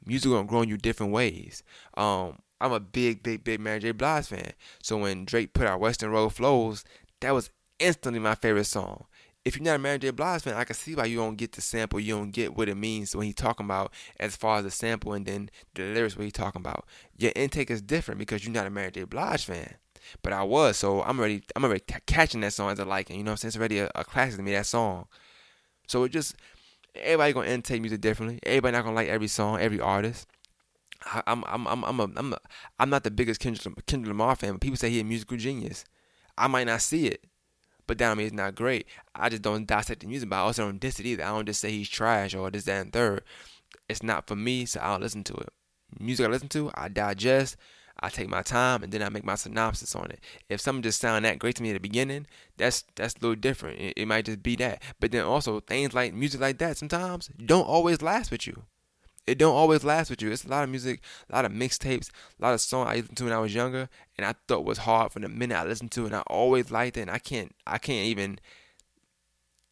music 0.06 0.30
gonna 0.30 0.46
grow 0.46 0.62
you 0.62 0.76
different 0.76 1.12
ways. 1.12 1.62
Um, 1.96 2.38
I'm 2.60 2.72
a 2.72 2.80
big, 2.80 3.22
big, 3.22 3.42
big 3.42 3.60
Mary 3.60 3.80
J. 3.80 3.92
Blige 3.92 4.26
fan. 4.26 4.52
So 4.82 4.96
when 4.98 5.24
Drake 5.24 5.52
put 5.52 5.66
out 5.66 5.80
Weston 5.80 6.10
Road 6.10 6.30
Flows, 6.30 6.84
that 7.20 7.32
was 7.32 7.50
instantly 7.78 8.20
my 8.20 8.34
favorite 8.36 8.64
song. 8.64 9.06
If 9.44 9.56
you're 9.56 9.64
not 9.64 9.74
a 9.74 9.78
Mary 9.80 9.98
J. 9.98 10.10
Blige 10.10 10.42
fan, 10.42 10.54
I 10.54 10.62
can 10.62 10.76
see 10.76 10.94
why 10.94 11.06
you 11.06 11.16
don't 11.16 11.34
get 11.34 11.52
the 11.52 11.60
sample. 11.60 11.98
You 11.98 12.14
don't 12.14 12.30
get 12.30 12.56
what 12.56 12.68
it 12.68 12.76
means 12.76 13.16
when 13.16 13.26
he's 13.26 13.34
talking 13.34 13.66
about 13.66 13.92
as 14.20 14.36
far 14.36 14.58
as 14.58 14.64
the 14.64 14.70
sample 14.70 15.12
and 15.12 15.26
then 15.26 15.50
the 15.74 15.82
lyrics 15.82 16.16
what 16.16 16.22
he's 16.22 16.32
talking 16.32 16.60
about. 16.60 16.86
Your 17.16 17.32
intake 17.34 17.70
is 17.70 17.82
different 17.82 18.20
because 18.20 18.44
you're 18.44 18.54
not 18.54 18.66
a 18.66 18.70
Mary 18.70 18.92
J. 18.92 19.02
Blige 19.02 19.44
fan. 19.44 19.74
But 20.22 20.32
I 20.32 20.44
was, 20.44 20.76
so 20.76 21.02
I'm 21.02 21.18
already 21.18 21.42
I'm 21.56 21.64
already 21.64 21.80
ca- 21.80 22.00
catching 22.06 22.40
that 22.42 22.52
song 22.52 22.70
as 22.70 22.78
a 22.78 22.84
liking. 22.84 23.18
You 23.18 23.24
know 23.24 23.30
what 23.30 23.44
I'm 23.44 23.50
saying? 23.50 23.50
It's 23.50 23.56
already 23.56 23.78
a, 23.80 23.90
a 23.94 24.04
classic 24.04 24.36
to 24.36 24.42
me, 24.42 24.52
that 24.52 24.66
song. 24.66 25.06
So 25.88 26.04
it 26.04 26.10
just 26.10 26.36
everybody 26.94 27.32
gonna 27.32 27.48
intake 27.48 27.80
music 27.80 28.00
differently. 28.00 28.38
Everybody 28.44 28.72
not 28.76 28.84
gonna 28.84 28.96
like 28.96 29.08
every 29.08 29.28
song, 29.28 29.60
every 29.60 29.80
artist. 29.80 30.26
I, 31.04 31.22
I'm 31.26 31.44
I'm 31.46 31.66
I'm 31.66 31.84
I'm 31.84 32.00
a, 32.00 32.10
I'm 32.16 32.32
a, 32.32 32.38
I'm 32.78 32.90
not 32.90 33.04
the 33.04 33.10
biggest 33.10 33.40
Kendrick, 33.40 33.86
Kendrick 33.86 34.08
Lamar 34.08 34.36
fan, 34.36 34.52
but 34.52 34.60
people 34.60 34.76
say 34.76 34.90
he's 34.90 35.02
a 35.02 35.04
musical 35.04 35.36
genius. 35.36 35.84
I 36.36 36.46
might 36.46 36.66
not 36.66 36.82
see 36.82 37.06
it, 37.06 37.24
but 37.86 37.98
that 37.98 38.08
don't 38.08 38.18
mean 38.18 38.26
it's 38.28 38.36
not 38.36 38.54
great. 38.54 38.86
I 39.14 39.28
just 39.28 39.42
don't 39.42 39.66
dissect 39.66 40.00
the 40.00 40.06
music, 40.06 40.28
but 40.28 40.36
I 40.36 40.40
also 40.40 40.64
don't 40.64 40.80
diss 40.80 41.00
it 41.00 41.06
either. 41.06 41.24
I 41.24 41.28
don't 41.28 41.46
just 41.46 41.60
say 41.60 41.70
he's 41.70 41.88
trash 41.88 42.34
or 42.34 42.50
this, 42.50 42.64
that, 42.64 42.80
and 42.80 42.92
third. 42.92 43.22
It's 43.88 44.02
not 44.02 44.26
for 44.26 44.36
me, 44.36 44.64
so 44.64 44.80
I 44.80 44.92
don't 44.92 45.02
listen 45.02 45.24
to 45.24 45.34
it. 45.34 45.48
Music 45.98 46.26
I 46.26 46.30
listen 46.30 46.48
to, 46.50 46.70
I 46.74 46.88
digest, 46.88 47.56
I 48.02 48.08
take 48.08 48.28
my 48.28 48.42
time, 48.42 48.82
and 48.82 48.92
then 48.92 49.02
I 49.02 49.08
make 49.08 49.24
my 49.24 49.36
synopsis 49.36 49.94
on 49.94 50.10
it. 50.10 50.20
If 50.48 50.60
something 50.60 50.82
just 50.82 51.00
sound 51.00 51.24
that 51.24 51.38
great 51.38 51.54
to 51.56 51.62
me 51.62 51.70
at 51.70 51.74
the 51.74 51.80
beginning, 51.80 52.26
that's 52.56 52.84
that's 52.96 53.14
a 53.14 53.18
little 53.20 53.36
different. 53.36 53.80
It, 53.80 53.94
it 53.96 54.06
might 54.06 54.24
just 54.24 54.42
be 54.42 54.56
that. 54.56 54.82
But 54.98 55.12
then 55.12 55.24
also 55.24 55.60
things 55.60 55.94
like 55.94 56.12
music 56.12 56.40
like 56.40 56.58
that 56.58 56.76
sometimes 56.76 57.30
don't 57.44 57.66
always 57.66 58.02
last 58.02 58.30
with 58.30 58.46
you. 58.46 58.64
It 59.24 59.38
don't 59.38 59.54
always 59.54 59.84
last 59.84 60.10
with 60.10 60.20
you. 60.20 60.32
It's 60.32 60.44
a 60.44 60.48
lot 60.48 60.64
of 60.64 60.70
music, 60.70 61.00
a 61.30 61.36
lot 61.36 61.44
of 61.44 61.52
mixtapes, 61.52 62.10
a 62.40 62.42
lot 62.42 62.54
of 62.54 62.60
songs 62.60 62.88
I 62.88 62.96
listened 62.96 63.16
to 63.18 63.24
when 63.24 63.32
I 63.32 63.38
was 63.38 63.54
younger, 63.54 63.88
and 64.18 64.26
I 64.26 64.34
thought 64.48 64.64
was 64.64 64.78
hard 64.78 65.12
from 65.12 65.22
the 65.22 65.28
minute 65.28 65.56
I 65.56 65.64
listened 65.64 65.92
to 65.92 66.06
and 66.06 66.16
I 66.16 66.22
always 66.26 66.72
liked 66.72 66.96
it, 66.96 67.02
and 67.02 67.10
I 67.10 67.18
can't 67.18 67.54
I 67.66 67.78
can't 67.78 68.06
even 68.06 68.40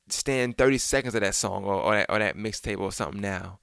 stand 0.08 0.56
30 0.56 0.78
seconds 0.78 1.14
of 1.14 1.20
that 1.22 1.34
song 1.34 1.64
or, 1.64 1.74
or 1.74 1.94
that 1.94 2.06
or 2.08 2.18
that 2.20 2.36
mixtape 2.36 2.78
or 2.78 2.92
something 2.92 3.20
now. 3.20 3.58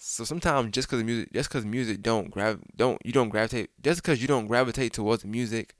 So 0.00 0.22
sometimes 0.22 0.70
just 0.70 0.88
because 0.88 1.02
music, 1.02 1.32
just 1.32 1.48
because 1.50 1.64
music 1.64 2.02
don't 2.02 2.30
grav, 2.30 2.60
don't 2.76 3.04
you 3.04 3.12
don't 3.12 3.30
gravitate, 3.30 3.70
just 3.82 4.00
because 4.00 4.22
you 4.22 4.28
don't 4.28 4.46
gravitate 4.46 4.92
towards 4.92 5.24
music, 5.24 5.74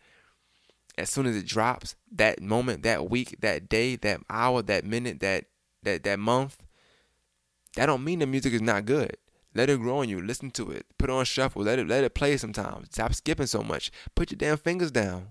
as 0.98 1.08
soon 1.08 1.26
as 1.26 1.36
it 1.36 1.46
drops, 1.46 1.94
that 2.10 2.42
moment, 2.42 2.82
that 2.82 3.08
week, 3.08 3.36
that 3.40 3.68
day, 3.68 3.94
that 3.94 4.20
hour, 4.28 4.60
that 4.62 4.84
minute, 4.84 5.20
that 5.20 5.44
that 5.84 6.02
that 6.02 6.18
month, 6.18 6.58
that 7.76 7.86
don't 7.86 8.02
mean 8.02 8.18
the 8.18 8.26
music 8.26 8.52
is 8.52 8.60
not 8.60 8.86
good. 8.86 9.16
Let 9.54 9.70
it 9.70 9.78
grow 9.78 9.98
on 9.98 10.08
you. 10.08 10.20
Listen 10.20 10.50
to 10.52 10.72
it. 10.72 10.86
Put 10.98 11.10
it 11.10 11.12
on 11.12 11.24
shuffle. 11.24 11.62
Let 11.62 11.78
it 11.78 11.86
let 11.86 12.02
it 12.02 12.14
play 12.14 12.36
sometimes. 12.36 12.88
Stop 12.90 13.14
skipping 13.14 13.46
so 13.46 13.62
much. 13.62 13.92
Put 14.16 14.32
your 14.32 14.38
damn 14.38 14.56
fingers 14.56 14.90
down. 14.90 15.28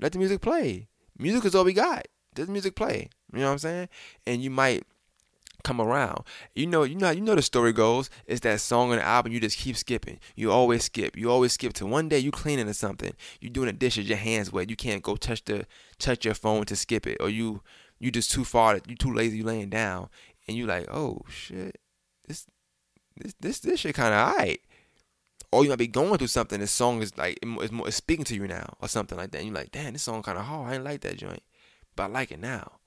Let 0.00 0.12
the 0.12 0.18
music 0.18 0.40
play. 0.40 0.88
Music 1.18 1.44
is 1.44 1.56
all 1.56 1.64
we 1.64 1.72
got. 1.72 2.06
The 2.36 2.46
music 2.46 2.76
play. 2.76 3.10
You 3.32 3.40
know 3.40 3.46
what 3.46 3.52
I'm 3.52 3.58
saying? 3.58 3.88
And 4.26 4.42
you 4.42 4.50
might 4.50 4.84
come 5.62 5.80
around. 5.80 6.24
You 6.54 6.66
know, 6.66 6.82
you 6.82 6.94
know, 6.94 7.10
you 7.10 7.20
know 7.20 7.34
the 7.34 7.42
story 7.42 7.72
goes. 7.72 8.10
It's 8.26 8.40
that 8.40 8.60
song 8.60 8.90
on 8.90 8.96
the 8.96 9.04
album 9.04 9.32
you 9.32 9.40
just 9.40 9.58
keep 9.58 9.76
skipping. 9.76 10.18
You 10.36 10.50
always 10.50 10.84
skip. 10.84 11.16
You 11.16 11.30
always 11.30 11.52
skip 11.52 11.72
to 11.74 11.86
one 11.86 12.08
day 12.08 12.18
you 12.18 12.30
cleaning 12.30 12.68
or 12.68 12.72
something. 12.72 13.12
You 13.40 13.50
doing 13.50 13.66
the 13.66 13.72
dishes, 13.72 14.08
your 14.08 14.18
hands 14.18 14.52
wet. 14.52 14.70
You 14.70 14.76
can't 14.76 15.02
go 15.02 15.16
touch 15.16 15.44
the 15.44 15.66
touch 15.98 16.24
your 16.24 16.34
phone 16.34 16.64
to 16.66 16.76
skip 16.76 17.06
it, 17.06 17.18
or 17.20 17.28
you 17.28 17.62
you 17.98 18.10
just 18.10 18.30
too 18.30 18.44
far. 18.44 18.80
You 18.86 18.96
too 18.96 19.12
lazy. 19.12 19.38
You 19.38 19.44
laying 19.44 19.70
down, 19.70 20.08
and 20.46 20.56
you 20.56 20.66
like, 20.66 20.88
oh 20.90 21.22
shit, 21.28 21.78
this 22.26 22.46
this 23.16 23.34
this 23.40 23.60
this 23.60 23.80
shit 23.80 23.94
kind 23.94 24.14
of 24.14 24.28
alright. 24.28 24.60
Or 25.50 25.64
you 25.64 25.68
might 25.68 25.78
be 25.78 25.86
going 25.86 26.16
through 26.16 26.28
something. 26.28 26.60
This 26.60 26.72
song 26.72 27.02
is 27.02 27.16
like 27.18 27.38
it's, 27.42 27.72
more, 27.72 27.86
it's 27.86 27.96
speaking 27.96 28.24
to 28.24 28.34
you 28.34 28.48
now, 28.48 28.74
or 28.80 28.88
something 28.88 29.18
like 29.18 29.32
that. 29.32 29.38
And 29.38 29.48
you're 29.48 29.54
like, 29.54 29.70
damn, 29.70 29.92
this 29.92 30.02
song 30.02 30.22
kind 30.22 30.38
of 30.38 30.44
hard. 30.44 30.68
I 30.68 30.72
didn't 30.72 30.84
like 30.84 31.00
that 31.02 31.18
joint, 31.18 31.42
but 31.94 32.04
I 32.04 32.06
like 32.06 32.32
it 32.32 32.40
now 32.40 32.78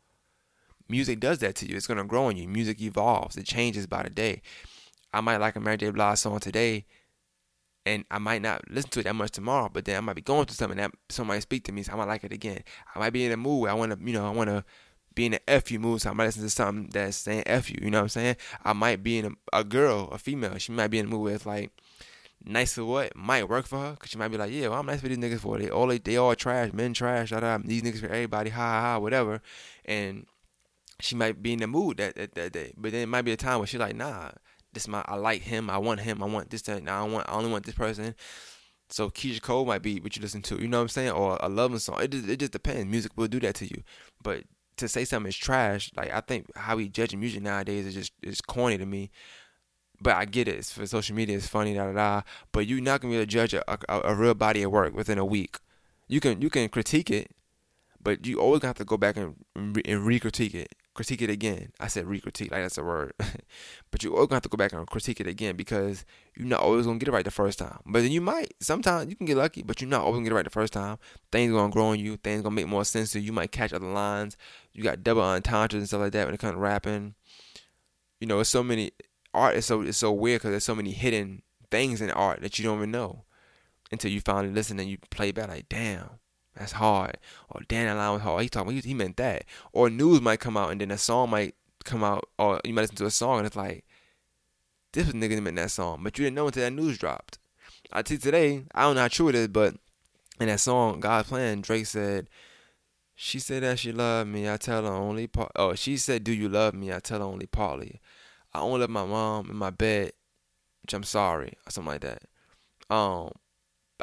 music 0.89 1.19
does 1.19 1.39
that 1.39 1.55
to 1.55 1.67
you. 1.67 1.75
It's 1.75 1.87
gonna 1.87 2.05
grow 2.05 2.25
on 2.25 2.37
you. 2.37 2.47
Music 2.47 2.81
evolves. 2.81 3.37
It 3.37 3.45
changes 3.45 3.87
by 3.87 4.03
the 4.03 4.09
day. 4.09 4.41
I 5.13 5.21
might 5.21 5.37
like 5.37 5.55
a 5.55 5.59
Mary 5.59 5.77
J. 5.77 5.91
Blige 5.91 6.17
song 6.17 6.39
today, 6.39 6.85
and 7.85 8.03
I 8.11 8.19
might 8.19 8.41
not 8.41 8.69
listen 8.69 8.89
to 8.91 8.99
it 8.99 9.03
that 9.03 9.15
much 9.15 9.31
tomorrow. 9.31 9.69
But 9.71 9.85
then 9.85 9.97
I 9.97 9.99
might 10.01 10.15
be 10.15 10.21
going 10.21 10.45
through 10.45 10.55
something 10.55 10.77
that 10.77 10.91
somebody 11.09 11.39
speak 11.41 11.63
to 11.65 11.71
me, 11.71 11.83
so 11.83 11.93
I 11.93 11.95
might 11.95 12.07
like 12.07 12.23
it 12.23 12.33
again. 12.33 12.63
I 12.93 12.99
might 12.99 13.13
be 13.13 13.25
in 13.25 13.31
a 13.31 13.37
mood. 13.37 13.61
Where 13.61 13.71
I 13.71 13.75
want 13.75 13.91
to, 13.97 14.05
you 14.05 14.13
know, 14.13 14.25
I 14.25 14.31
want 14.31 14.49
to 14.49 14.63
be 15.13 15.25
in 15.25 15.33
an 15.33 15.39
F 15.47 15.71
you 15.71 15.79
mood, 15.79 16.01
so 16.01 16.09
I 16.09 16.13
might 16.13 16.25
listen 16.25 16.43
to 16.43 16.49
something 16.49 16.89
that's 16.91 17.17
saying 17.17 17.43
F 17.45 17.71
you. 17.71 17.77
You 17.81 17.89
know 17.89 17.99
what 17.99 18.03
I'm 18.03 18.09
saying? 18.09 18.35
I 18.63 18.73
might 18.73 19.01
be 19.01 19.19
in 19.19 19.25
a, 19.25 19.59
a 19.59 19.63
girl, 19.63 20.09
a 20.11 20.17
female. 20.17 20.57
She 20.57 20.71
might 20.71 20.89
be 20.89 20.99
in 20.99 21.05
a 21.05 21.09
mood 21.09 21.21
where 21.21 21.35
it's 21.35 21.45
like 21.45 21.71
nice 22.43 22.73
for 22.73 22.85
what 22.85 23.15
might 23.15 23.49
work 23.49 23.65
for 23.65 23.79
her, 23.79 23.95
cause 23.97 24.09
she 24.09 24.17
might 24.17 24.27
be 24.27 24.37
like, 24.37 24.51
yeah, 24.51 24.67
well, 24.67 24.79
I'm 24.79 24.85
nice 24.85 25.01
for 25.01 25.07
these 25.07 25.17
niggas 25.17 25.39
for 25.39 25.57
they 25.57 25.69
all 25.69 25.87
they, 25.87 25.97
they 25.97 26.17
all 26.17 26.35
trash, 26.35 26.73
men 26.73 26.93
trash, 26.93 27.31
da 27.31 27.39
da. 27.39 27.57
These 27.63 27.81
niggas 27.81 28.01
for 28.01 28.07
everybody, 28.07 28.49
ha 28.49 28.61
ha 28.61 28.81
ha, 28.81 28.99
whatever, 28.99 29.41
and 29.85 30.25
she 30.99 31.15
might 31.15 31.41
be 31.41 31.53
in 31.53 31.59
the 31.59 31.67
mood 31.67 31.97
that, 31.97 32.15
that 32.15 32.35
that 32.35 32.53
day. 32.53 32.73
But 32.77 32.91
then 32.91 33.01
it 33.01 33.09
might 33.09 33.23
be 33.23 33.31
a 33.31 33.37
time 33.37 33.59
where 33.59 33.67
she's 33.67 33.79
like, 33.79 33.95
nah, 33.95 34.31
this 34.73 34.87
my 34.87 35.03
I 35.07 35.15
like 35.15 35.41
him, 35.41 35.69
I 35.69 35.77
want 35.77 36.01
him, 36.01 36.21
I 36.23 36.25
want 36.25 36.49
this 36.49 36.61
that. 36.63 36.83
Now 36.83 37.05
I 37.05 37.09
want 37.09 37.29
I 37.29 37.33
only 37.33 37.51
want 37.51 37.65
this 37.65 37.75
person. 37.75 38.15
So 38.89 39.09
Keyshia 39.09 39.41
Cole 39.41 39.65
might 39.65 39.81
be 39.81 39.99
what 39.99 40.15
you 40.15 40.21
listen 40.21 40.41
to, 40.43 40.61
you 40.61 40.67
know 40.67 40.77
what 40.77 40.83
I'm 40.83 40.89
saying, 40.89 41.11
or 41.11 41.39
a 41.41 41.49
loving 41.49 41.79
song. 41.79 42.01
It 42.01 42.11
just, 42.11 42.29
it 42.29 42.39
just 42.39 42.51
depends. 42.51 42.85
Music 42.85 43.11
will 43.15 43.27
do 43.27 43.39
that 43.39 43.55
to 43.55 43.65
you, 43.65 43.81
but 44.21 44.43
to 44.77 44.87
say 44.87 45.05
something 45.05 45.29
is 45.29 45.37
trash, 45.37 45.91
like 45.95 46.13
I 46.13 46.21
think 46.21 46.55
how 46.55 46.75
we 46.75 46.89
judge 46.89 47.15
music 47.15 47.41
nowadays 47.41 47.87
is 47.87 47.93
just 47.93 48.11
is 48.21 48.41
corny 48.41 48.77
to 48.77 48.85
me. 48.85 49.09
But 50.01 50.17
I 50.17 50.25
get 50.25 50.49
it. 50.49 50.55
It's 50.55 50.73
for 50.73 50.85
social 50.85 51.15
media, 51.15 51.37
it's 51.37 51.47
funny, 51.47 51.73
da 51.73 51.85
da 51.85 51.93
da. 51.93 52.21
But 52.51 52.67
you're 52.67 52.81
not 52.81 52.99
gonna 53.01 53.13
be 53.13 53.17
able 53.17 53.25
to 53.25 53.31
judge 53.31 53.53
a, 53.53 53.63
a, 53.71 54.11
a 54.11 54.13
real 54.13 54.33
body 54.33 54.61
of 54.63 54.71
work 54.71 54.93
within 54.93 55.17
a 55.17 55.25
week. 55.25 55.57
You 56.07 56.19
can 56.19 56.41
you 56.41 56.49
can 56.49 56.67
critique 56.69 57.09
it, 57.09 57.31
but 58.01 58.27
you 58.27 58.39
always 58.39 58.61
have 58.63 58.75
to 58.75 58.85
go 58.85 58.97
back 58.97 59.15
and 59.17 59.35
re- 59.55 59.81
and 59.85 60.05
re-critique 60.05 60.53
it, 60.53 60.75
critique 60.95 61.21
it 61.21 61.29
again. 61.29 61.71
I 61.79 61.87
said 61.87 62.07
re-critique, 62.07 62.51
like 62.51 62.61
that's 62.61 62.77
a 62.77 62.83
word. 62.83 63.13
but 63.91 64.03
you 64.03 64.13
always 64.13 64.27
gonna 64.27 64.37
have 64.37 64.43
to 64.43 64.49
go 64.49 64.57
back 64.57 64.73
and 64.73 64.87
critique 64.87 65.19
it 65.19 65.27
again 65.27 65.55
because 65.55 66.05
you're 66.35 66.47
not 66.47 66.61
always 66.61 66.85
gonna 66.85 66.97
get 66.97 67.09
it 67.09 67.11
right 67.11 67.25
the 67.25 67.31
first 67.31 67.59
time. 67.59 67.79
But 67.85 68.01
then 68.01 68.11
you 68.11 68.21
might. 68.21 68.53
Sometimes 68.61 69.09
you 69.09 69.15
can 69.15 69.27
get 69.27 69.37
lucky, 69.37 69.61
but 69.61 69.81
you're 69.81 69.89
not 69.89 70.01
always 70.01 70.15
gonna 70.15 70.23
get 70.23 70.31
it 70.31 70.35
right 70.35 70.45
the 70.45 70.49
first 70.49 70.73
time. 70.73 70.97
Things 71.31 71.51
gonna 71.51 71.71
grow 71.71 71.87
on 71.87 71.99
you. 71.99 72.17
Things 72.17 72.41
gonna 72.41 72.55
make 72.55 72.67
more 72.67 72.85
sense 72.85 73.11
to 73.11 73.19
you. 73.19 73.27
You 73.27 73.33
might 73.33 73.51
catch 73.51 73.73
other 73.73 73.85
lines. 73.85 74.37
You 74.73 74.83
got 74.83 75.03
double 75.03 75.21
entendres 75.21 75.79
and 75.79 75.87
stuff 75.87 76.01
like 76.01 76.13
that 76.13 76.25
when 76.25 76.33
it 76.33 76.39
comes 76.39 76.53
to 76.53 76.59
rapping. 76.59 77.13
You 78.19 78.27
know, 78.27 78.39
it's 78.39 78.49
so 78.49 78.63
many 78.63 78.91
art. 79.33 79.55
is 79.55 79.65
so 79.65 79.81
it's 79.81 79.97
so 79.97 80.11
weird 80.11 80.39
because 80.39 80.51
there's 80.51 80.63
so 80.63 80.75
many 80.75 80.91
hidden 80.91 81.43
things 81.69 82.01
in 82.01 82.09
art 82.11 82.41
that 82.41 82.57
you 82.57 82.63
don't 82.63 82.77
even 82.77 82.91
know 82.91 83.25
until 83.91 84.11
you 84.11 84.21
finally 84.21 84.53
listen 84.53 84.79
and 84.79 84.89
you 84.89 84.97
play 85.11 85.31
back 85.31 85.49
like, 85.49 85.69
damn, 85.69 86.09
that's 86.55 86.73
hard. 86.73 87.17
Or 87.49 87.61
line 87.69 88.13
was 88.13 88.21
hard. 88.21 88.43
He 88.43 88.49
talking, 88.49 88.73
he, 88.73 88.81
he 88.81 88.93
meant 88.93 89.17
that. 89.17 89.45
Or 89.73 89.89
news 89.89 90.21
might 90.21 90.39
come 90.39 90.57
out 90.57 90.71
and 90.71 90.81
then 90.81 90.91
a 90.91 90.97
song 90.97 91.29
might 91.29 91.55
come 91.83 92.03
out, 92.03 92.29
or 92.39 92.61
you 92.63 92.73
might 92.73 92.81
listen 92.81 92.95
to 92.97 93.05
a 93.05 93.11
song 93.11 93.39
and 93.39 93.47
it's 93.47 93.55
like, 93.55 93.85
this 94.93 95.05
was 95.05 95.15
nigga 95.15 95.41
meant 95.41 95.57
that 95.57 95.71
song, 95.71 95.99
but 96.01 96.17
you 96.17 96.25
didn't 96.25 96.35
know 96.35 96.47
until 96.47 96.63
that 96.63 96.71
news 96.71 96.97
dropped. 96.97 97.37
I 97.91 98.03
see 98.05 98.17
today, 98.17 98.63
I 98.73 98.83
don't 98.83 98.95
know 98.95 99.01
how 99.01 99.07
true 99.09 99.27
it 99.27 99.35
is, 99.35 99.49
but 99.49 99.75
in 100.39 100.47
that 100.47 100.59
song, 100.59 101.01
God's 101.01 101.27
Plan, 101.27 101.61
Drake 101.61 101.85
said, 101.85 102.29
she 103.15 103.39
said 103.39 103.63
that 103.63 103.79
she 103.79 103.93
loved 103.93 104.29
me. 104.29 104.49
I 104.49 104.57
tell 104.57 104.83
her 104.83 104.91
only 104.91 105.27
part. 105.27 105.53
Oh, 105.55 105.73
she 105.73 105.95
said, 105.95 106.25
"Do 106.25 106.33
you 106.33 106.49
love 106.49 106.73
me?" 106.73 106.91
I 106.91 106.99
tell 106.99 107.19
her 107.19 107.25
only 107.25 107.45
partly. 107.45 108.01
I 108.53 108.59
only 108.59 108.81
love 108.81 108.89
my 108.89 109.05
mom 109.05 109.49
in 109.49 109.55
my 109.55 109.69
bed, 109.69 110.11
which 110.81 110.93
I'm 110.93 111.03
sorry, 111.03 111.53
or 111.65 111.71
something 111.71 111.93
like 111.93 112.01
that. 112.01 112.23
Um, 112.89 113.31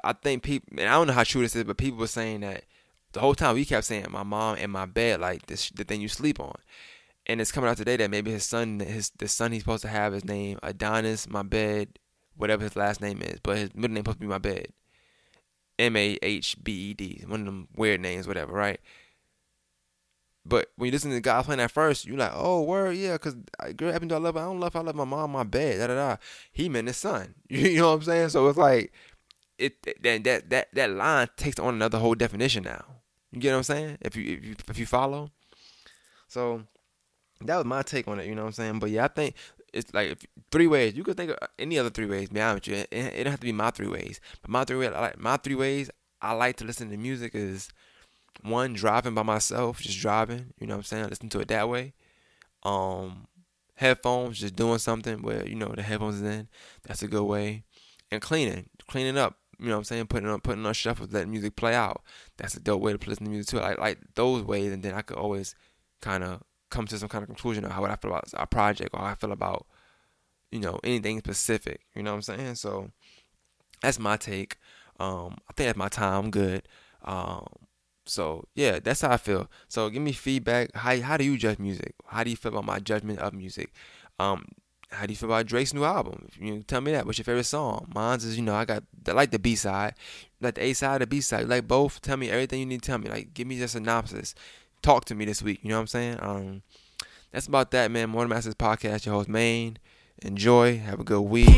I 0.05 0.13
think 0.13 0.43
people, 0.43 0.79
and 0.79 0.89
I 0.89 0.93
don't 0.93 1.07
know 1.07 1.13
how 1.13 1.25
true 1.25 1.43
this 1.43 1.57
is, 1.57 1.65
but 1.65 1.77
people 1.77 1.99
were 1.99 2.07
saying 2.07 2.41
that 2.41 2.65
the 3.13 3.21
whole 3.21 3.35
time 3.35 3.55
we 3.55 3.65
kept 3.65 3.85
saying 3.85 4.07
my 4.11 4.23
mom 4.23 4.57
and 4.59 4.73
my 4.73 4.87
bed, 4.87 5.21
like 5.21 5.47
this, 5.47 5.71
the 5.71 5.85
thing 5.85 6.01
you 6.01 6.09
sleep 6.09 6.41
on. 6.41 6.57
And 7.27 7.41
it's 7.41 7.53
coming 7.53 7.71
out 7.71 7.77
today 7.77 7.97
that 7.97 8.11
maybe 8.11 8.33
his 8.33 8.45
son, 8.45 8.81
his 8.81 9.11
the 9.11 9.29
son 9.29 9.53
he's 9.53 9.63
supposed 9.63 9.83
to 9.83 9.89
have 9.89 10.13
his 10.13 10.25
name 10.25 10.59
Adonis, 10.63 11.29
my 11.29 11.43
bed, 11.43 11.99
whatever 12.37 12.65
his 12.65 12.75
last 12.75 13.01
name 13.01 13.21
is, 13.23 13.39
but 13.43 13.59
his 13.59 13.75
middle 13.75 13.95
name 13.95 14.03
supposed 14.03 14.19
to 14.19 14.23
be 14.23 14.27
my 14.27 14.39
bed. 14.39 14.69
M 15.79 15.97
A 15.97 16.19
H 16.23 16.57
B 16.63 16.91
E 16.91 16.95
D, 16.95 17.25
one 17.27 17.41
of 17.41 17.47
them 17.47 17.69
weird 17.77 18.01
names, 18.01 18.27
whatever, 18.27 18.53
right? 18.53 18.81
But 20.45 20.73
when 20.77 20.87
you 20.87 20.93
listen 20.93 21.13
to 21.13 21.21
guy 21.21 21.41
playing 21.43 21.59
that 21.59 21.71
first, 21.71 22.05
you're 22.05 22.19
like, 22.19 22.33
oh, 22.35 22.63
word, 22.63 22.97
yeah, 22.97 23.13
because 23.13 23.37
girl 23.77 23.93
happened 23.93 24.09
to 24.09 24.17
I 24.17 24.19
love, 24.19 24.37
I 24.37 24.41
don't 24.41 24.59
love, 24.59 24.75
I 24.75 24.81
love 24.81 24.97
my 24.97 25.05
mom, 25.05 25.31
my 25.33 25.45
bed, 25.45 25.79
da 25.79 25.87
da 25.87 25.95
da. 25.95 26.17
He 26.51 26.69
meant 26.69 26.89
his 26.89 26.97
son. 26.97 27.35
You 27.49 27.77
know 27.77 27.91
what 27.91 27.95
I'm 27.95 28.03
saying? 28.03 28.29
So 28.31 28.49
it's 28.49 28.59
like, 28.59 28.93
it 29.59 30.03
that 30.03 30.25
that 30.25 30.51
that 30.51 30.69
that 30.73 30.91
line 30.91 31.29
takes 31.37 31.59
on 31.59 31.75
another 31.75 31.99
whole 31.99 32.15
definition 32.15 32.65
now. 32.65 32.85
You 33.31 33.41
get 33.41 33.53
what 33.53 33.59
I'm 33.59 33.63
saying? 33.65 33.99
If 34.01 34.17
you 34.17 34.37
if 34.37 34.45
you 34.45 34.55
if 34.69 34.79
you 34.79 34.87
follow. 34.87 35.31
So 36.29 36.63
that 37.43 37.57
was 37.57 37.67
my 37.67 37.83
take 37.83 38.09
on 38.09 38.21
it. 38.21 38.27
You 38.27 38.35
know 38.35 38.43
what 38.43 38.49
I'm 38.49 38.53
saying? 38.53 38.79
But 38.79 38.91
yeah, 38.91 39.05
I 39.05 39.09
think 39.09 39.35
it's 39.73 39.93
like 39.95 40.29
three 40.51 40.67
ways. 40.67 40.95
You 40.95 41.05
could 41.05 41.17
think 41.17 41.31
of 41.31 41.39
any 41.59 41.79
other 41.79 41.91
three 41.91 42.07
ways. 42.07 42.29
Be 42.29 42.41
honest 42.41 42.69
with 42.69 42.77
you, 42.77 42.85
it, 42.91 43.15
it 43.15 43.25
don't 43.25 43.33
have 43.33 43.41
to 43.41 43.47
be 43.47 43.53
my 43.53 43.71
three 43.71 43.89
ways. 43.89 44.21
But 44.41 44.51
my 44.51 44.65
three 44.65 44.77
ways, 44.77 44.93
I 44.95 45.01
like 45.01 45.19
my 45.19 45.37
three 45.37 45.55
ways. 45.55 45.91
I 46.21 46.33
like 46.33 46.57
to 46.57 46.65
listen 46.65 46.91
to 46.91 46.97
music 46.97 47.35
is 47.35 47.71
one 48.43 48.75
driving 48.75 49.15
by 49.15 49.23
myself, 49.23 49.81
just 49.81 50.01
driving. 50.01 50.53
You 50.59 50.67
know 50.67 50.75
what 50.75 50.79
I'm 50.79 50.85
saying? 50.85 51.05
I 51.05 51.09
listen 51.09 51.29
to 51.31 51.41
it 51.41 51.49
that 51.49 51.69
way. 51.69 51.95
Um, 52.63 53.27
headphones, 53.75 54.39
just 54.39 54.57
doing 54.57 54.79
something 54.79 55.23
where 55.23 55.47
you 55.47 55.57
know 55.57 55.73
the 55.75 55.83
headphones 55.83 56.17
is 56.17 56.23
in. 56.23 56.49
That's 56.85 57.03
a 57.03 57.09
good 57.09 57.25
way. 57.25 57.65
And 58.11 58.21
cleaning, 58.21 58.69
cleaning 58.87 59.19
up. 59.19 59.39
You 59.63 59.69
know 59.69 59.75
what 59.75 59.79
I'm 59.79 59.85
saying? 59.85 60.07
Putting 60.09 60.29
on 60.29 60.41
putting 60.41 60.67
on 60.67 60.75
shuffle, 60.75 61.07
letting 61.09 61.31
music 61.31 61.55
play 61.55 61.75
out. 61.75 62.03
That's 62.37 62.57
a 62.57 62.61
dope 62.61 62.81
way 62.83 62.97
to 62.97 63.09
listen 63.09 63.25
to 63.25 63.31
music 63.31 63.49
too. 63.49 63.61
I 63.61 63.75
like 63.75 63.99
those 64.17 64.43
ways, 64.43 64.73
and 64.73 64.83
then 64.83 64.95
I 64.95 65.03
could 65.03 65.17
always 65.17 65.55
kind 66.01 66.25
of 66.25 66.43
come 66.69 66.87
to 66.89 66.99
some 66.99 67.09
kind 67.09 67.23
of 67.23 67.29
conclusion 67.29 67.65
of 67.65 67.71
how 67.71 67.85
I 67.85 67.95
feel 67.95 68.11
about 68.11 68.25
a 68.35 68.47
project 68.47 68.91
or 68.93 69.01
how 69.01 69.07
I 69.07 69.15
feel 69.15 69.31
about 69.31 69.67
you 70.51 70.59
know 70.59 70.81
anything 70.83 71.21
specific. 71.21 71.83
You 71.95 72.03
know 72.03 72.11
what 72.11 72.29
I'm 72.29 72.37
saying? 72.39 72.55
So 72.57 72.91
that's 73.83 74.01
my 74.01 74.17
take. 74.17 74.57
Um, 74.99 75.37
I 75.49 75.53
think 75.53 75.69
that's 75.69 75.79
my 75.79 75.89
time. 75.89 76.25
I'm 76.25 76.31
good. 76.33 76.67
Um, 77.05 77.47
so 78.05 78.49
yeah, 78.57 78.81
that's 78.81 79.03
how 79.03 79.13
I 79.13 79.17
feel. 79.17 79.49
So 79.69 79.89
give 79.91 80.03
me 80.03 80.13
feedback. 80.13 80.75
How 80.75 81.01
how 81.01 81.17
do 81.17 81.25
you 81.25 81.39
judge 81.39 81.61
music? 81.61 81.95
How 82.07 82.25
do 82.25 82.31
you 82.31 82.37
feel 82.37 82.51
about 82.53 82.65
my 82.65 82.81
judgment 82.81 83.21
of 83.21 83.33
music? 83.33 83.73
Um, 84.19 84.47
how 84.93 85.07
do 85.07 85.13
you 85.13 85.17
feel 85.17 85.29
about 85.29 85.47
Drake's 85.47 85.73
new 85.75 85.85
album? 85.85 86.29
You 86.39 86.63
tell 86.63 86.81
me 86.81 86.93
that. 86.93 87.07
What's 87.07 87.19
your 87.19 87.25
favorite 87.25 87.45
song? 87.45 87.91
Mine's 87.95 88.25
is 88.25 88.37
you 88.37 88.43
know 88.43 88.55
I 88.55 88.65
got 88.65 88.85
I 89.09 89.13
like 89.13 89.31
the 89.31 89.39
B 89.39 89.57
side, 89.57 89.95
like 90.41 90.55
the 90.55 90.65
A 90.65 90.73
side, 90.75 91.01
the 91.01 91.07
B 91.07 91.21
side. 91.21 91.49
like 91.49 91.67
both. 91.67 92.01
Tell 92.01 92.17
me 92.17 92.31
everything 92.31 92.61
you 92.61 92.67
need 92.67 92.83
to 92.83 92.87
tell 92.87 92.99
me. 92.99 93.09
Like 93.09 93.35
give 93.35 93.47
me 93.47 93.61
a 93.63 93.69
synopsis. 93.69 94.35
Talk 94.83 95.05
to 95.07 95.15
me 95.15 95.25
this 95.25 95.43
week. 95.43 95.61
You 95.63 95.71
know 95.71 95.77
what 95.77 95.83
I'm 95.83 95.87
saying? 95.87 96.19
Um, 96.21 96.63
that's 97.31 97.47
about 97.47 97.71
that, 97.71 97.91
man. 97.91 98.11
Morning 98.11 98.29
Masters 98.31 98.55
podcast. 98.55 99.07
Your 99.07 99.15
host 99.15 99.29
Maine. 99.29 99.79
Enjoy. 100.23 100.79
Have 100.79 101.01
a 101.01 101.05
good 101.05 101.23
week. 101.23 101.49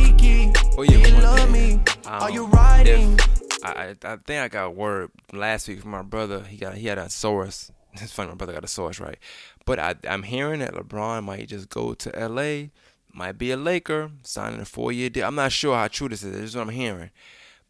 Oh 0.77 0.83
yeah, 0.83 0.99
you 0.99 1.23
love 1.23 1.51
me? 1.51 1.75
Um, 1.75 1.83
Are 2.07 2.31
you 2.31 2.47
riding? 2.47 3.19
I, 3.63 3.95
I 4.05 4.13
I 4.13 4.17
think 4.17 4.41
I 4.43 4.49
got 4.49 4.75
word 4.77 5.11
last 5.33 5.69
week 5.69 5.81
from 5.81 5.91
my 5.91 6.03
brother. 6.03 6.43
He 6.45 6.57
got 6.57 6.75
he 6.77 6.87
had 6.87 6.99
a 6.99 7.11
source. 7.11 7.71
It's 7.95 8.11
funny, 8.11 8.29
my 8.29 8.35
brother 8.35 8.55
got 8.55 8.65
a 8.65 8.69
source, 8.69 8.99
right? 8.99 9.19
But 9.67 9.79
I 9.79 9.95
I'm 10.09 10.25
hearing 10.25 10.59
that 10.61 10.75
LeBron 10.75 11.23
might 11.23 11.47
just 11.49 11.69
go 11.69 11.95
to 11.95 12.19
L.A. 12.19 12.73
Might 13.17 13.39
be 13.39 13.53
a 13.53 13.57
Laker, 13.57 14.11
signing 14.25 14.61
a 14.61 14.65
four 14.65 14.91
year 14.91 15.09
deal. 15.09 15.29
I'm 15.29 15.37
not 15.37 15.53
sure 15.53 15.77
how 15.77 15.87
true 15.87 16.09
this 16.09 16.25
is. 16.25 16.33
This 16.33 16.43
is 16.43 16.57
what 16.57 16.63
I'm 16.63 16.71
hearing, 16.71 17.11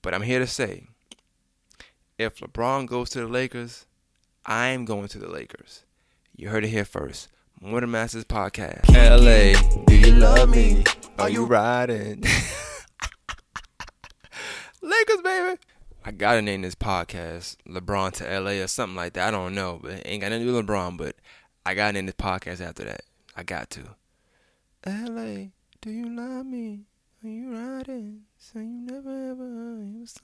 but 0.00 0.14
I'm 0.14 0.22
here 0.22 0.38
to 0.38 0.46
say, 0.46 0.84
if 2.16 2.38
LeBron 2.38 2.86
goes 2.86 3.10
to 3.10 3.20
the 3.20 3.28
Lakers, 3.28 3.84
I'm 4.46 4.86
going 4.86 5.08
to 5.08 5.18
the 5.18 5.28
Lakers. 5.28 5.82
You 6.34 6.48
heard 6.48 6.64
it 6.64 6.68
here 6.68 6.86
first. 6.86 7.28
More 7.60 7.82
Than 7.82 7.90
Masters 7.90 8.24
podcast. 8.24 8.88
L.A. 8.94 9.54
Do 9.86 9.94
you 9.94 10.12
love 10.12 10.48
me? 10.48 10.82
Are 11.18 11.28
you 11.28 11.44
riding? 11.44 12.22
Lakers, 14.80 15.20
baby. 15.22 15.58
I 16.06 16.10
gotta 16.10 16.40
name 16.40 16.62
this 16.62 16.74
podcast 16.74 17.56
LeBron 17.68 18.12
to 18.12 18.40
LA 18.40 18.62
or 18.62 18.66
something 18.66 18.96
like 18.96 19.12
that. 19.12 19.28
I 19.28 19.30
don't 19.30 19.54
know, 19.54 19.78
but 19.82 19.92
it 19.92 20.02
ain't 20.06 20.22
got 20.22 20.30
nothing 20.30 20.46
to 20.46 20.52
do 20.52 20.56
with 20.56 20.66
LeBron, 20.66 20.96
but 20.96 21.16
I 21.66 21.74
gotta 21.74 21.92
name 21.92 22.06
this 22.06 22.14
podcast 22.14 22.62
after 22.62 22.84
that. 22.84 23.02
I 23.36 23.42
got 23.42 23.68
to. 23.70 23.82
LA, 24.86 25.48
do 25.80 25.90
you 25.90 26.14
love 26.14 26.44
me? 26.44 26.84
Are 27.22 27.28
you 27.28 27.54
riding? 27.54 28.24
So 28.36 28.58
you 28.58 28.80
never 28.82 29.30
ever 29.30 29.78
you 29.82 30.00
was 30.00 30.20